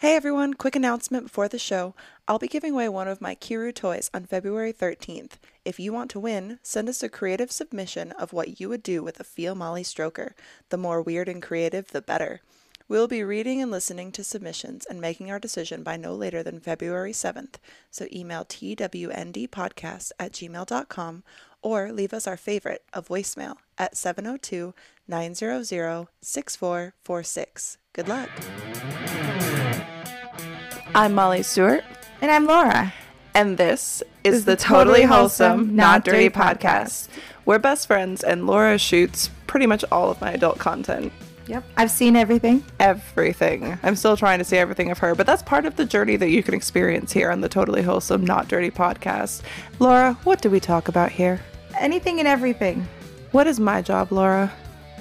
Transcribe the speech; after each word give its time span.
Hey 0.00 0.16
everyone, 0.16 0.54
quick 0.54 0.76
announcement 0.76 1.24
before 1.24 1.46
the 1.46 1.58
show. 1.58 1.94
I'll 2.26 2.38
be 2.38 2.48
giving 2.48 2.72
away 2.72 2.88
one 2.88 3.06
of 3.06 3.20
my 3.20 3.34
Kiiroo 3.34 3.74
toys 3.74 4.10
on 4.14 4.24
February 4.24 4.72
13th. 4.72 5.32
If 5.62 5.78
you 5.78 5.92
want 5.92 6.10
to 6.12 6.18
win, 6.18 6.58
send 6.62 6.88
us 6.88 7.02
a 7.02 7.10
creative 7.10 7.52
submission 7.52 8.12
of 8.12 8.32
what 8.32 8.58
you 8.58 8.70
would 8.70 8.82
do 8.82 9.02
with 9.02 9.20
a 9.20 9.24
Feel 9.24 9.54
Molly 9.54 9.82
stroker. 9.82 10.32
The 10.70 10.78
more 10.78 11.02
weird 11.02 11.28
and 11.28 11.42
creative, 11.42 11.88
the 11.88 12.00
better. 12.00 12.40
We'll 12.88 13.08
be 13.08 13.22
reading 13.22 13.60
and 13.60 13.70
listening 13.70 14.10
to 14.12 14.24
submissions 14.24 14.86
and 14.86 15.02
making 15.02 15.30
our 15.30 15.38
decision 15.38 15.82
by 15.82 15.98
no 15.98 16.14
later 16.14 16.42
than 16.42 16.60
February 16.60 17.12
7th. 17.12 17.56
So 17.90 18.06
email 18.10 18.46
twndpodcast 18.46 20.12
at 20.18 20.32
gmail.com 20.32 21.24
or 21.60 21.92
leave 21.92 22.14
us 22.14 22.26
our 22.26 22.38
favorite, 22.38 22.84
a 22.94 23.02
voicemail, 23.02 23.56
at 23.76 23.98
702 23.98 24.72
900 25.06 26.06
6446. 26.22 27.76
Good 27.92 28.08
luck. 28.08 28.30
I'm 30.94 31.14
Molly 31.14 31.42
Stewart, 31.42 31.84
And 32.20 32.30
I'm 32.30 32.46
Laura. 32.46 32.92
and 33.34 33.56
this 33.56 34.02
is 34.24 34.44
the 34.44 34.56
Totally 34.56 35.02
Wholesome, 35.02 35.74
Not 35.76 36.04
Dirty 36.04 36.28
podcast. 36.28 37.08
We're 37.44 37.58
best 37.58 37.86
friends, 37.86 38.22
and 38.22 38.46
Laura 38.46 38.76
shoots 38.78 39.30
pretty 39.46 39.66
much 39.66 39.84
all 39.92 40.10
of 40.10 40.20
my 40.20 40.32
adult 40.32 40.58
content. 40.58 41.12
Yep. 41.46 41.64
I've 41.76 41.90
seen 41.90 42.16
everything. 42.16 42.64
Everything. 42.78 43.78
I'm 43.82 43.96
still 43.96 44.16
trying 44.16 44.38
to 44.38 44.44
see 44.44 44.56
everything 44.56 44.90
of 44.90 44.98
her, 44.98 45.14
but 45.14 45.26
that's 45.26 45.42
part 45.42 45.64
of 45.64 45.76
the 45.76 45.84
journey 45.84 46.16
that 46.16 46.28
you 46.30 46.42
can 46.42 46.54
experience 46.54 47.12
here 47.12 47.30
on 47.30 47.40
the 47.40 47.48
Totally 47.48 47.82
Wholesome, 47.82 48.24
Not 48.24 48.48
Dirty 48.48 48.70
podcast. 48.70 49.42
Laura, 49.78 50.14
what 50.24 50.42
do 50.42 50.50
we 50.50 50.60
talk 50.60 50.88
about 50.88 51.10
here? 51.12 51.40
Anything 51.78 52.18
and 52.18 52.28
everything. 52.28 52.86
What 53.32 53.46
is 53.46 53.58
my 53.60 53.80
job, 53.80 54.12
Laura? 54.12 54.52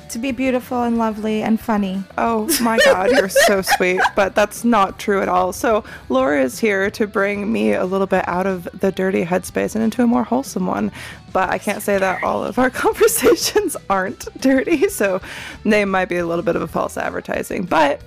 To 0.09 0.17
be 0.17 0.31
beautiful 0.31 0.81
and 0.81 0.97
lovely 0.97 1.43
and 1.43 1.59
funny. 1.59 2.03
Oh 2.17 2.49
my 2.61 2.79
God, 2.83 3.11
you're 3.11 3.29
so 3.29 3.61
sweet, 3.77 4.01
but 4.15 4.33
that's 4.33 4.63
not 4.63 4.97
true 4.97 5.21
at 5.21 5.29
all. 5.29 5.53
So, 5.53 5.83
Laura 6.09 6.41
is 6.41 6.57
here 6.57 6.89
to 6.91 7.05
bring 7.05 7.51
me 7.51 7.73
a 7.73 7.85
little 7.85 8.07
bit 8.07 8.27
out 8.27 8.47
of 8.47 8.67
the 8.73 8.91
dirty 8.91 9.23
headspace 9.23 9.75
and 9.75 9.83
into 9.83 10.01
a 10.01 10.07
more 10.07 10.23
wholesome 10.23 10.65
one. 10.65 10.91
But 11.31 11.49
I 11.49 11.59
can't 11.59 11.83
say 11.83 11.99
that 11.99 12.23
all 12.23 12.43
of 12.43 12.57
our 12.57 12.69
conversations 12.71 13.77
aren't 13.87 14.27
dirty, 14.41 14.89
so 14.89 15.21
they 15.63 15.85
might 15.85 16.09
be 16.09 16.17
a 16.17 16.25
little 16.25 16.43
bit 16.43 16.55
of 16.55 16.63
a 16.63 16.67
false 16.67 16.97
advertising. 16.97 17.65
But 17.65 18.01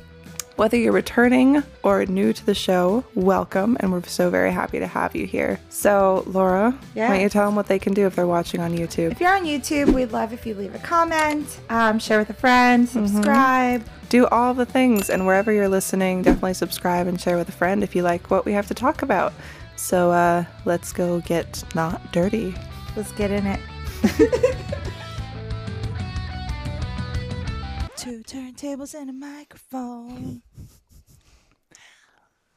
whether 0.63 0.77
you're 0.77 0.93
returning 0.93 1.61
or 1.83 2.07
new 2.07 2.33
to 2.33 2.47
the 2.47 2.55
show, 2.55 3.05
welcome, 3.17 3.77
and 3.81 3.91
we're 3.91 4.01
so 4.05 4.31
very 4.31 4.53
happy 4.53 4.79
to 4.79 4.87
have 4.87 5.17
you 5.17 5.27
here. 5.27 5.59
So, 5.71 6.23
Laura, 6.29 6.71
why 6.95 7.09
don't 7.09 7.21
you 7.21 7.29
tell 7.29 7.47
them 7.47 7.57
what 7.57 7.67
they 7.67 7.81
can 7.81 7.95
do 7.95 8.07
if 8.07 8.15
they're 8.15 8.29
watching 8.29 8.61
on 8.61 8.71
YouTube? 8.73 9.11
If 9.11 9.21
you're 9.21 9.35
on 9.35 9.45
YouTube, 9.45 9.93
we'd 9.93 10.13
love 10.13 10.33
if 10.33 10.47
you 10.47 10.55
leave 10.55 10.73
a 10.73 10.79
comment, 10.79 11.59
um, 11.69 11.99
share 11.99 12.21
with 12.21 12.31
a 12.31 12.35
friend, 12.35 12.89
subscribe. 12.89 13.85
do 14.09 14.27
all 14.29 14.55
the 14.55 14.65
things 14.65 15.11
and 15.11 15.27
wherever 15.27 15.51
you're 15.51 15.69
listening 15.69 16.23
definitely 16.23 16.55
subscribe 16.55 17.09
and 17.09 17.21
share 17.21 17.37
with 17.37 17.49
a 17.49 17.53
friend 17.53 17.83
if 17.83 17.97
you 17.97 18.03
like 18.03 18.31
what 18.31 18.45
we 18.45 18.53
have 18.53 18.69
to 18.69 18.75
talk 18.75 19.03
about 19.03 19.33
so 19.75 20.13
uh, 20.13 20.45
let's 20.65 20.93
go 20.93 21.21
get 21.23 21.65
not 21.75 22.13
dirty 22.13 22.55
Let's 22.95 23.13
get 23.13 23.31
in 23.31 23.47
it. 23.47 23.61
turntables 28.33 28.95
and 28.95 29.11
a 29.11 29.13
microphone. 29.13 30.41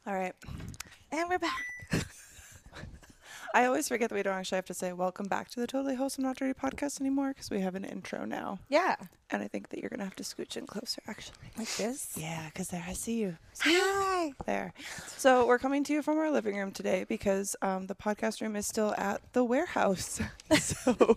all 0.06 0.14
right 0.14 0.32
And 1.12 1.28
we're 1.28 1.38
back. 1.38 1.52
i 3.54 3.66
always 3.66 3.86
forget 3.88 4.08
that 4.08 4.14
we 4.14 4.22
don't 4.22 4.32
actually 4.34 4.56
have 4.56 4.64
to 4.66 4.74
say 4.74 4.92
welcome 4.94 5.26
back 5.26 5.48
to 5.50 5.60
the 5.60 5.66
totally 5.66 5.94
wholesome 5.94 6.24
not 6.24 6.36
dirty 6.36 6.54
podcast 6.58 6.98
anymore 7.00 7.28
because 7.28 7.50
we 7.50 7.60
have 7.60 7.74
an 7.74 7.84
intro 7.84 8.24
now 8.24 8.58
Yeah. 8.70 8.96
And 9.30 9.42
i 9.42 9.48
think 9.48 9.68
that 9.70 9.80
you're 9.80 9.90
gonna 9.90 10.04
have 10.04 10.14
to 10.16 10.22
scooch 10.22 10.56
in 10.56 10.66
closer 10.66 11.02
actually 11.08 11.36
Like 11.58 11.74
this. 11.76 12.12
yeah 12.16 12.46
because 12.46 12.68
there 12.68 12.84
i 12.88 12.92
see 12.92 13.18
you 13.20 13.36
Hi. 13.60 14.32
there. 14.44 14.72
So 15.16 15.46
we're 15.46 15.58
coming 15.58 15.82
to 15.84 15.92
you 15.92 16.02
from 16.02 16.18
our 16.18 16.30
living 16.30 16.56
room 16.56 16.72
today 16.72 17.04
because 17.08 17.54
um, 17.62 17.86
the 17.86 17.94
podcast 17.94 18.40
room 18.40 18.54
is 18.56 18.66
still 18.66 18.94
at 18.98 19.20
the 19.32 19.44
warehouse. 19.44 20.20
so 20.58 21.16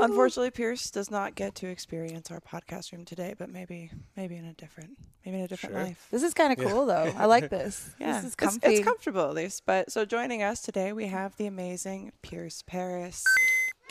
unfortunately, 0.00 0.50
Pierce 0.50 0.90
does 0.90 1.10
not 1.10 1.34
get 1.34 1.54
to 1.56 1.66
experience 1.68 2.30
our 2.30 2.40
podcast 2.40 2.92
room 2.92 3.04
today, 3.04 3.34
but 3.36 3.48
maybe 3.50 3.90
maybe 4.16 4.36
in 4.36 4.44
a 4.44 4.52
different 4.54 4.96
maybe 5.24 5.38
in 5.38 5.44
a 5.44 5.48
different 5.48 5.74
Sure. 5.74 5.84
life. 5.84 6.06
This 6.10 6.22
is 6.22 6.32
kind 6.34 6.52
of 6.52 6.58
Yeah. 6.62 6.70
cool, 6.70 6.86
though. 6.86 7.12
I 7.16 7.26
like 7.26 7.50
this. 7.50 7.90
Yeah, 7.98 8.20
This 8.20 8.24
is 8.24 8.32
It's- 8.34 8.36
comfy. 8.58 8.76
It's, 8.76 8.84
comfortable 8.84 9.28
at 9.28 9.34
least. 9.34 9.64
But 9.66 9.90
so 9.90 10.04
joining 10.04 10.42
us 10.42 10.60
today, 10.62 10.92
we 10.92 11.06
have 11.06 11.36
the 11.36 11.46
amazing 11.46 12.12
Pierce 12.22 12.62
Paris. 12.66 13.24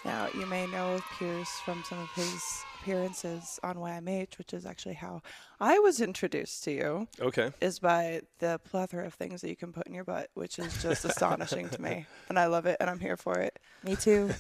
Now 0.06 0.30
you 0.34 0.46
may 0.46 0.66
know 0.68 1.00
Pierce 1.18 1.50
from 1.66 1.84
some 1.88 2.00
of 2.00 2.10
his 2.16 2.42
appearances 2.82 3.60
on 3.64 3.76
YMH, 3.76 4.38
which 4.38 4.54
is 4.54 4.66
actually 4.66 4.96
how 4.96 5.22
I 5.60 5.80
was 5.80 6.00
introduced 6.02 6.64
to 6.66 6.72
you 6.72 7.08
Okay. 7.20 7.52
is 7.62 7.80
by 7.80 8.22
the 8.40 8.60
plethora 8.64 9.06
of 9.06 9.14
things 9.14 9.42
that 9.42 9.50
you 9.50 9.56
can 9.56 9.74
put 9.74 9.88
in 9.88 9.94
your 9.94 10.04
butt, 10.06 10.30
which 10.34 10.60
is 10.60 10.82
just 10.82 11.04
astonishing 11.12 11.70
to 11.70 11.82
me. 11.82 12.06
And 12.30 12.40
I 12.40 12.46
love 12.48 12.66
it 12.66 12.78
and 12.80 12.90
I'm 12.90 13.00
here 13.00 13.18
for 13.18 13.38
it. 13.40 13.60
Me 13.84 13.96
too. 13.96 14.32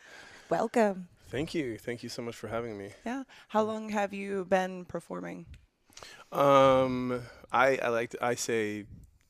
Welcome. 0.50 1.08
Thank 1.28 1.54
you. 1.54 1.76
Thank 1.78 2.02
you 2.02 2.08
so 2.08 2.22
much 2.22 2.36
for 2.36 2.48
having 2.48 2.78
me. 2.78 2.90
Yeah. 3.04 3.24
How 3.48 3.62
long 3.62 3.90
have 3.90 4.14
you 4.14 4.44
been 4.46 4.84
performing? 4.84 5.46
Um, 6.32 7.22
I 7.52 7.78
I 7.82 7.88
like 7.88 8.10
to, 8.10 8.24
I 8.24 8.34
say 8.36 8.84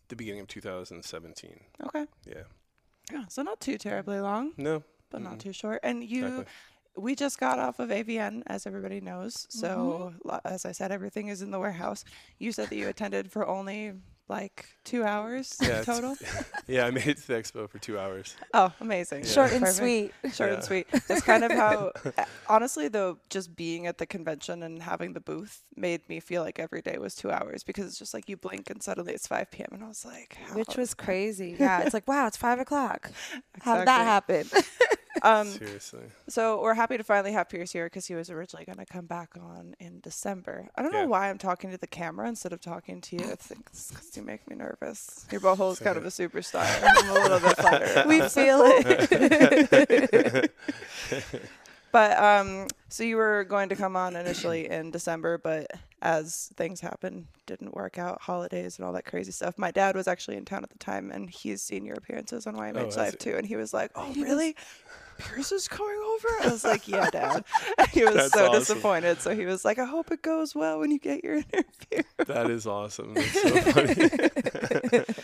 the 0.09 0.17
beginning 0.17 0.41
of 0.43 0.49
2017. 0.49 1.59
Okay. 1.87 2.06
Yeah. 2.27 2.35
Yeah. 3.11 3.25
So 3.29 3.43
not 3.43 3.61
too 3.61 3.79
terribly 3.79 4.21
long, 4.21 4.53
No. 4.59 4.83
but 5.11 5.23
not 5.23 5.35
Mm-mm. 5.35 5.41
too 5.41 5.53
short. 5.53 5.81
And 5.83 6.05
you, 6.05 6.27
Exactly. 6.27 6.45
We 6.97 7.15
just 7.15 7.38
got 7.38 7.59
off 7.59 7.78
of 7.78 7.91
AVN, 7.91 8.43
as 8.47 8.66
everybody 8.66 9.00
knows. 9.00 9.47
So, 9.50 10.12
lo- 10.25 10.41
as 10.44 10.65
I 10.65 10.72
said, 10.72 10.91
everything 10.93 11.28
is 11.28 11.43
in 11.43 11.50
the 11.50 11.59
warehouse. 11.59 12.04
You 12.38 12.53
said 12.53 12.69
that 12.71 12.76
you 12.76 12.88
attended 12.88 13.31
for 13.31 13.47
only 13.47 13.93
like 14.28 14.66
two 14.84 15.04
hours 15.04 15.56
Yeah, 15.60 15.82
total. 15.82 16.15
Yeah, 16.66 16.84
I 16.84 16.91
made 16.91 17.06
it 17.06 17.16
to 17.16 17.26
the 17.28 17.32
expo 17.32 17.66
for 17.66 17.78
two 17.78 17.99
hours. 17.99 18.37
Oh, 18.53 18.71
amazing. 18.81 19.25
Yeah. 19.25 19.31
Short 19.31 19.53
and 19.53 19.60
Perfect. 19.60 19.78
sweet. 19.78 20.34
short 20.34 20.53
and 20.53 20.62
sweet. 20.62 20.87
That's 21.09 21.22
kind 21.22 21.44
of 21.44 21.50
how, 21.53 21.93
uh, 22.04 22.25
honestly, 22.49 22.88
though, 22.88 23.19
just 23.31 23.56
being 23.56 23.87
at 23.87 23.97
the 23.97 24.05
convention 24.06 24.62
and 24.62 24.82
having 24.82 25.15
the 25.15 25.20
booth 25.20 25.62
made 25.76 26.06
me 26.10 26.20
feel 26.20 26.43
like 26.43 26.59
every 26.59 26.82
day 26.82 26.99
was 26.99 27.15
two 27.15 27.31
hours 27.31 27.65
because 27.65 27.87
it's 27.87 27.99
just 27.99 28.12
like 28.12 28.28
you 28.28 28.37
blink 28.37 28.69
and 28.69 28.82
suddenly 28.82 29.15
it's 29.15 29.26
5 29.26 29.50
p.m. 29.50 29.69
And 29.72 29.82
I 29.82 29.88
was 29.88 30.05
like, 30.05 30.37
how 30.47 30.55
Which 30.56 30.76
was 30.76 30.93
crazy. 30.93 31.56
Yeah. 31.59 31.81
It's 31.81 31.94
like, 31.94 32.06
wow, 32.06 32.26
it's 32.26 32.37
five 32.37 32.59
o'clock. 32.60 33.10
How 33.62 33.78
did 33.78 33.88
that 33.88 34.05
happen? 34.05 34.47
Um, 35.23 35.49
Seriously. 35.49 36.05
so 36.29 36.63
we're 36.63 36.75
happy 36.75 36.97
to 36.97 37.05
finally 37.05 37.33
have 37.33 37.49
Pierce 37.49 37.73
here 37.73 37.87
because 37.87 38.07
he 38.07 38.15
was 38.15 38.31
originally 38.31 38.65
going 38.65 38.79
to 38.79 38.87
come 38.87 39.07
back 39.07 39.31
on 39.41 39.75
in 39.81 40.01
December. 40.01 40.69
I 40.77 40.83
don't 40.83 40.93
know 40.93 41.07
why 41.07 41.29
I'm 41.29 41.39
talking 41.39 41.71
to 41.71 41.79
the 41.79 41.87
camera 41.87 42.29
instead 42.29 42.53
of 42.53 42.61
talking 42.61 43.01
to 43.01 43.17
you. 43.17 43.25
I 43.25 43.35
think 43.35 43.67
it's 43.67 43.91
because 43.91 44.17
you 44.17 44.23
make 44.23 44.49
me 44.49 44.57
nervous. 44.57 45.27
Your 45.31 45.41
butthole 45.41 45.73
is 45.73 45.79
kind 45.81 45.97
of 45.97 46.05
a 46.05 46.09
superstar. 46.09 46.67
I'm 46.83 47.09
a 47.11 47.15
little 47.15 47.41
bit 47.41 47.57
flattered. 47.57 48.07
we 48.09 48.21
feel 48.29 48.61
it. 48.63 50.53
But 51.93 52.19
um, 52.19 52.66
so 52.88 53.03
you 53.03 53.16
were 53.16 53.44
going 53.44 53.69
to 53.71 53.76
come 53.76 53.97
on 53.97 54.16
initially 54.16 54.69
in 54.69 54.91
December, 54.91 55.38
but 55.38 55.71
as 56.03 56.53
things 56.56 56.81
happened, 56.81 57.26
didn't 57.47 57.75
work 57.75 57.99
out, 57.99 58.21
holidays 58.21 58.78
and 58.78 58.87
all 58.87 58.93
that 58.93 59.04
crazy 59.04 59.32
stuff. 59.32 59.56
My 59.59 59.71
dad 59.71 59.97
was 59.97 60.06
actually 60.06 60.37
in 60.37 60.44
town 60.44 60.62
at 60.65 60.71
the 60.71 60.78
time, 60.78 61.10
and 61.10 61.31
he's 61.31 61.62
seen 61.62 61.84
your 61.84 61.97
appearances 61.97 62.47
on 62.47 62.56
YMH 62.56 62.84
has 62.84 62.97
Live 62.97 63.19
too, 63.19 63.37
and 63.37 63.47
he 63.47 63.56
was 63.56 63.72
like, 63.72 63.91
"Oh, 63.94 64.12
really? 64.15 64.54
Pierce 65.19 65.50
is 65.50 65.66
coming 65.66 65.97
over?" 65.97 66.28
I 66.43 66.50
was 66.53 66.65
like, 66.65 66.87
"Yeah, 66.87 67.10
Dad." 67.10 67.44
And 67.78 67.88
he 67.88 68.05
was 68.05 68.15
That's 68.15 68.32
so 68.32 68.47
awesome. 68.47 68.59
disappointed. 68.60 69.20
So 69.20 69.34
he 69.34 69.47
was 69.47 69.65
like, 69.65 69.78
"I 69.78 69.84
hope 69.84 70.10
it 70.10 70.22
goes 70.22 70.55
well 70.55 70.78
when 70.81 70.91
you 70.91 70.99
get 70.99 71.25
your 71.25 71.37
interview." 71.53 72.03
That 72.26 72.50
is 72.50 72.66
awesome. 72.66 73.15
That's 73.15 73.43
so 73.43 73.60
funny. 73.72 75.05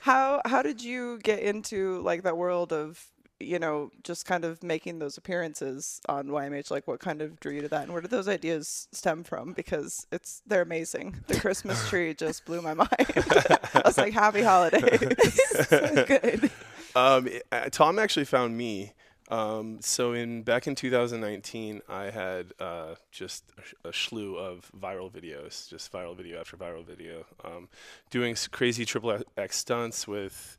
How 0.00 0.40
how 0.44 0.62
did 0.62 0.82
you 0.82 1.18
get 1.18 1.40
into 1.40 2.00
like 2.02 2.22
that 2.22 2.36
world 2.36 2.72
of 2.72 3.04
you 3.40 3.58
know 3.58 3.90
just 4.02 4.26
kind 4.26 4.44
of 4.44 4.62
making 4.62 4.98
those 4.98 5.16
appearances 5.16 6.00
on 6.08 6.26
YMH? 6.28 6.70
Like 6.70 6.86
what 6.88 7.00
kind 7.00 7.22
of 7.22 7.38
drew 7.40 7.52
you 7.52 7.62
to 7.62 7.68
that, 7.68 7.84
and 7.84 7.92
where 7.92 8.00
did 8.02 8.10
those 8.10 8.28
ideas 8.28 8.88
stem 8.92 9.24
from? 9.24 9.52
Because 9.52 10.06
it's 10.12 10.42
they're 10.46 10.62
amazing. 10.62 11.16
The 11.26 11.38
Christmas 11.40 11.88
tree 11.88 12.14
just 12.14 12.44
blew 12.44 12.60
my 12.62 12.74
mind. 12.74 12.88
I 12.98 13.82
was 13.84 13.98
like, 13.98 14.12
Happy 14.12 14.42
holidays. 14.42 14.98
good. 15.68 16.50
um, 16.96 17.26
it- 17.28 17.46
uh, 17.52 17.68
Tom 17.70 17.98
actually 17.98 18.24
found 18.26 18.56
me. 18.56 18.92
Um, 19.30 19.78
so 19.82 20.14
in 20.14 20.42
back 20.42 20.66
in 20.66 20.74
2019, 20.74 21.82
I 21.86 22.04
had 22.04 22.54
uh, 22.58 22.94
just 23.12 23.44
a, 23.58 23.62
sh- 23.62 23.74
a 23.84 23.92
slew 23.92 24.36
of 24.38 24.70
viral 24.74 25.12
videos, 25.12 25.68
just 25.68 25.92
viral 25.92 26.16
video 26.16 26.40
after 26.40 26.56
viral 26.56 26.82
video, 26.82 27.26
um, 27.44 27.68
doing 28.10 28.34
crazy 28.50 28.86
triple 28.86 29.18
X 29.36 29.58
stunts 29.58 30.08
with 30.08 30.56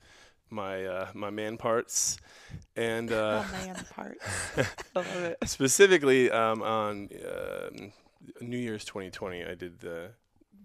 my 0.49 0.85
uh, 0.85 1.07
my 1.13 1.29
man 1.29 1.57
parts, 1.57 2.17
and 2.75 3.11
uh, 3.11 3.43
oh 3.45 3.51
man, 3.51 3.75
parts. 3.95 4.25
I 4.57 4.99
love 4.99 5.15
it. 5.23 5.37
specifically 5.45 6.31
um, 6.31 6.61
on 6.61 7.09
um 7.25 7.91
New 8.41 8.57
Year's 8.57 8.85
2020, 8.85 9.45
I 9.45 9.55
did 9.55 9.79
the 9.79 10.11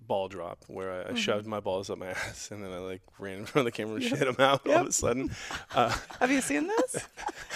ball 0.06 0.28
drop 0.28 0.64
where 0.68 0.92
I, 0.92 1.00
I 1.00 1.04
Mm-hmm. 1.06 1.14
shoved 1.16 1.46
my 1.46 1.60
balls 1.60 1.88
up 1.88 1.96
my 1.98 2.08
ass 2.10 2.50
and 2.50 2.62
then 2.62 2.72
I 2.72 2.78
like 2.78 3.00
ran 3.18 3.38
in 3.38 3.46
front 3.46 3.66
of 3.66 3.72
the 3.72 3.76
camera 3.76 3.94
and 3.96 4.04
shit 4.04 4.18
them 4.18 4.36
out 4.38 4.66
all 4.68 4.76
of 4.82 4.86
a 4.88 4.92
sudden. 4.92 5.30
Uh, 5.74 5.92
Have 6.20 6.30
you 6.30 6.40
seen 6.42 6.66
this? 6.68 7.08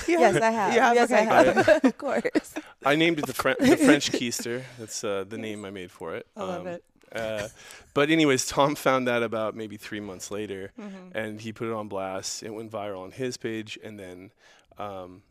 You 0.08 0.18
yes, 0.18 0.40
I 0.42 0.50
have. 0.50 0.74
You 0.74 0.80
have? 0.80 0.94
Yes, 0.94 1.10
Okay, 1.12 1.26
I 1.28 1.44
good. 1.44 1.56
have. 1.66 1.84
of 1.84 1.98
course. 1.98 2.54
I 2.84 2.96
named 2.96 3.18
it 3.18 3.26
the, 3.26 3.34
Fren- 3.34 3.56
the 3.60 3.76
French 3.76 4.10
Keister. 4.10 4.62
That's 4.78 5.04
uh, 5.04 5.24
the 5.28 5.36
name 5.38 5.64
I 5.66 5.70
made 5.70 5.90
for 5.92 6.14
it. 6.16 6.26
I 6.36 6.42
love 6.42 6.60
Um, 6.62 6.66
it. 6.68 6.84
Uh, 7.12 7.48
but 7.94 8.10
anyways, 8.10 8.46
Tom 8.46 8.74
found 8.74 9.06
that 9.08 9.22
about 9.22 9.54
maybe 9.56 9.76
three 9.76 10.00
months 10.00 10.30
later, 10.30 10.72
Mm-hmm. 10.78 11.16
and 11.16 11.40
he 11.40 11.52
put 11.52 11.68
it 11.68 11.72
on 11.74 11.88
blast. 11.88 12.42
It 12.42 12.50
went 12.54 12.70
viral 12.70 13.00
on 13.00 13.10
his 13.12 13.36
page, 13.36 13.78
and 13.82 13.98
then 13.98 14.30
um, 14.78 15.22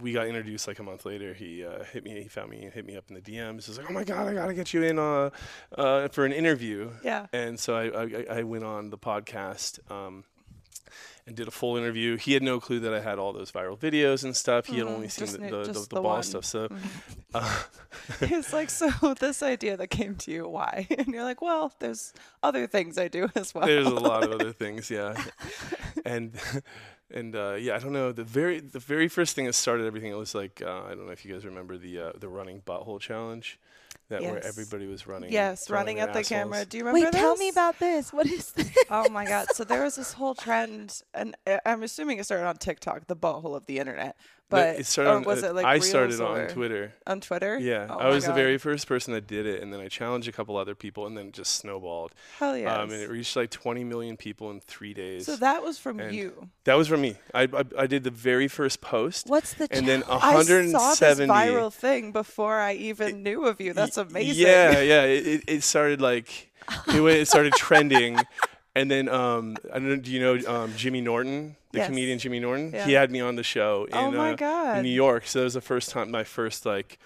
we 0.00 0.12
got 0.12 0.26
introduced 0.26 0.66
like 0.68 0.78
a 0.78 0.82
month 0.82 1.04
later. 1.04 1.34
He 1.34 1.64
uh, 1.64 1.84
hit 1.84 2.04
me. 2.04 2.22
He 2.22 2.28
found 2.28 2.50
me 2.50 2.62
and 2.64 2.72
hit 2.72 2.86
me 2.86 2.96
up 2.96 3.04
in 3.08 3.14
the 3.14 3.20
DMs. 3.20 3.64
He 3.66 3.70
was 3.70 3.78
like, 3.78 3.90
"Oh 3.90 3.92
my 3.92 4.04
god, 4.04 4.28
I 4.28 4.34
gotta 4.34 4.54
get 4.54 4.72
you 4.72 4.82
in 4.82 4.98
uh, 4.98 5.30
uh, 5.76 6.08
for 6.08 6.24
an 6.24 6.32
interview." 6.32 6.90
Yeah. 7.04 7.26
And 7.32 7.58
so 7.58 7.74
I, 7.76 8.34
I, 8.34 8.38
I 8.38 8.42
went 8.44 8.64
on 8.64 8.90
the 8.90 8.98
podcast 8.98 9.78
um, 9.90 10.24
and 11.30 11.36
did 11.36 11.48
a 11.48 11.50
full 11.50 11.76
interview. 11.76 12.16
He 12.16 12.34
had 12.34 12.42
no 12.42 12.60
clue 12.60 12.80
that 12.80 12.92
I 12.92 13.00
had 13.00 13.18
all 13.18 13.32
those 13.32 13.50
viral 13.50 13.78
videos 13.78 14.22
and 14.24 14.36
stuff. 14.36 14.66
He 14.66 14.78
had 14.78 14.86
only 14.86 15.08
seen 15.08 15.26
Mm-hmm. 15.28 15.48
Just 15.48 15.50
the, 15.50 15.56
the, 15.56 15.72
the, 15.72 15.72
the 15.80 15.94
the 15.94 16.00
ball 16.02 16.22
stuff. 16.22 16.44
So 16.44 16.68
Mhm. 16.68 16.78
uh, 17.34 17.62
It's 18.20 18.52
like, 18.52 18.68
so 18.70 18.90
this 19.18 19.42
idea 19.42 19.76
that 19.76 19.88
came 19.88 20.14
to 20.16 20.30
you, 20.30 20.48
why? 20.48 20.86
And 20.98 21.08
you're 21.08 21.24
like, 21.24 21.40
well, 21.42 21.72
there's 21.78 22.12
other 22.42 22.66
things 22.66 22.98
I 22.98 23.08
do 23.08 23.28
as 23.34 23.54
well. 23.54 23.66
there's 23.66 23.86
a 23.86 23.90
lot 23.90 24.24
of 24.24 24.32
other 24.32 24.52
things, 24.52 24.90
yeah. 24.90 25.14
And 26.04 26.34
and 27.12 27.34
uh, 27.34 27.54
yeah, 27.58 27.74
I 27.76 27.78
don't 27.78 27.92
know. 27.92 28.12
The 28.12 28.24
very 28.24 28.60
the 28.60 28.78
very 28.78 29.08
first 29.08 29.34
thing 29.34 29.46
that 29.46 29.54
started 29.54 29.86
everything, 29.86 30.10
it 30.12 30.16
was 30.18 30.34
like 30.34 30.62
uh, 30.64 30.82
I 30.84 30.90
don't 30.94 31.06
know 31.06 31.12
if 31.12 31.24
you 31.24 31.32
guys 31.32 31.44
remember 31.44 31.76
the 31.78 31.98
uh, 32.00 32.12
the 32.18 32.28
running 32.28 32.60
butthole 32.62 33.00
challenge, 33.00 33.58
that 34.10 34.22
where 34.22 34.44
everybody 34.44 34.86
was 34.86 35.06
running. 35.06 35.32
yes, 35.32 35.68
running 35.70 35.98
at 35.98 36.12
the 36.12 36.22
camera. 36.22 36.64
Do 36.64 36.76
you 36.76 36.84
remember 36.84 37.06
Wait, 37.06 37.12
tell 37.12 37.36
me 37.36 37.48
about 37.48 37.78
this. 37.78 38.12
What 38.12 38.26
is 38.26 38.50
this? 38.52 38.70
oh 38.90 39.08
my 39.08 39.24
god! 39.24 39.48
So 39.54 39.64
there 39.64 39.82
was 39.82 39.96
this 39.96 40.12
whole 40.12 40.34
trend, 40.34 41.02
and 41.14 41.34
I- 41.46 41.60
I'm 41.64 41.82
assuming 41.82 42.18
it 42.18 42.24
started 42.24 42.46
on 42.46 42.56
TikTok, 42.56 43.06
the 43.06 43.16
butthole 43.16 43.56
of 43.56 43.66
the 43.66 43.78
internet. 43.78 44.16
But 44.50 44.80
it 44.80 44.86
started 44.86 45.10
on, 45.10 45.22
was 45.22 45.42
it 45.42 45.54
like 45.54 45.64
I 45.64 45.78
started 45.78 46.20
on 46.20 46.48
Twitter. 46.48 46.92
On 47.06 47.20
Twitter? 47.20 47.58
Yeah, 47.58 47.86
Oh 47.88 47.98
I 47.98 48.08
was 48.08 48.26
the 48.26 48.32
very 48.32 48.58
first 48.58 48.86
person 48.86 49.14
that 49.14 49.26
did 49.26 49.46
it, 49.46 49.62
and 49.62 49.72
then 49.72 49.80
I 49.80 49.88
challenged 49.88 50.28
a 50.28 50.32
couple 50.32 50.56
other 50.56 50.74
people, 50.74 51.06
and 51.06 51.16
then 51.16 51.28
it 51.28 51.34
just 51.34 51.54
snowballed. 51.56 52.12
Hell 52.38 52.56
yeah. 52.56 52.74
Um, 52.74 52.90
and 52.90 53.00
it 53.00 53.08
reached 53.08 53.36
like 53.36 53.50
20 53.50 53.84
million 53.84 54.16
people 54.16 54.50
in 54.50 54.60
three 54.60 54.92
days. 54.92 55.26
so 55.26 55.36
that 55.36 55.62
was 55.62 55.78
from 55.78 56.00
and 56.00 56.14
you. 56.14 56.48
that 56.64 56.74
was 56.74 56.88
from 56.88 57.00
me. 57.00 57.16
I, 57.32 57.42
I 57.44 57.64
I 57.78 57.86
did 57.86 58.04
the 58.04 58.10
very 58.10 58.48
first 58.48 58.80
post, 58.80 59.28
What's 59.28 59.54
the 59.54 59.68
and 59.70 59.86
then 59.86 60.02
challenge? 60.02 60.50
I 60.50 60.70
saw 60.70 60.94
this 60.94 61.18
viral 61.20 61.72
thing 61.72 62.12
before 62.12 62.58
I 62.58 62.74
even 62.74 63.22
knew 63.22 63.46
of 63.46 63.60
you. 63.60 63.72
That's 63.72 63.96
amazing. 63.96 64.44
Yeah, 64.46 64.80
yeah. 64.80 65.02
It, 65.04 65.26
it, 65.26 65.44
it 65.46 65.62
started 65.62 66.00
like 66.00 66.50
it 66.88 67.28
started 67.28 67.52
trending, 67.56 68.18
and 68.74 68.90
then 68.90 69.08
um, 69.08 69.56
I 69.72 69.74
don't 69.78 69.88
know. 69.88 69.96
Do 69.96 70.10
you 70.10 70.20
know 70.20 70.38
um, 70.52 70.72
Jimmy 70.76 71.00
Norton, 71.00 71.56
the 71.72 71.78
Yes. 71.78 71.86
comedian 71.88 72.18
Jimmy 72.18 72.40
Norton? 72.40 72.72
Yeah. 72.72 72.86
He 72.86 72.92
had 72.92 73.10
me 73.10 73.20
on 73.20 73.36
the 73.36 73.42
show 73.42 73.84
in, 73.86 73.94
Oh 73.94 74.10
my 74.10 74.32
uh, 74.32 74.36
God. 74.36 74.76
in 74.78 74.82
New 74.84 74.90
York. 74.90 75.26
So 75.26 75.40
it 75.40 75.44
was 75.44 75.54
the 75.54 75.60
first 75.60 75.90
time, 75.90 76.10
my 76.10 76.24
first 76.24 76.64
like, 76.66 76.98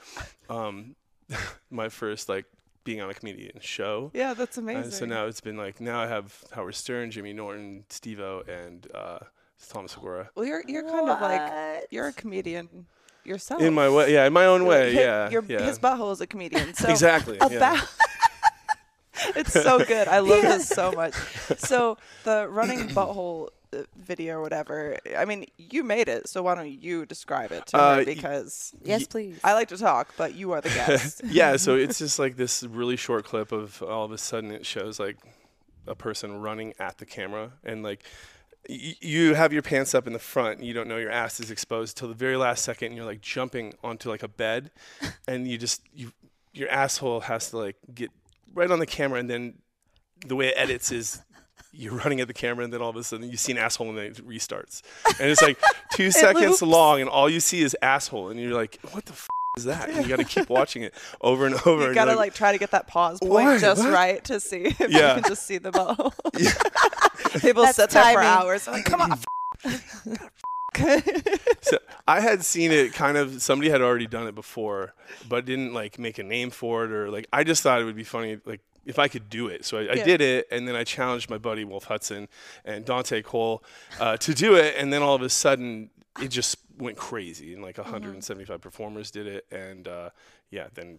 um, 0.48 0.94
my 1.70 1.88
first 1.88 2.28
like 2.28 2.44
being 2.84 3.00
on 3.00 3.08
a 3.08 3.14
comedian 3.14 3.58
show. 3.60 4.10
Yeah, 4.14 4.34
that's 4.34 4.58
Uh, 4.58 4.62
amazing. 4.62 4.90
so 4.92 5.06
now 5.06 5.26
it's 5.26 5.40
been 5.40 5.56
like 5.56 5.80
now 5.80 6.00
I 6.00 6.06
have 6.06 6.44
Howard 6.52 6.74
Stern, 6.74 7.10
Jimmy 7.10 7.32
Norton, 7.32 7.84
Steve-O, 7.88 8.42
and 8.46 8.86
uh, 8.94 9.18
Thomas 9.68 9.92
Segura. 9.92 10.28
well, 10.34 10.44
you're 10.44 10.62
you're 10.68 10.82
kind 10.82 11.08
of 11.08 11.20
like 11.20 11.86
you're 11.90 12.08
a 12.08 12.12
comedian 12.12 12.86
yourself. 13.24 13.62
In 13.62 13.72
my 13.72 13.88
way, 13.88 14.12
yeah, 14.12 14.26
in 14.26 14.34
my 14.34 14.44
own 14.44 14.66
way, 14.66 14.92
Hi- 14.94 15.00
yeah, 15.00 15.30
your- 15.30 15.44
yeah. 15.48 15.62
His 15.62 15.78
butthole 15.78 16.12
is 16.12 16.20
a 16.20 16.26
comedian. 16.26 16.74
So 16.74 16.90
exactly. 16.90 17.38
yeah. 17.50 17.80
About 19.22 19.36
it's 19.36 19.52
so 19.52 19.84
good. 19.84 20.08
I 20.08 20.18
love 20.20 20.42
this 20.42 20.68
so 20.68 20.92
much. 20.92 21.14
So 21.58 21.96
the 22.24 22.48
running 22.48 22.88
butthole 22.88 23.48
uh, 23.72 23.82
video 23.96 24.36
or 24.36 24.42
whatever. 24.42 24.98
I 25.16 25.24
mean, 25.24 25.46
you 25.58 25.82
made 25.84 26.08
it, 26.08 26.28
so 26.28 26.42
why 26.42 26.54
don't 26.54 26.70
you 26.70 27.06
describe 27.06 27.52
it 27.52 27.66
to 27.66 27.76
Uh, 27.76 27.90
her 27.92 27.98
y- 27.98 28.04
because 28.04 28.72
Yes, 28.82 29.06
please. 29.06 29.38
I 29.44 29.52
like 29.54 29.68
to 29.68 29.76
talk, 29.76 30.14
but 30.16 30.34
you 30.34 30.52
are 30.52 30.60
the 30.60 30.68
guest. 30.80 31.22
yeah, 31.26 31.56
so 31.56 31.74
it's 31.76 31.98
just 31.98 32.18
like 32.18 32.36
this 32.36 32.62
really 32.62 32.96
short 32.96 33.24
clip 33.24 33.52
of 33.52 33.82
all 33.82 34.04
of 34.04 34.12
a 34.12 34.18
sudden 34.18 34.50
it 34.50 34.64
shows 34.66 34.98
like 35.00 35.16
a 35.86 35.94
person 35.94 36.40
running 36.40 36.72
at 36.78 36.98
the 36.98 37.04
camera 37.04 37.52
and 37.62 37.82
like 37.82 38.02
y- 38.68 38.96
you 39.00 39.34
have 39.34 39.52
your 39.52 39.60
pants 39.60 39.94
up 39.94 40.06
in 40.06 40.12
the 40.14 40.18
front 40.18 40.58
and 40.58 40.66
you 40.66 40.72
don't 40.72 40.88
know 40.88 40.96
your 40.96 41.10
ass 41.10 41.40
is 41.40 41.50
exposed 41.50 41.96
till 41.98 42.08
the 42.08 42.14
very 42.14 42.36
last 42.38 42.64
second 42.64 42.86
and 42.88 42.96
you're 42.96 43.04
like 43.04 43.20
jumping 43.20 43.74
onto 43.84 44.08
like 44.08 44.22
a 44.22 44.28
bed 44.28 44.70
and 45.28 45.46
you 45.46 45.58
just 45.58 45.82
you 45.94 46.10
your 46.54 46.70
asshole 46.70 47.20
has 47.20 47.50
to 47.50 47.58
like 47.58 47.76
get 47.94 48.10
right 48.54 48.70
on 48.70 48.78
the 48.78 48.86
camera 48.86 49.18
and 49.20 49.28
then 49.28 49.54
the 50.26 50.36
way 50.36 50.48
it 50.48 50.54
edits 50.56 50.90
is 50.92 51.20
you're 51.72 51.92
running 51.94 52.20
at 52.20 52.28
the 52.28 52.34
camera 52.34 52.64
and 52.64 52.72
then 52.72 52.80
all 52.80 52.90
of 52.90 52.96
a 52.96 53.02
sudden 53.04 53.28
you 53.30 53.36
see 53.36 53.52
an 53.52 53.58
asshole 53.58 53.88
and 53.88 53.98
then 53.98 54.06
it 54.06 54.26
restarts 54.26 54.80
and 55.20 55.28
it's 55.30 55.42
like 55.42 55.58
two 55.92 56.10
seconds 56.22 56.44
loops. 56.44 56.62
long 56.62 57.00
and 57.00 57.10
all 57.10 57.28
you 57.28 57.40
see 57.40 57.62
is 57.62 57.76
asshole 57.82 58.28
and 58.30 58.38
you're 58.40 58.54
like 58.54 58.78
what 58.92 59.04
the 59.06 59.12
f- 59.12 59.26
is 59.58 59.64
that 59.64 59.88
and 59.88 60.02
you 60.02 60.08
got 60.08 60.18
to 60.18 60.24
keep 60.24 60.48
watching 60.58 60.82
it 60.82 60.94
over 61.20 61.46
and 61.46 61.54
over 61.66 61.88
you 61.88 61.94
gotta 61.94 62.12
you're 62.12 62.18
like, 62.18 62.34
try 62.34 62.52
to 62.52 62.58
get 62.58 62.70
that 62.72 62.86
pause 62.86 63.18
point 63.20 63.32
Why? 63.32 63.58
just 63.58 63.82
What? 63.82 63.92
right 63.92 64.22
to 64.24 64.38
see 64.40 64.58
if 64.66 64.80
Yeah. 64.80 65.16
you 65.16 65.22
can 65.22 65.30
just 65.30 65.46
see 65.46 65.58
the 65.58 65.70
butthole. 65.72 66.12
People 67.40 67.64
That's 67.64 67.76
sit 67.76 67.90
there 67.90 68.02
for 68.14 68.20
timing. 68.20 68.26
hours. 68.26 68.66
Like, 68.68 68.84
come 68.84 69.00
on. 69.00 69.18
So 70.74 71.78
I 72.08 72.20
had 72.20 72.44
seen 72.44 72.70
it 72.72 72.92
kind 72.92 73.16
of 73.16 73.40
somebody 73.42 73.70
had 73.70 73.80
already 73.82 74.06
done 74.06 74.26
it 74.26 74.34
before, 74.34 74.94
but 75.28 75.44
didn't 75.44 75.72
like 75.72 75.98
make 75.98 76.18
a 76.18 76.22
name 76.22 76.50
for 76.50 76.84
it 76.84 76.92
or 76.92 77.10
like 77.10 77.26
I 77.32 77.44
just 77.44 77.62
thought 77.62 77.80
it 77.80 77.84
would 77.84 77.96
be 77.96 78.04
funny 78.04 78.38
like 78.44 78.60
if 78.84 78.98
I 78.98 79.08
could 79.08 79.30
do 79.30 79.48
it. 79.48 79.64
So 79.64 79.78
I, 79.78 79.92
I 79.92 79.94
did 79.96 80.20
it 80.20 80.46
and 80.50 80.68
then 80.68 80.76
I 80.76 80.84
challenged 80.84 81.30
my 81.30 81.38
buddy 81.38 81.64
Wolf 81.64 81.84
Hudson 81.84 82.28
and 82.64 82.84
Dante 82.84 83.22
Cole 83.22 83.62
uh, 83.98 84.16
to 84.18 84.34
do 84.34 84.56
it 84.56 84.74
and 84.78 84.92
then 84.92 85.02
all 85.02 85.14
of 85.14 85.22
a 85.22 85.30
sudden 85.30 85.90
it 86.20 86.28
just 86.28 86.56
went 86.78 86.96
crazy 86.96 87.54
and 87.54 87.62
like 87.62 87.78
175 87.78 88.60
performers 88.60 89.10
did 89.10 89.26
it 89.26 89.46
and 89.50 89.88
uh, 89.88 90.10
yeah 90.50 90.66
then 90.74 90.98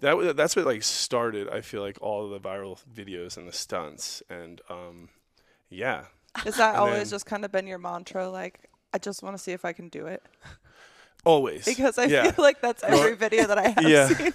that 0.00 0.16
wa- 0.16 0.32
that's 0.32 0.56
what 0.56 0.66
like 0.66 0.82
started 0.82 1.48
I 1.48 1.60
feel 1.60 1.80
like 1.82 1.98
all 2.00 2.24
of 2.24 2.30
the 2.30 2.40
viral 2.48 2.78
videos 2.92 3.36
and 3.36 3.46
the 3.48 3.52
stunts 3.52 4.22
and 4.28 4.60
um, 4.68 5.08
yeah 5.70 6.04
Is 6.44 6.56
that 6.56 6.70
And 6.70 6.78
always 6.78 6.96
then- 7.10 7.10
just 7.10 7.26
kind 7.26 7.44
of 7.44 7.52
been 7.52 7.66
your 7.66 7.78
mantra? 7.78 8.28
Like, 8.28 8.68
I 8.94 8.98
just 8.98 9.22
want 9.22 9.36
to 9.36 9.42
see 9.42 9.52
if 9.52 9.64
I 9.64 9.72
can 9.72 9.88
do 9.88 10.06
it 10.06 10.22
always 11.24 11.64
because 11.64 11.98
I 11.98 12.04
yeah. 12.06 12.30
feel 12.32 12.44
like 12.44 12.60
that's 12.60 12.82
every 12.82 13.14
video 13.14 13.46
that 13.46 13.56
I 13.58 13.68
have 13.68 13.84
Yeah. 13.88 14.08
seen 14.08 14.32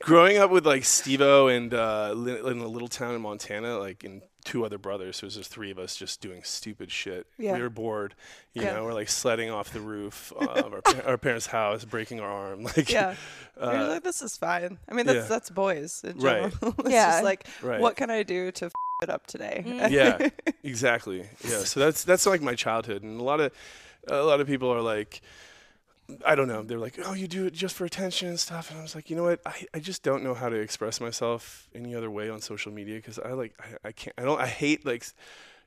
growing 0.00 0.36
up 0.38 0.50
with 0.50 0.66
like 0.66 0.84
Steve-O 0.84 1.48
and 1.48 1.72
uh, 1.72 2.12
in 2.14 2.60
a 2.60 2.66
little 2.68 2.88
town 2.88 3.14
in 3.14 3.22
Montana, 3.22 3.78
like 3.78 4.04
in 4.04 4.20
two 4.44 4.64
other 4.64 4.78
brothers, 4.78 5.16
so 5.16 5.24
it 5.24 5.28
was 5.28 5.34
just 5.36 5.50
three 5.50 5.70
of 5.72 5.78
us 5.78 5.96
just 5.96 6.20
doing 6.20 6.42
stupid 6.44 6.92
shit. 6.92 7.26
Yeah. 7.38 7.54
We 7.56 7.62
were 7.62 7.70
bored, 7.70 8.14
you 8.52 8.62
Yeah. 8.62 8.74
know. 8.74 8.84
We're 8.84 8.92
like 8.94 9.08
sledding 9.08 9.50
off 9.50 9.72
the 9.72 9.80
roof 9.80 10.30
of 10.38 10.72
our, 10.74 10.82
pa- 10.82 11.00
our 11.06 11.18
parents' 11.18 11.46
house, 11.46 11.84
breaking 11.84 12.20
our 12.20 12.28
arm. 12.30 12.62
Like, 12.76 12.90
Yeah. 12.90 13.14
You're 13.58 13.70
uh, 13.74 13.88
like, 13.88 14.02
this 14.04 14.20
is 14.22 14.36
fine. 14.36 14.78
I 14.88 14.94
mean, 14.94 15.06
that's 15.06 15.16
yeah. 15.16 15.26
that's 15.28 15.50
boys 15.50 16.02
in 16.04 16.18
Right. 16.18 16.52
general. 16.52 16.74
it's 16.80 16.90
Yeah. 16.90 17.10
just 17.12 17.24
like, 17.24 17.46
right. 17.62 17.80
what 17.80 17.96
can 17.96 18.10
I 18.10 18.22
do 18.22 18.52
to 18.52 18.66
f- 18.66 18.72
it 19.02 19.10
up 19.10 19.26
today? 19.26 19.62
yeah, 19.90 20.28
exactly. 20.62 21.26
Yeah, 21.42 21.64
so 21.64 21.80
that's 21.80 22.04
that's 22.04 22.24
like 22.26 22.40
my 22.42 22.54
childhood, 22.54 23.02
and 23.02 23.18
a 23.20 23.24
lot 23.24 23.40
of 23.40 23.52
a 24.06 24.22
lot 24.22 24.40
of 24.40 24.46
people 24.46 24.72
are 24.72 24.80
like, 24.80 25.20
I 26.24 26.34
don't 26.36 26.46
know, 26.46 26.62
they're 26.62 26.78
like, 26.78 26.98
oh, 27.04 27.14
you 27.14 27.26
do 27.26 27.46
it 27.46 27.52
just 27.52 27.74
for 27.74 27.84
attention 27.84 28.28
and 28.28 28.38
stuff, 28.38 28.70
and 28.70 28.78
I 28.78 28.82
was 28.82 28.94
like, 28.94 29.10
you 29.10 29.16
know 29.16 29.24
what, 29.24 29.40
I, 29.44 29.66
I 29.74 29.80
just 29.80 30.02
don't 30.04 30.22
know 30.22 30.34
how 30.34 30.48
to 30.48 30.56
express 30.56 31.00
myself 31.00 31.68
any 31.74 31.94
other 31.96 32.10
way 32.10 32.30
on 32.30 32.40
social 32.40 32.70
media 32.72 32.96
because 32.96 33.18
I 33.18 33.32
like 33.32 33.54
I, 33.60 33.88
I 33.88 33.92
can't 33.92 34.14
I 34.16 34.22
don't 34.22 34.40
I 34.40 34.46
hate 34.46 34.86
like 34.86 35.04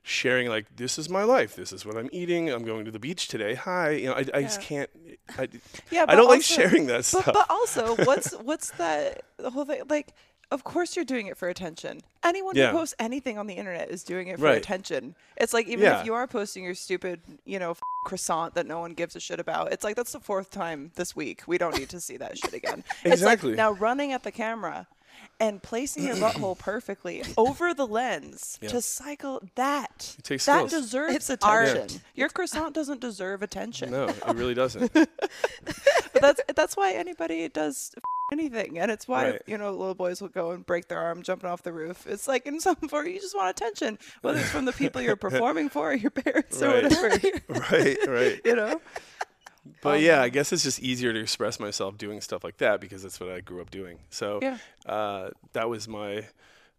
sharing 0.02 0.48
like 0.48 0.64
this 0.76 0.98
is 0.98 1.10
my 1.10 1.24
life, 1.24 1.56
this 1.56 1.74
is 1.74 1.84
what 1.84 1.94
I'm 1.96 2.08
eating, 2.10 2.48
I'm 2.48 2.64
going 2.64 2.86
to 2.86 2.90
the 2.90 2.98
beach 2.98 3.28
today, 3.28 3.54
hi, 3.54 3.90
you 3.90 4.06
know, 4.06 4.14
I, 4.14 4.24
I 4.32 4.42
just 4.42 4.62
can't, 4.62 4.88
I, 5.36 5.46
Yeah, 5.90 6.06
I 6.08 6.16
don't 6.16 6.28
like 6.28 6.42
sharing 6.42 6.86
that 6.86 6.98
But, 6.98 7.04
stuff. 7.04 7.24
but 7.34 7.46
also, 7.50 7.96
what's 8.04 8.32
what's 8.32 8.70
that 8.72 9.24
the 9.36 9.50
whole 9.50 9.66
thing? 9.66 9.82
Like, 9.90 10.14
of 10.50 10.64
course 10.64 10.96
you're 10.96 11.04
doing 11.04 11.26
it 11.26 11.36
for 11.36 11.48
attention. 11.48 12.00
Anyone 12.24 12.56
Yeah. 12.56 12.70
who 12.72 12.78
posts 12.78 12.94
anything 12.98 13.38
on 13.38 13.46
the 13.46 13.54
internet 13.54 13.90
is 13.90 14.02
doing 14.02 14.28
it 14.28 14.38
for 14.38 14.44
Right. 14.46 14.58
attention. 14.58 15.14
It's 15.36 15.52
like 15.54 15.66
even 15.68 15.84
Yeah. 15.84 16.00
if 16.00 16.06
you 16.06 16.14
are 16.14 16.26
posting 16.26 16.64
your 16.64 16.74
stupid, 16.74 17.20
you 17.44 17.58
know, 17.58 17.70
f- 17.72 17.80
croissant 18.06 18.54
that 18.54 18.66
no 18.66 18.80
one 18.80 18.94
gives 18.94 19.14
a 19.16 19.20
shit 19.20 19.38
about, 19.40 19.72
it's 19.72 19.84
like 19.84 19.96
that's 19.96 20.12
the 20.12 20.20
fourth 20.20 20.50
time 20.50 20.92
this 20.96 21.14
week. 21.14 21.42
We 21.46 21.56
don't 21.58 21.76
need 21.78 21.88
to 21.90 22.00
see 22.00 22.16
that 22.18 22.36
shit 22.38 22.52
again. 22.54 22.84
Exactly. 23.04 23.10
It's 23.12 23.22
like 23.22 23.56
now 23.56 23.70
running 23.72 24.12
at 24.12 24.22
the 24.24 24.32
camera 24.32 24.86
and 25.38 25.62
placing 25.62 26.04
your 26.04 26.16
butthole 26.16 26.56
perfectly 26.72 27.22
over 27.36 27.72
the 27.74 27.86
lens 27.86 28.58
Yeah. 28.60 28.70
to 28.70 28.80
cycle 28.82 29.42
that. 29.54 30.14
It 30.18 30.24
takes 30.24 30.46
that 30.46 30.68
skills. 30.68 30.82
deserves 30.82 31.14
It's 31.16 31.30
attention. 31.30 31.78
art. 31.82 31.98
Your 32.14 32.28
croissant 32.28 32.74
doesn't 32.74 33.00
deserve 33.00 33.42
attention. 33.42 33.90
no, 33.92 34.08
it 34.08 34.34
really 34.34 34.54
doesn't. 34.54 34.92
But 36.12 36.22
that's 36.22 36.40
that's 36.56 36.76
why 36.76 36.92
anybody 36.92 37.48
does 37.48 37.92
f- 37.96 38.02
anything, 38.32 38.78
and 38.78 38.90
it's 38.90 39.06
why 39.08 39.30
Right. 39.32 39.42
you 39.46 39.58
know 39.58 39.70
little 39.70 39.94
boys 39.94 40.20
will 40.20 40.28
go 40.28 40.50
and 40.52 40.64
break 40.64 40.88
their 40.88 40.98
arm 40.98 41.22
jumping 41.22 41.48
off 41.50 41.62
the 41.62 41.72
roof. 41.72 42.06
It's 42.06 42.26
like 42.28 42.46
in 42.46 42.60
some 42.60 42.76
form, 42.88 43.06
you 43.06 43.20
just 43.20 43.36
want 43.36 43.50
attention, 43.50 43.98
whether 44.22 44.38
it's 44.40 44.50
from 44.50 44.64
the 44.64 44.72
people 44.72 45.00
you're 45.00 45.16
performing 45.28 45.68
for, 45.68 45.90
or 45.90 45.94
your 45.94 46.10
parents, 46.10 46.60
or 46.62 46.68
Right. 46.68 46.82
whatever. 46.84 47.08
right, 47.72 47.98
right. 48.08 48.40
You 48.44 48.56
know, 48.56 48.80
But 49.82 49.96
Um, 49.98 50.02
yeah, 50.02 50.22
I 50.22 50.28
guess 50.30 50.52
it's 50.52 50.62
just 50.62 50.80
easier 50.80 51.12
to 51.12 51.20
express 51.20 51.60
myself 51.60 51.98
doing 51.98 52.20
stuff 52.20 52.42
like 52.44 52.56
that 52.58 52.80
because 52.80 53.02
that's 53.02 53.20
what 53.20 53.28
I 53.30 53.40
grew 53.40 53.60
up 53.60 53.70
doing. 53.70 53.98
So 54.10 54.38
Yeah. 54.42 54.58
uh, 54.86 55.30
that 55.52 55.68
was 55.68 55.86
my 55.86 56.26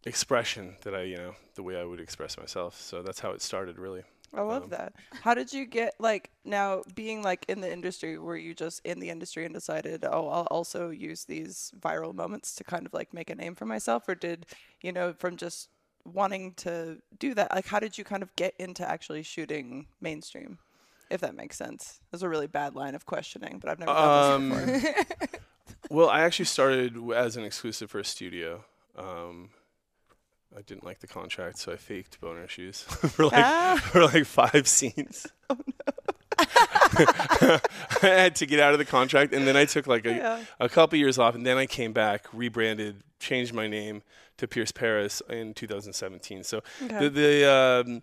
expression 0.03 0.77
that 0.81 0.95
I, 0.95 1.03
you 1.03 1.17
know, 1.17 1.35
the 1.55 1.63
way 1.63 1.79
I 1.79 1.83
would 1.83 1.99
express 1.99 2.37
myself. 2.37 2.79
So 2.81 3.03
that's 3.03 3.19
how 3.19 3.31
it 3.31 3.41
started, 3.41 3.77
really. 3.77 4.03
I 4.33 4.41
love 4.41 4.63
Um, 4.63 4.69
that. 4.69 4.93
How 5.21 5.33
did 5.33 5.51
you 5.51 5.65
get 5.65 5.93
like 5.99 6.31
now 6.45 6.83
being 6.95 7.21
like 7.21 7.45
in 7.49 7.59
the 7.61 7.71
industry? 7.71 8.17
Were 8.17 8.37
you 8.37 8.53
just 8.53 8.79
in 8.85 8.99
the 8.99 9.09
industry 9.09 9.43
and 9.45 9.53
decided, 9.53 10.05
oh, 10.05 10.29
I'll 10.29 10.47
also 10.49 10.89
use 10.89 11.25
these 11.25 11.73
viral 11.79 12.13
moments 12.15 12.55
to 12.55 12.63
kind 12.63 12.85
of 12.85 12.93
like 12.93 13.13
make 13.13 13.29
a 13.29 13.35
name 13.35 13.55
for 13.55 13.65
myself, 13.65 14.07
or 14.07 14.15
did 14.15 14.45
you 14.81 14.91
know 14.93 15.13
from 15.13 15.35
just 15.35 15.69
wanting 16.05 16.53
to 16.55 16.97
do 17.19 17.33
that? 17.35 17.53
Like, 17.53 17.67
how 17.67 17.79
did 17.79 17.97
you 17.97 18.03
kind 18.03 18.23
of 18.23 18.33
get 18.37 18.53
into 18.57 18.87
actually 18.89 19.23
shooting 19.23 19.87
mainstream? 19.99 20.59
If 21.09 21.19
that 21.21 21.35
makes 21.35 21.57
sense. 21.57 21.99
That's 22.09 22.23
a 22.23 22.29
really 22.29 22.47
bad 22.47 22.73
line 22.73 22.95
of 22.95 23.05
questioning, 23.05 23.59
but 23.59 23.69
I've 23.69 23.79
never 23.79 23.91
done 23.93 24.31
Um, 24.33 24.49
this 24.49 24.81
before. 24.81 25.05
Well, 25.89 26.09
I 26.09 26.21
actually 26.21 26.45
started 26.45 26.95
as 27.13 27.35
an 27.35 27.43
exclusive 27.43 27.91
for 27.91 27.99
a 27.99 28.05
studio. 28.05 28.63
Um, 28.97 29.49
I 30.57 30.61
didn't 30.61 30.83
like 30.83 30.99
the 30.99 31.07
contract, 31.07 31.57
so 31.59 31.71
I 31.71 31.77
faked 31.77 32.19
boner 32.19 32.47
shoes 32.47 32.81
for 32.83 33.25
like 33.25 33.33
Ah. 33.35 33.79
for 33.91 34.03
like 34.05 34.25
five 34.25 34.67
scenes. 34.67 35.27
Oh, 35.49 35.57
no. 37.41 37.59
I 38.01 38.07
had 38.07 38.35
to 38.37 38.45
get 38.45 38.59
out 38.59 38.73
of 38.73 38.79
the 38.79 38.85
contract, 38.85 39.33
and 39.33 39.47
then 39.47 39.55
I 39.55 39.65
took 39.65 39.87
like 39.87 40.05
a, 40.05 40.13
Yeah. 40.15 40.43
a 40.59 40.69
couple 40.69 40.97
years 40.97 41.17
off, 41.19 41.35
and 41.35 41.45
then 41.45 41.57
I 41.57 41.65
came 41.65 41.93
back, 41.93 42.25
rebranded, 42.33 43.03
changed 43.19 43.53
my 43.53 43.67
name 43.67 44.01
to 44.37 44.47
Pierce 44.47 44.71
Paris 44.71 45.21
in 45.29 45.53
2017. 45.53 46.43
So 46.43 46.61
Okay. 46.83 46.99
the 46.99 47.09
the, 47.09 47.51
um, 47.51 47.85
the 47.93 48.01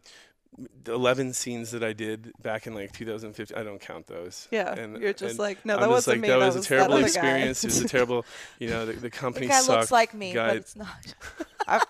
11 0.86 1.32
scenes 1.34 1.70
that 1.70 1.84
I 1.84 1.92
did 1.92 2.32
back 2.42 2.66
in 2.66 2.74
like 2.74 2.92
2015, 2.92 3.56
I 3.56 3.62
don't 3.62 3.80
count 3.80 4.06
those. 4.06 4.48
Yeah, 4.50 4.72
And- 4.74 5.00
you're 5.00 5.12
just 5.12 5.32
and 5.32 5.38
like, 5.38 5.64
no, 5.64 5.74
I'm 5.74 5.80
that 5.82 5.88
wasn't 5.90 6.16
like, 6.16 6.20
me. 6.22 6.28
That 6.28 6.38
that 6.38 6.46
was 6.54 6.56
a 6.56 6.68
terrible 6.68 6.96
experience. 6.96 7.62
it 7.64 7.68
was 7.68 7.80
a 7.82 7.88
terrible, 7.96 8.24
you 8.58 8.68
know, 8.70 8.86
the, 8.86 8.92
the 8.94 9.00
The 9.00 9.10
company 9.10 9.46
guy 9.46 9.60
sucked. 9.60 9.78
looks 9.80 9.92
like 9.92 10.14
me, 10.14 10.32
Guy- 10.32 10.48
but 10.48 10.56
it's 10.56 10.74
not. 10.76 11.14
I, 11.68 11.80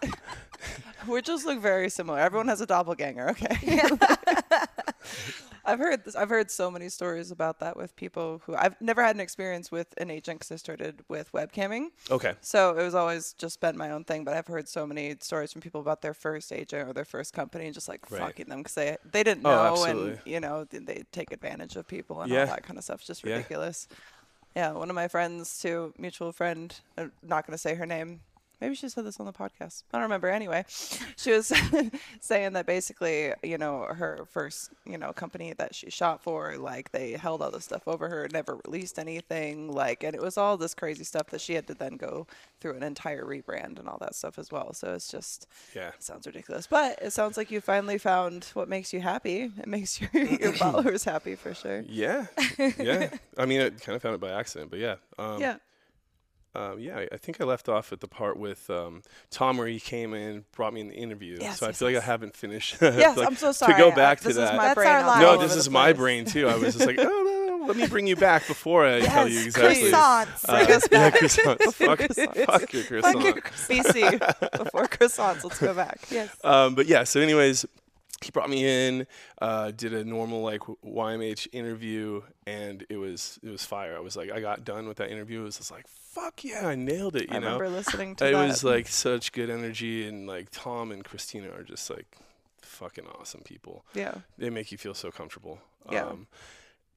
we 1.06 1.22
just 1.22 1.46
look 1.46 1.60
very 1.60 1.88
similar. 1.88 2.18
Everyone 2.18 2.48
has 2.48 2.60
a 2.60 2.66
doppelganger, 2.66 3.30
okay? 3.30 3.80
I've 5.68 5.78
heard 5.78 6.04
this, 6.04 6.16
I've 6.16 6.30
heard 6.30 6.50
so 6.50 6.70
many 6.70 6.88
stories 6.88 7.30
about 7.30 7.60
that 7.60 7.76
with 7.76 7.94
people 7.94 8.40
who 8.46 8.54
I've 8.56 8.80
never 8.80 9.02
had 9.04 9.14
an 9.14 9.20
experience 9.20 9.70
with 9.70 9.92
an 9.98 10.10
agent 10.10 10.38
because 10.40 10.50
I 10.50 10.56
started 10.56 11.02
with 11.08 11.30
webcamming. 11.32 11.88
Okay. 12.10 12.32
So 12.40 12.70
it 12.78 12.82
was 12.82 12.94
always 12.94 13.34
just 13.34 13.60
been 13.60 13.76
my 13.76 13.90
own 13.90 14.04
thing, 14.04 14.24
but 14.24 14.32
I've 14.34 14.46
heard 14.46 14.66
so 14.66 14.86
many 14.86 15.14
stories 15.20 15.52
from 15.52 15.60
people 15.60 15.82
about 15.82 16.00
their 16.00 16.14
first 16.14 16.52
agent 16.52 16.88
or 16.88 16.94
their 16.94 17.04
first 17.04 17.34
company, 17.34 17.66
and 17.66 17.74
just 17.74 17.86
like 17.88 18.10
Right. 18.10 18.20
fucking 18.22 18.46
them 18.48 18.60
because 18.60 18.74
they 18.74 18.96
they 19.12 19.22
didn't 19.22 19.44
Oh, 19.46 19.50
know 19.50 19.74
absolutely. 19.84 20.10
and 20.12 20.20
you 20.24 20.40
know 20.40 20.64
they 20.64 21.04
take 21.12 21.32
advantage 21.32 21.76
of 21.76 21.86
people 21.86 22.22
and 22.22 22.32
Yeah. 22.32 22.40
all 22.40 22.46
that 22.46 22.62
kind 22.62 22.78
of 22.78 22.84
stuff. 22.84 23.00
It's 23.00 23.06
just 23.06 23.22
Yeah. 23.22 23.34
ridiculous. 23.34 23.86
Yeah, 24.56 24.72
one 24.72 24.88
of 24.88 24.96
my 24.96 25.06
friends 25.08 25.58
too, 25.60 25.92
mutual 25.98 26.32
friend. 26.32 26.74
I'm 26.96 27.12
not 27.22 27.46
gonna 27.46 27.58
say 27.58 27.74
her 27.74 27.84
name. 27.86 28.22
Maybe 28.60 28.74
she 28.74 28.88
said 28.88 29.04
this 29.04 29.20
on 29.20 29.26
the 29.26 29.32
podcast. 29.32 29.84
I 29.92 29.98
don't 29.98 30.02
remember. 30.02 30.28
Anyway, 30.28 30.64
she 31.16 31.30
was 31.32 31.52
saying 32.20 32.52
that 32.54 32.66
basically, 32.66 33.32
you 33.42 33.56
know, 33.58 33.82
her 33.84 34.26
first, 34.30 34.70
you 34.84 34.98
know, 34.98 35.12
company 35.12 35.52
that 35.58 35.74
she 35.74 35.90
shot 35.90 36.22
for, 36.22 36.56
like 36.56 36.90
they 36.92 37.12
held 37.12 37.40
all 37.42 37.50
this 37.50 37.64
stuff 37.64 37.86
over 37.86 38.08
her, 38.08 38.28
never 38.32 38.58
released 38.64 38.98
anything, 38.98 39.70
like, 39.72 40.02
and 40.02 40.14
it 40.14 40.20
was 40.20 40.36
all 40.36 40.56
this 40.56 40.74
crazy 40.74 41.04
stuff 41.04 41.28
that 41.28 41.40
she 41.40 41.54
had 41.54 41.66
to 41.68 41.74
then 41.74 41.96
go 41.96 42.26
through 42.60 42.74
an 42.74 42.82
entire 42.82 43.24
rebrand 43.24 43.78
and 43.78 43.88
all 43.88 43.98
that 44.00 44.14
stuff 44.14 44.38
as 44.38 44.50
well. 44.50 44.72
So 44.72 44.92
it's 44.94 45.08
just, 45.08 45.46
Yeah. 45.74 45.88
it 45.88 46.02
sounds 46.02 46.26
ridiculous, 46.26 46.66
but 46.66 46.98
it 47.00 47.12
sounds 47.12 47.36
like 47.36 47.50
you 47.50 47.60
finally 47.60 47.98
found 47.98 48.46
what 48.54 48.68
makes 48.68 48.92
you 48.92 49.00
happy. 49.00 49.50
It 49.58 49.66
makes 49.68 50.00
your 50.00 50.10
your 50.14 50.52
followers 50.52 51.04
happy 51.04 51.34
for 51.36 51.54
sure. 51.54 51.84
Yeah. 51.88 52.26
Yeah. 52.78 53.10
I 53.36 53.46
mean, 53.46 53.60
I 53.60 53.70
kind 53.70 53.94
of 53.94 54.02
found 54.02 54.14
it 54.16 54.20
by 54.20 54.30
accident, 54.30 54.70
but 54.70 54.80
yeah. 54.80 54.96
Um, 55.18 55.40
Yeah. 55.40 55.56
Um, 56.54 56.78
yeah, 56.80 56.98
I- 56.98 57.08
I 57.12 57.16
think 57.18 57.40
I 57.40 57.44
left 57.44 57.68
off 57.68 57.92
at 57.92 58.00
the 58.00 58.08
part 58.08 58.36
with 58.38 58.68
um, 58.70 59.02
Tom 59.30 59.58
where 59.58 59.68
he 59.68 59.78
came 59.78 60.14
in, 60.14 60.44
brought 60.56 60.72
me 60.72 60.80
in 60.80 60.88
the 60.88 60.94
interview. 60.94 61.38
Yes, 61.40 61.58
so 61.58 61.66
I 61.66 61.68
yes, 61.68 61.78
feel 61.78 61.88
like. 61.88 61.96
I 61.98 62.00
haven't 62.00 62.34
finished. 62.36 62.76
Yes, 62.82 63.16
like, 63.16 63.26
I'm 63.26 63.36
so 63.36 63.52
sorry. 63.52 63.74
To 63.74 63.78
go 63.78 63.94
back 63.94 64.18
this 64.20 64.36
to 64.36 64.42
is 64.42 64.48
that. 64.48 64.56
my 64.56 64.64
That's 64.68 64.74
brain 64.76 64.88
our 64.88 64.98
all 65.00 65.06
line. 65.06 65.20
no, 65.22 65.36
this 65.38 65.52
the 65.52 65.58
is 65.58 65.70
my 65.70 65.92
brain 65.92 66.24
too. 66.24 66.48
I 66.48 66.56
was 66.56 66.74
just 66.74 66.86
like, 66.90 66.96
oh 66.98 67.58
no, 67.60 67.66
let 67.66 67.76
me 67.76 67.86
bring 67.86 68.06
you 68.06 68.16
back 68.16 68.46
before 68.46 68.86
I 68.86 69.00
tell 69.00 69.28
you 69.28 69.40
Yes, 69.40 69.46
exactly. 69.46 69.90
Croissants. 69.90 70.46
Bring 70.46 70.76
us 70.76 70.88
yeah, 70.90 71.10
back. 71.10 71.14
croissants. 71.20 71.74
fuck, 71.74 71.98
croissants. 71.98 72.46
fuck 72.46 72.72
your 72.72 72.84
croissant. 72.84 73.44
BC 73.68 74.58
before 74.64 74.86
croissants. 74.86 75.44
Let's 75.44 75.58
go 75.60 75.74
back. 75.74 76.00
yes. 76.10 76.34
Um, 76.42 76.74
but 76.74 76.86
yeah, 76.86 77.04
so 77.04 77.20
anyways, 77.20 77.66
he 78.24 78.30
brought 78.30 78.50
me 78.50 78.66
in, 78.66 79.06
uh, 79.40 79.70
did 79.70 79.92
a 79.94 80.04
normal 80.04 80.42
like 80.42 80.60
YMH 80.84 81.48
interview, 81.52 82.22
and 82.46 82.84
it 82.88 82.96
was 82.96 83.38
it 83.42 83.48
was 83.50 83.64
fire. 83.64 83.96
I 83.96 84.00
was 84.00 84.16
like, 84.16 84.30
I 84.32 84.40
got 84.40 84.64
done 84.64 84.88
with 84.88 84.96
that 84.98 85.10
interview. 85.10 85.40
It 85.42 85.44
was 85.44 85.58
just 85.58 85.70
like, 85.70 85.86
fuck 85.88 86.42
yeah, 86.44 86.66
I 86.66 86.74
nailed 86.74 87.16
it. 87.16 87.28
You 87.30 87.36
I 87.36 87.38
know, 87.38 87.46
remember 87.58 87.68
listening 87.68 88.16
to 88.16 88.26
it 88.28 88.32
that. 88.32 88.46
was 88.48 88.64
like 88.64 88.88
such 88.88 89.32
good 89.32 89.50
energy, 89.50 90.06
and 90.08 90.26
like 90.26 90.48
Tom 90.50 90.90
and 90.92 91.04
Christina 91.04 91.50
are 91.50 91.62
just 91.62 91.88
like 91.90 92.06
fucking 92.62 93.06
awesome 93.18 93.42
people. 93.42 93.84
yeah, 93.94 94.14
They 94.36 94.50
make 94.50 94.70
you 94.72 94.78
feel 94.78 94.94
so 94.94 95.10
comfortable. 95.10 95.60
Yeah. 95.90 96.04
Um, 96.06 96.26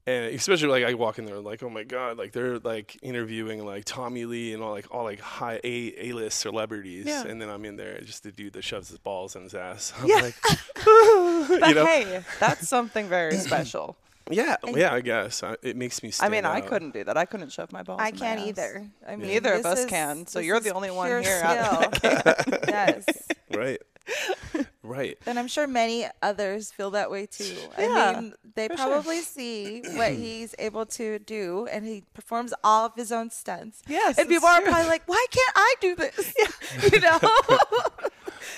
and 0.06 0.34
especially 0.34 0.68
like 0.68 0.84
I 0.84 0.94
walk 0.94 1.18
in 1.18 1.24
there 1.26 1.38
like 1.38 1.62
oh 1.62 1.70
my 1.70 1.84
god 1.84 2.18
like 2.18 2.32
they're 2.32 2.58
like 2.58 2.96
interviewing 3.02 3.64
like 3.64 3.84
Tommy 3.84 4.24
Lee 4.24 4.52
and 4.52 4.62
all 4.62 4.72
like 4.72 4.86
all 4.92 5.04
like 5.04 5.20
high 5.20 5.60
A 5.62 5.94
A 5.98 6.12
list 6.12 6.38
celebrities 6.40 7.06
Yeah. 7.06 7.24
and 7.26 7.40
then 7.40 7.48
I'm 7.48 7.64
in 7.64 7.76
there 7.76 8.00
just 8.00 8.22
the 8.24 8.32
dude 8.32 8.52
that 8.54 8.64
shoves 8.64 8.88
his 8.88 8.98
balls 8.98 9.36
in 9.36 9.42
his 9.44 9.54
ass. 9.54 9.92
I'm 10.00 10.08
Yeah. 10.08 10.16
like, 10.16 10.34
but 10.74 11.68
you 11.68 11.74
know? 11.74 11.86
hey, 11.86 12.22
that's 12.40 12.68
something 12.68 13.08
very 13.08 13.36
special. 13.36 13.96
Yeah, 14.30 14.54
yeah, 14.68 14.94
I 14.94 15.00
guess 15.00 15.42
I, 15.42 15.56
it 15.62 15.76
makes 15.76 16.00
me. 16.00 16.10
I 16.10 16.12
Stand 16.12 16.30
mean, 16.32 16.44
I 16.46 16.60
couldn't 16.60 16.92
do 16.94 17.02
that. 17.02 17.16
I 17.16 17.24
couldn't 17.24 17.50
shove 17.50 17.72
my 17.72 17.82
balls. 17.82 18.00
I 18.00 18.10
in 18.10 18.16
can't 18.16 18.40
ass. 18.40 18.46
either. 18.46 18.86
I 19.06 19.16
mean, 19.16 19.26
Neither 19.26 19.54
of 19.54 19.66
us 19.66 19.80
is- 19.80 19.86
can. 19.86 20.28
So 20.28 20.38
you're 20.38 20.60
the 20.60 20.72
only 20.72 20.92
one 20.92 21.08
here 21.08 21.40
out 21.42 21.96
skill. 21.96 22.12
yes. 22.68 23.04
Right, 23.52 23.80
right. 24.82 25.18
And 25.26 25.38
I'm 25.38 25.48
sure 25.48 25.66
many 25.66 26.06
others 26.22 26.70
feel 26.70 26.90
that 26.92 27.10
way 27.10 27.26
too. 27.26 27.54
Yeah, 27.78 28.14
I 28.16 28.20
mean, 28.20 28.34
they 28.54 28.68
for 28.68 28.76
sure. 28.76 28.86
probably 28.86 29.20
see 29.20 29.82
what 29.94 30.12
he's 30.24 30.54
able 30.58 30.86
to 30.86 31.18
do, 31.18 31.66
and 31.70 31.86
he 31.86 32.04
performs 32.14 32.54
all 32.64 32.86
of 32.86 32.94
his 32.94 33.12
own 33.12 33.30
stunts. 33.30 33.82
Yes, 33.86 34.18
and 34.18 34.28
people 34.28 34.48
it's 34.48 34.56
are 34.56 34.60
true. 34.60 34.70
probably 34.70 34.88
like, 34.88 35.02
"Why 35.06 35.24
can't 35.30 35.52
I 35.56 35.74
do 35.80 35.94
this?" 35.96 36.34
Yeah. 36.42 36.88
you 36.92 37.00
know. 37.00 37.18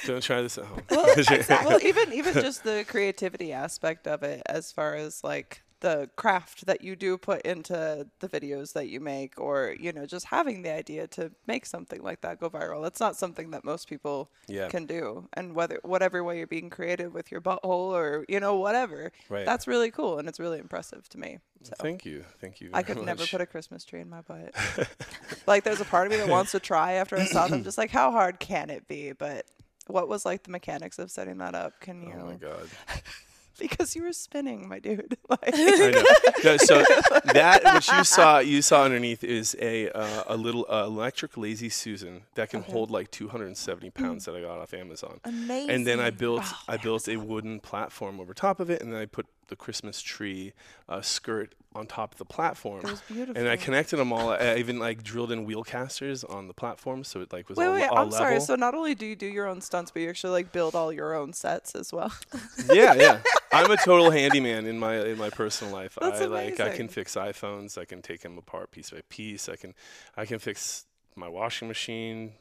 Don't 0.07 0.23
try 0.23 0.41
this 0.43 0.59
at 0.59 0.65
home. 0.65 0.83
well, 0.91 1.83
even 1.83 2.13
even 2.13 2.35
just 2.35 2.65
the 2.65 2.85
creativity 2.87 3.53
aspect 3.53 4.07
of 4.07 4.23
it, 4.23 4.43
as 4.47 4.73
far 4.73 4.95
as 4.95 5.23
like 5.25 5.63
the 5.85 6.09
craft 6.17 6.64
that 6.64 6.81
you 6.83 6.97
do 6.97 7.19
put 7.19 7.43
into 7.43 8.07
the 8.21 8.29
videos 8.29 8.73
that 8.73 8.88
you 8.88 9.00
make, 9.00 9.38
or 9.38 9.76
you 9.79 9.93
know, 9.93 10.07
just 10.07 10.25
having 10.25 10.62
the 10.62 10.71
idea 10.71 11.07
to 11.07 11.31
make 11.47 11.67
something 11.67 12.03
like 12.03 12.23
that 12.23 12.41
go 12.41 12.49
viral. 12.49 12.83
That's 12.83 13.00
not 13.00 13.17
something 13.17 13.50
that 13.50 13.64
most 13.64 13.87
people 13.87 14.31
Yeah. 14.49 14.69
can 14.69 14.87
do. 14.87 15.29
And 15.35 15.55
whether 15.55 15.79
whatever 15.83 16.25
way 16.25 16.38
you're 16.38 16.47
being 16.47 16.71
creative 16.71 17.12
with 17.12 17.31
your 17.31 17.43
butthole 17.43 17.93
or 17.93 18.25
you 18.31 18.41
know 18.41 18.57
whatever, 18.57 19.12
Right. 19.29 19.45
that's 19.45 19.67
really 19.67 19.91
cool 19.91 20.19
and 20.19 20.26
it's 20.26 20.41
really 20.41 20.59
impressive 20.59 21.07
to 21.11 21.19
me. 21.19 21.38
So. 21.62 21.75
Thank 21.79 22.07
you, 22.07 22.25
thank 22.41 22.62
you. 22.62 22.71
I 22.73 22.83
could 22.83 23.03
never 23.03 23.26
put 23.26 23.43
a 23.43 23.47
Christmas 23.47 23.85
tree 23.85 24.00
in 24.00 24.09
my 24.09 24.23
butt. 24.23 24.55
like, 25.47 25.64
there's 25.64 25.81
a 25.83 25.85
part 25.85 26.07
of 26.07 26.12
me 26.12 26.17
that 26.17 26.29
wants 26.29 26.53
to 26.53 26.61
try 26.73 26.93
after 26.95 27.17
I 27.17 27.26
saw 27.26 27.47
them. 27.47 27.62
Just 27.62 27.76
like, 27.76 27.91
how 27.91 28.11
hard 28.11 28.41
can 28.41 28.71
it 28.71 28.88
be? 28.88 29.12
But 29.12 29.45
what 29.87 30.09
was 30.09 30.25
like 30.25 30.45
the 30.45 30.50
mechanics 30.50 30.99
of 30.99 31.11
setting 31.11 31.37
that 31.38 31.55
up? 31.55 31.79
Can 31.81 32.03
you? 32.03 32.14
Oh 32.19 32.25
my 32.25 32.37
god. 32.37 32.71
Because 33.59 33.95
you 33.97 34.03
were 34.03 34.13
spinning, 34.13 34.69
my 34.69 34.79
dude. 34.79 35.17
Like, 35.29 35.55
I 35.55 35.91
know. 35.91 36.03
No, 36.45 36.57
so 36.59 36.85
that 37.33 37.65
what 37.65 37.89
you 37.89 38.05
saw 38.05 38.39
you 38.39 38.61
saw 38.63 38.85
underneath 38.85 39.25
is 39.25 39.57
a 39.61 39.89
uh, 39.91 40.25
a 40.27 40.37
little 40.37 40.67
uh, 40.69 40.85
electric 40.85 41.37
lazy 41.37 41.69
Susan 41.71 42.23
that 42.35 42.51
can 42.51 42.63
hold 42.63 42.91
like 42.91 43.11
270 43.11 43.91
pounds 43.91 44.27
that 44.27 44.35
I 44.37 44.41
got 44.43 44.59
off 44.59 44.75
Amazon. 44.75 45.21
Amazing. 45.25 45.71
And 45.71 45.87
then 45.87 46.01
I 46.01 46.11
built 46.11 46.45
I 46.69 46.77
built 46.77 47.09
a 47.09 47.17
wooden 47.17 47.61
platform 47.61 48.21
over 48.21 48.35
top 48.35 48.61
of 48.61 48.69
it, 48.71 48.83
and 48.83 48.93
then 48.93 49.01
I 49.01 49.07
put 49.07 49.27
the 49.49 49.57
Christmas 49.57 50.01
tree 50.01 50.53
uh, 50.89 51.01
skirt 51.01 51.55
on 51.75 51.87
top 51.87 52.13
of 52.13 52.19
the 52.19 52.25
platform. 52.25 52.81
It 52.85 52.91
was 52.91 53.01
beautiful. 53.03 53.41
And 53.41 53.49
I 53.49 53.57
connected 53.57 53.97
them 53.97 54.13
all. 54.13 54.31
I 54.31 54.57
even 54.57 54.79
like 54.79 55.03
drilled 55.03 55.33
in 55.33 55.45
wheel 55.45 55.65
casters 55.65 56.23
on 56.23 56.47
the 56.47 56.55
platform, 56.55 57.03
so 57.05 57.21
it 57.21 57.33
like 57.33 57.49
was 57.49 57.59
wait, 57.59 57.67
all, 57.67 57.73
wait. 57.73 57.89
all 57.89 57.99
I'm 57.99 58.11
level. 58.11 58.19
sorry. 58.19 58.41
So 58.41 58.55
not 58.55 58.75
only 58.75 58.95
do 58.95 59.07
you 59.07 59.17
do 59.17 59.27
your 59.27 59.47
own 59.47 59.61
stunts, 59.61 59.91
but 59.91 60.03
you 60.03 60.09
actually 60.09 60.33
like 60.33 60.53
build 60.53 60.75
all 60.75 60.93
your 60.93 61.15
own 61.15 61.33
sets 61.33 61.75
as 61.75 61.93
well. 61.93 62.13
yeah, 62.73 62.95
yeah. 62.95 63.21
I'm 63.53 63.71
a 63.71 63.77
total 63.77 64.11
handyman 64.11 64.67
in 64.67 64.79
my 64.79 65.05
in 65.05 65.19
my 65.19 65.31
personal 65.31 65.73
life. 65.73 65.99
That's 66.01 66.21
I 66.21 66.27
like 66.27 66.61
I 66.61 66.71
can 66.71 66.89
fix 66.89 67.15
iPhones. 67.17 67.77
I 67.77 67.85
can 67.85 68.03
take 68.03 68.21
them 68.21 68.39
apart 68.39 68.71
piece 68.71 68.91
by 68.91 69.01
piece. 69.09 69.49
I 69.49 69.57
can 69.57 69.75
I 70.17 70.27
can 70.27 70.39
fix 70.39 70.87
my 71.17 71.29
washing 71.29 71.69
machine. 71.69 72.33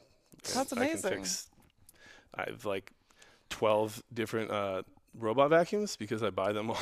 That's 0.54 0.72
I 0.72 0.76
amazing. 0.76 1.10
can 1.10 1.18
fix. 1.18 1.48
I 2.34 2.44
have 2.50 2.64
like 2.64 2.92
twelve 3.48 4.02
different 4.12 4.50
uh, 4.50 4.82
robot 5.18 5.50
vacuums 5.50 5.96
because 5.96 6.22
I 6.22 6.30
buy 6.30 6.52
them 6.52 6.70
on 6.70 6.76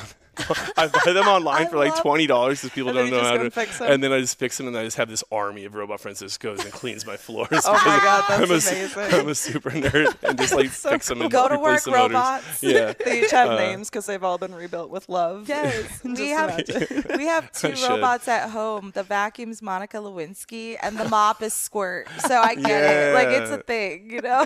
I 0.77 0.87
buy 0.87 1.13
them 1.13 1.27
online 1.27 1.67
I 1.67 1.69
for 1.69 1.77
like 1.77 1.95
twenty 2.01 2.25
dollars 2.25 2.59
because 2.61 2.73
people 2.73 2.91
don't 2.93 3.09
know 3.11 3.21
how 3.21 3.33
to. 3.35 3.41
and 3.41 3.53
fix 3.53 3.79
'em? 3.79 3.91
And 3.91 4.03
then 4.03 4.11
I 4.11 4.19
just 4.19 4.39
fix 4.39 4.57
them, 4.57 4.67
and 4.67 4.75
I 4.77 4.83
just 4.83 4.97
have 4.97 5.09
this 5.09 5.23
army 5.31 5.65
of 5.65 5.75
robot 5.75 5.99
friends 5.99 6.19
that 6.19 6.25
just 6.25 6.39
goes 6.39 6.63
and 6.63 6.73
cleans 6.73 7.05
my 7.05 7.17
floors. 7.17 7.49
Oh 7.65 7.73
my 7.73 7.77
because 7.77 8.03
God, 8.03 8.25
that's 8.27 8.31
I'm 8.31 8.49
a, 8.49 8.53
amazing. 8.53 9.19
I'm 9.19 9.27
a 9.29 9.35
super 9.35 9.69
nerd 9.71 10.15
and 10.23 10.37
just 10.37 10.53
like 10.53 10.69
So 10.71 10.89
fix 10.89 11.07
them 11.07 11.21
and 11.21 11.31
Go 11.31 11.47
to 11.47 11.57
work, 11.59 11.83
the 11.83 11.91
motors. 11.91 12.13
robots. 12.13 12.63
Yeah. 12.63 12.93
they 12.93 13.23
each 13.23 13.31
have 13.31 13.49
Uh, 13.51 13.55
names 13.57 13.89
because 13.89 14.05
they've 14.07 14.23
all 14.23 14.37
been 14.37 14.55
rebuilt 14.55 14.89
with 14.89 15.07
love. 15.09 15.47
Yes, 15.47 16.01
we 16.03 16.29
have 16.29 16.49
imagine. 16.59 17.03
we 17.17 17.25
have 17.27 17.51
two 17.51 17.73
robots 17.87 18.27
at 18.27 18.49
home. 18.49 18.91
The 18.95 19.03
vacuum's 19.03 19.61
Monica 19.61 19.97
Lewinsky, 19.97 20.77
and 20.81 20.97
the 20.97 21.07
mop 21.07 21.41
is 21.43 21.53
Squirt. 21.53 22.07
So 22.27 22.39
I 22.41 22.55
get 22.55 22.83
it. 22.83 23.13
Like 23.13 23.27
it's 23.29 23.51
a 23.51 23.57
thing, 23.59 24.09
you 24.09 24.21
know. 24.21 24.45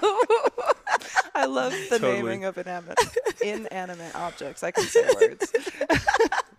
I 1.35 1.45
love 1.45 1.71
the 1.89 1.99
Totally. 1.99 2.13
naming 2.17 2.45
of 2.45 2.57
inanimate, 2.57 2.97
inanimate 3.43 4.15
objects. 4.15 4.63
I 4.63 4.71
can 4.71 4.83
say 4.85 5.07
words. 5.19 5.51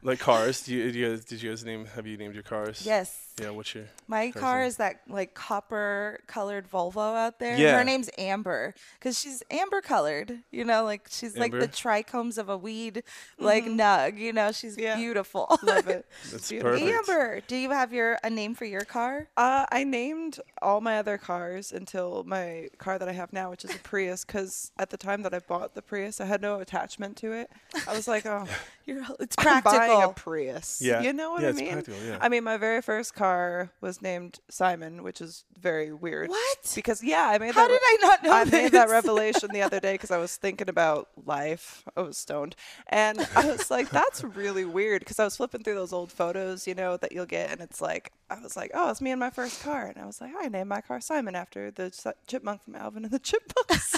Like 0.00 0.20
cars. 0.20 0.62
Do 0.62 0.72
you, 0.74 0.92
do 0.92 0.98
you 0.98 1.08
guys, 1.10 1.24
did 1.24 1.42
you 1.42 1.50
guys 1.50 1.64
name? 1.64 1.84
Have 1.96 2.06
you 2.06 2.16
named 2.16 2.32
your 2.32 2.44
cars? 2.44 2.82
Yes. 2.86 3.34
Yeah. 3.40 3.50
What's 3.50 3.74
your? 3.74 3.84
My 4.06 4.30
Car's 4.30 4.40
car 4.40 4.58
name? 4.60 4.68
is 4.68 4.76
that 4.76 5.00
like 5.08 5.34
copper 5.34 6.20
colored 6.28 6.70
Volvo 6.70 7.16
out 7.16 7.40
there. 7.40 7.56
Yeah. 7.58 7.76
Her 7.76 7.82
name's 7.84 8.08
Amber 8.16 8.74
because 8.98 9.18
she's 9.18 9.42
amber 9.50 9.80
colored. 9.80 10.38
You 10.52 10.64
know, 10.64 10.84
like 10.84 11.08
she's 11.10 11.36
like 11.36 11.50
the 11.50 11.66
trichomes 11.66 12.38
of 12.38 12.48
a 12.48 12.56
weed, 12.56 13.02
like 13.40 13.64
nug. 13.64 14.18
You 14.18 14.32
know, 14.32 14.52
she's 14.52 14.78
Yeah. 14.78 14.96
beautiful. 14.96 15.58
Love 15.64 15.88
it. 15.88 16.06
That's 16.30 16.48
Beautiful. 16.48 16.78
perfect. 16.78 17.08
Amber, 17.10 17.40
do 17.48 17.56
you 17.56 17.70
have 17.70 17.92
your 17.92 18.18
a 18.22 18.30
name 18.30 18.54
for 18.54 18.64
your 18.66 18.84
car? 18.84 19.28
Uh, 19.36 19.66
I 19.70 19.82
named 19.82 20.38
all 20.62 20.80
my 20.80 20.98
other 20.98 21.18
cars 21.18 21.72
until 21.72 22.22
my 22.24 22.68
car 22.78 23.00
that 23.00 23.08
I 23.08 23.12
have 23.12 23.32
now, 23.32 23.50
which 23.50 23.64
is 23.64 23.74
a 23.74 23.78
Prius, 23.80 24.24
because 24.24 24.37
at 24.78 24.90
the 24.90 24.96
time 24.96 25.22
that 25.22 25.34
I 25.34 25.38
bought 25.40 25.74
the 25.74 25.82
Prius, 25.82 26.20
I 26.20 26.24
had 26.26 26.40
no 26.42 26.60
attachment 26.60 27.16
to 27.18 27.32
it. 27.32 27.50
I 27.88 27.94
was 27.94 28.06
like, 28.08 28.26
oh, 28.26 28.46
You're, 28.86 29.04
it's 29.20 29.36
I'm 29.38 29.62
buying 29.62 30.02
a. 30.02 30.08
Prius. 30.14 30.80
Yeah. 30.80 31.02
You 31.02 31.12
know 31.12 31.32
what 31.32 31.42
Yeah, 31.42 31.48
I 31.48 31.50
it's 31.50 31.60
mean? 31.60 31.72
practical, 31.72 32.00
yeah. 32.06 32.18
I 32.22 32.30
mean, 32.30 32.42
my 32.42 32.56
very 32.56 32.80
first 32.80 33.14
car 33.14 33.70
was 33.82 34.00
named 34.00 34.38
Simon, 34.48 35.02
which 35.02 35.20
is 35.20 35.44
very 35.60 35.92
weird. 35.92 36.30
What? 36.30 36.72
Because, 36.74 37.04
yeah, 37.04 37.28
I 37.28 37.36
made 37.36 37.54
How 37.54 37.66
that. 37.66 37.68
did 37.68 37.80
I 37.84 37.96
not 38.00 38.22
know 38.24 38.32
I 38.32 38.44
made 38.44 38.72
that 38.72 38.88
revelation 38.98 39.50
the 39.52 39.60
other 39.60 39.78
day 39.78 39.92
because 39.94 40.10
I 40.10 40.16
was 40.16 40.34
thinking 40.36 40.70
about 40.70 41.08
life. 41.26 41.84
I 41.96 42.00
was 42.00 42.16
stoned. 42.16 42.56
And 42.86 43.28
I 43.36 43.46
was 43.46 43.70
like, 43.70 43.90
that's 43.90 44.24
really 44.24 44.64
weird 44.64 45.00
because 45.00 45.18
I 45.20 45.24
was 45.24 45.36
flipping 45.36 45.62
through 45.62 45.74
those 45.74 45.92
old 45.92 46.10
photos, 46.10 46.66
you 46.66 46.74
know, 46.74 46.96
that 46.96 47.12
you'll 47.12 47.26
get. 47.26 47.50
And 47.50 47.60
it's 47.60 47.82
like, 47.82 48.12
I 48.30 48.40
was 48.40 48.56
like, 48.56 48.70
oh, 48.72 48.90
it's 48.90 49.02
me 49.02 49.10
and 49.10 49.20
my 49.20 49.30
first 49.30 49.62
car. 49.62 49.86
And 49.86 49.98
I 50.02 50.06
was 50.06 50.20
like, 50.20 50.32
I 50.38 50.48
named 50.48 50.68
my 50.70 50.80
car 50.80 51.00
Simon 51.02 51.34
after 51.34 51.70
the 51.70 51.90
chipmunk 52.26 52.62
from 52.62 52.74
Alvin 52.74 53.04
and 53.04 53.12
the 53.12 53.18
Chipmunks. 53.18 53.96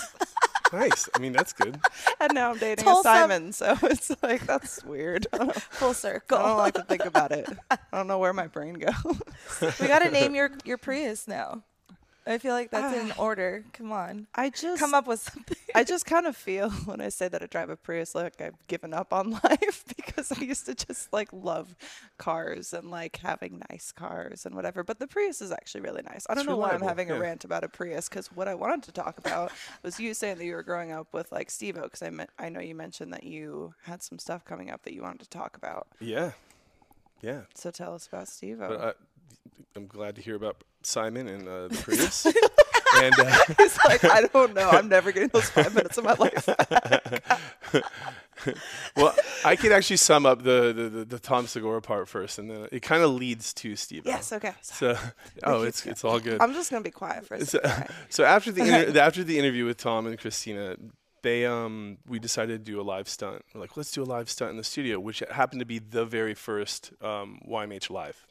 Nice. 0.73 1.09
I 1.15 1.19
mean, 1.19 1.33
that's 1.33 1.53
good. 1.53 1.81
and 2.21 2.35
now 2.35 2.51
I'm 2.53 2.59
dating 2.59 2.85
Wholesome. 2.85 3.13
a 3.13 3.15
Simon. 3.15 3.53
So 3.53 3.77
it's 3.83 4.11
like, 4.23 4.47
that's 4.47 4.85
weird. 4.85 5.27
Full 5.71 5.95
circle. 5.95 6.39
I 6.39 6.43
don't 6.43 6.57
like 6.59 6.75
to 6.75 6.83
think 6.85 7.05
about 7.05 7.33
it. 7.33 7.49
I 7.71 7.79
don't 7.93 8.07
know 8.07 8.19
where 8.19 8.33
my 8.33 8.47
brain 8.47 8.75
goes. 8.75 8.95
we 9.81 9.89
got 9.89 10.01
to 10.01 10.11
name 10.11 10.35
your 10.35 10.51
your 10.65 10.79
Prius 10.79 11.27
now. 11.27 11.63
I 12.31 12.39
feel 12.39 12.53
like 12.55 12.71
that's 12.71 12.97
in 12.97 13.13
Ah. 13.13 13.23
order. 13.23 13.65
Come 13.73 13.93
on, 13.93 14.27
I 14.35 14.51
just 14.51 14.81
come 14.81 14.95
up 14.95 15.07
with 15.07 15.21
something. 15.21 15.57
I 15.75 15.85
just 15.85 16.07
kind 16.07 16.27
of 16.27 16.37
feel 16.37 16.71
when 16.87 17.01
I 17.01 17.09
say 17.09 17.29
that 17.29 17.43
I 17.43 17.47
drive 17.47 17.71
a 17.71 17.77
Prius 17.77 18.15
like 18.15 18.41
I've 18.41 18.67
given 18.69 18.95
up 18.95 19.13
on 19.13 19.31
life 19.45 19.85
because 19.97 20.33
I 20.33 20.41
used 20.41 20.67
to 20.67 20.75
just 20.75 21.13
like 21.13 21.29
love 21.33 21.77
cars 22.19 22.73
and 22.73 22.91
like 22.91 23.17
having 23.19 23.63
nice 23.71 23.93
cars 23.93 24.47
and 24.47 24.55
whatever. 24.55 24.83
But 24.85 24.99
the 24.99 25.07
Prius 25.07 25.41
is 25.43 25.53
actually 25.53 25.83
really 25.83 26.03
nice. 26.03 26.27
I 26.29 26.35
don't 26.35 26.43
It's 26.43 26.49
know 26.49 26.57
why 26.57 26.69
I'm 26.69 26.75
reliable, 26.81 26.89
having 26.89 27.11
a 27.11 27.19
rant 27.19 27.45
about 27.45 27.65
a 27.65 27.69
Prius 27.69 28.09
because 28.09 28.29
what 28.33 28.49
I 28.49 28.55
wanted 28.55 28.83
to 28.85 28.93
talk 28.93 29.19
about 29.19 29.53
was 29.83 29.99
you 30.01 30.15
saying 30.15 30.39
that 30.39 30.45
you 30.45 30.55
were 30.55 30.63
growing 30.63 30.93
up 30.93 31.13
with 31.13 31.31
like 31.33 31.51
Steve-O 31.51 31.83
because 31.83 32.03
I, 32.03 32.11
me- 32.11 32.27
I 32.39 32.49
know 32.49 32.61
you 32.61 32.75
mentioned 32.75 33.13
that 33.13 33.25
you 33.25 33.75
had 33.85 34.03
some 34.03 34.19
stuff 34.19 34.45
coming 34.45 34.71
up 34.71 34.83
that 34.83 34.93
you 34.95 35.03
wanted 35.03 35.21
to 35.21 35.29
talk 35.31 35.57
about. 35.57 35.89
Yeah. 36.01 36.33
Yeah. 37.23 37.43
So 37.55 37.71
tell 37.71 37.95
us 37.95 38.07
about 38.07 38.29
Steve-O. 38.29 38.69
But 38.69 38.81
I, 38.81 38.93
I'm 39.77 39.87
glad 39.87 40.17
to 40.17 40.23
hear 40.23 40.35
about 40.37 40.65
Simon 40.83 41.29
and 41.29 41.49
uh, 41.49 41.69
the 41.69 41.77
Prius. 41.77 42.27
and 42.97 43.15
uh, 43.19 43.37
He's 43.59 43.79
like, 43.85 44.05
I 44.05 44.23
don't 44.33 44.55
know. 44.55 44.69
I'm 44.71 44.89
never 44.89 45.13
getting 45.13 45.29
those 45.29 45.49
five 45.51 45.75
minutes 45.75 45.99
of 45.99 46.05
my 46.05 46.15
life. 46.15 46.49
well, 48.97 49.15
I 49.45 49.57
could 49.57 49.73
actually 49.73 49.99
sum 49.99 50.27
up 50.27 50.43
the, 50.43 50.73
the, 50.73 50.89
the, 50.89 51.05
the 51.05 51.19
Tom 51.19 51.47
Segura 51.47 51.83
part 51.83 52.09
first, 52.09 52.39
and 52.39 52.51
then 52.51 52.69
it 52.73 52.81
kind 52.83 53.03
of 53.03 53.11
leads 53.13 53.53
to 53.55 53.77
Steve. 53.77 54.03
Yes, 54.07 54.33
okay. 54.33 54.53
So, 54.63 54.97
oh, 55.45 55.63
it's 55.63 55.85
it's 55.87 56.05
all 56.05 56.19
good. 56.21 56.41
I'm 56.41 56.55
just 56.55 56.71
gonna 56.71 56.83
be 56.83 56.91
quiet 56.91 57.27
for 57.27 57.35
a 57.35 57.45
So, 57.45 57.61
second. 57.63 57.95
so 58.09 58.25
after 58.25 58.51
the 58.53 58.63
inter- 58.63 58.99
after 59.01 59.23
the 59.25 59.39
interview 59.39 59.67
with 59.67 59.77
Tom 59.77 60.07
and 60.07 60.19
Christina, 60.19 60.77
they 61.23 61.45
um 61.45 61.99
we 62.09 62.19
decided 62.19 62.65
to 62.65 62.71
do 62.73 62.81
a 62.81 62.83
live 62.83 63.09
stunt. 63.09 63.45
We're 63.55 63.61
like, 63.61 63.77
let's 63.77 63.91
do 63.93 64.03
a 64.03 64.05
live 64.05 64.31
stunt 64.31 64.53
in 64.53 64.57
the 64.57 64.65
studio, 64.65 64.99
which 64.99 65.23
happened 65.31 65.61
to 65.61 65.67
be 65.67 65.79
the 65.79 66.05
very 66.07 66.35
first 66.35 66.93
um, 67.03 67.41
YMH 67.47 67.91
live, 67.91 68.27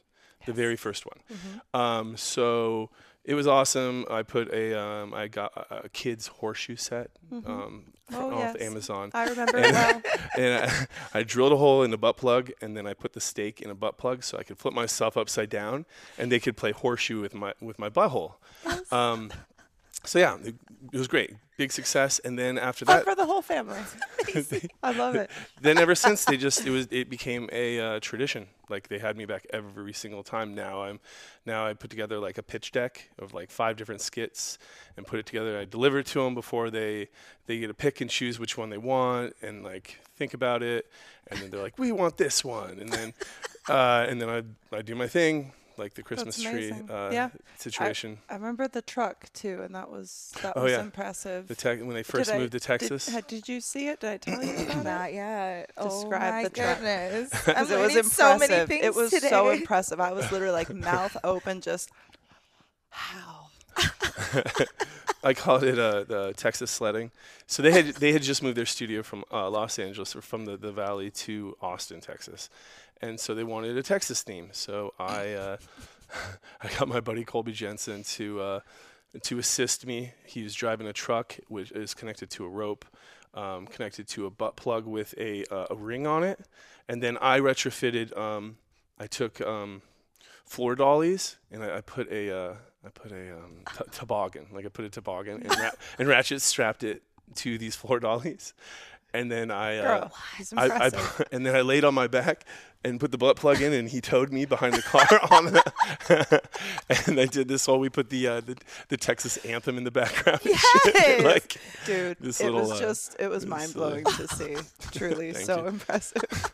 the 0.46 0.54
very 0.54 0.76
first 0.76 1.06
one. 1.06 1.20
Mm-hmm. 1.32 1.80
Um, 1.80 2.18
so 2.18 2.90
it 3.24 3.34
was 3.34 3.48
awesome. 3.48 4.06
I 4.10 4.24
put 4.24 4.52
a 4.54 4.80
um, 4.80 5.14
I 5.14 5.28
got 5.28 5.52
a, 5.56 5.86
a 5.86 5.90
kids 5.90 6.28
horseshoe 6.28 6.76
set 6.76 7.12
um, 7.46 7.94
Oh, 8.14 8.32
off 8.34 8.56
yes. 8.56 8.62
Amazon. 8.62 9.12
I 9.14 9.30
remember 9.30 9.58
it 9.58 9.72
well. 9.72 10.02
and 10.38 10.72
I, 11.14 11.20
I 11.20 11.24
drilled 11.24 11.52
a 11.52 11.58
hole 11.58 11.84
in 11.84 11.92
the 11.92 11.98
butt 11.98 12.18
plug, 12.18 12.52
and 12.62 12.76
then 12.76 12.88
I 12.88 12.94
put 12.94 13.14
the 13.14 13.22
stake 13.22 13.62
in 13.62 13.70
a 13.70 13.76
butt 13.76 13.98
plug 13.98 14.24
so 14.24 14.38
I 14.38 14.44
could 14.44 14.58
flip 14.58 14.74
myself 14.74 15.16
upside 15.18 15.50
down, 15.50 15.86
and 16.18 16.32
they 16.32 16.40
could 16.40 16.58
play 16.58 16.72
horseshoe 16.72 17.22
with 17.22 17.34
my 17.34 17.54
with 17.62 17.78
my 17.78 17.90
butthole. 17.90 18.34
Um, 18.92 19.32
so 20.06 20.18
yeah, 20.20 20.38
it, 20.44 20.56
it 20.92 20.98
was 20.98 21.08
great, 21.08 21.36
big 21.58 21.72
success. 21.72 22.20
And 22.20 22.40
then 22.40 22.58
after 22.58 22.86
that, 22.86 23.04
for 23.04 23.16
the 23.16 23.26
whole 23.26 23.42
family. 23.42 23.80
I 24.84 24.92
love 24.92 25.16
it. 25.16 25.30
then 25.62 25.78
ever 25.78 25.96
since 25.96 26.26
they 26.26 26.38
just 26.38 26.66
it 26.66 26.72
was 26.72 26.88
it 26.92 27.10
became 27.10 27.50
a 27.52 27.80
uh, 27.80 28.00
tradition. 28.00 28.48
Like 28.70 28.88
they 28.88 29.00
had 29.00 29.18
me 29.18 29.26
back 29.26 29.46
every 29.52 29.94
single 29.94 30.24
time. 30.24 30.56
Now 30.56 30.84
I'm 30.84 31.00
now 31.46 31.66
I 31.66 31.74
put 31.74 31.90
together 31.90 32.20
like 32.20 32.38
a 32.38 32.44
pitch 32.44 32.72
deck 32.72 33.10
of 33.18 33.34
like 33.34 33.52
five 33.52 33.78
different 33.78 34.02
skits 34.02 34.58
and 34.98 35.06
put 35.06 35.20
it 35.20 35.26
together. 35.26 35.58
I 35.58 35.66
deliver 35.66 36.00
it 36.00 36.06
to 36.08 36.24
them 36.24 36.36
before 36.36 36.70
they 36.70 37.10
they 37.48 37.60
get 37.60 37.68
to 37.68 37.74
pick 37.74 38.02
and 38.02 38.10
choose 38.10 38.40
which 38.40 38.58
one 38.58 38.70
they 38.70 38.78
want 38.78 39.36
and 39.42 39.64
like 39.64 40.00
think 40.16 40.34
about 40.34 40.64
it. 40.64 40.88
And 41.28 41.40
then 41.40 41.50
they're 41.50 41.62
like, 41.62 41.78
we 41.78 41.92
want 41.92 42.18
this 42.18 42.44
one. 42.44 42.80
And 42.80 42.90
then 42.90 43.14
uh, 43.70 44.06
and 44.08 44.22
then 44.22 44.30
I 44.30 44.76
I 44.76 44.82
do 44.82 44.96
my 44.96 45.08
thing 45.08 45.54
like 45.80 45.96
the 45.96 46.04
Christmas 46.04 46.42
tree 46.42 46.72
uh, 46.72 47.10
Yeah. 47.12 47.30
situation. 47.58 48.20
I 48.30 48.36
remember 48.36 48.68
the 48.68 48.82
truck 48.82 49.32
too, 49.34 49.62
and 49.64 49.74
that 49.74 49.90
was 49.90 50.32
that 50.44 50.54
Oh, 50.56 50.64
was 50.64 50.74
yeah. 50.74 50.82
impressive. 50.82 51.48
the 51.48 51.56
te- 51.56 51.82
when 51.82 51.96
they 51.96 52.04
first 52.04 52.30
Did 52.30 52.36
I- 52.36 52.40
moved 52.40 52.52
to 52.52 52.60
Texas. 52.60 53.10
had- 53.10 53.26
Did, 53.28 53.48
you 53.50 53.62
see 53.62 53.88
it? 53.88 54.02
Did 54.02 54.10
I 54.12 54.18
tell 54.18 54.44
you 54.44 54.54
about 54.54 54.70
it? 54.78 54.84
Not 54.84 55.14
yet. 55.14 55.72
oh 55.78 55.86
Describe 55.90 56.34
my 56.34 56.44
the 56.44 56.50
truck. 56.52 56.76
goodness. 56.78 57.32
I'm 57.34 57.42
Because 57.46 57.72
it 57.72 57.80
was 57.80 57.96
impressive. 57.96 58.12
so 58.14 58.38
many 58.38 58.66
things 58.68 58.86
it 58.86 58.94
was 58.96 59.10
today. 59.12 59.30
so 59.30 59.50
impressive. 59.50 60.00
I 60.00 60.12
was 60.12 60.32
literally 60.32 60.54
like 60.54 60.74
mouth 60.92 61.18
open, 61.24 61.62
just 61.62 61.90
how. 62.90 63.48
I 65.24 65.34
called 65.34 65.64
it 65.64 65.78
uh, 65.78 66.04
the 66.04 66.34
Texas 66.36 66.72
sledding. 66.72 67.12
So 67.48 67.62
they 67.62 67.72
had 67.72 67.88
they 67.96 68.14
had 68.14 68.22
just 68.22 68.42
moved 68.44 68.56
their 68.58 68.66
studio 68.66 69.04
from 69.04 69.24
uh, 69.32 69.50
Los 69.50 69.78
Angeles 69.80 70.16
or 70.16 70.22
from 70.22 70.46
the, 70.46 70.56
the 70.58 70.72
valley 70.72 71.12
to 71.12 71.56
Austin, 71.62 72.00
Texas, 72.00 72.50
and 73.02 73.20
so 73.20 73.34
they 73.36 73.44
wanted 73.44 73.78
a 73.78 73.84
Texas 73.84 74.24
theme. 74.24 74.50
So 74.52 74.94
I 75.00 75.34
uh, 75.34 75.58
I 76.62 76.70
got 76.78 76.88
my 76.88 77.00
buddy 77.00 77.24
Colby 77.24 77.52
Jensen 77.52 78.04
to 78.04 78.42
uh, 78.42 78.60
to 79.24 79.40
assist 79.40 79.86
me. 79.86 80.14
He 80.26 80.44
was 80.44 80.54
driving 80.54 80.88
a 80.88 80.94
truck 80.94 81.38
which 81.48 81.72
is 81.72 81.94
connected 81.94 82.30
to 82.32 82.46
a 82.46 82.50
rope, 82.50 82.86
um, 83.34 83.68
connected 83.68 84.08
to 84.10 84.26
a 84.26 84.30
butt 84.30 84.56
plug 84.56 84.86
with 84.86 85.14
a 85.18 85.46
uh, 85.52 85.68
a 85.70 85.76
ring 85.76 86.08
on 86.08 86.24
it, 86.24 86.40
and 86.88 87.02
then 87.02 87.18
I 87.22 87.40
retrofitted. 87.40 88.18
Um, 88.18 88.58
I 89.00 89.08
took 89.08 89.40
um, 89.42 89.82
floor 90.46 90.76
dollies 90.76 91.38
and 91.52 91.64
I, 91.64 91.78
I 91.78 91.82
put 91.82 92.12
a 92.12 92.36
uh, 92.36 92.54
I 92.86 92.90
put 92.90 93.12
a 93.12 93.34
um, 93.34 93.64
t- 93.78 93.84
toboggan 93.92 94.48
like 94.52 94.66
I 94.66 94.70
put 94.70 94.84
a 94.84 94.90
toboggan 94.90 95.44
and, 95.44 95.50
ra- 95.60 95.72
and 96.00 96.08
Ratchet 96.08 96.42
strapped 96.42 96.84
it 96.84 97.04
to 97.36 97.58
these 97.58 97.76
floor 97.76 98.00
dollies, 98.00 98.54
and 99.14 99.32
then 99.32 99.52
I 99.52 99.78
uh, 99.78 99.82
Girl, 100.00 100.14
I, 100.58 100.88
I 100.88 101.24
and 101.32 101.46
then 101.46 101.56
I 101.56 101.62
laid 101.62 101.84
on 101.84 101.94
my 101.94 102.08
back 102.08 102.46
and 102.84 103.00
put 103.00 103.12
the 103.12 103.18
butt 103.18 103.36
plug 103.36 103.62
in 103.62 103.74
and 103.74 103.90
he 103.90 104.00
towed 104.00 104.32
me 104.32 104.46
behind 104.46 104.74
the 104.74 104.82
car 104.82 105.06
on 105.32 105.46
the 105.46 106.42
and 107.08 107.20
I 107.20 107.26
did 107.26 107.48
this 107.48 107.68
while 107.68 107.80
we 107.80 107.90
put 107.90 108.10
the 108.10 108.28
uh, 108.28 108.42
the, 108.42 108.58
the 108.88 108.98
Texas 108.98 109.38
anthem 109.38 109.78
in 109.78 109.84
the 109.84 109.92
background. 109.92 110.42
and. 110.46 110.56
Yes. 110.96 111.24
like 111.24 111.58
Dude, 111.86 112.18
this 112.20 112.40
it 112.40 112.46
little, 112.46 112.62
was 112.62 112.72
uh, 112.72 112.80
just 112.80 113.16
it 113.20 113.30
was 113.30 113.46
uh, 113.46 113.50
mind 113.50 113.74
blowing 113.74 114.06
to 114.06 114.28
see. 114.30 114.56
Truly, 114.92 115.34
so 115.34 115.62
you. 115.62 115.68
impressive. 115.68 116.54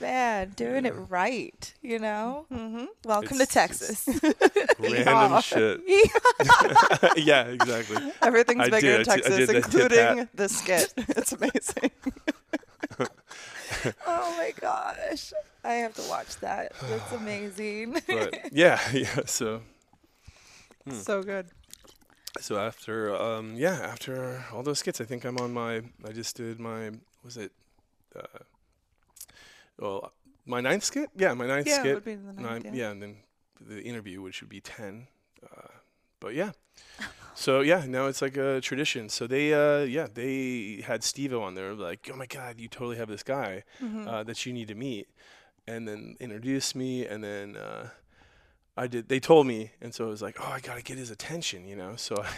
Man, 0.00 0.50
doing 0.54 0.86
it 0.86 0.94
right, 1.08 1.74
you 1.82 1.98
know? 1.98 2.46
Mm-hmm. 2.52 2.84
Welcome 3.04 3.40
It's 3.40 3.48
to 3.48 3.52
Texas. 3.52 4.08
random 4.78 5.40
shit. 5.42 5.80
yeah, 7.16 7.44
exactly. 7.46 8.12
Everything's 8.22 8.60
I 8.60 8.70
bigger 8.70 8.80
did, 8.80 8.90
in 8.92 8.98
did- 8.98 9.06
Texas, 9.06 9.46
did 9.48 9.56
including 9.56 10.28
the 10.34 10.48
skit. 10.48 10.94
It's 10.96 11.32
amazing. 11.32 11.90
oh 14.06 14.34
my 14.38 14.52
gosh. 14.60 15.32
I 15.64 15.72
have 15.74 15.94
to 15.94 16.02
watch 16.08 16.36
that. 16.40 16.72
That's 16.88 17.12
amazing. 17.20 17.96
But 18.06 18.52
yeah, 18.52 18.80
yeah. 18.92 19.20
So 19.26 19.62
So 20.90 21.22
good. 21.22 21.46
So 22.40 22.56
after, 22.56 23.14
um, 23.20 23.54
yeah, 23.56 23.80
after 23.82 24.44
all 24.52 24.62
those 24.62 24.78
skits, 24.78 25.00
I 25.00 25.04
think 25.04 25.24
I'm 25.24 25.38
on 25.38 25.52
my. 25.52 25.82
I 26.06 26.12
just 26.12 26.36
did 26.36 26.60
my. 26.60 26.90
Was 27.24 27.36
it? 27.36 27.50
Uh, 28.14 28.22
well, 29.78 30.12
my 30.46 30.60
ninth 30.60 30.84
skit. 30.84 31.10
Yeah, 31.16 31.34
my 31.34 31.46
ninth 31.46 31.66
Yeah, 31.66 31.76
it 31.76 31.80
skit. 31.80 31.94
would 31.94 32.04
be 32.04 32.14
the 32.14 32.32
Nine, 32.32 32.42
ninth, 32.42 32.64
yeah. 32.66 32.72
yeah. 32.74 32.90
and 32.90 33.02
then 33.02 33.16
the 33.60 33.82
interview, 33.82 34.22
which 34.22 34.40
would 34.40 34.50
be 34.50 34.60
ten. 34.60 35.08
Uh, 35.42 35.68
but 36.20 36.34
yeah. 36.34 36.52
So 37.34 37.60
yeah, 37.60 37.84
now 37.86 38.06
it's 38.06 38.20
like 38.20 38.36
a 38.36 38.60
tradition. 38.60 39.08
So 39.08 39.28
they, 39.28 39.54
uh, 39.54 39.84
yeah, 39.84 40.08
they 40.12 40.82
had 40.84 41.04
Steve-O 41.04 41.40
on 41.40 41.54
there, 41.54 41.72
like, 41.72 42.10
oh 42.12 42.16
my 42.16 42.26
god, 42.26 42.58
you 42.58 42.66
totally 42.66 42.96
have 42.96 43.06
this 43.08 43.22
guy 43.22 43.62
Mm-hmm. 43.80 44.08
uh, 44.08 44.24
that 44.24 44.44
you 44.44 44.52
need 44.52 44.66
to 44.68 44.74
meet, 44.74 45.06
and 45.64 45.86
then 45.86 46.16
introduced 46.18 46.74
me, 46.74 47.06
and 47.06 47.22
then 47.22 47.56
uh, 47.56 47.90
I 48.76 48.88
did. 48.88 49.08
They 49.08 49.20
told 49.20 49.46
me, 49.46 49.70
and 49.80 49.94
so 49.94 50.06
I 50.06 50.08
was 50.08 50.20
like, 50.20 50.36
oh, 50.40 50.50
I 50.50 50.58
gotta 50.58 50.82
get 50.82 50.98
his 50.98 51.12
attention, 51.12 51.64
you 51.68 51.76
know. 51.76 51.94
So 51.94 52.16
I, 52.24 52.28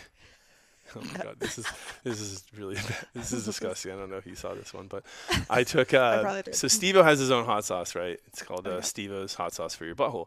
Oh 0.97 1.01
my 1.03 1.25
god, 1.25 1.37
this 1.39 1.59
is 1.59 1.67
this 2.05 2.21
is 2.21 2.45
really 2.57 2.77
this 3.15 3.33
is 3.33 3.45
disgusting. 3.51 3.93
I 3.93 3.97
don't 3.97 4.11
know 4.11 4.17
if 4.17 4.27
you 4.27 4.35
saw 4.35 4.55
this 4.55 4.75
one, 4.75 4.87
but 4.89 5.05
I 5.49 5.63
took 5.65 5.95
uh, 5.95 6.43
did. 6.43 6.55
so 6.55 6.67
Steve-O 6.69 7.03
has 7.03 7.19
his 7.19 7.31
own 7.31 7.45
hot 7.45 7.65
sauce, 7.65 7.95
right? 7.95 8.19
It's 8.27 8.43
called 8.43 8.67
uh, 8.67 8.71
Okay. 8.71 8.83
Steve-O's 8.87 9.35
hot 9.35 9.53
sauce 9.53 9.75
for 9.75 9.85
your 9.85 9.95
butthole, 9.95 10.27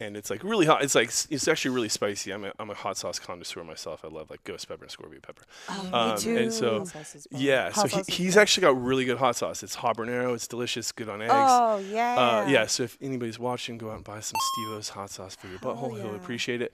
and 0.00 0.16
it's 0.16 0.30
like 0.30 0.44
really 0.44 0.64
hot. 0.66 0.82
It's 0.84 0.94
like 0.94 1.08
it's 1.30 1.48
actually 1.48 1.74
really 1.74 1.88
spicy. 1.88 2.30
I'm 2.30 2.44
a 2.44 2.52
I'm 2.60 2.70
a 2.70 2.74
hot 2.74 2.96
sauce 2.96 3.18
connoisseur 3.18 3.64
myself. 3.64 4.04
I 4.04 4.08
love 4.08 4.30
like 4.30 4.44
ghost 4.44 4.68
pepper 4.68 4.84
and 4.84 4.90
scorpion 4.90 5.20
pepper. 5.22 5.42
Oh, 5.70 5.90
Um, 5.92 6.10
me 6.14 6.18
too. 6.20 6.36
and 6.36 6.52
so- 6.52 6.78
Hot 6.78 6.88
sauce 6.88 7.14
is 7.16 7.26
bomb. 7.26 7.40
Yeah, 7.40 7.72
so 7.72 7.88
he, 7.88 8.02
he's 8.12 8.34
bomb. 8.36 8.42
actually 8.42 8.60
got 8.62 8.80
really 8.82 9.04
good 9.06 9.18
hot 9.18 9.34
sauce. 9.36 9.62
It's 9.64 9.76
habanero. 9.76 10.34
It's 10.34 10.46
delicious. 10.46 10.92
Good 10.92 11.08
on 11.08 11.20
eggs. 11.22 11.32
oh 11.34 11.78
yeah. 11.78 12.14
Uh, 12.46 12.48
yeah, 12.48 12.66
so 12.66 12.84
if 12.84 12.96
anybody's 13.02 13.38
watching, 13.38 13.76
go 13.78 13.90
out 13.90 13.96
and 13.96 14.04
buy 14.04 14.20
some 14.20 14.38
Steve-O's 14.54 14.90
hot 14.90 15.10
sauce 15.10 15.34
for 15.34 15.48
your 15.48 15.58
butthole. 15.58 15.96
He'll 16.00 16.14
appreciate 16.14 16.62
it. 16.62 16.72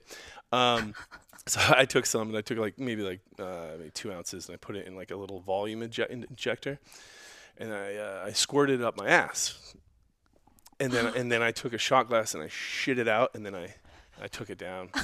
Um, 0.51 0.93
so 1.45 1.59
I 1.69 1.85
took 1.85 2.05
some, 2.05 2.29
and 2.29 2.37
I 2.37 2.41
took 2.41 2.57
like 2.57 2.79
maybe 2.79 3.01
like 3.01 3.21
uh, 3.39 3.77
maybe 3.77 3.91
two 3.91 4.11
ounces, 4.11 4.47
and 4.47 4.53
I 4.53 4.57
put 4.57 4.75
it 4.75 4.87
in 4.87 4.95
like 4.95 5.11
a 5.11 5.15
little 5.15 5.41
volume 5.41 5.81
inje- 5.81 6.09
injector, 6.09 6.79
and 7.57 7.73
I 7.73 7.95
uh, 7.95 8.23
I 8.25 8.31
squirted 8.31 8.81
it 8.81 8.83
up 8.83 8.97
my 8.97 9.07
ass, 9.07 9.73
and 10.79 10.91
then 10.91 11.13
and 11.15 11.31
then 11.31 11.41
I 11.41 11.51
took 11.51 11.73
a 11.73 11.77
shot 11.77 12.07
glass 12.07 12.33
and 12.33 12.43
I 12.43 12.47
shit 12.47 12.99
it 12.99 13.07
out, 13.07 13.31
and 13.33 13.45
then 13.45 13.55
I 13.55 13.75
I 14.21 14.27
took 14.27 14.49
it 14.49 14.57
down. 14.57 14.89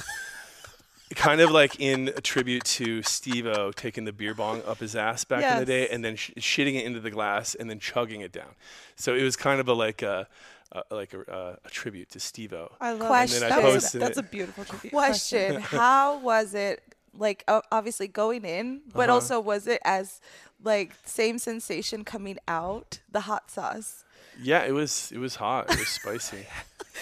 kind 1.16 1.40
of 1.40 1.50
like 1.50 1.80
in 1.80 2.08
a 2.16 2.20
tribute 2.20 2.62
to 2.62 3.02
Steve-O 3.02 3.72
taking 3.72 4.04
the 4.04 4.12
beer 4.12 4.32
bong 4.32 4.62
up 4.64 4.78
his 4.78 4.94
ass 4.94 5.24
back 5.24 5.42
in 5.54 5.58
the 5.58 5.66
day 5.66 5.88
and 5.88 6.04
then 6.04 6.14
sh- 6.14 6.30
shitting 6.38 6.74
it 6.76 6.84
into 6.84 7.00
the 7.00 7.10
glass 7.10 7.56
and 7.56 7.68
then 7.68 7.80
chugging 7.80 8.20
it 8.20 8.30
down. 8.30 8.54
So 8.94 9.16
it 9.16 9.24
was 9.24 9.34
kind 9.34 9.60
of 9.60 9.66
a 9.66 9.72
like 9.72 10.02
a, 10.02 10.28
a 10.72 10.82
like 10.94 11.12
a, 11.14 11.20
uh, 11.30 11.56
a 11.64 11.70
tribute 11.70 12.10
to 12.10 12.20
Steve-O. 12.20 12.70
I 12.80 12.92
love 12.92 13.08
Question. 13.08 13.42
it. 13.42 13.46
And 13.46 13.52
then 13.52 13.58
I 13.58 13.62
That 13.62 13.74
was- 13.74 13.84
posted 13.84 14.02
that's 14.02 14.18
it. 14.18 14.24
a 14.24 14.28
beautiful 14.28 14.64
tribute. 14.64 14.90
Question: 14.92 15.60
How 15.60 16.18
was 16.18 16.54
it? 16.54 16.82
Like 17.12 17.42
o- 17.48 17.62
obviously 17.72 18.06
going 18.06 18.44
in, 18.44 18.82
but 18.94 19.08
Uh-huh. 19.08 19.14
also 19.14 19.40
was 19.40 19.66
it 19.66 19.80
as 19.84 20.20
like 20.62 20.92
same 21.04 21.38
sensation 21.38 22.04
coming 22.04 22.38
out? 22.46 23.00
The 23.10 23.20
hot 23.22 23.50
sauce. 23.50 24.04
Yeah, 24.40 24.62
it 24.64 24.72
was 24.72 25.10
it 25.12 25.18
was 25.18 25.34
hot. 25.36 25.70
It 25.70 25.78
was 25.78 25.88
spicy. 25.88 26.46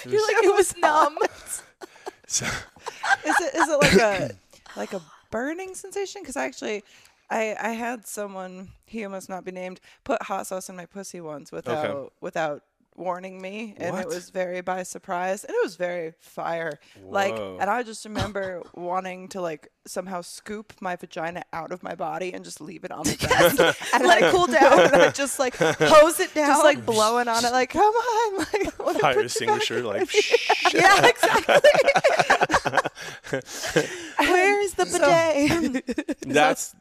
It 0.04 0.12
You're 0.12 0.20
was- 0.20 0.35
like 0.35 0.44
it 0.44 0.54
was 0.54 0.76
numb. 0.78 1.18
so- 2.26 2.46
is 2.46 3.37
it 3.40 3.54
is 3.54 3.68
it 3.68 3.78
like 3.83 3.94
a 4.00 4.31
like 4.76 4.92
a 4.94 5.02
burning 5.31 5.74
sensation? 5.74 6.22
Because 6.22 6.37
actually, 6.37 6.85
I 7.31 7.57
I 7.61 7.70
had 7.70 8.07
someone 8.07 8.68
he 8.87 9.07
must 9.07 9.28
not 9.28 9.44
be 9.44 9.50
named 9.52 9.81
put 10.04 10.22
hot 10.22 10.46
sauce 10.46 10.68
in 10.68 10.76
my 10.76 10.87
pussy 10.87 11.20
once 11.20 11.50
without 11.52 12.12
without 12.20 12.62
warning 12.98 13.40
me, 13.40 13.74
and 13.78 13.92
What? 13.94 14.02
it 14.02 14.08
was 14.08 14.30
very 14.30 14.61
by 14.61 14.82
surprise, 14.82 15.44
and 15.44 15.54
it 15.54 15.62
was 15.64 15.76
very 15.76 16.12
fire. 16.18 16.78
Like, 17.02 17.32
and 17.38 17.62
I 17.70 17.82
just 17.84 18.04
remember 18.04 18.62
wanting 18.74 19.28
to 19.28 19.40
like 19.40 19.68
somehow 19.87 20.20
scoop 20.20 20.74
my 20.80 20.96
vagina 20.96 21.42
out 21.52 21.72
of 21.72 21.82
my 21.82 21.94
body 21.94 22.34
and 22.34 22.44
just 22.44 22.61
leave 22.61 22.84
it 22.84 22.90
on 22.90 23.04
the 23.04 23.14
desk 23.16 23.58
and 23.94 24.04
Let 24.06 24.18
it 24.18 24.24
like, 24.24 24.34
cool 24.34 24.46
down. 24.48 24.80
and 24.80 24.96
I 24.96 25.11
just 25.11 25.38
like 25.38 25.56
Hose 25.58 26.20
it 26.20 26.34
down. 26.34 26.48
just 26.48 26.64
like 26.64 26.84
blowing 26.84 27.28
on 27.28 27.44
it, 27.44 27.52
like 27.52 27.70
come 27.70 27.82
on, 27.94 28.38
like 28.38 28.80
I 28.80 28.82
wanna 28.82 28.98
fire 28.98 29.14
put 29.14 29.22
you 29.38 29.46
back 29.46 29.64
extinguisher 29.64 29.78
in 29.78 29.84
my 29.84 29.90
like 29.98 30.14
yeah, 30.74 31.06
exactly. 31.06 31.54
Where 34.18 34.61
is 34.62 34.74
the 34.74 34.84
bidet? 34.87 36.18
that's 36.26 36.74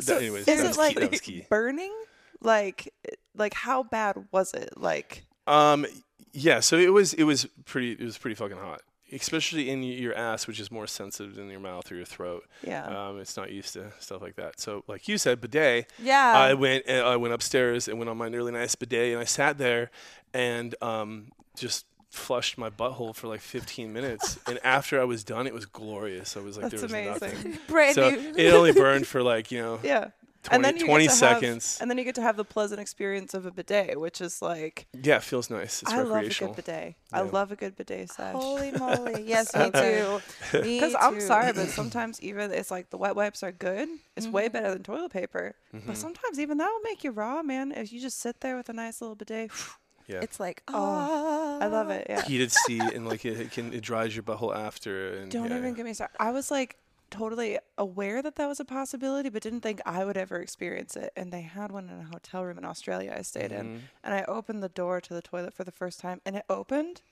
So 0.00 0.14
that, 0.14 0.22
anyways 0.22 0.40
is 0.48 0.58
that 0.58 0.64
it 0.64 0.68
was 0.68 0.76
like 0.78 0.96
that 1.00 1.10
was 1.10 1.20
key. 1.20 1.46
burning? 1.48 1.92
Like, 2.40 2.92
like 3.36 3.54
how 3.54 3.82
bad 3.84 4.16
was 4.32 4.52
it? 4.54 4.70
Like, 4.76 5.24
Um, 5.46 5.86
yeah. 6.32 6.60
So 6.60 6.76
it 6.78 6.92
was 6.92 7.14
it 7.14 7.24
was 7.24 7.46
pretty 7.64 7.92
it 7.92 8.00
was 8.02 8.16
pretty 8.18 8.34
fucking 8.34 8.56
hot, 8.56 8.80
especially 9.12 9.68
in 9.70 9.82
your 9.82 10.14
ass, 10.14 10.46
which 10.46 10.60
is 10.60 10.70
more 10.70 10.86
sensitive 10.86 11.34
than 11.36 11.48
your 11.50 11.60
mouth 11.60 11.90
or 11.92 11.96
your 11.96 12.04
throat. 12.04 12.44
yeah. 12.66 12.86
Um, 13.08 13.20
it's 13.20 13.36
not 13.36 13.50
used 13.52 13.74
to 13.74 13.92
stuff 14.00 14.22
like 14.22 14.36
that. 14.36 14.60
So 14.60 14.84
like 14.86 15.08
you 15.08 15.18
said, 15.18 15.40
bidet. 15.40 15.90
yeah. 15.98 16.32
I 16.34 16.54
went 16.54 16.88
uh, 16.88 16.92
I 17.04 17.16
went 17.16 17.34
upstairs 17.34 17.88
and 17.88 17.98
went 17.98 18.08
on 18.08 18.16
my 18.16 18.26
really 18.28 18.52
nice 18.52 18.74
bidet, 18.74 19.12
and 19.12 19.20
I 19.20 19.24
sat 19.24 19.58
there 19.58 19.90
and 20.32 20.74
um, 20.80 21.32
just 21.58 21.84
flushed 22.10 22.58
my 22.58 22.68
butthole 22.68 23.14
for 23.14 23.26
like 23.26 23.40
15 23.40 23.90
minutes. 23.92 24.38
and 24.46 24.58
after 24.62 25.00
I 25.00 25.04
was 25.04 25.24
done, 25.24 25.46
it 25.46 25.54
was 25.54 25.64
glorious. 25.66 26.36
I 26.36 26.40
was 26.40 26.56
like, 26.58 26.70
That's 26.70 26.82
there 26.82 27.00
was 27.00 27.20
amazing. 27.22 27.50
nothing. 27.52 27.58
Brand 27.68 27.94
So 27.94 28.10
new. 28.10 28.34
it 28.36 28.52
only 28.52 28.72
burned 28.72 29.06
for 29.06 29.22
like 29.22 29.50
you 29.50 29.60
know 29.60 29.80
yeah. 29.84 30.08
20, 30.44 30.56
and 30.56 30.64
then 30.64 30.76
you 30.76 30.86
20 30.86 31.04
get 31.06 31.12
to 31.18 31.24
have- 31.26 31.38
seconds. 31.40 31.78
and 31.80 31.88
then 31.90 31.98
you 31.98 32.04
get 32.04 32.14
to 32.16 32.22
have 32.22 32.36
the 32.36 32.44
pleasant 32.44 32.80
experience 32.80 33.32
of 33.34 33.46
a 33.46 33.50
bidet, 33.52 34.00
which 34.00 34.20
is 34.20 34.42
like 34.42 34.86
yeah, 34.92 35.16
it 35.16 35.22
feels 35.22 35.50
nice. 35.50 35.82
It's 35.82 35.92
I 35.92 36.02
love 36.02 36.24
a 36.24 36.28
good 36.28 36.56
bidet. 36.56 36.94
I 37.12 37.20
love 37.20 37.52
a 37.52 37.56
good 37.56 37.76
bidet 37.76 38.10
sesh. 38.10 38.34
Holy 38.34 38.72
moly! 38.72 39.22
Yes, 39.26 39.54
me 39.54 39.70
too. 39.70 40.20
Me 40.62 40.80
Because 40.80 40.94
I'm 40.98 41.20
sorry, 41.20 41.52
but 41.52 41.68
sometimes 41.68 42.20
even 42.22 42.50
it's 42.50 42.70
like 42.70 42.90
the 42.90 42.96
wet 42.98 43.14
wipes 43.16 43.42
are 43.42 43.52
good. 43.52 43.88
It's 44.16 44.26
way 44.26 44.44
Mm-hmm. 44.46 44.52
better 44.52 44.70
than 44.72 44.82
toilet 44.82 45.12
paper. 45.12 45.54
Mm-hmm. 45.74 45.86
But 45.86 45.96
sometimes 45.96 46.40
even 46.40 46.58
that 46.58 46.66
will 46.68 46.82
make 46.90 47.04
you 47.04 47.12
raw, 47.12 47.42
man. 47.42 47.70
If 47.72 47.92
you 47.92 48.00
just 48.00 48.18
sit 48.20 48.40
there 48.40 48.56
with 48.56 48.68
a 48.68 48.72
nice 48.72 49.00
little 49.00 49.14
bidet, 49.16 49.50
yeah. 50.08 50.20
it's 50.22 50.40
like 50.40 50.62
Oh, 50.68 51.58
I 51.62 51.66
love 51.68 51.90
it. 51.90 52.06
Yeah. 52.10 52.22
heated 52.24 52.50
seat 52.50 52.82
and 52.82 53.06
like 53.06 53.24
it, 53.24 53.38
it 53.40 53.50
can 53.52 53.72
it 53.72 53.80
dries 53.82 54.14
your 54.16 54.24
butthole 54.24 54.54
after 54.56 55.14
and 55.18 55.30
Don't 55.30 55.50
yeah. 55.50 55.58
even 55.58 55.74
get 55.74 55.84
me 55.84 55.94
started. 55.94 56.16
I 56.18 56.32
was 56.32 56.50
like 56.50 56.76
totally 57.12 57.58
aware 57.78 58.20
that 58.22 58.34
that 58.36 58.48
was 58.48 58.58
a 58.58 58.64
possibility, 58.64 59.28
but 59.28 59.42
didn't 59.42 59.60
think 59.60 59.80
I 59.86 60.04
would 60.04 60.16
ever 60.16 60.40
experience 60.40 60.96
it. 60.96 61.12
And 61.16 61.32
they 61.32 61.42
had 61.42 61.70
one 61.70 61.88
in 61.88 62.00
a 62.00 62.04
hotel 62.12 62.44
room 62.44 62.58
in 62.58 62.64
Australia 62.64 63.14
I 63.16 63.22
stayed 63.22 63.52
in. 63.52 63.66
Mhm. 63.66 63.80
And 64.02 64.14
I 64.14 64.24
opened 64.24 64.62
the 64.62 64.68
door 64.68 65.00
to 65.00 65.14
the 65.14 65.22
toilet 65.22 65.54
for 65.54 65.62
the 65.64 65.70
first 65.70 66.00
time, 66.00 66.20
and 66.26 66.34
it 66.36 66.44
opened 66.48 67.02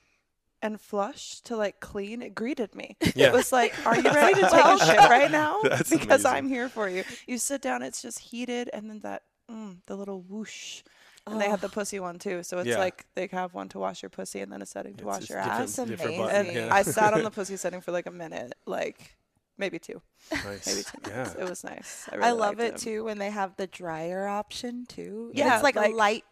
and 0.61 0.79
flushed 0.81 1.45
to 1.45 1.55
like 1.55 1.79
clean. 1.79 2.21
It 2.21 2.35
greeted 2.35 2.75
me. 2.75 2.97
Yeah. 3.15 3.27
It 3.27 3.33
was 3.33 3.51
like, 3.51 3.73
"Are 3.85 3.95
you 3.95 4.03
ready 4.11 4.35
to 4.41 4.41
take 4.49 4.65
a 4.65 4.85
shit 4.85 4.97
right 4.97 5.31
now? 5.31 5.59
That's 5.63 5.89
because 5.89 6.25
amazing. 6.25 6.37
I'm 6.37 6.47
here 6.49 6.67
for 6.69 6.89
you." 6.89 7.03
You 7.27 7.37
sit 7.37 7.61
down, 7.61 7.81
it's 7.81 8.01
just 8.01 8.19
heated, 8.19 8.69
and 8.73 8.89
then 8.89 8.99
that 8.99 9.23
mm, 9.49 9.77
the 9.85 9.95
little 9.95 10.21
whoosh. 10.21 10.83
And 11.27 11.39
they 11.39 11.49
have 11.49 11.61
the 11.61 11.69
pussy 11.69 11.99
one 11.99 12.17
too, 12.17 12.41
so 12.41 12.57
it's 12.57 12.67
Yeah. 12.69 12.79
like 12.79 13.05
they 13.13 13.27
have 13.31 13.53
one 13.53 13.69
to 13.69 13.79
wash 13.79 14.01
your 14.01 14.09
pussy 14.09 14.39
and 14.39 14.51
then 14.51 14.61
a 14.61 14.65
setting 14.65 14.95
to 14.95 15.03
It's- 15.03 15.19
wash 15.21 15.29
your 15.29 15.39
different- 15.39 15.61
ass. 15.61 15.75
Different 15.75 16.01
amazing. 16.01 16.19
button, 16.19 16.45
And 16.47 16.55
yeah. 16.55 16.73
I 16.73 16.81
sat 16.81 17.13
on 17.13 17.21
the 17.23 17.29
pussy 17.29 17.57
setting 17.57 17.79
for 17.79 17.91
like 17.91 18.07
a 18.07 18.11
minute, 18.11 18.53
like 18.65 19.15
maybe 19.57 19.79
two, 19.79 20.01
Nice. 20.31 20.65
maybe 20.67 20.83
two 20.83 21.11
yeah. 21.11 21.33
It 21.39 21.49
was 21.49 21.63
nice. 21.63 22.07
I, 22.11 22.27
I 22.27 22.31
love 22.31 22.59
it 22.59 22.73
him. 22.73 22.79
too 22.79 23.03
when 23.03 23.17
they 23.17 23.29
have 23.29 23.55
the 23.57 23.67
dryer 23.67 24.27
option 24.27 24.85
too. 24.87 25.27
And 25.29 25.37
Yeah, 25.37 25.55
it's 25.55 25.63
like, 25.63 25.75
like- 25.75 25.91
a 25.93 25.95
light, 25.95 26.25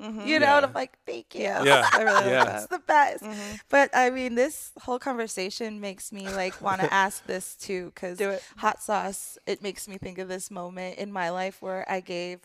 Mhm. 0.00 0.26
you 0.26 0.38
know. 0.40 0.46
Yeah. 0.46 0.56
And 0.56 0.66
I'm 0.66 0.72
like, 0.72 0.96
thank 1.06 1.34
you. 1.34 1.42
Yeah, 1.42 1.62
Yeah, 1.62 1.88
I 1.92 2.02
really 2.02 2.30
yeah. 2.30 2.56
It's 2.56 2.66
the 2.68 2.78
best. 2.78 3.22
Mhm. 3.22 3.60
But 3.68 3.90
I 3.94 4.08
mean, 4.10 4.34
this 4.34 4.72
whole 4.80 4.98
conversation 4.98 5.78
makes 5.80 6.10
me 6.10 6.26
like 6.30 6.60
want 6.62 6.80
to 6.80 6.90
ask 6.92 7.26
this 7.26 7.54
too, 7.54 7.92
because 7.94 8.16
Do 8.18 8.30
it. 8.30 8.42
hot 8.56 8.82
sauce. 8.82 9.36
It 9.46 9.62
makes 9.62 9.86
me 9.86 9.98
think 9.98 10.18
of 10.18 10.28
this 10.28 10.50
moment 10.50 10.96
in 10.98 11.12
my 11.12 11.28
life 11.30 11.60
where 11.60 11.84
I 11.90 12.00
gave 12.00 12.40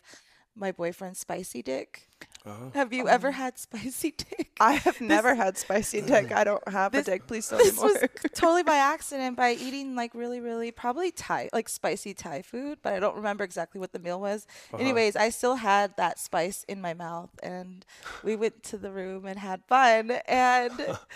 my 0.53 0.71
boyfriend 0.73 1.15
spicy 1.17 1.61
dick. 1.61 2.09
Uh-huh. 2.45 2.69
Have 2.73 2.93
you 2.93 3.07
ever 3.07 3.31
had 3.31 3.57
spicy 3.57 4.11
dick? 4.17 4.51
I 4.59 4.73
have 4.73 5.01
never 5.01 5.33
had 5.35 5.57
spicy 5.57 6.01
dick. 6.01 6.31
I 6.31 6.43
don't 6.43 6.65
have 6.67 6.91
this- 6.91 7.07
a 7.07 7.11
dick. 7.11 7.27
Please 7.27 7.49
don't 7.49 7.57
this 7.59 7.77
anymore. 7.81 7.97
was 8.01 8.31
totally 8.35 8.63
by 8.63 8.75
accident 8.77 9.35
by 9.35 9.53
eating 9.53 9.95
like 9.95 10.13
really 10.13 10.39
really 10.39 10.71
probably 10.71 11.11
thai 11.11 11.49
like 11.53 11.67
spicy 11.69 12.13
thai 12.13 12.41
food 12.41 12.77
but 12.83 12.93
i 12.93 12.99
don't 12.99 13.15
remember 13.15 13.43
exactly 13.43 13.79
what 13.79 13.91
the 13.93 13.99
meal 13.99 14.19
was 14.19 14.45
Uh-huh. 14.71 14.81
anyways 14.81 15.15
i 15.15 15.29
still 15.29 15.55
had 15.55 15.95
that 15.97 16.19
spice 16.19 16.63
in 16.67 16.81
my 16.81 16.93
mouth 16.93 17.29
and 17.41 17.85
we 18.23 18.35
went 18.35 18.61
to 18.63 18.77
the 18.77 18.91
room 18.91 19.25
and 19.25 19.39
had 19.39 19.63
fun 19.67 20.11
and 20.27 20.71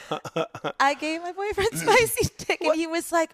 i 0.80 0.94
gave 0.96 1.22
my 1.22 1.32
boyfriend 1.32 1.70
spicy 1.74 2.30
dick 2.38 2.62
and 2.62 2.76
he 2.76 2.88
was 2.88 3.12
like 3.12 3.32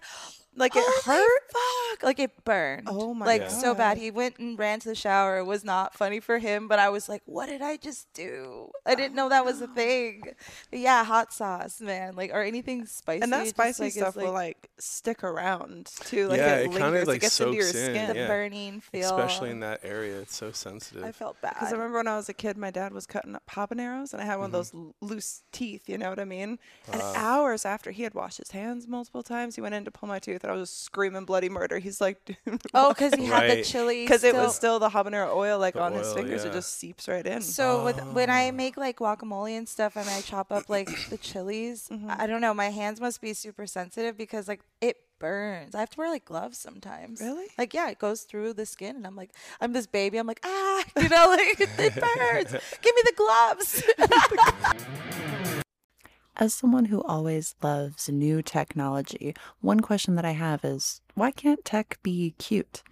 like 0.56 0.74
it 0.74 0.82
"Holy 1.04 1.18
hurt. 1.18 1.42
fuck 1.52 2.02
like 2.02 2.18
it 2.18 2.44
burned 2.44 2.88
Oh 2.90 3.14
my 3.14 3.24
god. 3.26 3.30
like 3.32 3.40
Yeah. 3.42 3.48
so 3.48 3.74
bad 3.74 3.98
he 3.98 4.10
went 4.10 4.38
and 4.38 4.58
ran 4.58 4.80
to 4.80 4.88
the 4.88 4.94
shower 4.94 5.38
it 5.38 5.44
was 5.44 5.64
not 5.64 5.94
funny 5.94 6.18
for 6.20 6.38
him 6.38 6.66
but 6.68 6.78
i 6.78 6.88
was 6.88 7.08
like 7.08 7.22
what 7.26 7.46
did 7.48 7.62
i 7.62 7.76
just 7.76 8.12
do 8.14 8.70
i 8.84 8.94
didn't 8.94 9.14
know 9.14 9.28
that 9.28 9.44
was 9.44 9.60
a 9.60 9.66
thing 9.80 10.22
but 10.70 10.78
yeah 10.78 11.04
hot 11.04 11.32
sauce 11.32 11.80
man 11.80 12.14
like 12.16 12.30
or 12.32 12.42
anything 12.42 12.86
spicy 12.86 13.22
And 13.22 13.32
that 13.32 13.44
just, 13.44 13.50
spicy 13.56 13.82
like, 13.84 13.88
is, 13.90 13.96
stuff 13.96 14.16
will 14.16 14.32
like 14.32 14.68
stick 14.78 15.22
around 15.24 15.86
too. 16.04 16.28
Like 16.28 16.38
Yeah, 16.38 16.56
it 16.56 16.66
it 16.66 16.70
kinda, 16.72 16.84
lingers. 16.90 17.06
like, 17.08 17.16
it 17.18 17.20
gets 17.20 17.40
into 17.40 17.54
your 17.54 17.62
soaks 17.64 17.76
in, 17.78 17.94
skin. 17.94 18.08
the 18.08 18.14
yeah. 18.14 18.26
burning 18.26 18.80
feel 18.80 19.14
Especially 19.16 19.50
in 19.50 19.60
that 19.60 19.80
area, 19.84 20.18
it's 20.20 20.36
so 20.36 20.52
sensitive. 20.52 21.04
i 21.04 21.12
felt 21.12 21.40
bad 21.40 21.54
Because 21.54 21.72
I 21.72 21.76
remember 21.76 21.98
when 21.98 22.08
I 22.08 22.16
was 22.16 22.28
a 22.28 22.34
kid, 22.34 22.56
my 22.58 22.70
dad 22.70 22.92
was 22.92 23.06
cutting 23.06 23.34
up 23.34 23.42
habaneros, 23.48 24.12
and 24.12 24.20
I 24.22 24.24
had 24.26 24.36
one 24.36 24.46
of 24.46 24.52
those 24.52 24.70
Mm-hmm. 24.72 24.86
l- 24.86 24.94
loose 25.00 25.42
teeth. 25.52 25.88
You 25.88 25.96
know 25.98 26.10
what 26.10 26.18
I 26.18 26.24
mean? 26.24 26.58
And 26.92 27.00
hours 27.14 27.64
after 27.64 27.90
he 27.90 28.02
had 28.02 28.14
washed 28.14 28.38
his 28.38 28.50
hands 28.50 28.86
multiple 28.86 29.22
times, 29.22 29.54
he 29.56 29.60
went 29.60 29.74
in 29.74 29.84
to 29.84 29.90
pull 29.90 30.08
my 30.08 30.18
tooth, 30.18 30.44
and 30.46 30.54
I 30.54 30.56
was 30.56 30.70
screaming 30.70 31.24
bloody 31.24 31.48
murder. 31.48 31.78
He's 31.78 32.00
like, 32.00 32.18
oh 32.74 32.90
because 32.90 33.12
he 33.14 33.26
had 33.26 33.50
the 33.50 33.54
Right. 33.56 33.64
chili 33.64 34.04
because 34.04 34.22
it 34.24 34.34
was 34.34 34.54
still- 34.54 34.78
still 34.78 34.78
the 34.78 34.88
habanero 34.90 35.34
oil 35.34 35.58
like 35.58 35.74
The 35.74 35.82
on 35.82 35.92
his 35.92 36.08
oil, 36.08 36.14
fingers. 36.14 36.44
It 36.44 36.48
yeah. 36.48 36.54
just 36.54 36.78
seeps 36.78 37.08
right 37.08 37.26
in. 37.26 37.40
So 37.42 37.84
with 37.84 37.98
when. 38.12 38.30
I 38.30 38.50
make 38.52 38.76
like 38.76 38.98
guacamole 38.98 39.56
and 39.58 39.68
stuff 39.68 39.96
and 39.96 40.08
I 40.08 40.20
chop 40.20 40.50
up 40.52 40.68
like 40.68 40.88
the 41.10 41.16
chilies, 41.18 41.88
Mm-hmm. 41.90 42.10
I 42.10 42.26
don't 42.26 42.40
know, 42.40 42.54
my 42.54 42.70
hands 42.70 43.00
must 43.00 43.20
be 43.20 43.32
super 43.34 43.66
sensitive 43.66 44.16
because 44.16 44.46
like 44.48 44.60
it 44.80 44.96
burns. 45.18 45.74
I 45.74 45.80
have 45.80 45.90
to 45.90 45.98
wear 45.98 46.10
like 46.10 46.24
gloves 46.26 46.58
sometimes. 46.58 47.20
Really? 47.20 47.46
Like 47.58 47.72
yeah, 47.74 47.88
it 47.90 47.98
goes 47.98 48.22
through 48.22 48.52
the 48.54 48.66
skin 48.66 48.96
and 48.96 49.06
I'm 49.06 49.16
like 49.16 49.30
I'm 49.60 49.72
this 49.72 49.86
baby. 49.86 50.18
I'm 50.18 50.26
like, 50.26 50.40
ah, 50.44 50.84
you 51.00 51.08
know, 51.08 51.26
like 51.30 51.60
it 51.78 51.94
burns. 51.94 52.52
Give 52.82 52.94
me 52.94 53.02
the 53.04 53.12
gloves. 53.16 53.82
As 56.38 56.54
someone 56.54 56.86
who 56.86 57.02
always 57.02 57.54
loves 57.62 58.10
new 58.10 58.42
technology, 58.42 59.34
one 59.62 59.80
question 59.80 60.16
that 60.16 60.26
I 60.26 60.32
have 60.32 60.66
is 60.66 61.00
why 61.14 61.30
can't 61.30 61.64
tech 61.64 61.98
be 62.02 62.34
cute? 62.38 62.82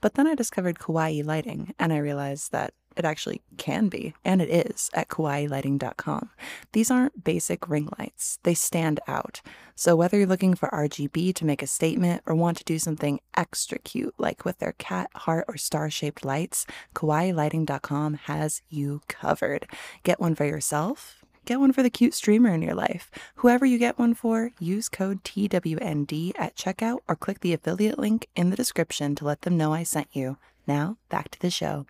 But 0.00 0.14
then 0.14 0.26
I 0.26 0.34
discovered 0.34 0.78
kawaii 0.78 1.22
lighting 1.22 1.74
and 1.78 1.92
I 1.92 1.98
realized 1.98 2.52
that 2.52 2.72
it 2.96 3.04
actually 3.04 3.42
can 3.56 3.88
be, 3.88 4.14
and 4.24 4.42
it 4.42 4.48
is, 4.48 4.90
at 4.94 5.08
kawaiilighting.com. 5.08 6.30
These 6.72 6.90
aren't 6.90 7.22
basic 7.22 7.68
ring 7.68 7.88
lights, 7.98 8.38
they 8.42 8.54
stand 8.54 8.98
out. 9.06 9.42
So 9.76 9.94
whether 9.94 10.18
you're 10.18 10.26
looking 10.26 10.54
for 10.54 10.68
RGB 10.70 11.34
to 11.34 11.44
make 11.44 11.62
a 11.62 11.66
statement 11.66 12.22
or 12.26 12.34
want 12.34 12.56
to 12.58 12.64
do 12.64 12.78
something 12.78 13.20
extra 13.36 13.78
cute, 13.78 14.14
like 14.18 14.44
with 14.44 14.58
their 14.58 14.72
cat, 14.72 15.08
heart, 15.14 15.44
or 15.48 15.56
star 15.56 15.88
shaped 15.90 16.24
lights, 16.24 16.66
kawaiilighting.com 16.94 18.14
has 18.24 18.62
you 18.68 19.02
covered. 19.06 19.66
Get 20.02 20.18
one 20.18 20.34
for 20.34 20.44
yourself. 20.44 21.19
Get 21.44 21.58
one 21.60 21.72
for 21.72 21.82
the 21.82 21.90
cute 21.90 22.14
streamer 22.14 22.50
in 22.50 22.62
your 22.62 22.74
life. 22.74 23.10
Whoever 23.36 23.64
you 23.66 23.78
get 23.78 23.98
one 23.98 24.14
for, 24.14 24.52
use 24.60 24.88
code 24.88 25.24
TWND 25.24 26.32
at 26.38 26.54
checkout 26.56 26.98
or 27.08 27.16
click 27.16 27.40
the 27.40 27.52
affiliate 27.52 27.98
link 27.98 28.28
in 28.36 28.50
the 28.50 28.56
description 28.56 29.14
to 29.16 29.24
let 29.24 29.42
them 29.42 29.56
know 29.56 29.72
I 29.72 29.82
sent 29.82 30.08
you. 30.12 30.36
Now, 30.66 30.96
back 31.08 31.30
to 31.30 31.40
the 31.40 31.50
show. 31.50 31.86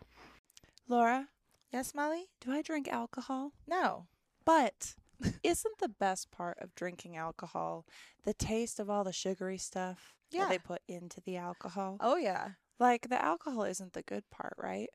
Laura, 0.88 1.28
Yes, 1.72 1.94
Molly? 1.94 2.30
do 2.40 2.50
I 2.52 2.62
drink 2.62 2.88
alcohol? 2.88 3.52
No. 3.68 4.06
But 4.44 4.94
isn't 5.42 5.78
the 5.78 5.88
best 5.88 6.30
part 6.30 6.58
of 6.60 6.74
drinking 6.74 7.16
alcohol 7.16 7.86
the 8.24 8.34
taste 8.34 8.80
of 8.80 8.88
all 8.90 9.04
the 9.04 9.12
sugary 9.12 9.58
stuff 9.58 10.14
Yeah. 10.30 10.40
that 10.42 10.48
they 10.50 10.58
put 10.58 10.82
into 10.88 11.20
the 11.20 11.36
alcohol? 11.36 11.96
Oh, 12.00 12.16
yeah. 12.16 12.50
Like 12.78 13.08
the 13.08 13.22
alcohol 13.22 13.64
isn't 13.64 13.92
the 13.92 14.02
good 14.02 14.24
part, 14.30 14.54
right? 14.56 14.88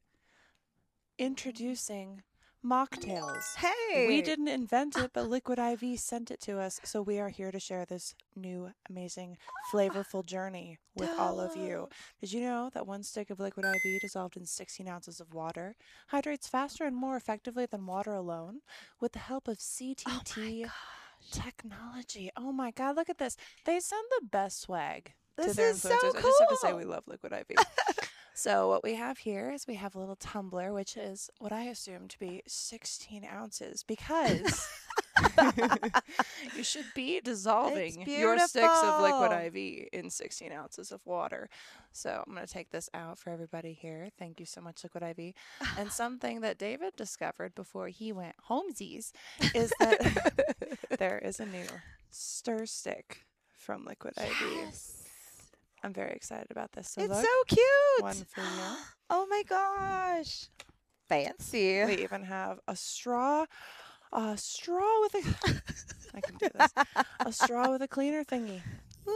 Introducing 1.18 2.24
mocktails. 2.66 3.56
Hey. 3.56 4.08
We 4.08 4.22
didn't 4.22 4.48
invent 4.48 4.98
it, 4.98 5.12
but 5.14 5.30
Liquid 5.30 5.60
IV 5.60 6.00
sent 6.00 6.32
it 6.32 6.42
to 6.42 6.60
us, 6.60 6.80
so 6.84 7.02
we 7.02 7.20
are 7.20 7.30
here 7.30 7.52
to 7.52 7.60
share 7.60 7.86
this 7.86 8.16
new, 8.36 8.72
amazing, 8.90 9.38
flavorful 9.72 10.26
journey 10.26 10.80
with 10.96 11.12
all 11.20 11.40
of 11.40 11.56
you. 11.56 11.90
Did 12.20 12.34
you 12.34 12.42
know 12.42 12.70
that 12.74 12.88
one 12.88 13.04
stick 13.04 13.30
of 13.30 13.40
Liquid 13.40 13.66
IV 13.66 14.02
dissolved 14.02 14.38
in 14.38 14.46
16 14.46 14.88
ounces 14.88 15.20
of 15.20 15.34
water 15.34 15.76
hydrates 16.08 16.48
faster 16.48 16.86
and 16.86 16.96
more 16.96 17.16
effectively 17.16 17.66
than 17.66 17.86
water 17.86 18.14
alone 18.14 18.62
with 19.00 19.12
the 19.12 19.20
help 19.20 19.48
of 19.48 19.58
oh 19.60 19.62
CTT 19.62 20.70
technology? 21.32 22.32
Oh 22.36 22.52
my 22.52 22.72
God, 22.72 22.96
look 22.96 23.10
at 23.10 23.20
this. 23.20 23.38
They 23.66 23.80
send 23.80 24.06
the 24.20 24.26
best 24.28 24.62
swag 24.62 25.14
to 25.38 25.44
This 25.44 25.56
their 25.56 25.70
is 25.70 25.82
so 25.82 25.90
influencers. 25.90 26.16
I 26.16 26.22
just 26.22 26.40
have 26.40 26.50
to 26.50 26.58
say, 26.58 26.74
we 26.74 26.86
love 26.86 27.04
Liquid 27.08 27.34
IV. 27.34 27.58
So 28.38 28.68
what 28.68 28.84
we 28.84 28.96
have 28.96 29.18
here 29.18 29.50
is 29.50 29.66
we 29.66 29.76
have 29.76 29.96
a 29.96 30.00
little 30.00 30.18
tumbler, 30.18 30.74
which 30.74 30.98
is 30.98 31.30
what 31.40 31.54
I 31.54 31.64
assume 31.64 32.10
to 32.10 32.20
be 32.20 32.44
16 32.46 33.26
ounces 33.26 33.82
because 33.82 34.68
you 36.58 36.62
should 36.62 36.86
be 36.94 37.22
dissolving 37.22 38.04
your 38.06 38.38
sticks 38.40 38.84
of 38.84 39.02
liquid. 39.02 39.32
IV 39.56 39.88
in 39.94 40.10
16 40.10 40.52
ounces 40.52 40.92
of 40.92 41.00
water. 41.06 41.50
So 41.94 42.26
I'm 42.28 42.34
going 42.34 42.46
to 42.46 42.54
take 42.54 42.72
this 42.72 42.90
out 42.94 43.18
for 43.18 43.30
everybody 43.30 43.72
here. 43.72 44.10
Thank 44.20 44.42
you 44.42 44.46
so 44.46 44.60
much, 44.60 44.84
Liquid 44.84 45.04
IV. 45.18 45.34
And 45.78 45.90
something 45.92 46.42
that 46.42 46.58
David 46.58 46.98
discovered 46.98 47.56
before 47.56 47.88
he 47.88 48.12
went 48.12 48.36
homesies 48.44 49.14
is 49.54 49.72
that 49.80 50.78
there 51.00 51.20
is 51.20 51.40
a 51.40 51.46
new 51.46 51.68
stir 52.12 52.66
stick 52.66 53.24
from 53.54 53.86
Liquid 53.86 54.16
IV. 54.18 55.05
Yes. 55.86 55.88
I'm 55.88 55.94
very 55.94 56.16
excited 56.16 56.48
about 56.52 56.72
this. 56.72 56.90
So 56.90 57.02
it's 57.02 57.14
look, 57.14 57.24
so 57.24 57.44
cute. 57.48 58.02
one 58.02 58.16
for 58.16 58.42
you. 58.42 58.78
Oh 59.08 59.28
my 59.30 59.44
gosh. 59.48 60.50
Fancy. 61.08 61.86
We 61.86 61.98
even 61.98 62.24
have 62.24 62.60
a 62.68 62.76
straw, 62.76 63.46
a 64.12 64.36
straw 64.36 65.02
with 65.02 65.14
a. 65.14 65.62
I 66.16 66.22
can 66.22 66.38
do 66.38 66.48
this. 66.58 66.74
A 67.20 67.32
straw 67.32 67.70
with 67.70 67.84
a 67.84 67.88
cleaner 67.88 68.24
thingy. 68.24 68.62
Woo. 69.06 69.14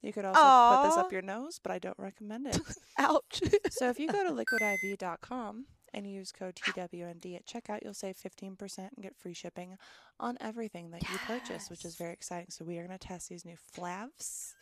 You 0.00 0.12
could 0.12 0.24
also 0.24 0.40
put 0.76 0.88
this 0.88 0.96
up 0.96 1.10
your 1.10 1.22
nose, 1.22 1.58
but 1.60 1.72
I 1.72 1.80
don't 1.80 1.98
recommend 1.98 2.46
it. 2.46 2.60
Ouch. 2.98 3.40
so 3.70 3.90
if 3.90 3.98
you 3.98 4.06
go 4.06 4.22
to 4.22 4.30
liquidiv.com 4.44 5.66
and 5.92 6.06
use 6.06 6.30
code 6.30 6.54
TWND 6.54 7.34
at 7.34 7.46
checkout, 7.46 7.80
you'll 7.82 7.94
save 7.94 8.16
15% 8.16 8.78
and 8.78 8.90
get 9.02 9.16
free 9.16 9.34
shipping 9.34 9.76
on 10.20 10.38
everything 10.40 10.92
that 10.92 11.02
you 11.02 11.18
purchase, 11.26 11.68
which 11.68 11.84
is 11.84 11.96
very 11.96 12.12
exciting. 12.12 12.46
So 12.50 12.64
we 12.64 12.78
are 12.78 12.86
going 12.86 12.96
to 12.96 13.04
test 13.04 13.28
these 13.28 13.44
new 13.44 13.56
flavs. 13.56 14.54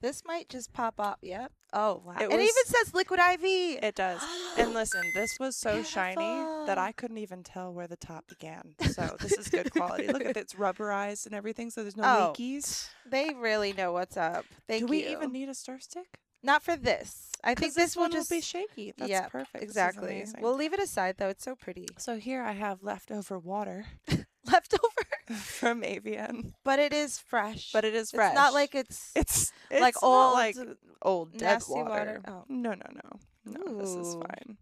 This 0.00 0.22
might 0.26 0.48
just 0.48 0.72
pop 0.72 0.94
up. 0.98 1.18
Yep. 1.22 1.52
Oh, 1.72 2.02
wow. 2.04 2.14
It 2.18 2.24
It, 2.24 2.28
was- 2.28 2.40
even 2.40 2.64
says 2.66 2.94
liquid 2.94 3.20
IV. 3.20 3.42
It 3.82 3.94
does. 3.94 4.20
And 4.58 4.72
listen, 4.72 5.02
this 5.14 5.38
was 5.38 5.54
so 5.54 5.82
shiny 5.82 6.64
that 6.66 6.78
I 6.78 6.92
couldn't 6.92 7.18
even 7.18 7.42
tell 7.42 7.74
where 7.74 7.86
the 7.86 7.96
top 7.96 8.26
began. 8.26 8.74
So 8.90 9.14
this 9.20 9.32
is 9.32 9.48
good 9.48 9.70
quality. 9.70 10.06
Look 10.06 10.22
at 10.22 10.28
it, 10.28 10.36
it's 10.38 10.54
rubberized 10.54 11.26
and 11.26 11.34
everything, 11.34 11.68
so 11.70 11.82
there's 11.82 11.96
no 11.96 12.04
Oh, 12.04 12.32
leakies. 12.34 12.88
They 13.10 13.34
really 13.34 13.74
know 13.74 13.92
what's 13.92 14.16
up. 14.16 14.46
Thank 14.66 14.84
Do 14.84 14.86
we 14.86 15.02
you. 15.04 15.10
even 15.10 15.30
need 15.32 15.50
a 15.50 15.54
stir 15.54 15.78
stick? 15.78 16.18
Not 16.42 16.62
for 16.62 16.74
this. 16.76 17.32
I 17.44 17.54
think 17.54 17.74
this, 17.74 17.94
this 17.94 17.96
will 17.96 18.08
just 18.08 18.30
will 18.30 18.38
be 18.38 18.40
shaky. 18.40 18.94
That's 18.96 19.10
yeah, 19.10 19.28
perfect. 19.28 19.62
Exactly. 19.62 20.24
We'll 20.40 20.54
leave 20.56 20.72
it 20.72 20.80
aside 20.80 21.16
though. 21.18 21.28
It's 21.28 21.44
so 21.44 21.54
pretty. 21.54 21.86
so 21.98 22.16
here 22.16 22.42
I 22.42 22.52
have 22.52 22.82
leftover 22.82 23.38
water 23.38 23.84
Leftover, 24.46 25.02
from 25.34 25.82
AVN, 25.82 26.52
but 26.64 26.78
it 26.78 26.92
is 26.92 27.18
fresh. 27.18 27.70
but 27.72 27.84
it 27.84 27.94
is 27.94 28.10
fresh. 28.10 28.30
It's 28.32 28.36
not 28.36 28.54
like 28.54 28.74
it's 28.74 29.10
it's, 29.16 29.52
it's 29.70 29.80
like 29.80 29.94
not 30.02 30.06
old, 30.08 30.34
like 30.34 30.56
old 31.02 31.32
dead 31.32 31.40
nasty 31.54 31.72
water. 31.72 31.88
water. 31.90 32.20
Oh. 32.28 32.44
No, 32.48 32.70
no, 32.74 32.86
no, 32.92 33.20
no. 33.44 33.78
This 33.80 33.90
is 33.90 34.14
fine. 34.14 34.56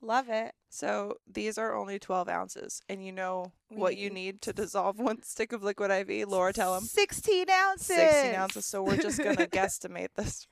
love 0.00 0.28
it. 0.28 0.52
So 0.68 1.16
these 1.30 1.58
are 1.58 1.74
only 1.74 1.98
12 1.98 2.28
ounces, 2.28 2.80
and 2.88 3.04
you 3.04 3.10
know 3.12 3.52
We 3.70 3.76
what 3.76 3.96
you 3.96 4.08
need- 4.08 4.14
need 4.14 4.42
to 4.42 4.52
dissolve 4.52 4.98
one 5.00 5.22
stick 5.22 5.52
of 5.52 5.62
liquid 5.64 5.90
IV. 5.90 6.28
Laura, 6.28 6.52
tell 6.52 6.74
them. 6.74 6.84
Sixteen 6.84 7.50
ounces. 7.50 7.86
16 7.96 8.34
ounces. 8.36 8.66
So 8.66 8.82
we're 8.82 8.96
just 8.98 9.18
gonna 9.22 9.46
guesstimate 9.48 10.10
this. 10.16 10.46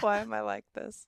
Why 0.00 0.18
am 0.20 0.32
I 0.32 0.40
like 0.40 0.64
this? 0.74 1.04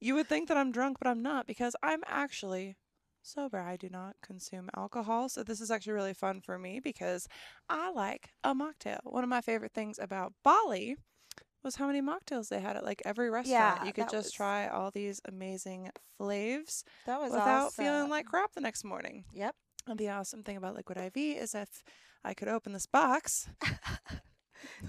You 0.00 0.14
would 0.16 0.28
think 0.28 0.48
that 0.48 0.56
I'm 0.56 0.72
drunk, 0.72 0.98
but 1.00 1.08
I'm 1.08 1.22
not 1.22 1.46
because 1.46 1.74
I'm 1.82 2.02
actually 2.06 2.76
sober. 3.22 3.58
I 3.60 3.76
do 3.76 3.88
not 3.88 4.16
consume 4.22 4.68
alcohol. 4.76 5.28
So 5.28 5.42
this 5.42 5.60
is 5.60 5.70
actually 5.70 5.94
really 5.94 6.14
fun 6.14 6.40
for 6.40 6.58
me 6.58 6.80
because 6.80 7.28
I 7.68 7.90
like 7.90 8.30
a 8.44 8.54
mocktail. 8.54 8.98
One 9.04 9.24
of 9.24 9.30
my 9.30 9.40
favorite 9.40 9.72
things 9.72 9.98
about 9.98 10.32
Bali 10.44 10.96
was 11.62 11.76
how 11.76 11.86
many 11.86 12.02
mocktails 12.02 12.48
they 12.48 12.60
had 12.60 12.76
at 12.76 12.84
like 12.84 13.02
every 13.04 13.30
restaurant. 13.30 13.78
Yeah, 13.80 13.84
you 13.84 13.92
could 13.92 14.10
just 14.10 14.26
was- 14.26 14.32
try 14.32 14.66
all 14.68 14.90
these 14.90 15.20
amazing 15.26 15.90
flavs 16.18 16.84
That 17.06 17.20
was 17.20 17.32
without 17.32 17.72
feeling 17.72 18.08
like 18.10 18.26
crap 18.26 18.52
the 18.52 18.60
next 18.60 18.84
morning. 18.84 19.24
Yep. 19.32 19.54
And 19.86 19.98
the 19.98 20.10
awesome 20.10 20.42
thing 20.42 20.56
about 20.56 20.74
Liquid 20.74 20.98
IV 20.98 21.16
is 21.16 21.54
if 21.54 21.82
I 22.24 22.34
could 22.34 22.48
open 22.48 22.72
this 22.72 22.86
box, 22.86 23.48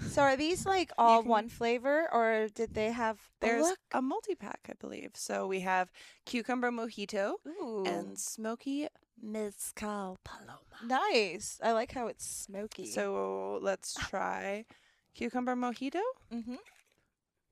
So 0.09 0.21
are 0.21 0.35
these 0.35 0.65
like 0.65 0.91
all 0.97 1.21
can- 1.21 1.29
one 1.29 1.49
flavor, 1.49 2.07
or 2.11 2.47
did 2.53 2.73
they 2.73 2.91
have? 2.91 3.19
there's 3.41 3.73
a 3.93 4.01
multi 4.01 4.35
pack, 4.35 4.59
I 4.69 4.73
believe. 4.79 5.11
So 5.15 5.47
we 5.47 5.61
have 5.61 5.91
cucumber 6.25 6.71
mojito 6.71 7.33
Ooh, 7.47 7.83
and 7.85 8.17
smoky 8.19 8.87
mezcal 9.21 10.17
paloma. 10.23 10.59
nice. 10.83 11.59
I 11.63 11.71
like 11.73 11.91
how 11.91 12.07
it's 12.07 12.25
smoky. 12.25 12.87
So 12.91 13.59
let's 13.61 13.93
try 13.93 14.65
cucumber 15.15 15.55
mojito 15.55 16.01
Mm-hmm 16.33 16.55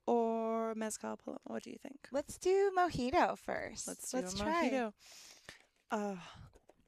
or 0.07 0.73
mezcal 0.75 1.17
paloma. 1.17 1.39
What 1.45 1.63
do 1.63 1.69
you 1.69 1.77
think? 1.81 2.07
let's 2.11 2.37
do 2.37 2.71
mojito 2.77 3.37
first. 3.37 3.87
Let's 3.87 4.11
do 4.11 4.17
let's 4.17 4.33
a 4.33 4.37
try. 4.37 4.69
mojito. 4.71 4.93
Uh, 5.91 6.15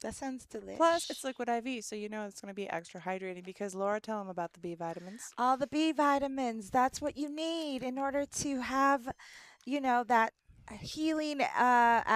That 0.04 0.14
sounds 0.14 0.44
delicious. 0.44 0.76
plus, 0.76 1.10
it's 1.10 1.24
liquid 1.24 1.48
IV, 1.48 1.82
so 1.82 1.96
you 1.96 2.08
know 2.10 2.26
it's 2.26 2.40
going 2.42 2.50
to 2.50 2.54
be 2.54 2.68
extra 2.68 3.00
hydrating 3.00 3.42
because 3.44 3.74
Laura, 3.74 4.00
tell 4.00 4.18
them 4.18 4.28
about 4.28 4.52
the 4.52 4.60
B 4.60 4.74
vitamins. 4.74 5.32
all 5.38 5.56
the 5.56 5.66
B 5.66 5.92
vitamins. 5.92 6.68
That's 6.70 7.00
what 7.00 7.16
you 7.16 7.28
need 7.30 7.82
in 7.82 7.98
order 7.98 8.26
to 8.26 8.60
have, 8.60 9.08
you 9.64 9.80
know, 9.80 10.04
that 10.04 10.34
healing 10.80 11.40
uh, 11.40 11.46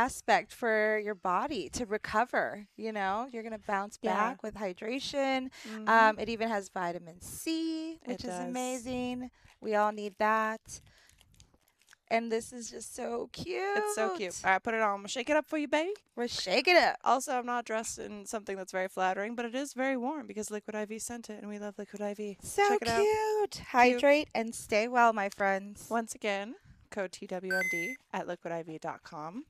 aspect 0.04 0.52
for 0.52 0.98
your 0.98 1.14
body 1.14 1.70
to 1.70 1.86
recover. 1.86 2.66
You 2.76 2.92
know, 2.92 3.28
you're 3.32 3.42
gonna 3.42 3.58
bounce 3.66 3.98
Yeah. 4.02 4.14
back 4.16 4.42
with 4.42 4.54
hydration. 4.54 5.48
Mhm. 5.66 5.88
Um, 5.88 6.18
it 6.18 6.28
even 6.28 6.48
has 6.50 6.68
vitamin 6.68 7.20
C, 7.22 7.98
which 8.04 8.22
It 8.24 8.28
is 8.28 8.38
does. 8.38 8.48
amazing. 8.50 9.30
We 9.62 9.74
all 9.76 9.92
need 9.92 10.14
that. 10.18 10.80
And 12.10 12.32
this 12.32 12.52
is 12.52 12.70
just 12.70 12.94
so 12.96 13.28
cute. 13.32 13.60
it's 13.76 13.94
so 13.94 14.16
cute. 14.16 14.34
All 14.44 14.50
right, 14.52 14.62
put 14.62 14.74
it 14.74 14.80
on. 14.80 14.90
I'm 14.90 14.96
gonna 14.98 15.08
shake 15.08 15.28
it 15.28 15.36
up 15.36 15.46
for 15.46 15.58
you, 15.58 15.68
baby. 15.68 15.92
We're 16.16 16.28
shaking 16.28 16.76
it. 16.76 16.96
Also, 17.04 17.32
I'm 17.32 17.46
not 17.46 17.64
dressed 17.64 17.98
in 17.98 18.24
something 18.26 18.56
that's 18.56 18.72
very 18.72 18.88
flattering, 18.88 19.34
but 19.34 19.44
it 19.44 19.54
is 19.54 19.74
very 19.74 19.96
warm 19.96 20.26
because 20.26 20.50
Liquid 20.50 20.74
IV 20.74 21.02
sent 21.02 21.28
it, 21.30 21.40
and 21.40 21.48
we 21.48 21.58
love 21.58 21.74
Liquid 21.78 22.00
IV. 22.00 22.36
So 22.42 22.66
Check 22.68 22.82
it 22.82 22.88
out. 22.88 23.02
cute. 23.02 23.62
Hydrate 23.68 24.28
and 24.34 24.54
stay 24.54 24.88
well, 24.88 25.12
my 25.12 25.28
friends. 25.28 25.86
Once 25.90 26.14
again, 26.14 26.54
code 26.90 27.12
TWND 27.12 27.94
at 28.12 28.26
liquidiv.com. 28.26 29.44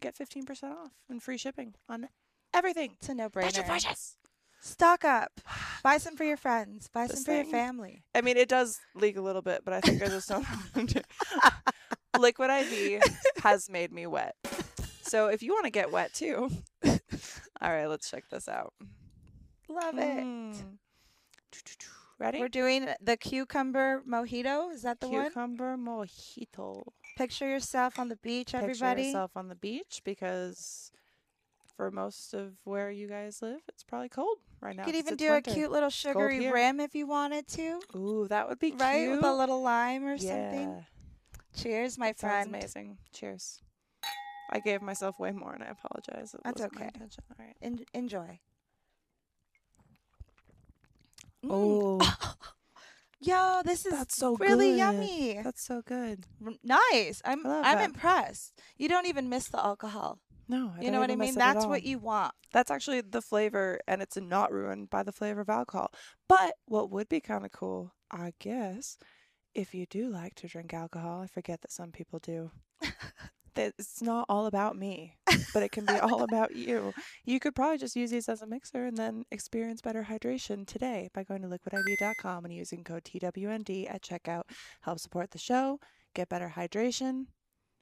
Get 0.00 0.16
15% 0.16 0.64
off 0.64 0.90
and 1.08 1.22
free 1.22 1.38
shipping 1.38 1.74
on 1.88 2.08
everything. 2.52 2.94
It's 2.98 3.08
a 3.08 3.14
no 3.14 3.30
brainer. 3.30 3.64
purchase. 3.64 4.16
Stock 4.62 5.04
up. 5.04 5.40
Buy 5.82 5.98
some 5.98 6.16
for 6.16 6.24
your 6.24 6.36
friends. 6.36 6.88
Buy 6.88 7.06
This 7.08 7.16
some 7.16 7.24
for 7.24 7.32
your 7.34 7.44
family. 7.44 8.04
I 8.14 8.20
mean, 8.20 8.36
it 8.36 8.48
does 8.48 8.78
leak 8.94 9.16
a 9.16 9.20
little 9.20 9.42
bit, 9.42 9.62
but 9.64 9.74
I 9.74 9.80
think 9.80 10.02
I 10.02 10.06
just 10.06 10.28
don't. 10.28 10.46
Liquid 12.18 12.50
IV 12.50 13.02
has 13.42 13.68
made 13.68 13.92
me 13.92 14.06
wet. 14.06 14.36
So 15.02 15.26
if 15.26 15.42
you 15.42 15.52
want 15.52 15.64
to 15.64 15.70
get 15.70 15.90
wet 15.90 16.14
too, 16.14 16.48
All 17.62 17.70
right, 17.70 17.86
let's 17.86 18.10
check 18.10 18.24
this 18.30 18.48
out. 18.48 18.72
Love 19.68 19.98
it. 19.98 20.24
Mm. 20.24 20.78
Ready? 22.18 22.38
We're 22.38 22.48
doing 22.48 22.88
the 23.00 23.16
cucumber 23.16 24.02
mojito. 24.08 24.72
Is 24.72 24.82
that 24.82 25.00
the 25.00 25.08
one? 25.08 25.24
Cucumber 25.24 25.76
mojito. 25.76 26.84
Picture 27.16 27.48
yourself 27.48 27.98
on 27.98 28.08
the 28.08 28.16
beach, 28.16 28.54
everybody. 28.54 29.02
Picture 29.02 29.06
yourself 29.08 29.32
on 29.36 29.48
the 29.48 29.54
beach 29.54 30.02
because 30.04 30.91
for 31.82 31.90
most 31.90 32.32
of 32.32 32.52
where 32.62 32.92
you 32.92 33.08
guys 33.08 33.42
live, 33.42 33.58
it's 33.68 33.82
probably 33.82 34.08
cold 34.08 34.38
right 34.60 34.76
now. 34.76 34.82
You 34.82 34.92
could 34.92 34.94
even 34.94 35.16
do 35.16 35.30
winter. 35.32 35.50
a 35.50 35.54
cute 35.54 35.72
little 35.72 35.90
sugary 35.90 36.48
rim 36.48 36.78
if 36.78 36.94
you 36.94 37.08
wanted 37.08 37.48
to, 37.48 37.80
Ooh, 37.96 38.28
that 38.28 38.48
would 38.48 38.60
be 38.60 38.70
right? 38.70 38.98
cute. 38.98 39.10
With 39.16 39.24
a 39.24 39.34
little 39.34 39.62
lime 39.62 40.04
or 40.04 40.14
yeah. 40.14 40.50
something. 40.50 40.86
Cheers, 41.56 41.98
my 41.98 42.06
Sounds 42.12 42.20
friend. 42.20 42.48
amazing. 42.50 42.98
Cheers. 43.12 43.62
I 44.50 44.60
gave 44.60 44.80
myself 44.80 45.18
way 45.18 45.32
more, 45.32 45.54
and 45.54 45.64
I 45.64 45.70
apologize. 45.70 46.34
It 46.34 46.40
That's 46.44 46.60
okay. 46.60 46.90
All 46.94 47.36
right. 47.36 47.56
En- 47.60 47.84
enjoy. 47.94 48.38
Mm. 51.44 51.50
Oh, 51.50 51.98
Yo, 53.20 53.62
this 53.64 53.86
is 53.86 53.92
that's 53.92 54.16
so 54.16 54.36
really 54.36 54.70
good. 54.70 54.78
yummy. 54.78 55.40
That's 55.42 55.64
so 55.64 55.82
good. 55.82 56.26
Nice. 56.62 57.22
I'm 57.24 57.44
I'm 57.44 57.62
that. 57.62 57.84
impressed. 57.84 58.52
You 58.76 58.88
don't 58.88 59.06
even 59.06 59.28
miss 59.28 59.48
the 59.48 59.58
alcohol. 59.58 60.20
No, 60.52 60.70
I 60.76 60.80
you 60.80 60.82
don't 60.82 60.92
know 60.92 61.00
what 61.00 61.10
I 61.10 61.16
mean? 61.16 61.34
That's 61.34 61.64
what 61.64 61.82
you 61.82 61.98
want. 61.98 62.34
That's 62.52 62.70
actually 62.70 63.00
the 63.00 63.22
flavor, 63.22 63.80
and 63.88 64.02
it's 64.02 64.18
not 64.18 64.52
ruined 64.52 64.90
by 64.90 65.02
the 65.02 65.10
flavor 65.10 65.40
of 65.40 65.48
alcohol. 65.48 65.90
But 66.28 66.56
what 66.66 66.90
would 66.90 67.08
be 67.08 67.20
kind 67.20 67.46
of 67.46 67.52
cool, 67.52 67.94
I 68.10 68.34
guess, 68.38 68.98
if 69.54 69.72
you 69.72 69.86
do 69.86 70.10
like 70.10 70.34
to 70.36 70.48
drink 70.48 70.74
alcohol, 70.74 71.22
I 71.22 71.26
forget 71.26 71.62
that 71.62 71.72
some 71.72 71.90
people 71.90 72.18
do. 72.18 72.50
that 73.54 73.72
it's 73.78 74.02
not 74.02 74.26
all 74.28 74.44
about 74.44 74.76
me, 74.76 75.16
but 75.54 75.62
it 75.62 75.72
can 75.72 75.86
be 75.86 75.94
all 75.94 76.22
about 76.28 76.54
you. 76.54 76.92
You 77.24 77.40
could 77.40 77.54
probably 77.54 77.78
just 77.78 77.96
use 77.96 78.10
these 78.10 78.28
as 78.28 78.42
a 78.42 78.46
mixer 78.46 78.84
and 78.84 78.98
then 78.98 79.24
experience 79.30 79.80
better 79.80 80.06
hydration 80.10 80.66
today 80.66 81.08
by 81.14 81.24
going 81.24 81.40
to 81.40 81.48
liquidiv.com 81.48 82.44
and 82.44 82.52
using 82.52 82.84
code 82.84 83.04
TWND 83.04 83.88
at 83.90 84.02
checkout. 84.02 84.42
Help 84.82 84.98
support 84.98 85.30
the 85.30 85.38
show, 85.38 85.80
get 86.14 86.28
better 86.28 86.52
hydration, 86.54 87.28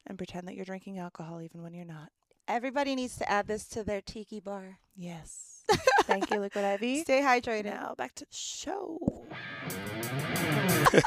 and 0.06 0.16
pretend 0.16 0.46
that 0.46 0.54
you're 0.54 0.64
drinking 0.64 1.00
alcohol 1.00 1.42
even 1.42 1.62
when 1.62 1.74
you're 1.74 1.84
not. 1.84 2.10
Everybody 2.50 2.96
needs 2.96 3.16
to 3.18 3.30
add 3.30 3.46
this 3.46 3.68
to 3.68 3.84
their 3.84 4.00
tiki 4.00 4.40
bar. 4.40 4.78
Yes. 4.96 5.62
Thank 6.02 6.30
you, 6.32 6.40
Liquid 6.40 6.64
IV. 6.82 7.02
Stay 7.02 7.20
hydrated. 7.20 7.66
Now 7.66 7.94
back 7.96 8.14
to 8.16 8.24
the 8.24 8.34
show. 8.36 8.98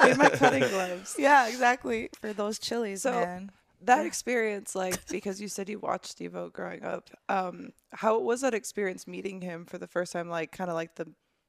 With 0.01 0.17
my 0.17 0.29
cutting 0.29 0.61
gloves. 0.69 1.15
Yeah, 1.19 1.47
exactly. 1.49 2.09
For 2.21 2.31
those 2.33 2.59
chilies, 2.59 3.01
So- 3.01 3.11
man. 3.11 3.51
That 3.85 4.03
Yeah. 4.03 4.07
experience, 4.07 4.75
like, 4.75 5.05
because 5.09 5.41
you 5.41 5.49
said 5.49 5.67
you 5.67 5.77
watched 5.77 6.05
Steve-O 6.05 6.47
growing 6.51 6.83
up, 6.85 7.09
um, 7.27 7.71
how 7.91 8.17
was 8.17 8.39
that 8.39 8.53
experience 8.53 9.05
meeting 9.05 9.41
him 9.41 9.65
for 9.65 9.77
the 9.77 9.87
first 9.87 10.13
time? 10.13 10.29
Like, 10.29 10.53
kind 10.53 10.69
of 10.69 10.75
like 10.75 10.95
the 10.95 11.07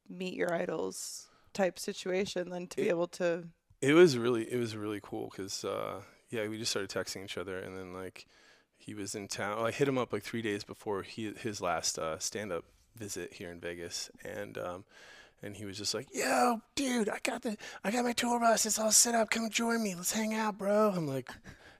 meet 0.08 0.34
your 0.34 0.52
idols 0.52 1.28
type 1.52 1.78
situation, 1.78 2.50
then 2.50 2.66
to 2.66 2.76
be 2.78 2.88
able 2.88 3.06
to. 3.06 3.44
It 3.80 3.92
was 3.92 4.18
really 4.18 4.52
it 4.52 4.58
was 4.58 4.76
really 4.76 4.98
cool 5.00 5.28
because 5.30 5.64
uh, 5.64 6.00
yeah, 6.30 6.48
we 6.48 6.58
just 6.58 6.72
started 6.72 6.90
texting 6.90 7.22
each 7.22 7.38
other, 7.38 7.56
and 7.60 7.78
then 7.78 7.92
like 7.94 8.26
he 8.84 8.94
was 8.94 9.14
in 9.14 9.28
town. 9.28 9.64
I 9.64 9.70
hit 9.70 9.88
him 9.88 9.98
up 9.98 10.12
like 10.12 10.22
three 10.22 10.42
days 10.42 10.64
before 10.64 11.02
he 11.02 11.32
his 11.38 11.60
last 11.60 11.98
uh, 11.98 12.18
stand 12.18 12.52
up 12.52 12.64
visit 12.96 13.32
here 13.34 13.50
in 13.50 13.60
Vegas, 13.60 14.10
and 14.24 14.58
um, 14.58 14.84
and 15.42 15.56
he 15.56 15.64
was 15.64 15.78
just 15.78 15.94
like, 15.94 16.08
"Yo, 16.12 16.60
dude, 16.74 17.08
I 17.08 17.18
got 17.22 17.42
the 17.42 17.56
I 17.82 17.90
got 17.90 18.04
my 18.04 18.12
tour 18.12 18.38
bus. 18.40 18.66
It's 18.66 18.78
all 18.78 18.92
set 18.92 19.14
up. 19.14 19.30
Come 19.30 19.48
join 19.50 19.82
me. 19.82 19.94
Let's 19.94 20.12
hang 20.12 20.34
out, 20.34 20.58
bro." 20.58 20.92
I'm 20.94 21.06
like, 21.06 21.30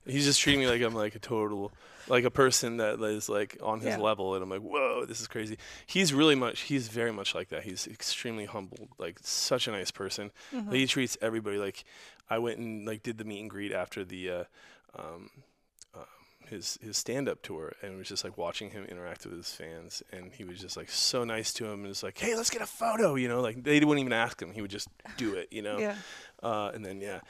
he's 0.07 0.25
just 0.25 0.41
treating 0.41 0.61
me 0.61 0.67
like 0.67 0.81
I'm 0.83 0.95
like 0.95 1.15
a 1.15 1.19
total 1.19 1.73
like 2.07 2.25
a 2.25 2.31
person 2.31 2.77
that 2.79 3.01
is 3.01 3.29
like 3.29 3.57
on 3.63 3.81
his 3.81 3.89
Yeah. 3.91 3.99
level, 3.99 4.35
and 4.35 4.43
I'm 4.43 4.51
like, 4.51 4.61
"Whoa, 4.63 5.05
this 5.07 5.21
is 5.21 5.27
crazy." 5.29 5.59
He's 5.87 6.13
really 6.15 6.35
much. 6.35 6.61
He's 6.63 6.89
very 6.89 7.13
much 7.13 7.35
like 7.35 7.49
that. 7.51 7.65
He's 7.65 7.87
extremely 7.87 8.47
humble, 8.47 8.89
like 8.99 9.19
such 9.23 9.69
a 9.69 9.71
nice 9.73 9.91
person. 9.91 10.31
Mm-hmm. 10.55 10.67
Like, 10.71 10.77
he 10.79 10.87
treats 10.87 11.17
everybody 11.21 11.59
like 11.59 11.85
I 12.31 12.39
went 12.39 12.59
and 12.59 12.87
like 12.87 13.03
did 13.03 13.19
the 13.19 13.25
meet 13.25 13.41
and 13.41 13.51
greet 13.51 13.73
after 13.73 14.05
the 14.05 14.31
uh, 14.31 14.45
um, 14.99 15.31
his 16.49 16.79
his 16.83 16.97
stand 16.97 17.29
up 17.29 17.43
tour 17.43 17.73
and 17.83 17.95
it 17.95 17.97
was 17.97 18.09
just 18.09 18.23
like 18.25 18.37
watching 18.39 18.71
him 18.71 18.85
interact 18.85 19.25
with 19.25 19.37
his 19.37 19.51
fans 19.53 20.03
and 20.13 20.33
he 20.33 20.45
was 20.45 20.61
just 20.61 20.77
like 20.77 20.91
so 20.91 21.25
nice 21.25 21.53
to 21.53 21.65
him 21.65 21.81
and 21.81 21.87
was 21.89 22.03
like 22.03 22.19
hey 22.19 22.35
let's 22.37 22.51
get 22.51 22.61
a 22.63 22.67
photo 22.67 23.15
you 23.15 23.29
know 23.29 23.41
like 23.41 23.63
they 23.63 23.81
wouldn't 23.81 24.01
even 24.01 24.13
ask 24.13 24.41
him 24.41 24.53
he 24.53 24.61
would 24.63 24.71
just 24.71 24.89
do 25.17 25.35
it 25.35 25.49
you 25.51 25.63
know 25.63 25.79
Yeah. 25.79 25.97
uh, 26.43 26.71
and 26.75 26.85
then 26.85 27.01
yeah 27.01 27.21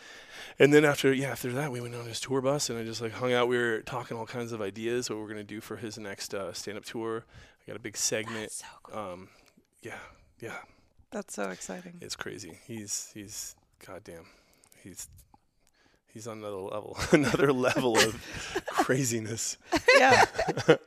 and 0.58 0.72
then 0.74 0.84
after 0.84 1.12
yeah 1.12 1.28
after 1.30 1.52
that 1.52 1.70
we 1.72 1.80
went 1.80 1.94
on 1.94 2.06
his 2.06 2.20
tour 2.20 2.40
bus 2.40 2.70
and 2.70 2.78
I 2.78 2.84
just 2.84 3.00
like 3.00 3.12
hung 3.12 3.32
out 3.32 3.48
we 3.48 3.56
were 3.56 3.80
talking 3.82 4.16
all 4.16 4.26
kinds 4.26 4.52
of 4.52 4.60
ideas 4.60 5.08
what 5.08 5.18
we're 5.18 5.28
gonna 5.28 5.44
do 5.44 5.60
for 5.60 5.76
his 5.76 5.98
next 5.98 6.34
uh, 6.34 6.52
stand 6.52 6.76
up 6.78 6.84
tour 6.84 7.24
I 7.66 7.70
got 7.70 7.76
a 7.76 7.80
big 7.80 7.96
segment 7.96 8.50
so 8.52 8.66
cool. 8.82 8.98
um, 8.98 9.28
yeah 9.82 9.98
yeah 10.40 10.56
That's 11.10 11.34
so 11.34 11.50
exciting. 11.50 11.94
it's 12.00 12.16
crazy. 12.16 12.58
He's 12.66 13.10
he's 13.14 13.54
goddamn. 13.86 14.26
He's 14.82 15.08
he's 16.14 16.26
on 16.26 16.38
another 16.38 16.56
level, 16.56 16.96
another 17.12 17.52
level 17.52 17.98
of 17.98 18.16
craziness. 18.70 19.58
yeah. 19.98 20.24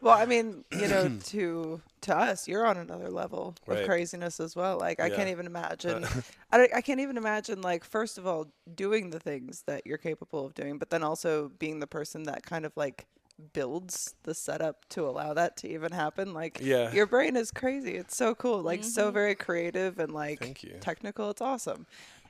Well, 0.02 0.18
I 0.18 0.26
mean, 0.26 0.64
you 0.72 0.88
know, 0.88 1.10
to 1.26 1.82
to 2.02 2.16
us, 2.18 2.48
you're 2.48 2.66
on 2.66 2.78
another 2.78 3.10
level 3.10 3.56
Right. 3.68 3.80
of 3.80 3.86
craziness 3.86 4.40
as 4.40 4.56
well. 4.56 4.78
Like 4.78 5.00
I 5.02 5.10
can't 5.10 5.30
even 5.30 5.46
imagine. 5.46 6.06
I, 6.52 6.70
I 6.76 6.82
can't 6.82 7.00
even 7.02 7.18
imagine 7.18 7.62
like 7.62 7.84
first 7.84 8.18
of 8.18 8.26
all 8.26 8.48
doing 8.74 9.10
the 9.10 9.20
things 9.20 9.64
that 9.68 9.86
you're 9.86 9.98
capable 9.98 10.46
of 10.46 10.54
doing, 10.54 10.78
but 10.78 10.90
then 10.90 11.04
also 11.04 11.50
being 11.60 11.80
the 11.80 11.88
person 11.88 12.24
that 12.24 12.46
kind 12.46 12.66
of 12.66 12.72
like 12.78 13.06
builds 13.54 14.16
the 14.24 14.34
setup 14.34 14.88
to 14.90 15.06
allow 15.08 15.34
that 15.34 15.58
to 15.58 15.68
even 15.70 15.92
happen. 15.92 16.34
Like 16.34 16.60
Yeah. 16.62 16.92
your 16.94 17.06
brain 17.08 17.36
is 17.36 17.52
crazy. 17.52 17.96
It's 17.96 18.16
so 18.16 18.34
cool. 18.34 18.62
Like 18.62 18.84
so 18.84 19.10
Mhm. 19.10 19.14
very 19.14 19.36
creative 19.36 20.00
and 20.00 20.12
like 20.14 20.40
Thank 20.40 20.64
you. 20.64 20.78
technical. 20.80 21.30
It's 21.32 21.42
awesome. 21.42 21.86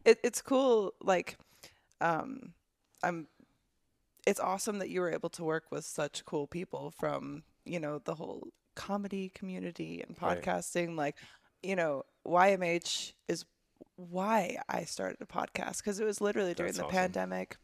It, 0.06 0.20
it's 0.24 0.42
cool. 0.42 0.94
Like, 1.02 1.38
um, 2.02 2.54
I'm. 3.04 3.28
It's 4.26 4.40
awesome 4.42 4.80
that 4.80 4.90
you 4.90 5.00
were 5.02 5.12
able 5.12 5.30
to 5.30 5.44
work 5.44 5.66
with 5.72 5.86
such 5.86 6.26
cool 6.26 6.48
people 6.48 6.92
from 6.92 7.44
you 7.66 7.80
know 7.80 8.00
the 8.04 8.16
whole 8.16 8.48
comedy 8.76 9.30
community 9.34 10.04
and 10.06 10.16
Right. 10.22 10.42
podcasting. 10.42 10.96
Like, 10.98 11.16
you 11.64 11.76
know, 11.76 12.04
YMH 12.26 13.14
is 13.28 13.46
why 13.96 14.58
I 14.70 14.84
started 14.84 15.18
a 15.22 15.26
podcast 15.26 15.78
because 15.78 16.00
it 16.00 16.06
was 16.06 16.22
literally 16.22 16.54
during 16.54 16.70
That's 16.74 16.80
the 16.80 16.86
awesome. 16.86 16.96
pandemic, 16.96 17.58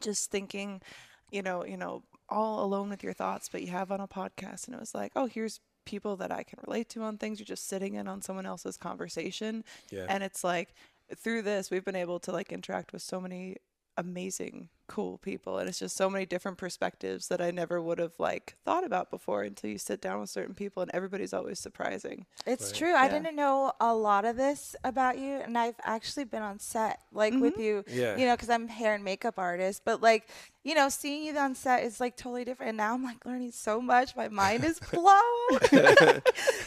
just 0.00 0.30
thinking, 0.30 0.82
you 1.30 1.42
know, 1.42 1.64
you 1.64 1.76
know, 1.76 2.02
all 2.28 2.62
alone 2.64 2.90
with 2.90 3.02
your 3.02 3.12
thoughts, 3.14 3.48
but 3.48 3.62
you 3.62 3.68
have 3.68 3.90
on 3.90 4.00
a 4.00 4.08
podcast, 4.08 4.66
and 4.66 4.74
it 4.74 4.80
was 4.80 4.94
like, 4.94 5.12
oh, 5.16 5.26
here's 5.26 5.60
people 5.86 6.16
that 6.16 6.30
I 6.30 6.42
can 6.42 6.58
relate 6.66 6.88
to 6.90 7.02
on 7.02 7.16
things. 7.18 7.38
You're 7.38 7.46
just 7.46 7.66
sitting 7.68 7.94
in 7.94 8.06
on 8.08 8.20
someone 8.20 8.46
else's 8.46 8.76
conversation, 8.76 9.64
Yeah. 9.90 10.06
and 10.08 10.22
it's 10.22 10.44
like 10.44 10.74
through 11.16 11.42
this 11.42 11.70
we've 11.70 11.84
been 11.84 11.96
able 11.96 12.20
to 12.20 12.30
like 12.32 12.52
interact 12.52 12.92
with 12.92 13.02
so 13.02 13.20
many 13.20 13.56
amazing 13.96 14.68
cool 14.90 15.18
people 15.18 15.58
and 15.58 15.68
it's 15.68 15.78
just 15.78 15.96
so 15.96 16.10
many 16.10 16.26
different 16.26 16.58
perspectives 16.58 17.28
that 17.28 17.40
I 17.40 17.52
never 17.52 17.80
would 17.80 18.00
have 18.00 18.14
like 18.18 18.56
thought 18.64 18.82
about 18.82 19.08
before 19.08 19.42
until 19.44 19.70
you 19.70 19.78
sit 19.78 20.00
down 20.02 20.18
with 20.20 20.30
certain 20.30 20.52
people 20.52 20.82
and 20.82 20.90
everybody's 20.92 21.32
always 21.32 21.60
surprising. 21.60 22.26
It's 22.44 22.66
Right. 22.72 22.74
true. 22.74 22.94
I 22.94 23.06
didn't 23.08 23.36
know 23.36 23.72
a 23.80 23.94
lot 23.94 24.24
of 24.24 24.36
this 24.36 24.74
about 24.82 25.16
you, 25.18 25.36
and 25.36 25.56
I've 25.56 25.76
actually 25.84 26.24
been 26.24 26.42
on 26.42 26.58
set, 26.58 26.98
like 27.12 27.34
with 27.34 27.52
mm-hmm. 27.52 27.62
you, 27.62 27.84
Yeah. 27.86 28.16
you 28.16 28.26
know, 28.26 28.34
because 28.34 28.50
I'm 28.50 28.66
hair 28.66 28.94
and 28.94 29.04
makeup 29.04 29.38
artist. 29.38 29.82
But 29.84 30.00
like, 30.02 30.28
you 30.64 30.74
know, 30.74 30.88
seeing 30.88 31.22
you 31.22 31.38
on 31.38 31.54
set 31.54 31.84
is 31.84 32.00
like 32.00 32.16
totally 32.16 32.44
different. 32.44 32.70
And 32.70 32.78
now 32.78 32.92
I'm 32.94 33.04
like 33.04 33.24
learning 33.24 33.52
so 33.52 33.80
much. 33.80 34.16
My 34.16 34.28
mind 34.28 34.64
is 34.64 34.80
blown. 34.92 35.12